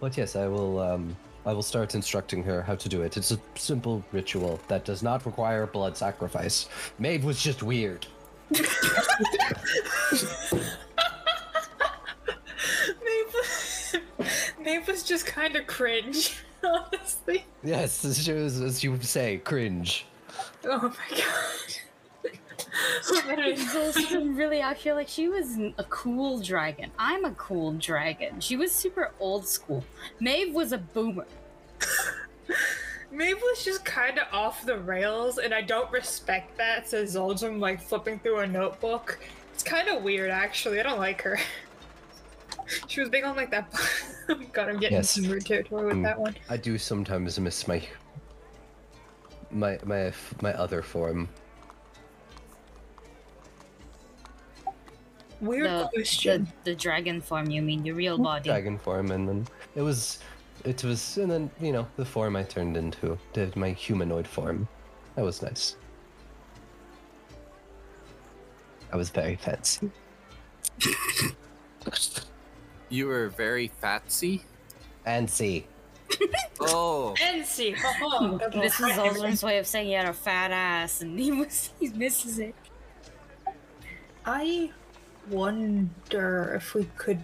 But 0.01 0.17
yes, 0.17 0.37
I 0.37 0.47
will. 0.47 0.79
Um, 0.79 1.17
I 1.47 1.53
will 1.55 1.63
start 1.63 1.95
instructing 1.95 2.43
her 2.45 2.63
how 2.63 2.75
to 2.75 2.89
do 2.89 3.03
it. 3.03 3.17
It's 3.17 3.31
a 3.31 3.41
simple 3.55 4.05
ritual 4.13 4.61
that 4.69 4.85
does 4.85 5.03
not 5.03 5.25
require 5.25 5.67
blood 5.67 5.97
sacrifice. 5.97 6.69
Maeve 6.99 7.25
was 7.25 7.43
just 7.43 7.63
weird. 7.63 8.07
Maeve, 8.51 8.67
Maeve 14.63 14.87
was 14.87 15.03
just 15.03 15.27
kind 15.27 15.57
of 15.57 15.67
cringe, 15.67 16.43
honestly. 16.65 17.47
Yes, 17.63 18.23
she 18.23 18.33
was, 18.33 18.61
as 18.61 18.85
you 18.85 18.91
would 18.93 19.05
say, 19.05 19.39
cringe. 19.39 20.05
Oh 20.65 20.89
my 20.89 21.17
god. 21.17 21.75
Literally. 23.27 23.55
Zolzrum 23.57 24.37
really, 24.37 24.63
I 24.63 24.75
feel 24.75 24.95
like 24.95 25.09
she 25.09 25.29
was 25.29 25.59
a 25.79 25.85
cool 25.89 26.41
dragon. 26.41 26.91
I'm 26.99 27.25
a 27.25 27.33
cool 27.33 27.73
dragon. 27.73 28.41
She 28.41 28.57
was 28.57 28.73
super 28.73 29.13
old 29.21 29.47
school. 29.47 29.85
Maeve 30.21 30.55
was 30.55 30.73
a 30.73 30.79
boomer. 30.79 31.27
Maeve 33.13 33.41
was 33.43 33.65
just 33.65 33.85
kind 33.85 34.19
of 34.19 34.27
off 34.33 34.65
the 34.65 34.79
rails, 34.79 35.39
and 35.39 35.53
I 35.53 35.63
don't 35.63 35.91
respect 35.91 36.57
that. 36.59 36.89
Says 36.89 37.17
Zolzrum, 37.17 37.59
like 37.59 37.81
flipping 37.83 38.19
through 38.21 38.39
a 38.41 38.47
notebook. 38.47 39.19
It's 39.53 39.63
kind 39.65 39.89
of 39.89 40.03
weird, 40.03 40.31
actually. 40.31 40.79
I 40.81 40.83
don't 40.85 40.99
like 40.99 41.23
her. 41.23 41.39
She 42.87 43.01
was 43.01 43.09
big 43.09 43.25
on 43.25 43.35
like 43.35 43.51
that. 43.51 43.69
my 44.29 44.35
god, 44.53 44.69
I'm 44.69 44.79
getting 44.79 44.99
Yes. 44.99 45.17
into 45.17 45.31
weird 45.31 45.45
territory 45.45 45.87
with 45.87 45.97
Mm. 45.97 46.03
that 46.05 46.21
one. 46.21 46.37
I 46.49 46.57
do 46.57 46.79
sometimes 46.79 47.41
miss 47.41 47.67
my 47.67 47.83
my 49.51 49.77
my 49.85 50.13
my 50.41 50.53
other 50.55 50.81
form. 50.81 51.29
Weird 55.41 55.67
The, 55.67 55.89
question. 55.95 56.49
the 56.65 56.71
the 56.71 56.77
dragon 56.77 57.21
form, 57.21 57.51
you 57.51 57.63
mean? 57.63 57.83
The 57.83 57.93
real 57.93 58.17
hmm. 58.17 58.25
body. 58.25 58.49
dragon 58.49 58.79
form, 58.79 59.11
and 59.11 59.29
then 59.29 59.47
it 59.75 59.83
was, 59.83 60.19
it 60.65 60.85
was, 60.85 61.17
and 61.19 61.31
then 61.31 61.51
you 61.61 61.73
know 61.73 61.87
the 61.97 62.05
form 62.05 62.37
I 62.37 62.43
turned 62.43 62.77
into, 62.77 63.19
the, 63.33 63.53
my 63.57 63.71
humanoid 63.71 64.27
form. 64.27 64.69
That 65.17 65.25
was 65.25 65.43
nice. 65.43 65.77
I 68.93 68.97
was 68.97 69.11
very 69.11 69.37
fancy. 69.37 69.91
You 72.91 73.07
were 73.07 73.29
very 73.29 73.69
fancy. 73.69 74.43
Fancy. 75.05 75.67
Oh, 76.63 77.15
And 77.23 77.47
see, 77.47 77.75
oh, 78.03 78.39
oh 78.43 78.51
This 78.51 78.79
is 78.79 78.87
Zolzrum's 78.89 79.43
way 79.43 79.57
of 79.57 79.67
saying 79.67 79.87
he 79.87 79.93
had 79.95 80.07
a 80.07 80.13
fat 80.13 80.51
ass, 80.51 81.01
and 81.01 81.19
he 81.19 81.33
was 81.33 81.71
he 81.81 81.89
misses 81.89 82.39
it. 82.39 82.55
I 84.27 84.71
wonder 85.31 86.53
if 86.55 86.75
we 86.75 86.85
could 86.97 87.23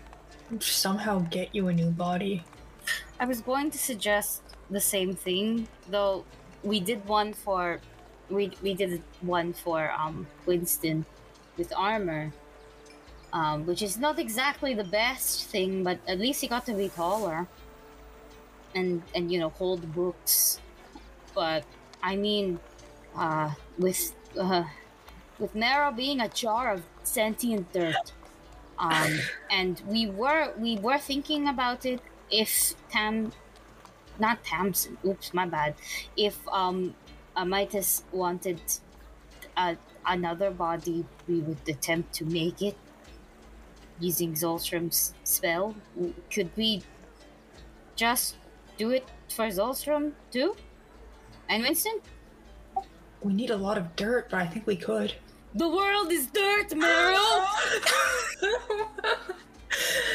somehow 0.60 1.18
get 1.30 1.54
you 1.54 1.68
a 1.68 1.72
new 1.72 1.90
body. 1.90 2.44
I 3.18 3.24
was 3.24 3.40
going 3.40 3.70
to 3.72 3.78
suggest 3.78 4.42
the 4.70 4.80
same 4.80 5.14
thing, 5.14 5.68
though 5.88 6.24
we 6.62 6.80
did 6.80 7.04
one 7.06 7.32
for 7.32 7.80
we 8.30 8.50
we 8.62 8.74
did 8.74 9.02
one 9.20 9.52
for 9.52 9.90
um 9.92 10.26
Winston 10.46 11.04
with 11.56 11.72
armor. 11.76 12.32
Um, 13.32 13.66
which 13.66 13.82
is 13.82 13.98
not 13.98 14.18
exactly 14.18 14.72
the 14.72 14.84
best 14.84 15.46
thing, 15.46 15.84
but 15.84 15.98
at 16.08 16.18
least 16.18 16.40
he 16.40 16.46
got 16.46 16.64
to 16.66 16.72
be 16.72 16.88
taller. 16.88 17.46
And 18.74 19.02
and 19.14 19.30
you 19.30 19.38
know, 19.38 19.50
hold 19.50 19.82
books. 19.94 20.60
But 21.34 21.64
I 22.02 22.16
mean, 22.16 22.60
uh 23.16 23.52
with 23.78 24.14
uh 24.38 24.64
with 25.38 25.54
Nero 25.54 25.92
being 25.92 26.20
a 26.20 26.28
jar 26.28 26.72
of 26.72 26.82
sentient 27.06 27.72
dirt. 27.72 28.12
Um 28.78 29.18
and 29.50 29.80
we 29.86 30.06
were 30.06 30.52
we 30.58 30.76
were 30.78 30.98
thinking 30.98 31.48
about 31.48 31.86
it 31.86 32.00
if 32.30 32.74
Tam, 32.90 33.32
not 34.18 34.42
Tamsin, 34.44 34.96
oops, 35.04 35.32
my 35.34 35.46
bad. 35.46 35.74
If 36.16 36.36
um, 36.48 36.94
Amitis 37.36 38.02
wanted 38.12 38.60
uh, 39.56 39.74
another 40.06 40.50
body, 40.50 41.04
we 41.28 41.40
would 41.40 41.68
attempt 41.68 42.12
to 42.14 42.24
make 42.24 42.62
it 42.62 42.76
using 44.00 44.34
Zolzrum's 44.34 45.14
spell. 45.24 45.74
Could 46.30 46.50
we 46.56 46.82
just 47.94 48.36
do 48.76 48.90
it 48.90 49.08
for 49.28 49.46
Zolzrum 49.46 50.12
too? 50.30 50.54
And 51.48 51.62
Winston? 51.62 52.00
We 53.22 53.32
need 53.32 53.50
a 53.50 53.56
lot 53.56 53.78
of 53.78 53.96
dirt, 53.96 54.28
but 54.30 54.40
I 54.40 54.46
think 54.46 54.66
we 54.66 54.76
could. 54.76 55.14
The 55.56 55.68
world 55.68 56.12
is 56.12 56.26
dirt, 56.26 56.70
Meryl! 56.70 57.46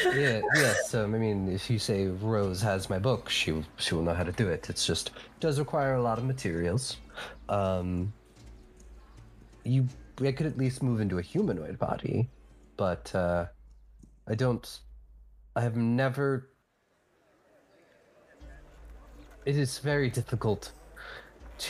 Yeah, 0.04 0.40
yes. 0.56 0.94
Um, 0.94 1.14
I 1.14 1.18
mean, 1.18 1.48
if 1.48 1.70
you 1.70 1.78
say 1.78 2.06
Rose 2.06 2.60
has 2.62 2.90
my 2.90 2.98
book, 2.98 3.30
she 3.30 3.64
she 3.76 3.94
will 3.94 4.02
know 4.02 4.12
how 4.12 4.24
to 4.24 4.32
do 4.32 4.48
it. 4.48 4.68
It's 4.68 4.84
just 4.84 5.12
does 5.40 5.58
require 5.58 5.94
a 5.94 6.02
lot 6.02 6.18
of 6.18 6.24
materials. 6.24 6.96
Um, 7.48 8.12
you 9.64 9.86
I 10.20 10.32
could 10.32 10.46
at 10.46 10.58
least 10.58 10.82
move 10.82 11.00
into 11.00 11.18
a 11.18 11.22
humanoid 11.22 11.78
body, 11.78 12.28
but 12.76 13.14
uh, 13.14 13.46
I 14.26 14.34
don't. 14.34 14.80
I 15.54 15.60
have 15.60 15.76
never. 15.76 16.50
It 19.46 19.56
is 19.56 19.78
very 19.78 20.10
difficult 20.10 20.72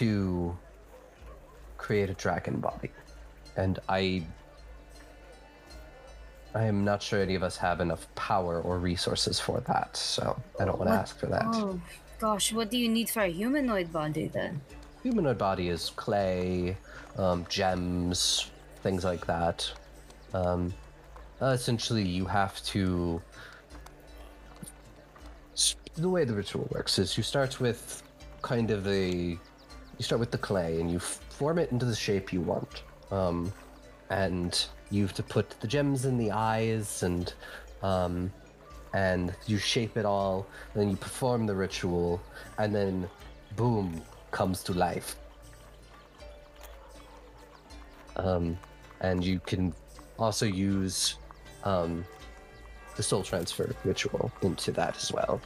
to 0.01 0.57
create 1.77 2.11
a 2.11 2.15
dragon 2.15 2.61
body, 2.61 2.91
and 3.57 3.79
I 3.89 4.25
I 6.55 6.65
am 6.65 6.85
not 6.85 7.03
sure 7.03 7.23
any 7.23 7.35
of 7.35 7.43
us 7.43 7.57
have 7.57 7.81
enough 7.81 8.07
power 8.15 8.61
or 8.61 8.79
resources 8.79 9.41
for 9.41 9.61
that, 9.61 9.97
so 9.97 10.41
I 10.61 10.67
don't 10.67 10.79
want 10.79 10.91
to 10.91 10.95
ask 10.95 11.19
for 11.19 11.27
that. 11.27 11.45
Oh, 11.47 11.81
gosh, 12.19 12.53
what 12.53 12.71
do 12.71 12.77
you 12.77 12.89
need 12.89 13.09
for 13.09 13.23
a 13.23 13.29
humanoid 13.29 13.91
body 13.91 14.27
then? 14.27 14.61
Humanoid 15.03 15.39
body 15.39 15.69
is 15.69 15.91
clay, 15.97 16.77
um, 17.17 17.47
gems, 17.49 18.51
things 18.83 19.03
like 19.03 19.27
that. 19.27 19.73
Um, 20.35 20.75
uh, 21.41 21.47
essentially, 21.47 22.07
you 22.07 22.27
have 22.27 22.63
to. 22.65 23.21
The 25.95 26.09
way 26.09 26.25
the 26.25 26.35
ritual 26.35 26.69
works 26.71 26.99
is 26.99 27.17
you 27.17 27.23
start 27.23 27.61
with 27.61 28.03
kind 28.43 28.71
of 28.71 28.87
a. 28.87 29.39
You 29.99 30.05
start 30.05 30.21
with 30.21 30.31
the 30.31 30.39
clay 30.39 30.81
and 30.81 30.91
you 30.91 30.97
f- 30.99 31.21
form 31.31 31.59
it 31.59 31.73
into 31.73 31.87
the 31.87 31.95
shape 31.95 32.33
you 32.33 32.41
want. 32.41 32.83
Um, 33.13 33.53
and 34.11 34.67
you 34.91 35.03
have 35.03 35.15
to 35.15 35.23
put 35.23 35.49
the 35.61 35.69
gems 35.69 36.05
in 36.05 36.19
the 36.19 36.33
eyes 36.33 37.03
and 37.03 37.33
um, 37.83 38.33
and 38.95 39.35
you 39.47 39.59
shape 39.59 39.97
it 39.97 40.05
all 40.05 40.47
then 40.75 40.91
you 40.91 40.97
perform 40.97 41.47
the 41.47 41.55
ritual 41.55 42.21
and 42.59 42.75
then 42.75 43.09
boom 43.57 44.03
comes 44.31 44.63
to 44.65 44.73
life 44.75 45.17
um, 48.17 48.59
and 49.01 49.25
you 49.25 49.41
can 49.41 49.73
also 50.19 50.45
use 50.45 51.17
um, 51.65 52.05
the 52.97 53.03
soul 53.03 53.23
transfer 53.23 53.75
ritual 53.85 54.31
into 54.43 54.73
that 54.73 54.97
as 54.97 55.11
well 55.13 55.41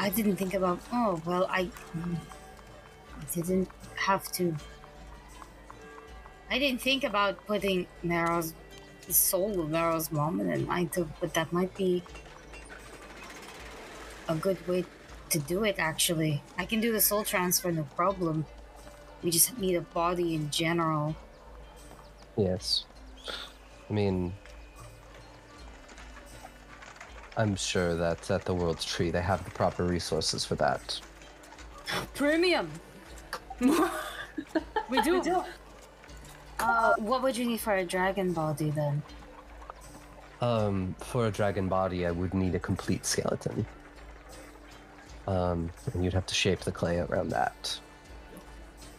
I 0.00 0.08
didn't 0.08 0.36
think 0.36 0.54
about. 0.54 0.80
Oh 0.94 1.20
well, 1.26 1.46
I 1.50 1.64
mm, 1.94 2.16
didn't 3.34 3.68
have 3.96 4.32
to. 4.32 4.56
I 6.50 6.58
didn't 6.58 6.80
think 6.80 7.04
about 7.04 7.46
putting 7.46 7.86
Nero's 8.02 8.54
the 9.06 9.14
soul 9.14 9.60
of 9.60 9.70
Nero's 9.70 10.10
mom 10.10 10.40
in 10.40 10.50
it, 10.50 10.66
might 10.66 10.94
have, 10.96 11.08
but 11.20 11.32
that 11.34 11.52
might 11.52 11.74
be 11.76 12.02
a 14.28 14.34
good 14.34 14.66
way 14.66 14.84
to 15.30 15.38
do 15.38 15.64
it. 15.64 15.76
Actually, 15.78 16.42
I 16.58 16.64
can 16.66 16.80
do 16.80 16.92
the 16.92 17.00
soul 17.00 17.24
transfer, 17.24 17.70
no 17.70 17.84
problem. 17.96 18.46
We 19.22 19.30
just 19.30 19.56
need 19.58 19.76
a 19.76 19.80
body 19.82 20.34
in 20.34 20.50
general. 20.50 21.14
yes 22.36 22.84
i 23.88 23.92
mean 23.92 24.32
i'm 27.36 27.54
sure 27.56 27.94
that 27.96 28.30
at 28.30 28.44
the 28.44 28.54
world's 28.54 28.84
tree 28.84 29.10
they 29.10 29.20
have 29.20 29.44
the 29.44 29.50
proper 29.50 29.84
resources 29.84 30.44
for 30.44 30.54
that 30.54 31.00
Premium. 32.14 32.70
we 33.60 35.00
do. 35.02 35.42
Uh, 36.60 36.94
what 36.98 37.22
would 37.22 37.36
you 37.36 37.46
need 37.46 37.60
for 37.60 37.74
a 37.74 37.84
dragon 37.84 38.32
body 38.32 38.70
then? 38.70 39.02
Um, 40.40 40.94
for 40.98 41.26
a 41.26 41.30
dragon 41.30 41.68
body, 41.68 42.06
I 42.06 42.10
would 42.10 42.34
need 42.34 42.54
a 42.54 42.58
complete 42.58 43.04
skeleton. 43.04 43.66
Um, 45.26 45.70
and 45.92 46.04
you'd 46.04 46.14
have 46.14 46.26
to 46.26 46.34
shape 46.34 46.60
the 46.60 46.72
clay 46.72 46.98
around 46.98 47.30
that. 47.30 47.78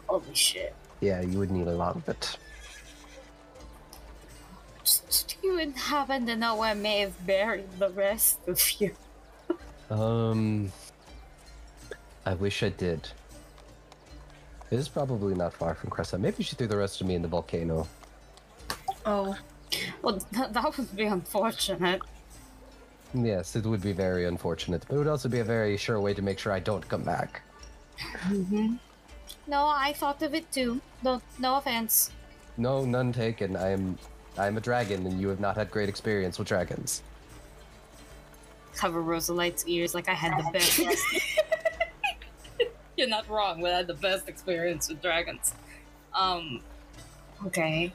Holy 0.08 0.34
shit. 0.34 0.76
Yeah, 1.00 1.22
you 1.22 1.40
would 1.40 1.52
need 1.52 1.68
a 1.68 1.74
lot 1.74 1.96
of 1.96 2.08
it. 2.10 2.38
You 5.44 5.56
would 5.56 5.76
happen 5.76 6.28
to 6.28 6.36
know 6.36 6.56
where 6.56 6.76
may 6.76 7.00
have 7.00 7.26
buried 7.26 7.72
the 7.80 7.90
rest 7.90 8.40
of 8.48 8.62
you. 8.80 8.96
Um, 9.90 10.72
I 12.26 12.36
wish 12.36 12.62
I 12.62 12.70
did. 12.70 13.10
It 14.72 14.80
is 14.80 14.88
probably 14.88 15.36
not 15.36 15.54
far 15.54 15.76
from 15.76 15.90
Cressa. 15.90 16.20
Maybe 16.20 16.44
she 16.44 16.56
threw 16.56 16.68
the 16.68 16.78
rest 16.78 17.02
of 17.02 17.08
me 17.08 17.16
in 17.16 17.22
the 17.22 17.28
volcano. 17.28 17.88
Oh, 19.06 19.36
Well, 20.02 20.20
th- 20.20 20.52
that 20.52 20.78
would 20.78 20.96
be 20.96 21.04
unfortunate. 21.06 22.02
Yes, 23.14 23.56
it 23.58 23.66
would 23.66 23.82
be 23.82 23.92
very 23.92 24.26
unfortunate, 24.26 24.86
but 24.88 24.96
it 24.96 24.98
would 24.98 25.08
also 25.08 25.28
be 25.28 25.40
a 25.40 25.44
very 25.44 25.76
sure 25.76 26.00
way 26.00 26.14
to 26.14 26.22
make 26.22 26.40
sure 26.40 26.54
I 26.54 26.60
don't 26.60 26.88
come 26.88 27.04
back. 27.04 27.42
Mm-hmm. 28.30 28.76
No, 29.48 29.66
I 29.68 29.92
thought 29.94 30.22
of 30.24 30.34
it 30.34 30.50
too. 30.52 30.80
No, 31.04 31.22
no 31.40 31.58
offense. 31.58 32.12
No, 32.58 32.86
none 32.86 33.12
taken. 33.12 33.58
I 33.58 33.70
am, 33.72 33.98
I 34.38 34.48
am 34.48 34.56
a 34.58 34.62
dragon, 34.62 35.06
and 35.06 35.20
you 35.20 35.28
have 35.28 35.42
not 35.42 35.58
had 35.58 35.70
great 35.70 35.90
experience 35.90 36.40
with 36.40 36.48
dragons. 36.48 37.04
Cover 38.76 39.02
Rosalite's 39.02 39.68
ears 39.68 39.94
like 39.94 40.08
I 40.08 40.14
had 40.14 40.38
the 40.40 40.50
best. 40.52 40.80
You're 43.02 43.10
not 43.10 43.28
wrong, 43.28 43.62
but 43.62 43.74
I 43.74 43.78
had 43.78 43.88
the 43.88 43.96
best 43.96 44.30
experience 44.30 44.88
with 44.88 45.02
dragons. 45.02 45.56
Um, 46.14 46.62
okay. 47.48 47.92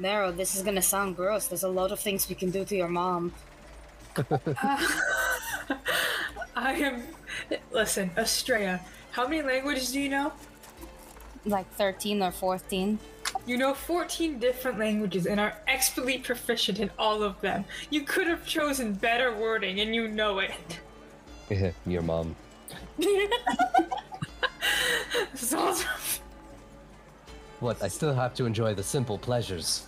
Nero, 0.00 0.32
this 0.32 0.56
is 0.56 0.64
gonna 0.64 0.82
sound 0.82 1.14
gross. 1.14 1.46
There's 1.46 1.62
a 1.62 1.68
lot 1.68 1.92
of 1.92 2.00
things 2.00 2.28
we 2.28 2.34
can 2.34 2.50
do 2.50 2.64
to 2.64 2.74
your 2.74 2.88
mom. 2.88 3.32
I 6.56 6.72
am. 6.72 7.04
Listen, 7.70 8.10
Estrella, 8.16 8.80
how 9.12 9.28
many 9.28 9.42
languages 9.42 9.92
do 9.92 10.00
you 10.00 10.08
know? 10.08 10.32
Like 11.44 11.72
13 11.74 12.20
or 12.20 12.32
14. 12.32 12.98
You 13.46 13.58
know 13.58 13.74
14 13.74 14.40
different 14.40 14.80
languages 14.80 15.26
and 15.26 15.38
are 15.38 15.54
expertly 15.68 16.18
proficient 16.18 16.80
in 16.80 16.90
all 16.98 17.22
of 17.22 17.40
them. 17.42 17.64
You 17.90 18.02
could 18.02 18.26
have 18.26 18.44
chosen 18.44 18.92
better 18.94 19.32
wording 19.36 19.78
and 19.78 19.94
you 19.94 20.08
know 20.08 20.40
it. 20.40 20.80
Your 21.86 22.02
mom. 22.02 22.34
So, 25.34 25.74
What? 27.60 27.82
I 27.82 27.88
still 27.88 28.14
have 28.14 28.34
to 28.34 28.44
enjoy 28.44 28.74
the 28.74 28.82
simple 28.82 29.16
pleasures. 29.18 29.86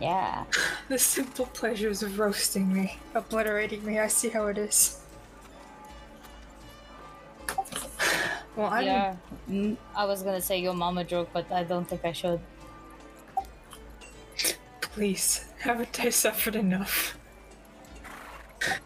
Yeah. 0.00 0.44
the 0.88 0.98
simple 0.98 1.46
pleasures 1.46 2.02
of 2.02 2.18
roasting 2.18 2.72
me, 2.72 2.98
obliterating 3.14 3.84
me, 3.84 3.98
I 3.98 4.06
see 4.08 4.28
how 4.28 4.46
it 4.46 4.58
is. 4.58 5.00
Well, 8.56 8.66
I 8.66 8.80
yeah. 8.82 9.16
Mm, 9.48 9.76
I 9.94 10.04
was 10.04 10.22
gonna 10.22 10.40
say 10.40 10.58
your 10.58 10.74
mama 10.74 11.04
joke, 11.04 11.30
but 11.32 11.50
I 11.52 11.62
don't 11.64 11.84
think 11.86 12.04
I 12.04 12.12
should. 12.12 12.40
please, 14.80 15.44
haven't 15.60 16.00
I 16.00 16.10
suffered 16.10 16.56
enough? 16.56 17.16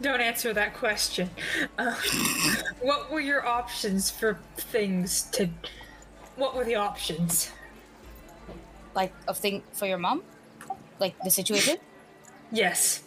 Don't 0.01 0.21
answer 0.21 0.53
that 0.53 0.75
question. 0.75 1.31
Uh, 1.79 1.95
what 2.81 3.11
were 3.11 3.21
your 3.21 3.47
options 3.47 4.11
for 4.11 4.39
things 4.57 5.23
to? 5.33 5.49
What 6.37 6.55
were 6.55 6.65
the 6.65 6.75
options? 6.75 7.51
Like, 8.95 9.13
of 9.29 9.39
thing 9.39 9.63
for 9.73 9.87
your 9.87 9.99
mom? 9.99 10.23
Like 10.99 11.15
the 11.25 11.31
situation? 11.31 11.77
Yes. 12.51 13.03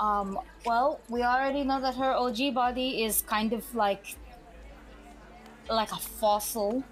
Um, 0.00 0.38
well, 0.64 1.00
we 1.08 1.22
already 1.22 1.62
know 1.62 1.80
that 1.80 1.94
her 1.96 2.12
OG 2.12 2.54
body 2.54 3.04
is 3.04 3.22
kind 3.22 3.52
of 3.52 3.62
like 3.74 4.16
like 5.68 5.92
a 5.92 5.96
fossil 5.96 6.82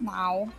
now. 0.00 0.50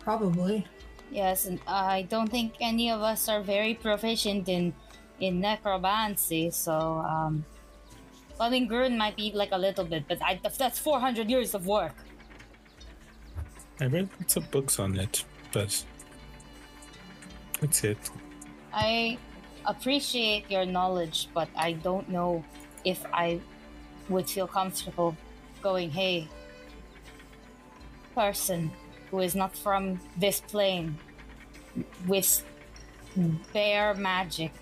Probably. 0.00 0.66
Yes, 1.10 1.46
and 1.46 1.60
I 1.66 2.02
don't 2.02 2.30
think 2.30 2.54
any 2.60 2.90
of 2.90 3.00
us 3.00 3.28
are 3.28 3.42
very 3.42 3.74
proficient 3.74 4.48
in 4.48 4.74
in 5.20 5.40
necromancy, 5.40 6.50
so 6.50 6.72
um 7.00 7.44
I 8.40 8.50
mean 8.50 8.68
Grun 8.68 8.96
might 8.96 9.16
be 9.16 9.32
like 9.34 9.50
a 9.52 9.58
little 9.58 9.84
bit, 9.84 10.04
but 10.08 10.18
I, 10.22 10.38
that's 10.42 10.78
400 10.78 11.28
years 11.28 11.54
of 11.54 11.66
work. 11.66 11.94
I 13.80 13.86
read 13.86 14.08
lots 14.18 14.36
of 14.36 14.50
books 14.50 14.78
on 14.78 14.98
it, 14.98 15.24
but 15.52 15.84
that's 17.60 17.84
it. 17.84 18.10
I 18.72 19.18
appreciate 19.66 20.50
your 20.50 20.66
knowledge, 20.66 21.28
but 21.34 21.48
I 21.56 21.72
don't 21.72 22.08
know 22.08 22.44
if 22.84 23.04
I 23.12 23.40
would 24.08 24.28
feel 24.28 24.46
comfortable 24.46 25.16
going, 25.62 25.90
hey, 25.90 26.28
person 28.14 28.70
who 29.10 29.20
is 29.20 29.34
not 29.34 29.56
from 29.56 30.00
this 30.16 30.40
plane 30.40 30.98
with 32.06 32.44
bare 33.52 33.94
magic, 33.94 34.52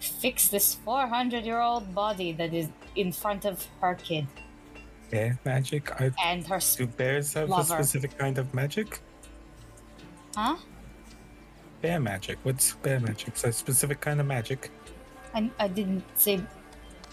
fix 0.00 0.48
this 0.48 0.74
400 0.76 1.44
year 1.44 1.60
old 1.60 1.94
body 1.94 2.32
that 2.32 2.52
is 2.54 2.68
in 2.96 3.12
front 3.12 3.44
of 3.44 3.66
her 3.80 3.94
kid 3.96 4.26
Bear 5.10 5.38
magic? 5.44 5.90
I, 6.00 6.10
and 6.24 6.46
her. 6.46 6.58
do 6.76 6.86
bears 6.86 7.34
have 7.34 7.48
Lover. 7.48 7.74
a 7.74 7.84
specific 7.84 8.16
kind 8.18 8.38
of 8.38 8.52
magic? 8.54 9.00
Huh? 10.34 10.56
Bear 11.82 12.00
magic. 12.00 12.38
What's 12.42 12.72
bear 12.76 12.98
magic? 13.00 13.28
It's 13.28 13.44
a 13.44 13.52
specific 13.52 14.00
kind 14.00 14.18
of 14.20 14.26
magic. 14.26 14.70
I, 15.34 15.50
I 15.58 15.68
didn't 15.68 16.04
say 16.18 16.40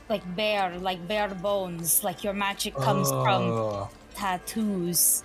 like 0.09 0.23
bear, 0.35 0.77
like 0.79 1.05
bare 1.07 1.27
bones, 1.29 2.03
like 2.03 2.23
your 2.23 2.33
magic 2.33 2.75
comes 2.75 3.09
from 3.09 3.41
Oh. 3.43 3.89
Tattoos. 4.21 5.23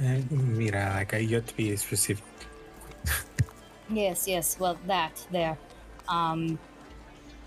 Eh, 0.00 0.22
Mira, 0.30 0.94
like 0.94 1.12
I 1.14 1.24
got 1.24 1.46
to 1.48 1.56
be 1.56 1.74
specific. 1.76 2.24
Yes, 3.90 4.28
yes. 4.28 4.56
Well, 4.60 4.78
that 4.86 5.26
there. 5.32 5.58
Um. 6.08 6.58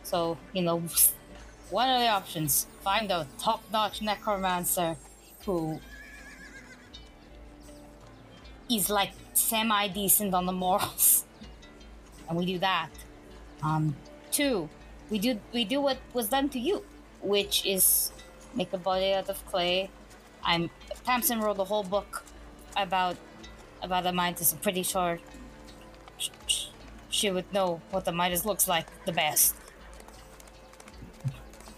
So 0.04 0.38
you 0.52 0.64
know, 0.64 0.84
one 1.70 1.88
of 1.90 2.02
the 2.02 2.10
options: 2.10 2.68
find 2.84 3.10
a 3.12 3.26
top-notch 3.40 4.02
necromancer 4.02 4.98
who 5.46 5.80
is 8.70 8.90
like 8.90 9.14
semi-decent 9.34 10.34
on 10.34 10.46
the 10.46 10.52
morals, 10.52 11.26
and 12.28 12.38
we 12.38 12.46
do 12.46 12.60
that. 12.60 12.90
Um. 13.64 13.96
Two, 14.32 14.68
we 15.10 15.20
do 15.20 15.40
we 15.54 15.64
do 15.64 15.80
what 15.80 15.98
was 16.14 16.28
done 16.28 16.50
to 16.50 16.60
you, 16.60 16.84
which 17.22 17.66
is 17.66 18.12
make 18.56 18.74
a 18.74 18.78
body 18.78 19.14
out 19.14 19.30
of 19.30 19.46
clay. 19.46 19.90
I'm 20.44 20.70
Tamsin 21.06 21.40
wrote 21.41 21.57
a 21.60 21.64
whole 21.64 21.84
book 21.84 22.23
about 22.78 23.18
about 23.82 24.03
the 24.03 24.11
Midas. 24.11 24.53
I'm 24.53 24.60
pretty 24.60 24.84
sure 24.84 25.19
sh- 26.18 26.30
sh- 26.48 26.68
she 27.10 27.32
would 27.32 27.52
know 27.52 27.82
what 27.91 28.06
the 28.06 28.11
Midas 28.11 28.45
looks 28.45 28.68
like 28.68 28.86
the 29.06 29.11
best. 29.11 29.56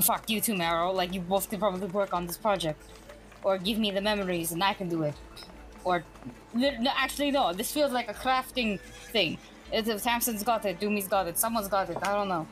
Fuck 0.01 0.29
you 0.29 0.41
too, 0.41 0.55
Marrow. 0.55 0.91
Like 0.91 1.13
you 1.13 1.21
both 1.21 1.49
could 1.49 1.59
probably 1.59 1.87
work 1.87 2.13
on 2.13 2.27
this 2.27 2.37
project, 2.37 2.81
or 3.43 3.57
give 3.57 3.77
me 3.77 3.91
the 3.91 4.01
memories 4.01 4.51
and 4.51 4.63
I 4.63 4.73
can 4.73 4.89
do 4.89 5.03
it. 5.03 5.15
Or 5.85 6.03
no, 6.53 6.91
actually, 6.95 7.31
no. 7.31 7.53
This 7.53 7.71
feels 7.71 7.91
like 7.91 8.09
a 8.09 8.13
crafting 8.13 8.79
thing. 9.11 9.37
If 9.71 10.03
Tamsin's 10.03 10.43
got 10.43 10.65
it, 10.65 10.79
Doomy's 10.79 11.07
got 11.07 11.27
it, 11.27 11.37
someone's 11.37 11.67
got 11.67 11.89
it. 11.89 11.97
I 12.03 12.13
don't 12.13 12.29
know. 12.29 12.47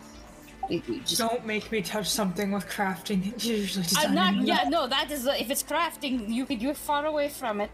Just- 0.80 1.18
Don't 1.18 1.46
make 1.46 1.72
me 1.72 1.82
touch 1.82 2.08
something 2.10 2.52
with 2.52 2.68
crafting. 2.68 3.28
It's 3.34 3.46
usually 3.46 3.86
I'm 3.98 4.16
not. 4.16 4.36
Yeah, 4.42 4.70
no. 4.70 4.88
That 4.88 5.12
is. 5.12 5.26
If 5.26 5.50
it's 5.50 5.64
crafting, 5.64 6.30
you 6.30 6.46
could 6.46 6.60
do 6.60 6.70
it 6.70 6.78
far 6.78 7.06
away 7.06 7.30
from 7.30 7.62
it. 7.62 7.72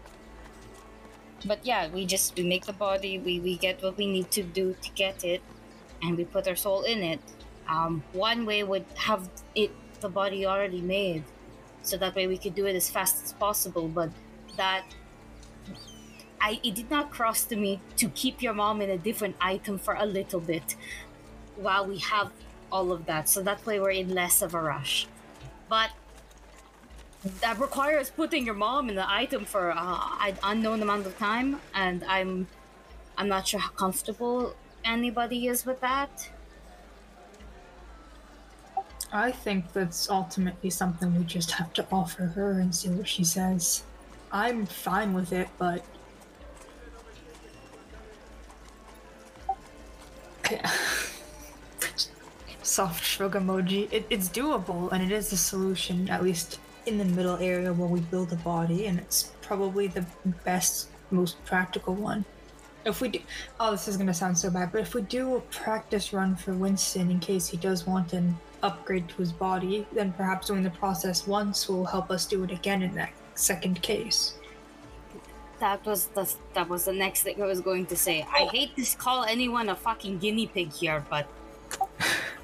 But 1.44 1.64
yeah, 1.64 1.88
we 1.88 2.04
just 2.04 2.36
we 2.36 2.42
make 2.44 2.66
the 2.66 2.72
body. 2.72 3.18
We 3.18 3.40
we 3.40 3.56
get 3.56 3.82
what 3.82 3.96
we 3.96 4.06
need 4.06 4.30
to 4.32 4.42
do 4.42 4.74
to 4.82 4.90
get 4.94 5.24
it, 5.24 5.40
and 6.02 6.16
we 6.16 6.24
put 6.24 6.48
our 6.48 6.56
soul 6.56 6.82
in 6.82 7.02
it. 7.02 7.20
Um, 7.68 8.02
one 8.12 8.44
way 8.46 8.64
would 8.64 8.86
have 8.96 9.28
it 9.54 9.70
the 10.00 10.08
body 10.08 10.46
already 10.46 10.80
made, 10.80 11.22
so 11.82 11.96
that 11.98 12.14
way 12.16 12.26
we 12.26 12.38
could 12.38 12.54
do 12.54 12.66
it 12.66 12.74
as 12.74 12.90
fast 12.90 13.24
as 13.24 13.32
possible. 13.32 13.86
But 13.88 14.10
that. 14.56 14.84
I, 16.40 16.60
it 16.62 16.76
did 16.76 16.88
not 16.88 17.10
cross 17.10 17.44
to 17.46 17.56
me 17.56 17.80
to 17.96 18.08
keep 18.10 18.40
your 18.40 18.54
mom 18.54 18.80
in 18.80 18.90
a 18.90 18.96
different 18.96 19.34
item 19.40 19.76
for 19.76 19.94
a 19.94 20.06
little 20.06 20.38
bit 20.38 20.76
while 21.56 21.84
we 21.84 21.98
have 21.98 22.30
all 22.70 22.92
of 22.92 23.06
that 23.06 23.28
so 23.28 23.42
that 23.42 23.64
way 23.66 23.80
we're 23.80 23.90
in 23.90 24.14
less 24.14 24.42
of 24.42 24.54
a 24.54 24.60
rush 24.60 25.06
but 25.68 25.90
that 27.40 27.58
requires 27.58 28.10
putting 28.10 28.46
your 28.46 28.54
mom 28.54 28.88
in 28.88 28.94
the 28.94 29.10
item 29.10 29.44
for 29.44 29.72
uh, 29.72 29.98
an 30.20 30.38
unknown 30.42 30.82
amount 30.82 31.06
of 31.06 31.16
time 31.18 31.60
and 31.74 32.04
i'm 32.04 32.46
i'm 33.16 33.28
not 33.28 33.46
sure 33.46 33.60
how 33.60 33.70
comfortable 33.70 34.54
anybody 34.84 35.48
is 35.48 35.66
with 35.66 35.80
that 35.80 36.30
I 39.12 39.30
think 39.30 39.72
that's 39.72 40.10
ultimately 40.10 40.70
something 40.70 41.16
we 41.16 41.24
just 41.24 41.52
have 41.52 41.72
to 41.74 41.86
offer 41.90 42.24
her 42.24 42.60
and 42.60 42.74
see 42.74 42.90
what 42.90 43.08
she 43.08 43.24
says. 43.24 43.84
I'm 44.30 44.66
fine 44.66 45.14
with 45.14 45.32
it, 45.32 45.48
but. 45.56 45.82
Soft 52.68 53.02
shrug 53.02 53.32
emoji. 53.32 53.90
It, 53.90 54.04
it's 54.10 54.28
doable, 54.28 54.92
and 54.92 55.02
it 55.02 55.10
is 55.10 55.30
the 55.30 55.38
solution, 55.38 56.06
at 56.10 56.22
least 56.22 56.60
in 56.84 56.98
the 56.98 57.04
middle 57.06 57.38
area 57.38 57.72
where 57.72 57.88
we 57.88 58.00
build 58.00 58.30
a 58.30 58.36
body, 58.36 58.86
and 58.86 58.98
it's 58.98 59.32
probably 59.40 59.86
the 59.86 60.04
best, 60.44 60.88
most 61.10 61.42
practical 61.46 61.94
one. 61.94 62.26
If 62.84 63.00
we 63.00 63.08
do, 63.08 63.20
oh, 63.58 63.70
this 63.70 63.88
is 63.88 63.96
gonna 63.96 64.12
sound 64.12 64.36
so 64.36 64.50
bad, 64.50 64.70
but 64.70 64.82
if 64.82 64.94
we 64.94 65.00
do 65.00 65.36
a 65.36 65.40
practice 65.40 66.12
run 66.12 66.36
for 66.36 66.52
Winston 66.52 67.10
in 67.10 67.20
case 67.20 67.48
he 67.48 67.56
does 67.56 67.86
want 67.86 68.12
an 68.12 68.36
upgrade 68.62 69.08
to 69.08 69.16
his 69.16 69.32
body, 69.32 69.86
then 69.92 70.12
perhaps 70.12 70.48
doing 70.48 70.62
the 70.62 70.70
process 70.70 71.26
once 71.26 71.70
will 71.70 71.86
help 71.86 72.10
us 72.10 72.26
do 72.26 72.44
it 72.44 72.50
again 72.50 72.82
in 72.82 72.94
that 72.96 73.12
second 73.34 73.80
case. 73.80 74.34
That 75.58 75.84
was 75.86 76.08
the 76.08 76.30
that 76.52 76.68
was 76.68 76.84
the 76.84 76.92
next 76.92 77.22
thing 77.22 77.42
I 77.42 77.46
was 77.46 77.62
going 77.62 77.86
to 77.86 77.96
say. 77.96 78.26
I 78.30 78.44
hate 78.52 78.76
to 78.76 78.96
call 78.98 79.24
anyone 79.24 79.70
a 79.70 79.74
fucking 79.74 80.18
guinea 80.18 80.48
pig 80.48 80.70
here, 80.70 81.02
but 81.08 81.26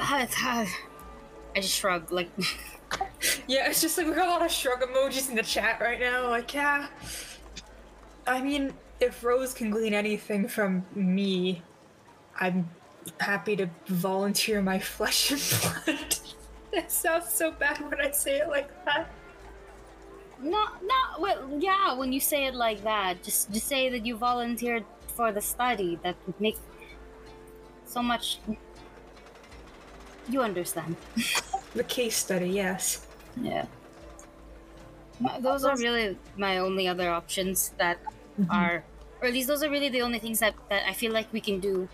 I 0.00 1.60
just 1.60 1.74
shrug 1.74 2.10
like 2.10 2.30
Yeah, 3.46 3.68
it's 3.68 3.80
just 3.80 3.98
like 3.98 4.06
we 4.06 4.14
got 4.14 4.28
a 4.28 4.30
lot 4.30 4.44
of 4.44 4.50
shrug 4.50 4.80
emojis 4.80 5.28
in 5.28 5.36
the 5.36 5.42
chat 5.42 5.80
right 5.80 6.00
now. 6.00 6.28
Like, 6.28 6.54
yeah. 6.54 6.88
I 8.26 8.40
mean, 8.40 8.72
if 9.00 9.22
Rose 9.24 9.52
can 9.54 9.70
glean 9.70 9.94
anything 9.94 10.48
from 10.48 10.84
me, 10.94 11.62
I'm 12.38 12.68
happy 13.18 13.56
to 13.56 13.68
volunteer 13.86 14.62
my 14.62 14.78
flesh 14.78 15.30
and 15.30 15.84
blood. 15.86 16.14
that 16.72 16.92
sounds 16.92 17.32
so 17.32 17.50
bad 17.50 17.78
when 17.90 18.00
I 18.00 18.10
say 18.10 18.38
it 18.38 18.48
like 18.48 18.68
that. 18.84 19.10
not 20.40 20.82
not 20.84 21.20
well 21.20 21.48
yeah, 21.58 21.92
when 21.92 22.12
you 22.12 22.20
say 22.20 22.46
it 22.46 22.54
like 22.54 22.82
that, 22.84 23.22
just 23.22 23.52
just 23.52 23.66
say 23.66 23.88
that 23.90 24.06
you 24.06 24.16
volunteered 24.16 24.84
for 25.08 25.32
the 25.32 25.40
study. 25.40 25.98
That 26.02 26.16
would 26.26 26.40
make 26.40 26.58
so 27.84 28.02
much 28.02 28.38
you 30.32 30.42
understand. 30.42 30.96
The 31.72 31.84
case 31.84 32.16
study, 32.16 32.50
yes. 32.50 33.06
Yeah. 33.40 33.64
Those 35.38 35.64
are 35.64 35.76
really 35.76 36.18
my 36.36 36.58
only 36.58 36.88
other 36.88 37.08
options 37.10 37.70
that 37.78 37.98
are, 38.50 38.82
or 39.20 39.28
at 39.28 39.32
least 39.32 39.46
those 39.46 39.62
are 39.62 39.70
really 39.70 39.88
the 39.88 40.02
only 40.02 40.18
things 40.18 40.40
that, 40.40 40.54
that 40.68 40.82
I 40.88 40.94
feel 40.94 41.12
like 41.12 41.32
we 41.32 41.40
can 41.40 41.60
do. 41.60 41.88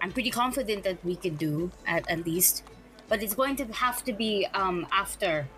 I'm 0.00 0.12
pretty 0.12 0.30
confident 0.30 0.84
that 0.84 1.04
we 1.04 1.16
can 1.16 1.34
do 1.34 1.72
at, 1.88 2.08
at 2.08 2.24
least, 2.24 2.62
but 3.08 3.20
it's 3.20 3.34
going 3.34 3.56
to 3.56 3.64
have 3.72 4.04
to 4.04 4.12
be 4.12 4.46
um 4.54 4.86
after 4.92 5.48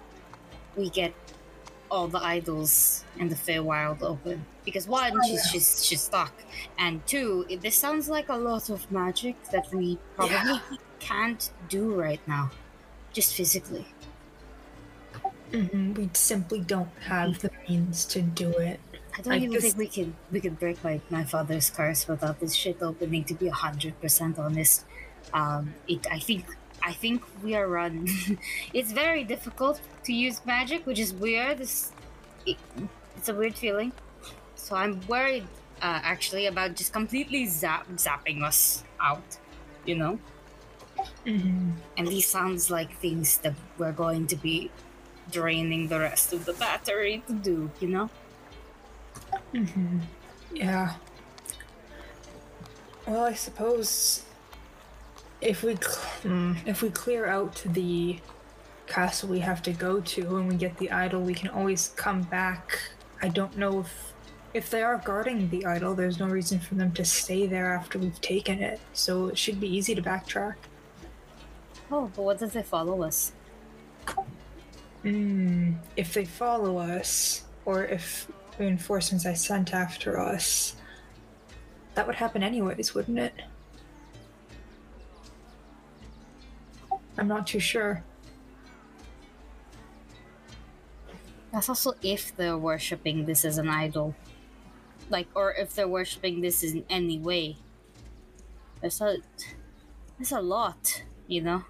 we 0.77 0.89
get 0.89 1.13
all 1.91 2.09
the 2.09 2.23
idols 2.25 3.05
and 3.19 3.29
the 3.29 3.37
fair 3.37 3.61
Feywild 3.61 4.03
open 4.03 4.47
because 4.65 4.87
one, 4.89 5.13
she's 5.27 5.45
she's 5.51 5.85
she's 5.85 6.01
stuck, 6.01 6.33
and 6.79 7.05
two, 7.07 7.45
it, 7.49 7.61
this 7.61 7.77
sounds 7.77 8.09
like 8.09 8.29
a 8.29 8.37
lot 8.37 8.71
of 8.71 8.91
magic 8.91 9.37
that 9.51 9.71
we 9.75 9.99
probably 10.17 10.61
can't 11.11 11.51
do 11.69 11.95
right 11.95 12.21
now, 12.27 12.53
just 13.13 13.35
physically. 13.35 13.87
hmm 15.53 15.93
We 15.95 16.11
simply 16.15 16.61
don't 16.61 16.91
have 17.01 17.41
the 17.41 17.51
means 17.69 18.05
to 18.07 18.23
do 18.23 18.51
it. 18.59 18.81
I 19.19 19.23
don't 19.23 19.35
I 19.35 19.39
even 19.39 19.61
think 19.61 19.77
we 19.77 19.89
can 19.89 20.17
we 20.31 20.41
could 20.41 20.59
break 20.59 20.83
my, 20.85 21.01
my 21.11 21.25
father's 21.25 21.71
curse 21.71 22.07
without 22.07 22.39
this 22.41 22.55
shit 22.55 22.79
opening. 22.83 23.25
To 23.25 23.35
be 23.35 23.49
hundred 23.49 24.01
percent 24.01 24.39
honest, 24.39 24.85
um, 25.33 25.75
it 25.89 26.07
I 26.11 26.19
think 26.21 26.47
I 26.83 26.93
think 26.93 27.25
we 27.43 27.55
are 27.57 27.67
run. 27.69 28.07
it's 28.73 28.93
very 28.93 29.25
difficult 29.25 29.81
to 30.05 30.13
use 30.13 30.45
magic, 30.47 30.87
which 30.87 30.99
is 30.99 31.13
weird. 31.13 31.61
It's, 31.61 31.93
it, 32.47 32.59
it's 33.17 33.29
a 33.29 33.35
weird 33.35 33.57
feeling. 33.59 33.93
So 34.55 34.77
I'm 34.77 35.01
worried, 35.07 35.49
uh, 35.83 36.01
actually, 36.03 36.47
about 36.47 36.77
just 36.77 36.93
completely 36.93 37.47
zap, 37.47 37.89
zapping 37.97 38.43
us 38.45 38.85
out. 39.01 39.39
You 39.85 39.97
know, 39.97 40.21
hmm 41.25 41.71
and 41.97 42.09
these 42.09 42.27
sounds 42.29 42.71
like 42.71 42.97
things 42.99 43.39
that 43.39 43.55
we're 43.79 43.93
going 43.93 44.27
to 44.29 44.37
be 44.37 44.71
draining 45.31 45.89
the 45.89 45.99
rest 45.99 46.33
of 46.33 46.45
the 46.45 46.53
battery 46.55 47.23
to 47.27 47.35
do. 47.35 47.71
You 47.81 47.89
know. 47.89 48.11
hmm 49.53 49.99
Yeah. 50.53 50.95
Well, 53.07 53.25
I 53.25 53.35
suppose 53.35 54.25
if 55.41 55.63
we 55.63 55.77
cl- 55.77 56.07
hmm, 56.23 56.53
if 56.67 56.83
we 56.83 56.91
clear 56.91 57.27
out 57.27 57.63
the 57.67 58.21
castle 58.87 59.29
we 59.29 59.41
have 59.41 59.63
to 59.63 59.73
go 59.73 60.01
to 60.01 60.37
and 60.37 60.49
we 60.49 60.57
get 60.57 60.77
the 60.79 60.91
idol, 60.91 61.23
we 61.23 61.35
can 61.35 61.49
always 61.49 61.89
come 61.97 62.23
back. 62.23 62.79
I 63.23 63.29
don't 63.29 63.57
know 63.57 63.81
if 63.81 64.15
if 64.53 64.69
they 64.71 64.83
are 64.83 64.99
guarding 65.05 65.49
the 65.51 65.65
idol, 65.65 65.95
there's 65.95 66.19
no 66.19 66.27
reason 66.27 66.59
for 66.59 66.75
them 66.75 66.93
to 66.95 67.05
stay 67.05 67.47
there 67.47 67.73
after 67.75 67.99
we've 68.01 68.21
taken 68.21 68.61
it. 68.61 68.81
So 68.93 69.29
it 69.29 69.39
should 69.39 69.61
be 69.61 69.69
easy 69.69 69.95
to 69.95 70.03
backtrack. 70.03 70.57
Oh, 71.93 72.11
but 72.15 72.23
what 72.23 72.43
if 72.43 72.53
they 72.53 72.63
follow 72.63 73.03
us? 73.03 73.33
Hmm. 75.03 75.73
If 75.97 76.15
they 76.15 76.25
follow 76.25 76.79
us, 76.79 77.45
or 77.65 77.85
if 77.85 78.31
reinforcements 78.59 79.27
are 79.27 79.35
sent 79.35 79.75
after 79.75 80.19
us, 80.19 80.77
that 81.95 82.07
would 82.07 82.17
happen 82.17 82.43
anyways, 82.43 82.95
wouldn't 82.95 83.19
it? 83.19 83.35
I'm 87.19 87.29
not 87.29 87.47
too 87.47 87.61
sure. 87.61 88.05
That's 91.53 91.69
also 91.69 91.95
if 92.03 92.37
they're 92.37 92.57
worshipping 92.57 93.25
this 93.25 93.45
as 93.45 93.59
an 93.59 93.69
idol. 93.69 94.15
Like, 95.09 95.27
or 95.35 95.53
if 95.55 95.75
they're 95.75 95.89
worshipping 95.89 96.41
this 96.41 96.63
in 96.63 96.85
any 96.89 97.19
way. 97.19 97.57
There's 98.81 99.01
a. 99.01 99.17
There's 100.17 100.33
a 100.33 100.41
lot, 100.41 101.03
you 101.27 101.43
know? 101.43 101.65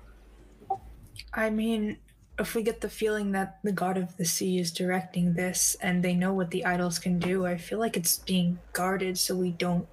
I 1.33 1.51
mean, 1.51 1.99
if 2.39 2.55
we 2.55 2.63
get 2.63 2.81
the 2.81 2.89
feeling 2.89 3.33
that 3.33 3.59
the 3.63 3.73
god 3.73 3.97
of 3.97 4.17
the 4.17 4.25
sea 4.25 4.59
is 4.59 4.73
directing 4.73 5.35
this 5.35 5.77
and 5.81 6.03
they 6.03 6.15
know 6.15 6.33
what 6.33 6.51
the 6.51 6.65
idols 6.65 6.99
can 6.99 7.19
do, 7.19 7.47
I 7.47 7.57
feel 7.57 7.79
like 7.79 7.97
it's 7.97 8.19
being 8.19 8.59
guarded 8.73 9.19
so 9.19 9.37
we 9.37 9.51
don't 9.51 9.87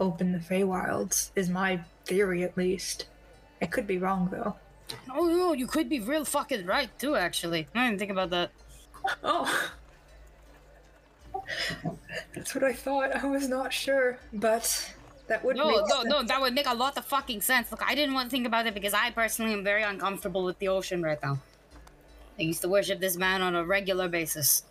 open 0.00 0.32
the 0.32 0.38
Feywilds, 0.38 1.30
is 1.36 1.48
my 1.48 1.80
theory 2.04 2.42
at 2.42 2.56
least. 2.56 3.06
I 3.62 3.66
could 3.66 3.86
be 3.86 3.98
wrong 3.98 4.28
though. 4.30 4.56
Oh, 5.10 5.26
no, 5.26 5.52
you 5.52 5.66
could 5.66 5.88
be 5.88 6.00
real 6.00 6.24
fucking 6.24 6.66
right, 6.66 6.90
too, 6.98 7.16
actually. 7.16 7.68
I 7.74 7.86
didn't 7.86 7.98
think 7.98 8.10
about 8.10 8.30
that. 8.30 8.50
Oh. 9.22 9.70
That's 12.34 12.54
what 12.54 12.64
I 12.64 12.72
thought. 12.72 13.14
I 13.14 13.26
was 13.26 13.48
not 13.48 13.72
sure, 13.72 14.18
but 14.32 14.94
that 15.28 15.44
would 15.44 15.56
No, 15.56 15.68
make 15.68 15.88
no, 15.88 16.02
no, 16.02 16.22
that 16.22 16.40
would 16.40 16.54
make 16.54 16.66
a 16.66 16.74
lot 16.74 16.96
of 16.98 17.04
fucking 17.06 17.40
sense. 17.40 17.70
Look, 17.70 17.82
I 17.82 17.94
didn't 17.94 18.14
want 18.14 18.26
to 18.28 18.30
think 18.30 18.46
about 18.46 18.66
it 18.66 18.74
because 18.74 18.94
I 18.94 19.10
personally 19.10 19.52
am 19.52 19.64
very 19.64 19.82
uncomfortable 19.82 20.44
with 20.44 20.58
the 20.58 20.68
ocean 20.68 21.02
right 21.02 21.18
now. 21.22 21.38
I 22.38 22.42
used 22.42 22.62
to 22.62 22.68
worship 22.68 23.00
this 23.00 23.16
man 23.16 23.42
on 23.42 23.54
a 23.54 23.64
regular 23.64 24.08
basis. 24.08 24.64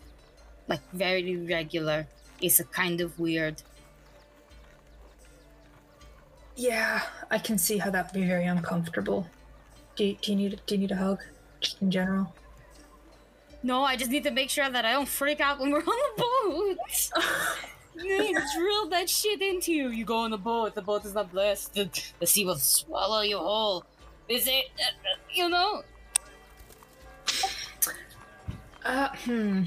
Like, 0.68 0.82
very 0.92 1.36
regular. 1.38 2.08
It's 2.42 2.60
a 2.60 2.66
kind 2.66 3.02
of 3.02 3.20
weird. 3.20 3.62
Yeah, 6.56 7.02
I 7.32 7.40
can 7.40 7.58
see 7.58 7.78
how 7.78 7.90
that 7.90 8.06
would 8.06 8.22
be 8.22 8.28
very 8.28 8.46
uncomfortable. 8.46 9.28
Do 9.96 10.06
you, 10.06 10.18
do 10.22 10.32
you 10.32 10.38
need 10.38 10.62
do 10.66 10.76
you 10.76 10.82
need 10.82 10.92
a 10.92 10.96
hug, 10.96 11.20
just 11.60 11.82
in 11.82 11.90
general? 11.90 12.34
No, 13.64 13.84
I 13.84 13.96
just 13.96 14.12
need 14.12 14.24
to 14.26 14.32
make 14.32 14.50
sure 14.50 14.70
that 14.70 14.86
I 14.86 14.92
don't 14.92 15.08
freak 15.08 15.40
out 15.40 15.60
when 15.60 15.72
we're 15.72 15.80
on 15.80 15.86
the 15.86 16.24
boat. 16.24 17.24
Drill 17.96 18.90
that 18.90 19.10
shit 19.10 19.42
into 19.42 19.72
you. 19.72 19.90
You 19.90 20.06
go 20.06 20.18
on 20.18 20.32
the 20.32 20.38
boat. 20.38 20.76
The 20.76 20.82
boat 20.82 21.06
is 21.06 21.14
not 21.14 21.32
blessed. 21.32 21.74
The, 21.74 21.90
the 22.20 22.28
sea 22.28 22.46
will 22.46 22.56
swallow 22.56 23.22
you 23.22 23.38
whole. 23.38 23.86
Is 24.28 24.48
it? 24.48 24.66
Uh, 24.80 24.84
uh, 24.84 25.18
you 25.32 25.50
know. 25.50 25.84
Uh, 28.86 29.10
hmm. 29.10 29.64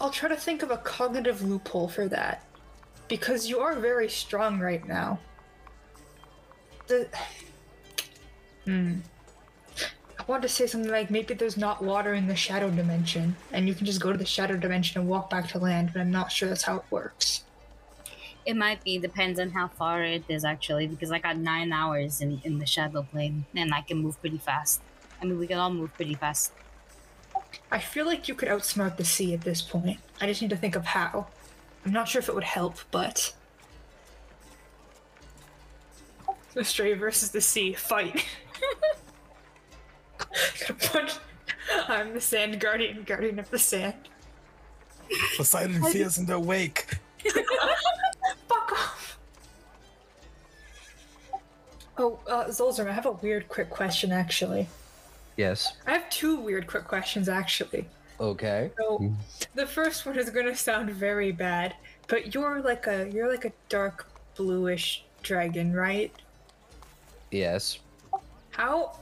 I'll 0.00 0.10
try 0.10 0.28
to 0.28 0.36
think 0.36 0.62
of 0.62 0.70
a 0.70 0.76
cognitive 0.78 1.42
loophole 1.42 1.88
for 1.88 2.08
that, 2.08 2.44
because 3.08 3.48
you 3.48 3.60
are 3.60 3.74
very 3.76 4.08
strong 4.08 4.60
right 4.60 4.86
now. 4.86 5.18
The 6.86 7.08
hmm. 8.64 8.98
I 10.26 10.30
wanted 10.30 10.48
to 10.48 10.54
say 10.54 10.66
something 10.66 10.90
like 10.90 11.10
maybe 11.10 11.34
there's 11.34 11.58
not 11.58 11.84
water 11.84 12.14
in 12.14 12.26
the 12.28 12.34
shadow 12.34 12.70
dimension, 12.70 13.36
and 13.52 13.68
you 13.68 13.74
can 13.74 13.84
just 13.84 14.00
go 14.00 14.10
to 14.10 14.16
the 14.16 14.24
shadow 14.24 14.56
dimension 14.56 14.98
and 14.98 15.06
walk 15.06 15.28
back 15.28 15.48
to 15.48 15.58
land, 15.58 15.90
but 15.92 16.00
I'm 16.00 16.10
not 16.10 16.32
sure 16.32 16.48
that's 16.48 16.62
how 16.62 16.76
it 16.76 16.84
works. 16.88 17.44
It 18.46 18.56
might 18.56 18.82
be. 18.82 18.98
Depends 18.98 19.38
on 19.38 19.50
how 19.50 19.68
far 19.68 20.02
it 20.02 20.24
is 20.26 20.42
actually, 20.42 20.86
because 20.86 21.12
I 21.12 21.18
got 21.18 21.36
nine 21.36 21.74
hours 21.74 22.22
in 22.22 22.40
in 22.42 22.58
the 22.58 22.64
shadow 22.64 23.02
plane, 23.02 23.44
and 23.54 23.74
I 23.74 23.82
can 23.82 23.98
move 23.98 24.18
pretty 24.18 24.38
fast. 24.38 24.80
I 25.20 25.26
mean, 25.26 25.38
we 25.38 25.46
can 25.46 25.58
all 25.58 25.70
move 25.70 25.92
pretty 25.92 26.14
fast. 26.14 26.52
I 27.70 27.78
feel 27.78 28.06
like 28.06 28.26
you 28.26 28.34
could 28.34 28.48
outsmart 28.48 28.96
the 28.96 29.04
sea 29.04 29.34
at 29.34 29.42
this 29.42 29.60
point. 29.60 30.00
I 30.22 30.26
just 30.26 30.40
need 30.40 30.50
to 30.50 30.56
think 30.56 30.74
of 30.74 30.86
how. 30.86 31.26
I'm 31.84 31.92
not 31.92 32.08
sure 32.08 32.20
if 32.20 32.30
it 32.30 32.34
would 32.34 32.44
help, 32.44 32.78
but. 32.90 33.34
The 36.54 36.64
stray 36.64 36.94
versus 36.94 37.30
the 37.30 37.42
sea 37.42 37.74
fight. 37.74 38.24
Gonna 40.66 40.80
punch. 40.92 41.12
I'm 41.88 42.14
the 42.14 42.20
sand 42.20 42.60
guardian, 42.60 43.04
guardian 43.04 43.38
of 43.38 43.50
the 43.50 43.58
sand. 43.58 43.94
Poseidon 45.36 45.82
fears 45.84 46.18
in 46.18 46.26
the 46.26 46.38
wake. 46.38 46.86
Fuck 48.48 48.72
off. 48.72 49.18
Oh, 51.96 52.18
uh, 52.28 52.46
Zolzrum, 52.46 52.88
I 52.88 52.92
have 52.92 53.06
a 53.06 53.12
weird 53.12 53.48
quick 53.48 53.70
question 53.70 54.12
actually. 54.12 54.66
Yes. 55.36 55.76
I 55.86 55.92
have 55.92 56.08
two 56.10 56.36
weird 56.36 56.66
quick 56.66 56.84
questions 56.84 57.28
actually. 57.28 57.86
Okay. 58.20 58.70
So 58.78 59.12
the 59.54 59.66
first 59.66 60.06
one 60.06 60.18
is 60.18 60.30
gonna 60.30 60.54
sound 60.54 60.90
very 60.90 61.32
bad, 61.32 61.74
but 62.08 62.34
you're 62.34 62.60
like 62.60 62.86
a 62.86 63.10
you're 63.10 63.30
like 63.30 63.44
a 63.44 63.52
dark 63.68 64.06
bluish 64.36 65.04
dragon, 65.22 65.72
right? 65.72 66.12
Yes. 67.30 67.80
How 68.50 68.96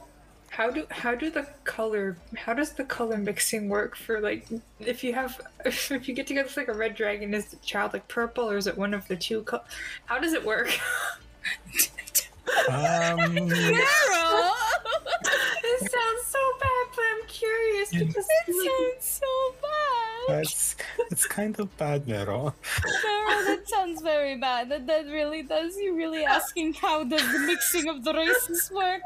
how 0.57 0.69
do 0.69 0.85
how 0.91 1.15
do 1.15 1.29
the 1.31 1.47
color 1.63 2.15
how 2.37 2.53
does 2.53 2.73
the 2.73 2.83
color 2.83 3.17
mixing 3.17 3.69
work 3.69 3.95
for 3.95 4.21
like 4.21 4.45
if 4.79 5.03
you 5.03 5.11
have 5.13 5.41
if 5.65 6.07
you 6.07 6.13
get 6.13 6.27
together 6.27 6.45
with 6.47 6.57
like 6.57 6.67
a 6.67 6.73
red 6.73 6.93
dragon 6.95 7.33
is 7.33 7.45
the 7.47 7.55
child 7.57 7.91
like 7.93 8.07
purple 8.07 8.49
or 8.49 8.57
is 8.57 8.67
it 8.67 8.77
one 8.77 8.93
of 8.93 9.07
the 9.07 9.15
two 9.15 9.41
co- 9.43 9.63
how 10.05 10.19
does 10.19 10.33
it 10.33 10.43
work 10.45 10.69
Um, 12.69 13.17
Meryl! 13.35 14.51
it 15.63 15.79
sounds 15.79 16.23
so 16.35 16.39
bad 16.59 16.85
but 16.95 17.05
i'm 17.13 17.27
curious 17.27 17.89
because 17.91 18.27
It 18.47 18.53
sounds 18.67 19.05
so 19.21 19.31
bad. 19.61 20.37
that's 20.37 20.75
it's 21.11 21.25
kind 21.25 21.59
of 21.59 21.75
bad, 21.77 22.05
Meryl. 22.05 22.53
Sarah, 23.01 23.43
that 23.47 23.61
sounds 23.73 24.01
very 24.01 24.35
bad. 24.37 24.69
That 24.69 24.87
that 24.87 25.05
really 25.07 25.41
does. 25.43 25.75
You're 25.77 25.95
really 25.95 26.23
asking 26.23 26.73
how 26.75 27.03
does 27.03 27.25
the 27.33 27.39
mixing 27.39 27.89
of 27.89 28.03
the 28.05 28.13
races 28.13 28.71
work? 28.73 29.01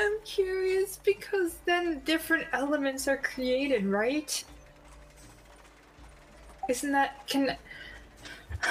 I'm 0.00 0.12
curious 0.24 0.98
because 1.04 1.56
then 1.66 2.00
different 2.04 2.46
elements 2.52 3.06
are 3.08 3.16
created 3.18 3.84
right 3.86 4.42
isn't 6.68 6.92
that 6.92 7.26
can 7.26 7.56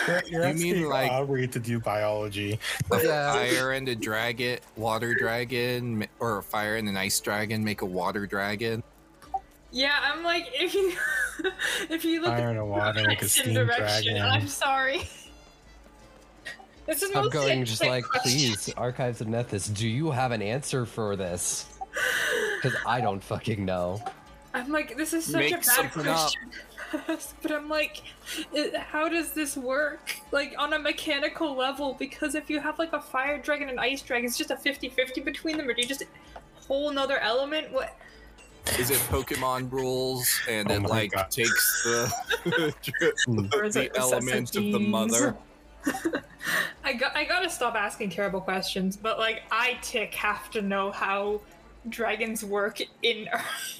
You're, 0.08 0.22
you're 0.28 0.48
You 0.48 0.54
mean 0.54 0.74
asking 0.76 0.90
like- 0.90 1.12
Aubrey 1.12 1.48
to 1.48 1.60
do 1.60 1.80
biology. 1.80 2.60
Yeah. 2.92 3.34
fire 3.34 3.72
and 3.72 3.90
a 3.90 3.96
dragon, 3.96 4.60
water 4.78 5.16
dragon, 5.16 6.08
or 6.20 6.38
a 6.38 6.44
fire 6.44 6.76
and 6.78 6.88
an 6.88 6.96
ice 6.96 7.20
dragon 7.20 7.64
make 7.64 7.82
a 7.82 7.86
water 7.88 8.28
dragon. 8.28 8.84
Yeah, 9.72 9.96
I'm 10.02 10.24
like 10.24 10.48
if 10.54 10.74
you 10.76 10.94
if 11.90 12.06
you 12.06 12.22
look 12.22 12.30
Fire 12.32 12.42
at 12.46 12.50
and 12.52 12.60
a 12.60 12.66
water 12.66 13.02
like 13.02 13.22
a 13.22 13.26
direction, 13.26 13.28
steam 13.30 13.54
direction, 13.56 14.16
dragon. 14.16 14.22
I'm 14.22 14.48
sorry. 14.48 15.10
This 16.90 17.04
is 17.04 17.16
I'm 17.16 17.30
going 17.30 17.64
just 17.66 17.86
like, 17.86 18.04
question. 18.04 18.32
please, 18.32 18.74
Archives 18.76 19.22
of 19.22 19.28
Nethys, 19.28 19.72
do 19.72 19.88
you 19.88 20.10
have 20.10 20.32
an 20.32 20.42
answer 20.42 20.86
for 20.88 21.16
this? 21.16 21.68
Because 22.62 22.78
I 22.86 23.00
don't 23.00 23.24
fucking 23.24 23.64
know. 23.64 24.04
I'm 24.54 24.70
like, 24.70 24.98
this 24.98 25.14
is 25.14 25.24
such 25.24 25.36
Make 25.36 25.52
a 25.54 25.56
bad 25.58 25.66
something 25.66 26.08
up. 26.08 26.32
question. 26.92 27.30
but 27.42 27.52
I'm 27.54 27.70
like, 27.70 28.02
it, 28.52 28.76
how 28.76 29.08
does 29.08 29.32
this 29.32 29.56
work? 29.56 30.14
Like 30.34 30.56
on 30.58 30.74
a 30.74 30.80
mechanical 30.80 31.56
level? 31.56 31.96
Because 31.98 32.36
if 32.36 32.50
you 32.50 32.60
have 32.60 32.78
like 32.78 32.92
a 32.92 33.00
fire 33.00 33.38
dragon 33.42 33.70
and 33.70 33.80
ice 33.80 34.02
dragon, 34.02 34.26
it's 34.26 34.38
just 34.38 34.52
a 34.52 34.56
50-50 34.58 35.24
between 35.24 35.56
them, 35.58 35.70
or 35.70 35.74
do 35.74 35.82
you 35.84 35.88
just 35.88 36.04
whole 36.68 36.92
nother 36.92 37.20
element? 37.20 37.72
What? 37.72 37.96
Is 38.78 38.92
it 38.92 38.98
Pokemon 39.10 39.72
rules 39.72 40.28
and 40.50 40.70
Oh 40.70 40.76
it 40.76 40.82
like 40.84 41.12
God. 41.12 41.32
takes 41.32 41.84
the 41.84 42.74
Or 43.54 43.64
is 43.64 43.76
the 43.76 43.90
element 43.98 44.54
of 44.58 44.64
the 44.72 44.80
mother? 44.80 45.38
I 46.84 46.94
got 46.94 47.16
I 47.16 47.24
gotta 47.26 47.50
stop 47.50 47.76
asking 47.76 48.10
terrible 48.12 48.42
questions, 48.42 48.98
but 48.98 49.20
like 49.20 49.44
I 49.52 49.78
tick 49.82 50.14
have 50.16 50.50
to 50.52 50.62
know 50.62 50.92
how 50.92 51.42
dragons 51.88 52.44
work 52.44 52.82
in 53.04 53.28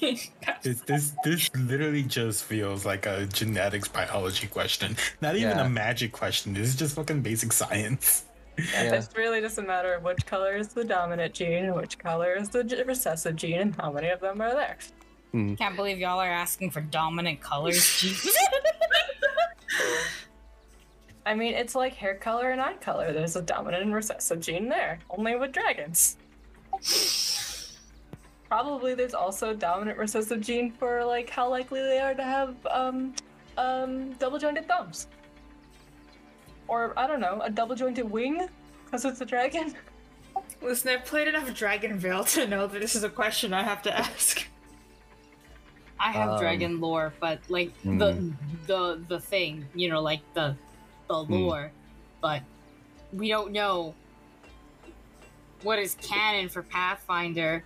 This, 0.62 0.80
this 0.86 1.12
this 1.24 1.50
literally 1.54 2.02
just 2.02 2.44
feels 2.44 2.84
like 2.86 3.06
a 3.06 3.26
genetics 3.26 3.88
biology 3.88 4.46
question. 4.46 4.96
Not 5.20 5.36
even 5.36 5.56
Yeah. 5.56 5.66
a 5.66 5.68
magic 5.68 6.12
question. 6.12 6.54
This 6.54 6.68
is 6.68 6.76
just 6.76 6.94
fucking 6.96 7.20
basic 7.22 7.52
science. 7.52 8.24
Yeah. 8.58 8.94
It's 8.94 9.08
really 9.16 9.40
just 9.40 9.58
a 9.58 9.62
matter 9.62 9.94
of 9.94 10.02
which 10.02 10.26
color 10.26 10.54
is 10.56 10.68
the 10.68 10.84
dominant 10.84 11.32
gene 11.34 11.64
and 11.66 11.74
which 11.74 11.98
color 11.98 12.34
is 12.34 12.48
the 12.50 12.84
recessive 12.86 13.36
gene 13.36 13.60
and 13.60 13.74
how 13.76 13.90
many 13.92 14.08
of 14.08 14.20
them 14.20 14.40
are 14.40 14.52
there. 14.54 14.76
Hmm. 15.32 15.54
Can't 15.54 15.76
believe 15.76 15.98
y'all 15.98 16.18
are 16.20 16.28
asking 16.30 16.70
for 16.72 16.80
dominant 16.80 17.40
colors. 17.40 17.76
Jesus. 17.98 18.36
I 21.26 21.34
mean, 21.34 21.54
it's 21.54 21.74
like 21.74 21.94
hair 21.94 22.14
color 22.14 22.50
and 22.50 22.60
eye 22.60 22.74
color. 22.74 23.12
There's 23.12 23.36
a 23.36 23.42
dominant 23.42 23.82
and 23.84 23.94
recessive 23.94 24.40
gene 24.40 24.68
there, 24.68 24.98
only 25.10 25.36
with 25.36 25.52
dragons. 25.52 26.16
Probably 28.48 28.94
there's 28.94 29.14
also 29.14 29.50
a 29.50 29.54
dominant 29.54 29.98
recessive 29.98 30.40
gene 30.40 30.72
for 30.72 31.04
like 31.04 31.30
how 31.30 31.48
likely 31.48 31.80
they 31.80 31.98
are 32.00 32.14
to 32.14 32.22
have 32.22 32.54
um 32.68 33.14
um 33.58 34.12
double 34.14 34.38
jointed 34.38 34.66
thumbs. 34.66 35.06
Or 36.66 36.92
I 36.96 37.06
don't 37.06 37.20
know, 37.20 37.40
a 37.42 37.50
double 37.50 37.76
jointed 37.76 38.10
wing 38.10 38.48
because 38.84 39.04
it's 39.04 39.20
a 39.20 39.24
dragon. 39.26 39.74
Listen, 40.62 40.90
I've 40.90 41.04
played 41.04 41.28
enough 41.28 41.48
DragonVale 41.50 42.32
to 42.34 42.46
know 42.46 42.66
that 42.66 42.80
this 42.80 42.94
is 42.96 43.04
a 43.04 43.08
question 43.08 43.52
I 43.54 43.62
have 43.62 43.82
to 43.82 43.96
ask. 43.96 44.46
I 45.98 46.12
have 46.12 46.30
Um, 46.30 46.38
dragon 46.40 46.80
lore, 46.80 47.12
but 47.20 47.38
like 47.48 47.72
the 47.84 48.32
the 48.66 49.02
the 49.06 49.20
thing, 49.20 49.66
you 49.74 49.88
know, 49.90 50.00
like 50.00 50.20
the 50.34 50.56
the 51.10 51.16
lore, 51.34 51.72
but 52.20 52.42
we 53.12 53.28
don't 53.28 53.50
know 53.52 53.94
what 55.62 55.78
is 55.78 55.96
canon 56.00 56.48
for 56.48 56.62
Pathfinder. 56.62 57.64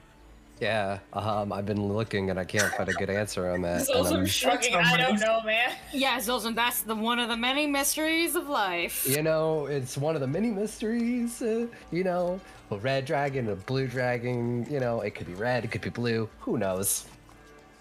Yeah, 0.60 1.00
um, 1.12 1.52
I've 1.52 1.66
been 1.66 1.92
looking 1.92 2.30
and 2.30 2.38
I 2.38 2.44
can't 2.44 2.72
find 2.74 2.88
a 2.88 2.92
good 2.92 3.10
answer 3.10 3.50
on 3.50 3.60
that. 3.62 3.82
It's 3.82 3.90
and 3.90 4.06
I'm- 4.06 4.26
shrugging. 4.26 4.74
I 4.74 4.96
don't 4.96 5.20
know, 5.20 5.42
man. 5.42 5.72
Yeah, 5.92 6.18
Zoltan, 6.20 6.54
that's 6.54 6.82
the 6.82 6.94
one 6.94 7.18
of 7.18 7.28
the 7.28 7.36
many 7.36 7.66
mysteries 7.66 8.34
of 8.36 8.48
life. 8.48 9.06
you 9.08 9.22
know, 9.22 9.66
it's 9.66 9.98
one 9.98 10.14
of 10.14 10.20
the 10.20 10.26
many 10.28 10.50
mysteries. 10.50 11.42
Uh, 11.42 11.66
you 11.90 12.04
know, 12.04 12.40
a 12.70 12.78
red 12.78 13.04
dragon, 13.04 13.48
a 13.50 13.56
blue 13.56 13.86
dragon. 13.88 14.64
You 14.70 14.80
know, 14.80 15.00
it 15.00 15.14
could 15.14 15.26
be 15.26 15.34
red, 15.34 15.64
it 15.64 15.70
could 15.72 15.82
be 15.82 15.90
blue. 15.90 16.28
Who 16.40 16.56
knows? 16.56 17.06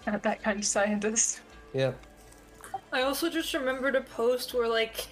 Not 0.06 0.22
that 0.24 0.42
kind 0.42 0.58
of 0.58 0.66
scientist. 0.66 1.40
Yep. 1.72 1.96
I 2.92 3.02
also 3.02 3.30
just 3.30 3.54
remembered 3.54 3.94
a 3.96 4.02
post 4.02 4.52
where 4.52 4.68
like 4.68 5.06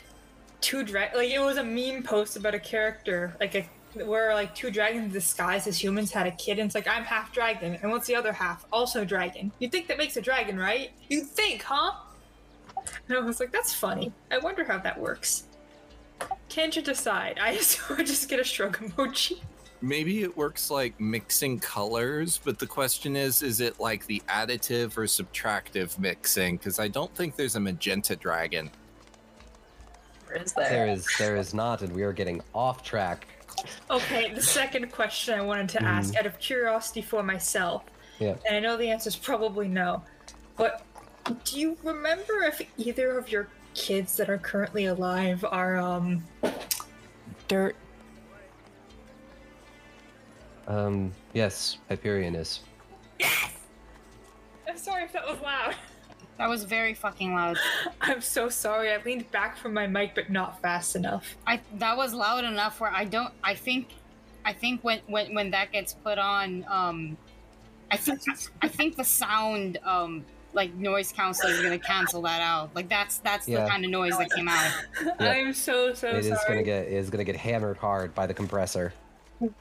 two 0.63 0.83
dra- 0.83 1.11
like 1.15 1.31
it 1.31 1.41
was 1.41 1.59
a 1.59 1.65
meme 1.65 2.03
post 2.03 2.37
about 2.37 2.55
a 2.55 2.59
character 2.59 3.37
like 3.41 3.55
a 3.55 3.67
where 3.95 4.35
like 4.35 4.55
two 4.55 4.71
dragons 4.71 5.13
disguised 5.13 5.67
as 5.69 5.83
humans 5.83 6.11
had 6.11 6.27
a 6.27 6.31
kid 6.33 6.59
and 6.59 6.67
it's 6.67 6.75
like 6.75 6.89
I'm 6.89 7.05
half 7.05 7.33
dragon 7.33 7.79
and 7.83 7.91
what's 7.91 8.07
the 8.07 8.15
other 8.15 8.33
half 8.33 8.65
also 8.73 9.05
dragon. 9.05 9.53
You 9.59 9.69
think 9.69 9.87
that 9.89 9.99
makes 9.99 10.17
a 10.17 10.23
dragon, 10.23 10.59
right? 10.59 10.93
You 11.09 11.23
think, 11.23 11.63
huh? 11.63 11.93
And 13.09 13.17
I 13.17 13.21
was 13.21 13.39
like, 13.39 13.53
that's 13.53 13.75
funny. 13.75 14.13
I 14.31 14.39
wonder 14.39 14.65
how 14.65 14.79
that 14.79 14.99
works. 14.99 15.45
Tangent 16.49 16.89
aside, 16.89 17.39
I 17.41 17.55
just, 17.57 17.91
I 17.91 18.03
just 18.03 18.29
get 18.29 18.41
a 18.41 18.45
shrug 18.45 18.79
emoji. 18.79 19.41
Maybe 19.83 20.23
it 20.23 20.37
works 20.37 20.71
like 20.71 20.99
mixing 21.01 21.59
colors, 21.59 22.41
but 22.43 22.59
the 22.59 22.67
question 22.67 23.17
is 23.17 23.43
is 23.43 23.61
it 23.61 23.81
like 23.81 24.07
the 24.07 24.23
additive 24.29 24.97
or 24.97 25.05
subtractive 25.05 25.99
mixing? 25.99 26.57
Because 26.57 26.79
I 26.79 26.89
don't 26.89 27.13
think 27.17 27.37
there's 27.37 27.57
a 27.57 27.61
magenta 27.61 28.15
dragon. 28.15 28.71
Or 30.33 30.37
is 30.43 30.53
there? 30.53 30.69
There 30.69 30.87
is, 30.89 31.07
there 31.19 31.37
is 31.37 31.53
not, 31.55 31.83
and 31.83 31.93
we 31.95 32.03
are 32.03 32.13
getting 32.13 32.41
off 32.55 32.83
track. 32.83 33.27
Okay, 33.91 34.33
the 34.33 34.41
second 34.43 34.91
question 34.91 35.39
I 35.39 35.43
wanted 35.43 35.69
to 35.71 35.83
ask 35.83 36.17
out 36.17 36.25
of 36.25 36.39
curiosity 36.39 37.03
for 37.03 37.23
myself, 37.23 37.85
Yeah. 38.19 38.35
and 38.47 38.57
I 38.57 38.61
know 38.61 38.77
the 38.79 38.91
answer 38.91 39.09
is 39.09 39.17
probably 39.17 39.69
no, 39.69 40.03
but 40.57 40.83
do 41.45 41.61
you 41.61 41.77
remember 41.83 42.43
if 42.45 42.63
either 42.79 43.19
of 43.19 43.31
your 43.31 43.49
kids 43.75 44.17
that 44.17 44.31
are 44.31 44.39
currently 44.39 44.87
alive 44.87 45.45
are 45.45 45.77
um 45.77 46.25
dirt? 47.47 47.77
Um, 50.67 51.13
yes, 51.35 51.77
Hyperion 51.91 52.35
is. 52.35 52.61
I'm 54.67 54.77
sorry 54.79 55.05
if 55.05 55.13
that 55.13 55.29
was 55.29 55.41
loud. 55.43 55.75
That 56.39 56.49
was 56.49 56.65
very 56.65 56.95
fucking 56.95 57.35
loud. 57.35 57.59
I'm 58.01 58.21
so 58.21 58.49
sorry. 58.49 58.91
I 58.93 59.01
leaned 59.03 59.31
back 59.31 59.57
from 59.57 59.75
my 59.75 59.87
mic, 59.87 60.15
but 60.15 60.31
not 60.31 60.61
fast 60.61 60.97
enough. 60.97 61.37
I 61.47 61.61
that 61.75 61.97
was 61.97 62.15
loud 62.15 62.45
enough 62.45 62.81
where 62.81 62.91
I 62.91 63.05
don't. 63.05 63.33
I 63.45 63.55
think, 63.55 63.89
I 64.45 64.53
think 64.53 64.83
when 64.83 65.01
when 65.07 65.35
when 65.35 65.51
that 65.51 65.73
gets 65.73 65.93
put 65.95 66.19
on, 66.19 66.65
um, 66.69 67.17
I 67.91 67.97
think 67.97 68.21
I 68.63 68.69
think 68.69 68.97
the 68.97 69.05
sound 69.05 69.79
um 69.85 70.25
like 70.55 70.75
noise 70.75 71.13
counselor 71.13 71.51
is 71.53 71.61
gonna 71.63 71.79
cancel 71.79 72.21
that 72.23 72.41
out. 72.41 72.75
Like 72.75 72.89
that's 72.89 73.19
that's 73.19 73.47
Yeah. 73.47 73.65
the 73.65 73.71
kind 73.71 73.85
of 73.85 73.91
noise 73.91 74.17
that 74.19 74.31
came 74.33 74.49
out. 74.49 74.73
Yeah. 75.21 75.31
I'm 75.31 75.53
so 75.53 75.95
so 75.95 76.09
It 76.09 76.25
sorry. 76.25 76.33
is 76.35 76.45
gonna 76.49 76.63
get 76.63 76.87
it 76.87 76.93
is 76.93 77.09
gonna 77.11 77.25
get 77.25 77.37
hammered 77.37 77.77
hard 77.77 78.15
by 78.15 78.27
the 78.27 78.35
compressor. 78.35 78.93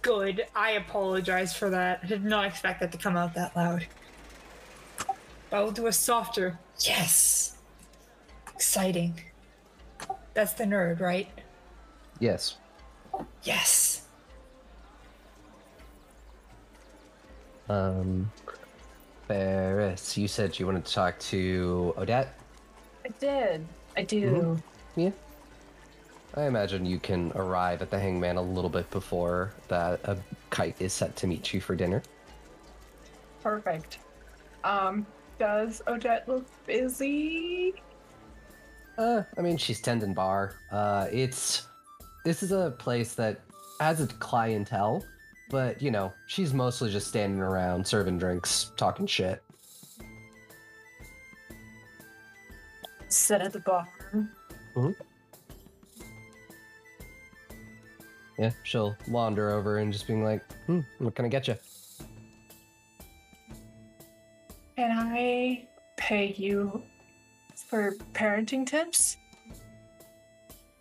Good. 0.02 0.46
I 0.56 0.72
apologize 0.72 1.56
for 1.56 1.70
that. 1.70 2.02
I 2.04 2.08
did 2.08 2.24
not 2.24 2.46
expect 2.46 2.80
that 2.82 2.92
to 2.92 2.98
come 2.98 3.16
out 3.18 3.34
that 3.36 3.56
loud. 3.56 3.86
I 5.52 5.60
will 5.62 5.72
do 5.72 5.88
a 5.88 5.94
softer. 5.94 6.58
Yes. 6.80 7.58
Exciting. 8.54 9.20
That's 10.34 10.54
the 10.54 10.64
nerd, 10.64 11.02
right? 11.02 11.28
Yes. 12.20 12.58
Yes. 13.44 14.04
Um, 17.68 18.32
Ferris, 19.28 20.18
you 20.18 20.28
said 20.28 20.58
you 20.58 20.66
wanted 20.66 20.86
to 20.86 20.94
talk 20.94 21.20
to 21.20 21.94
Odette. 21.98 22.38
I 23.04 23.10
did. 23.20 23.66
I 23.98 24.04
do. 24.04 24.62
Yeah. 24.96 25.12
I 26.36 26.44
imagine 26.44 26.86
you 26.86 27.00
can 27.00 27.32
arrive 27.36 27.82
at 27.82 27.90
the 27.90 28.00
Hangman 28.00 28.38
a 28.38 28.42
little 28.42 28.70
bit 28.70 28.90
before 28.90 29.54
that 29.68 30.00
a 30.06 30.18
kite 30.50 30.76
is 30.80 30.94
set 30.94 31.16
to 31.18 31.28
meet 31.28 31.54
you 31.54 31.60
for 31.60 31.76
dinner. 31.76 32.02
Perfect. 33.44 33.98
Um, 34.64 35.06
does 35.42 35.82
Odette 35.88 36.28
look 36.30 36.46
busy? 36.68 37.74
Uh, 38.96 39.24
I 39.36 39.42
mean, 39.42 39.58
she's 39.58 39.82
tending 39.82 40.14
bar. 40.14 40.54
Uh, 40.72 41.08
it's 41.12 41.66
this 42.24 42.44
is 42.44 42.52
a 42.52 42.76
place 42.78 43.16
that 43.16 43.40
has 43.80 44.02
a 44.02 44.06
clientele, 44.06 45.04
but 45.50 45.82
you 45.82 45.90
know, 45.90 46.14
she's 46.28 46.54
mostly 46.54 46.92
just 46.92 47.08
standing 47.08 47.40
around 47.40 47.88
serving 47.88 48.20
drinks, 48.20 48.72
talking 48.78 49.08
shit. 49.08 49.42
Sit 53.10 53.42
at 53.42 53.52
the 53.52 53.62
bar. 53.62 53.88
hmm 54.76 54.92
Yeah, 58.38 58.52
she'll 58.62 58.96
wander 59.08 59.50
over 59.50 59.80
and 59.80 59.92
just 59.92 60.06
being 60.06 60.24
like, 60.24 60.44
"Hmm, 60.68 60.82
what 61.00 61.16
can 61.16 61.26
I 61.26 61.30
get 61.30 61.48
you?" 61.48 61.56
Can 64.82 64.98
I 64.98 65.68
pay 65.96 66.34
you 66.36 66.82
for 67.68 67.94
parenting 68.14 68.66
tips? 68.66 69.16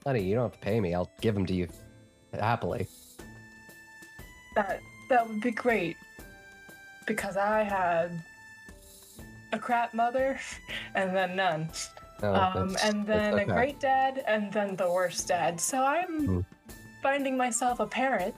Honey, 0.07 0.23
you 0.23 0.37
don't 0.37 0.45
have 0.45 0.53
to 0.53 0.59
pay 0.59 0.81
me. 0.81 0.95
I'll 0.95 1.11
give 1.21 1.35
them 1.35 1.45
to 1.45 1.53
you 1.53 1.69
happily. 2.33 2.87
That 4.57 4.81
that 5.11 5.29
would 5.29 5.43
be 5.43 5.51
great. 5.51 5.99
Because 7.07 7.37
I 7.37 7.63
had 7.63 8.11
a 9.53 9.59
crap 9.59 9.93
mother 9.93 10.41
and 10.95 11.15
then 11.15 11.37
none. 11.37 11.69
No, 12.23 12.35
um, 12.37 12.79
and 12.83 13.07
then 13.07 13.39
a 13.39 13.45
great 13.45 13.81
dad 13.81 14.25
and 14.27 14.51
then 14.51 14.77
the 14.77 14.91
worst 14.91 15.29
dad. 15.29 15.61
So 15.61 15.85
I'm 15.85 16.25
Hmm. 16.25 16.41
finding 17.03 17.37
myself 17.37 17.81
a 17.81 17.87
parent 17.87 18.35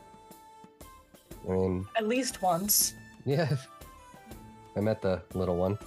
I 1.48 1.52
mean, 1.52 1.86
at 1.96 2.08
least 2.08 2.42
once. 2.42 2.94
yeah. 3.24 3.54
I 4.76 4.80
met 4.80 5.02
the 5.02 5.22
little 5.34 5.56
one. 5.56 5.78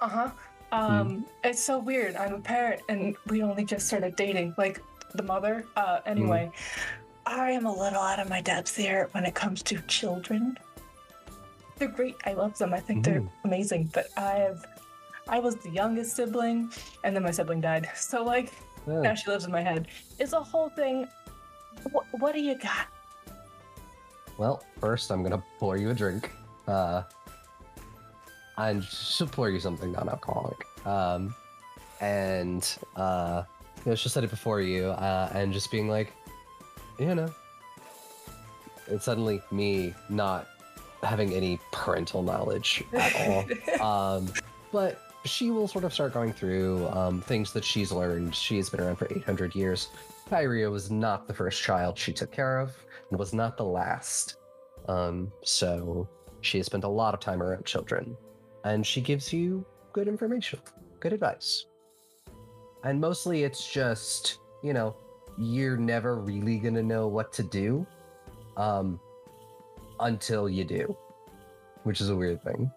Uh-huh. 0.00 0.30
Hmm. 0.72 0.74
Um 0.74 1.26
it's 1.44 1.62
so 1.62 1.78
weird. 1.78 2.14
I'm 2.16 2.34
a 2.34 2.40
parent 2.40 2.82
and 2.88 3.16
we 3.28 3.42
only 3.42 3.64
just 3.64 3.86
started 3.86 4.16
dating. 4.16 4.54
Like 4.58 4.80
the 5.14 5.22
mother. 5.22 5.64
Uh 5.76 6.00
anyway. 6.06 6.50
I 7.26 7.50
am 7.50 7.66
a 7.66 7.72
little 7.72 8.00
out 8.00 8.18
of 8.20 8.28
my 8.28 8.40
depth 8.40 8.74
here 8.76 9.08
when 9.12 9.24
it 9.24 9.34
comes 9.34 9.62
to 9.64 9.80
children. 9.82 10.56
They're 11.76 11.88
great. 11.88 12.16
I 12.26 12.32
love 12.32 12.56
them. 12.58 12.72
I 12.74 12.80
think 12.80 13.04
they're 13.04 13.20
Mhm. 13.20 13.30
amazing. 13.44 13.90
But 13.92 14.06
I've 14.18 14.64
I 15.28 15.38
was 15.40 15.56
the 15.56 15.70
youngest 15.70 16.16
sibling 16.16 16.72
and 17.04 17.14
then 17.14 17.22
my 17.22 17.30
sibling 17.30 17.60
died. 17.60 17.88
So 17.94 18.22
like 18.24 18.52
Oh, 18.86 19.02
now 19.02 19.14
she 19.14 19.30
lives 19.30 19.44
in 19.44 19.52
my 19.52 19.60
head. 19.62 19.88
It's 20.18 20.32
a 20.32 20.40
whole 20.40 20.70
thing. 20.70 21.06
What, 21.92 22.06
what 22.20 22.32
do 22.34 22.40
you 22.40 22.56
got? 22.58 22.86
Well, 24.38 24.62
first 24.80 25.10
I'm 25.10 25.22
gonna 25.22 25.42
pour 25.58 25.76
you 25.76 25.90
a 25.90 25.94
drink. 25.94 26.30
Uh, 26.66 27.02
and 28.58 28.84
she'll 28.84 29.26
pour 29.26 29.48
you 29.48 29.60
something 29.60 29.92
non-alcoholic. 29.92 30.66
Um, 30.86 31.34
and 32.00 32.68
uh, 32.96 33.44
you 33.84 33.90
know, 33.90 33.96
she'll 33.96 34.10
set 34.10 34.24
it 34.24 34.30
before 34.30 34.60
you, 34.60 34.88
uh, 34.88 35.30
and 35.32 35.52
just 35.52 35.70
being 35.70 35.88
like, 35.88 36.12
you 36.98 37.14
know, 37.14 37.32
it's 38.88 39.04
suddenly 39.04 39.40
me 39.50 39.94
not 40.08 40.48
having 41.02 41.32
any 41.32 41.60
parental 41.72 42.22
knowledge 42.22 42.82
at 42.92 43.48
all. 43.80 43.80
um, 44.16 44.32
but 44.72 45.00
she 45.24 45.50
will 45.50 45.68
sort 45.68 45.84
of 45.84 45.92
start 45.92 46.12
going 46.12 46.32
through 46.32 46.88
um, 46.88 47.20
things 47.20 47.52
that 47.52 47.64
she's 47.64 47.92
learned. 47.92 48.34
She 48.34 48.56
has 48.56 48.68
been 48.68 48.80
around 48.80 48.96
for 48.96 49.06
800 49.10 49.54
years. 49.54 49.88
Kyria 50.28 50.70
was 50.70 50.90
not 50.90 51.26
the 51.26 51.34
first 51.34 51.62
child 51.62 51.98
she 51.98 52.12
took 52.12 52.32
care 52.32 52.58
of, 52.58 52.74
and 53.10 53.18
was 53.18 53.32
not 53.32 53.56
the 53.56 53.64
last. 53.64 54.36
Um, 54.88 55.32
so 55.42 56.08
she 56.40 56.58
has 56.58 56.66
spent 56.66 56.84
a 56.84 56.88
lot 56.88 57.14
of 57.14 57.20
time 57.20 57.42
around 57.42 57.64
children, 57.64 58.16
and 58.64 58.86
she 58.86 59.00
gives 59.00 59.32
you 59.32 59.64
good 59.92 60.08
information, 60.08 60.60
good 61.00 61.12
advice. 61.12 61.66
And 62.84 63.00
mostly 63.00 63.44
it's 63.44 63.70
just, 63.70 64.38
you 64.62 64.72
know, 64.72 64.96
you're 65.38 65.76
never 65.76 66.16
really 66.16 66.58
gonna 66.58 66.82
know 66.82 67.06
what 67.08 67.32
to 67.34 67.42
do 67.42 67.86
um, 68.56 69.00
until 70.00 70.48
you 70.48 70.64
do, 70.64 70.96
which 71.84 72.00
is 72.00 72.10
a 72.10 72.16
weird 72.16 72.42
thing. 72.42 72.70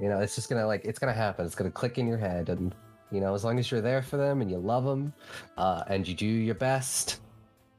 You 0.00 0.08
know, 0.08 0.20
it's 0.20 0.34
just 0.34 0.48
gonna 0.48 0.66
like 0.66 0.84
it's 0.84 0.98
gonna 0.98 1.12
happen. 1.12 1.46
It's 1.46 1.54
gonna 1.54 1.70
click 1.70 1.98
in 1.98 2.06
your 2.06 2.18
head, 2.18 2.48
and 2.48 2.74
you 3.10 3.20
know, 3.20 3.34
as 3.34 3.44
long 3.44 3.58
as 3.58 3.70
you're 3.70 3.80
there 3.80 4.02
for 4.02 4.16
them 4.16 4.42
and 4.42 4.50
you 4.50 4.58
love 4.58 4.84
them, 4.84 5.12
uh, 5.56 5.82
and 5.88 6.06
you 6.06 6.14
do 6.14 6.26
your 6.26 6.54
best, 6.54 7.20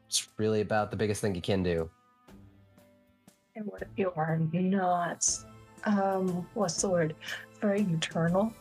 it's 0.08 0.28
really 0.38 0.62
about 0.62 0.92
the 0.92 0.98
biggest 0.98 1.22
thing 1.22 1.36
you 1.36 1.42
can 1.42 1.64
do. 1.64 1.90
And 3.56 3.66
what 3.66 3.82
if 3.82 3.90
you 3.96 4.12
are 4.16 4.38
not, 4.54 5.28
um, 5.86 6.48
what's 6.54 6.82
the 6.82 6.90
word? 6.90 7.16
Very 7.62 7.84
maternal. 7.84 8.54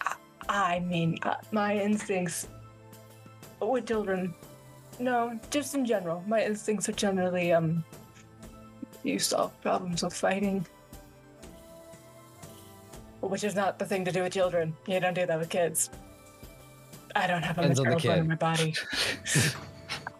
I- 0.00 0.16
I 0.48 0.80
mean, 0.80 1.18
uh, 1.22 1.36
my 1.52 1.76
instincts 1.76 2.48
with 3.60 3.86
children, 3.86 4.34
no, 4.98 5.38
just 5.50 5.74
in 5.74 5.86
general, 5.86 6.22
my 6.26 6.44
instincts 6.44 6.88
are 6.88 6.92
generally, 6.92 7.52
um, 7.52 7.82
you 9.02 9.18
solve 9.18 9.58
problems 9.62 10.02
with 10.02 10.14
fighting. 10.14 10.66
Which 13.20 13.42
is 13.42 13.54
not 13.54 13.78
the 13.78 13.86
thing 13.86 14.04
to 14.04 14.12
do 14.12 14.22
with 14.22 14.34
children. 14.34 14.76
You 14.86 15.00
don't 15.00 15.14
do 15.14 15.24
that 15.24 15.38
with 15.38 15.48
kids. 15.48 15.88
I 17.16 17.26
don't 17.26 17.42
have 17.42 17.56
a 17.58 17.62
Depends 17.62 17.78
on 17.80 17.84
the 17.86 17.90
maternal 17.94 18.14
bone 18.16 18.22
in 18.24 18.28
my 18.28 18.34
body. 18.34 18.74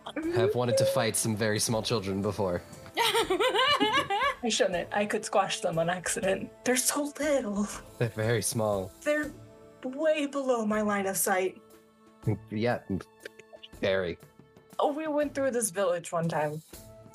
I 0.07 0.21
have 0.37 0.55
wanted 0.55 0.79
to 0.79 0.87
fight 0.87 1.17
some 1.17 1.37
very 1.37 1.59
small 1.59 1.83
children 1.83 2.23
before. 2.23 2.63
I 4.45 4.51
shouldn't. 4.51 4.89
I 4.93 5.07
could 5.07 5.25
squash 5.25 5.61
them 5.61 5.79
on 5.79 5.89
accident. 5.89 6.51
They're 6.65 6.77
so 6.77 7.13
little. 7.19 7.67
They're 7.99 8.09
very 8.11 8.43
small. 8.43 8.93
They're 9.03 9.33
way 9.83 10.27
below 10.27 10.67
my 10.67 10.83
line 10.83 11.07
of 11.07 11.17
sight. 11.17 11.59
Yeah, 12.51 12.81
very. 13.81 14.19
Oh, 14.79 14.93
we 14.93 15.07
went 15.07 15.35
through 15.35 15.53
this 15.53 15.71
village 15.71 16.13
one 16.13 16.29
time, 16.29 16.61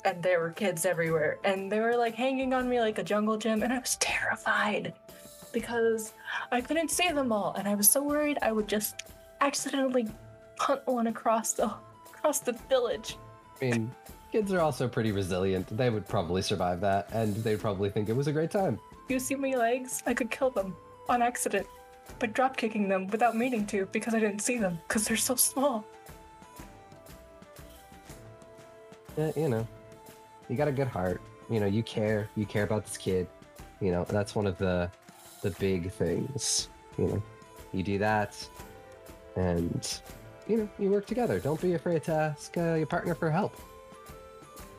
and 0.04 0.22
there 0.22 0.40
were 0.40 0.50
kids 0.50 0.84
everywhere, 0.84 1.38
and 1.44 1.70
they 1.70 1.78
were 1.78 1.96
like 1.96 2.14
hanging 2.14 2.52
on 2.52 2.68
me 2.68 2.80
like 2.80 2.98
a 2.98 3.04
jungle 3.04 3.36
gym, 3.36 3.62
and 3.62 3.72
I 3.72 3.78
was 3.78 3.96
terrified 3.96 4.94
because 5.52 6.12
I 6.50 6.60
couldn't 6.60 6.90
see 6.90 7.10
them 7.10 7.32
all, 7.32 7.54
and 7.54 7.68
I 7.68 7.74
was 7.74 7.88
so 7.88 8.02
worried 8.02 8.38
I 8.42 8.52
would 8.52 8.68
just 8.68 9.02
accidentally 9.40 10.08
punt 10.56 10.82
one 10.86 11.06
across 11.06 11.52
the 11.52 11.72
across 12.06 12.40
the 12.40 12.52
village. 12.68 13.16
I 13.60 13.64
mean, 13.64 13.90
kids 14.30 14.52
are 14.52 14.60
also 14.60 14.88
pretty 14.88 15.12
resilient. 15.12 15.76
They 15.76 15.90
would 15.90 16.06
probably 16.06 16.42
survive 16.42 16.80
that, 16.80 17.08
and 17.12 17.34
they'd 17.36 17.60
probably 17.60 17.90
think 17.90 18.08
it 18.08 18.16
was 18.16 18.26
a 18.26 18.32
great 18.32 18.50
time. 18.50 18.78
You 19.08 19.18
see 19.18 19.34
my 19.34 19.50
legs? 19.50 20.02
I 20.06 20.14
could 20.14 20.30
kill 20.30 20.50
them 20.50 20.76
on 21.08 21.22
accident 21.22 21.66
by 22.18 22.26
drop 22.26 22.56
kicking 22.56 22.88
them 22.88 23.06
without 23.08 23.36
meaning 23.36 23.66
to 23.66 23.86
because 23.86 24.14
I 24.14 24.20
didn't 24.20 24.40
see 24.40 24.58
them 24.58 24.78
because 24.86 25.06
they're 25.06 25.16
so 25.16 25.34
small. 25.34 25.84
Yeah, 29.16 29.32
you 29.36 29.48
know, 29.48 29.66
you 30.48 30.56
got 30.56 30.68
a 30.68 30.72
good 30.72 30.88
heart. 30.88 31.20
You 31.48 31.60
know, 31.60 31.66
you 31.66 31.82
care. 31.82 32.28
You 32.36 32.46
care 32.46 32.64
about 32.64 32.84
this 32.84 32.96
kid. 32.96 33.26
You 33.80 33.90
know, 33.90 34.04
that's 34.04 34.34
one 34.34 34.46
of 34.46 34.56
the 34.58 34.90
the 35.42 35.50
big 35.52 35.90
things. 35.90 36.68
You 36.98 37.06
know, 37.06 37.22
you 37.72 37.82
do 37.82 37.98
that, 37.98 38.36
and 39.36 40.00
you 40.46 40.56
know, 40.58 40.68
you 40.78 40.90
work 40.90 41.06
together. 41.06 41.40
Don't 41.40 41.60
be 41.60 41.74
afraid 41.74 42.04
to 42.04 42.12
ask 42.12 42.56
uh, 42.56 42.74
your 42.74 42.86
partner 42.86 43.14
for 43.14 43.30
help. 43.30 43.56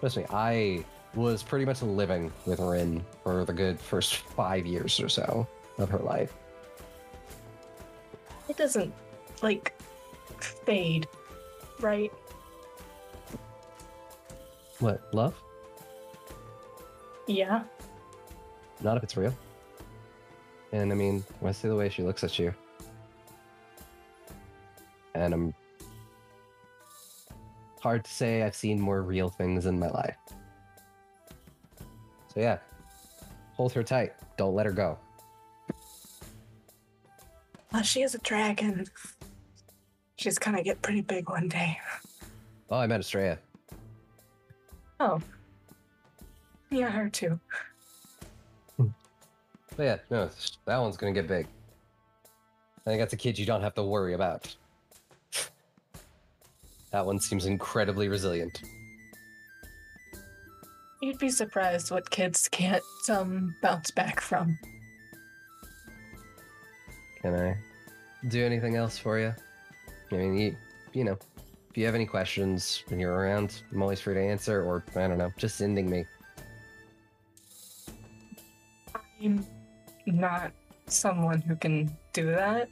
Trust 0.01 0.17
me, 0.17 0.25
I 0.31 0.83
was 1.13 1.43
pretty 1.43 1.63
much 1.63 1.83
living 1.83 2.33
with 2.47 2.59
Rin 2.59 3.05
for 3.23 3.45
the 3.45 3.53
good 3.53 3.79
first 3.79 4.15
five 4.15 4.65
years 4.65 4.99
or 4.99 5.07
so 5.07 5.47
of 5.77 5.89
her 5.89 5.99
life. 5.99 6.33
It 8.49 8.57
doesn't 8.57 8.91
like 9.43 9.79
fade, 10.39 11.07
right? 11.79 12.11
What 14.79 15.01
love? 15.13 15.39
Yeah. 17.27 17.61
Not 18.81 18.97
if 18.97 19.03
it's 19.03 19.15
real. 19.15 19.35
And 20.71 20.91
I 20.91 20.95
mean, 20.95 21.23
when 21.41 21.49
I 21.49 21.53
see 21.53 21.67
the 21.67 21.75
way 21.75 21.89
she 21.89 22.01
looks 22.01 22.23
at 22.23 22.39
you. 22.39 22.55
And 25.13 25.31
I'm 25.31 25.53
hard 27.81 28.05
to 28.05 28.11
say 28.11 28.43
I've 28.43 28.55
seen 28.55 28.79
more 28.79 29.01
real 29.01 29.29
things 29.29 29.65
in 29.65 29.79
my 29.79 29.89
life. 29.89 30.17
So 32.33 32.39
yeah. 32.39 32.59
Hold 33.53 33.73
her 33.73 33.83
tight. 33.83 34.13
Don't 34.37 34.55
let 34.55 34.65
her 34.65 34.71
go. 34.71 34.97
Well, 37.73 37.83
she 37.83 38.01
is 38.01 38.15
a 38.15 38.19
dragon. 38.19 38.85
She's 40.15 40.37
gonna 40.37 40.63
get 40.63 40.81
pretty 40.81 41.01
big 41.01 41.29
one 41.29 41.47
day. 41.47 41.79
Oh, 42.69 42.77
I 42.77 42.87
met 42.87 42.99
Estrella. 42.99 43.37
Oh. 44.99 45.19
Yeah, 46.69 46.89
her 46.89 47.09
too. 47.09 47.39
But 48.77 49.83
yeah, 49.83 49.97
no, 50.09 50.29
that 50.65 50.77
one's 50.77 50.97
gonna 50.97 51.13
get 51.13 51.27
big. 51.27 51.47
I 52.79 52.89
think 52.89 52.99
that's 52.99 53.13
a 53.13 53.17
kid 53.17 53.37
you 53.37 53.45
don't 53.45 53.61
have 53.61 53.75
to 53.75 53.83
worry 53.83 54.13
about. 54.13 54.55
That 56.91 57.05
one 57.05 57.19
seems 57.19 57.45
incredibly 57.45 58.09
resilient. 58.09 58.61
You'd 61.01 61.17
be 61.17 61.29
surprised 61.29 61.89
what 61.89 62.09
kids 62.09 62.47
can't 62.47 62.83
um, 63.09 63.55
bounce 63.61 63.91
back 63.91 64.19
from. 64.19 64.57
Can 67.21 67.33
I 67.33 67.57
do 68.27 68.45
anything 68.45 68.75
else 68.75 68.97
for 68.97 69.17
you? 69.17 69.33
I 70.11 70.15
mean, 70.15 70.37
you, 70.37 70.55
you 70.93 71.03
know, 71.03 71.17
if 71.69 71.77
you 71.77 71.85
have 71.85 71.95
any 71.95 72.05
questions 72.05 72.83
when 72.87 72.99
you're 72.99 73.13
around, 73.13 73.61
I'm 73.71 73.81
always 73.81 74.01
free 74.01 74.13
to 74.13 74.21
answer, 74.21 74.63
or 74.63 74.83
I 74.95 75.07
don't 75.07 75.17
know, 75.17 75.31
just 75.37 75.55
sending 75.55 75.89
me. 75.89 76.05
I'm 79.23 79.45
not 80.05 80.51
someone 80.87 81.41
who 81.41 81.55
can 81.55 81.95
do 82.13 82.27
that, 82.31 82.67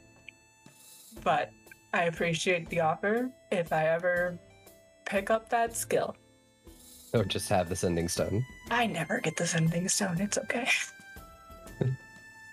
but 1.24 1.50
I 1.92 2.04
appreciate 2.04 2.68
the 2.68 2.80
offer 2.80 3.30
if 3.50 3.72
I 3.72 3.86
ever 3.88 4.38
pick 5.04 5.30
up 5.30 5.48
that 5.50 5.76
skill. 5.76 6.16
Or 7.12 7.24
just 7.24 7.48
have 7.48 7.68
the 7.68 7.74
sending 7.74 8.08
stone. 8.08 8.44
I 8.70 8.86
never 8.86 9.18
get 9.18 9.36
the 9.36 9.46
sending 9.46 9.88
stone. 9.88 10.20
It's 10.20 10.38
okay. 10.38 10.68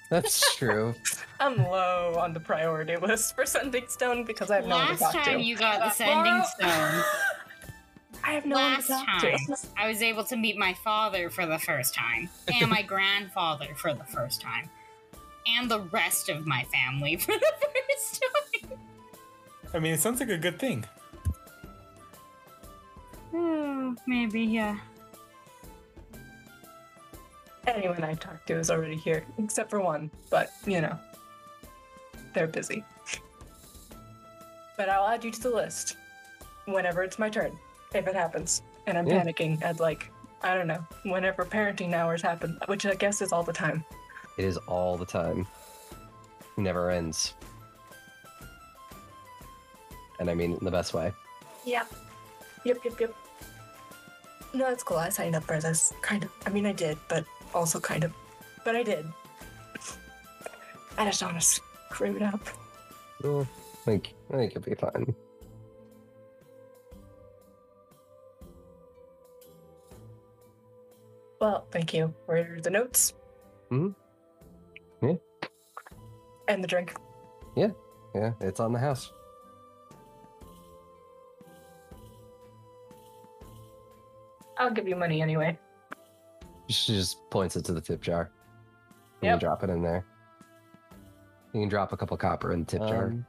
That's 0.09 0.55
true. 0.55 0.95
I'm 1.39 1.57
low 1.57 2.15
on 2.18 2.34
the 2.34 2.39
priority 2.39 2.95
list 2.95 3.35
for 3.35 3.45
sending 3.45 3.88
stone 3.89 4.23
because 4.23 4.49
I 4.49 4.55
have 4.57 4.65
no 4.65 4.77
one 4.77 4.85
to 4.85 4.91
Last 5.03 5.14
talk 5.14 5.23
to. 5.26 5.30
time 5.31 5.39
you 5.41 5.57
got 5.57 5.80
the 5.80 5.89
sending 5.89 6.43
stone, 6.57 7.03
I 8.23 8.31
have 8.31 8.45
no 8.45 8.55
one 8.55 8.73
last 8.73 8.88
to 8.88 8.93
talk 8.93 9.05
time 9.22 9.38
to. 9.47 9.57
I 9.76 9.88
was 9.88 10.01
able 10.01 10.23
to 10.23 10.38
meet 10.38 10.57
my 10.57 10.73
father 10.76 11.30
for 11.30 11.45
the 11.45 11.59
first 11.59 11.93
time, 11.93 12.30
and 12.47 12.69
my 12.69 12.81
grandfather 12.88 13.68
for 13.76 13.93
the 13.93 14.05
first 14.05 14.39
time, 14.41 14.69
and 15.45 15.69
the 15.69 15.81
rest 15.81 16.30
of 16.30 16.47
my 16.47 16.64
family 16.64 17.18
for 17.18 17.34
the 17.34 17.53
first 17.59 18.22
time. 18.22 18.43
I 19.73 19.80
mean, 19.80 19.94
it 19.94 19.99
sounds 19.99 20.19
like 20.19 20.30
a 20.30 20.38
good 20.38 20.60
thing. 20.60 20.85
Oh, 23.34 23.95
maybe, 24.07 24.41
yeah. 24.41 24.77
Anyone 27.68 28.03
I 28.03 28.14
talked 28.14 28.48
to 28.48 28.56
is 28.57 28.72
already 28.72 28.95
here, 28.95 29.26
except 29.38 29.69
for 29.69 29.81
one, 29.81 30.10
but 30.30 30.52
you 30.65 30.80
know, 30.80 30.98
they're 32.34 32.48
busy. 32.48 32.84
But 34.77 34.89
I'll 34.89 35.07
add 35.07 35.23
you 35.26 35.31
to 35.31 35.41
the 35.41 35.49
list 35.49 35.98
whenever 36.65 37.03
it's 37.03 37.19
my 37.19 37.30
turn, 37.30 37.57
if 37.94 38.07
it 38.07 38.15
happens. 38.15 38.61
And 38.85 38.98
I'm 38.98 39.06
Yeah. 39.06 39.22
panicking 39.22 39.61
at 39.64 39.81
like, 39.81 40.10
I 40.41 40.56
don't 40.56 40.68
know, 40.68 40.85
whenever 41.03 41.44
parenting 41.44 41.94
hours 41.94 42.22
happen, 42.22 42.57
which 42.68 42.85
I 42.85 42.95
guess 42.95 43.22
is 43.22 43.34
all 43.34 43.44
the 43.44 43.52
time. 43.53 43.84
It 44.38 44.45
is 44.45 44.56
all 44.57 44.95
the 44.98 45.06
time. 45.06 45.45
Never 46.56 46.89
ends. 46.89 47.34
And 50.19 50.30
I 50.30 50.34
mean 50.34 50.53
in 50.53 50.64
the 50.65 50.72
best 50.72 50.94
way. 50.94 51.14
Yep. 51.65 51.94
Yep, 52.65 52.77
yep, 52.85 52.99
yep. 52.99 53.15
No, 54.53 54.68
it's 54.69 54.84
cool. 54.84 54.98
I 54.98 55.10
signed 55.10 55.35
up 55.35 55.44
for 55.44 55.60
this. 55.60 55.94
Kind 56.02 56.23
of. 56.23 56.31
I 56.45 56.49
mean, 56.49 56.65
I 56.65 56.72
did, 56.73 56.98
but 57.10 57.26
also 57.53 57.80
kind 57.80 58.03
of. 58.03 58.11
But 58.65 58.76
I 58.76 58.84
did. 58.84 59.06
I 60.98 61.06
just 61.06 61.19
don't 61.19 61.30
want 61.34 61.41
to 61.41 61.48
screw 61.48 62.15
it 62.15 62.22
up. 62.23 62.39
Well, 63.23 63.41
I 63.41 63.77
think 63.85 64.14
I 64.34 64.38
think 64.38 64.53
you'll 64.56 64.64
be 64.64 64.73
fine. 64.73 65.14
Well, 71.39 71.68
thank 71.72 71.94
you. 71.94 72.14
Where 72.26 72.56
are 72.56 72.61
the 72.61 72.69
notes? 72.69 73.14
Mhm. 73.72 73.93
Yeah. 75.01 75.16
And 76.48 76.64
the 76.64 76.67
drink. 76.67 76.95
Yeah. 77.56 77.72
Yeah, 78.16 78.33
it's 78.41 78.59
on 78.59 78.74
the 78.74 78.80
house. 78.80 79.11
I'll 84.60 84.72
give 84.72 84.88
you 84.88 84.95
money 84.95 85.22
anyway. 85.22 85.58
She 86.69 86.94
just 86.95 87.18
points 87.30 87.56
it 87.56 87.64
to 87.66 87.74
the 87.74 87.82
tip 87.82 88.02
jar. 88.02 88.30
And 89.22 89.30
Yep. 89.30 89.36
you 89.36 89.40
drop 89.48 89.64
it 89.64 89.69
in 89.69 89.82
there. 89.82 90.06
You 91.53 91.61
can 91.61 91.69
drop 91.69 91.94
a 91.94 91.98
couple 91.98 92.18
copper 92.18 92.52
in 92.53 92.60
the 92.61 92.66
tip 92.66 92.82
jar. 92.82 93.06
Um, 93.08 93.26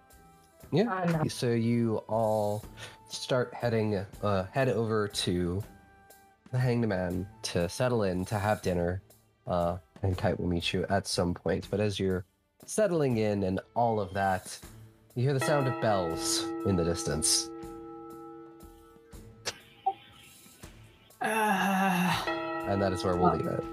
Yeah. 0.71 0.93
Uh, 0.93 1.05
no. 1.23 1.29
So 1.29 1.51
you 1.53 1.99
all 2.09 2.63
start 3.09 3.55
heading, 3.55 4.05
uh, 4.23 4.45
head 4.53 4.69
over 4.69 5.09
to 5.09 5.63
the 6.51 6.59
Hanged 6.59 6.87
Man 6.87 7.27
to 7.43 7.69
settle 7.69 8.03
in 8.03 8.25
to 8.27 8.39
have 8.39 8.61
dinner. 8.61 9.01
Uh, 9.47 9.79
and 10.03 10.17
Kite 10.19 10.39
will 10.39 10.47
meet 10.49 10.73
you 10.75 10.85
at 10.91 11.07
some 11.07 11.33
point. 11.33 11.67
But 11.71 11.81
as 11.81 11.99
you're 11.99 12.25
settling 12.67 13.17
in 13.17 13.45
and 13.45 13.61
all 13.75 13.99
of 13.99 14.13
that, 14.15 14.59
you 15.15 15.23
hear 15.23 15.33
the 15.33 15.41
sound 15.41 15.67
of 15.69 15.81
bells 15.81 16.43
in 16.67 16.77
the 16.77 16.85
distance. 16.85 17.49
Uh, 21.21 22.15
And 22.67 22.81
that 22.81 22.93
is 22.93 23.05
where 23.05 23.17
we'll 23.17 23.35
leave 23.37 23.47
it. 23.47 23.65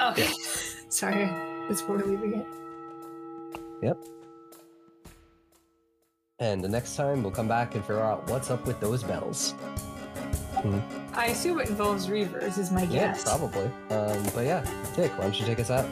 okay. 0.00 0.28
Sorry. 0.88 1.26
That's 1.68 1.82
where 1.82 1.98
we're 1.98 2.06
leaving 2.06 2.34
it. 2.40 2.46
Yep. 3.82 3.98
And 6.40 6.62
the 6.64 6.68
next 6.68 6.96
time 6.96 7.22
we'll 7.22 7.32
come 7.32 7.48
back 7.48 7.74
and 7.74 7.84
figure 7.84 8.00
out 8.02 8.28
what's 8.30 8.50
up 8.50 8.66
with 8.66 8.80
those 8.80 9.02
bells. 9.02 9.54
I 11.14 11.26
assume 11.26 11.60
it 11.60 11.68
involves 11.68 12.08
reavers, 12.08 12.58
is 12.58 12.70
my 12.70 12.84
guess. 12.86 13.22
Yeah, 13.24 13.36
probably. 13.36 13.66
Um, 13.90 14.22
but 14.34 14.44
yeah, 14.44 14.64
Dick, 14.94 15.10
why 15.16 15.24
don't 15.24 15.38
you 15.40 15.46
take 15.46 15.60
us 15.60 15.70
out? 15.70 15.86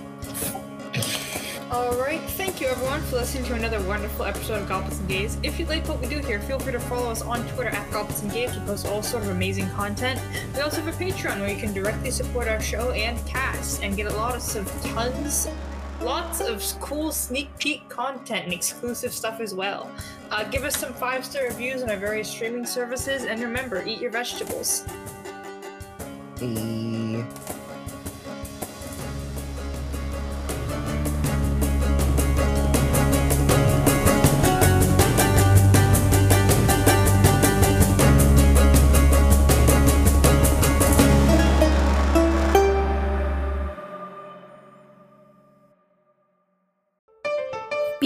Alright, 1.71 2.23
thank 2.31 2.63
you 2.63 2.67
everyone 2.67 3.03
for 3.03 3.17
listening 3.17 3.45
to 3.45 3.55
another 3.55 3.79
wonderful 3.83 4.25
episode 4.25 4.63
of 4.63 4.69
Goblins 4.71 5.01
and 5.01 5.07
Gays. 5.09 5.37
If 5.43 5.61
you 5.61 5.67
like 5.67 5.87
what 5.87 6.01
we 6.01 6.07
do 6.09 6.19
here, 6.21 6.41
feel 6.41 6.59
free 6.59 6.73
to 6.73 6.81
follow 6.81 7.11
us 7.11 7.21
on 7.21 7.47
Twitter 7.49 7.69
at 7.69 7.93
Goblins 7.93 8.23
and 8.23 8.33
Gays. 8.33 8.57
We 8.57 8.65
post 8.65 8.87
all 8.87 9.03
sort 9.03 9.25
of 9.25 9.29
amazing 9.29 9.69
content. 9.73 10.19
We 10.55 10.63
also 10.63 10.81
have 10.81 10.89
a 10.89 11.05
Patreon 11.05 11.41
where 11.41 11.51
you 11.51 11.59
can 11.59 11.75
directly 11.75 12.11
support 12.11 12.49
our 12.49 12.59
show 12.59 12.93
and 12.93 13.23
cast 13.27 13.83
and 13.83 13.99
get 13.99 14.07
a 14.07 14.17
lot 14.17 14.35
of 14.35 14.83
tons, 14.83 15.47
lots 16.01 16.41
of 16.41 16.63
cool 16.81 17.13
sneak 17.13 17.51
peek 17.59 17.87
content 17.91 18.45
and 18.45 18.53
exclusive 18.55 19.13
stuff 19.13 19.39
as 19.39 19.55
well. 19.55 19.91
Uh, 20.31 20.45
give 20.45 20.65
us 20.65 20.75
some 20.75 20.95
five 20.95 21.23
star 21.23 21.45
reviews 21.45 21.83
on 21.83 21.91
our 21.91 21.99
various 21.99 22.31
streaming 22.31 22.65
services, 22.65 23.25
and 23.25 23.43
remember, 23.43 23.87
eat 23.87 24.01
your 24.01 24.11
vegetables. 24.11 24.87
Hey. 26.39 27.27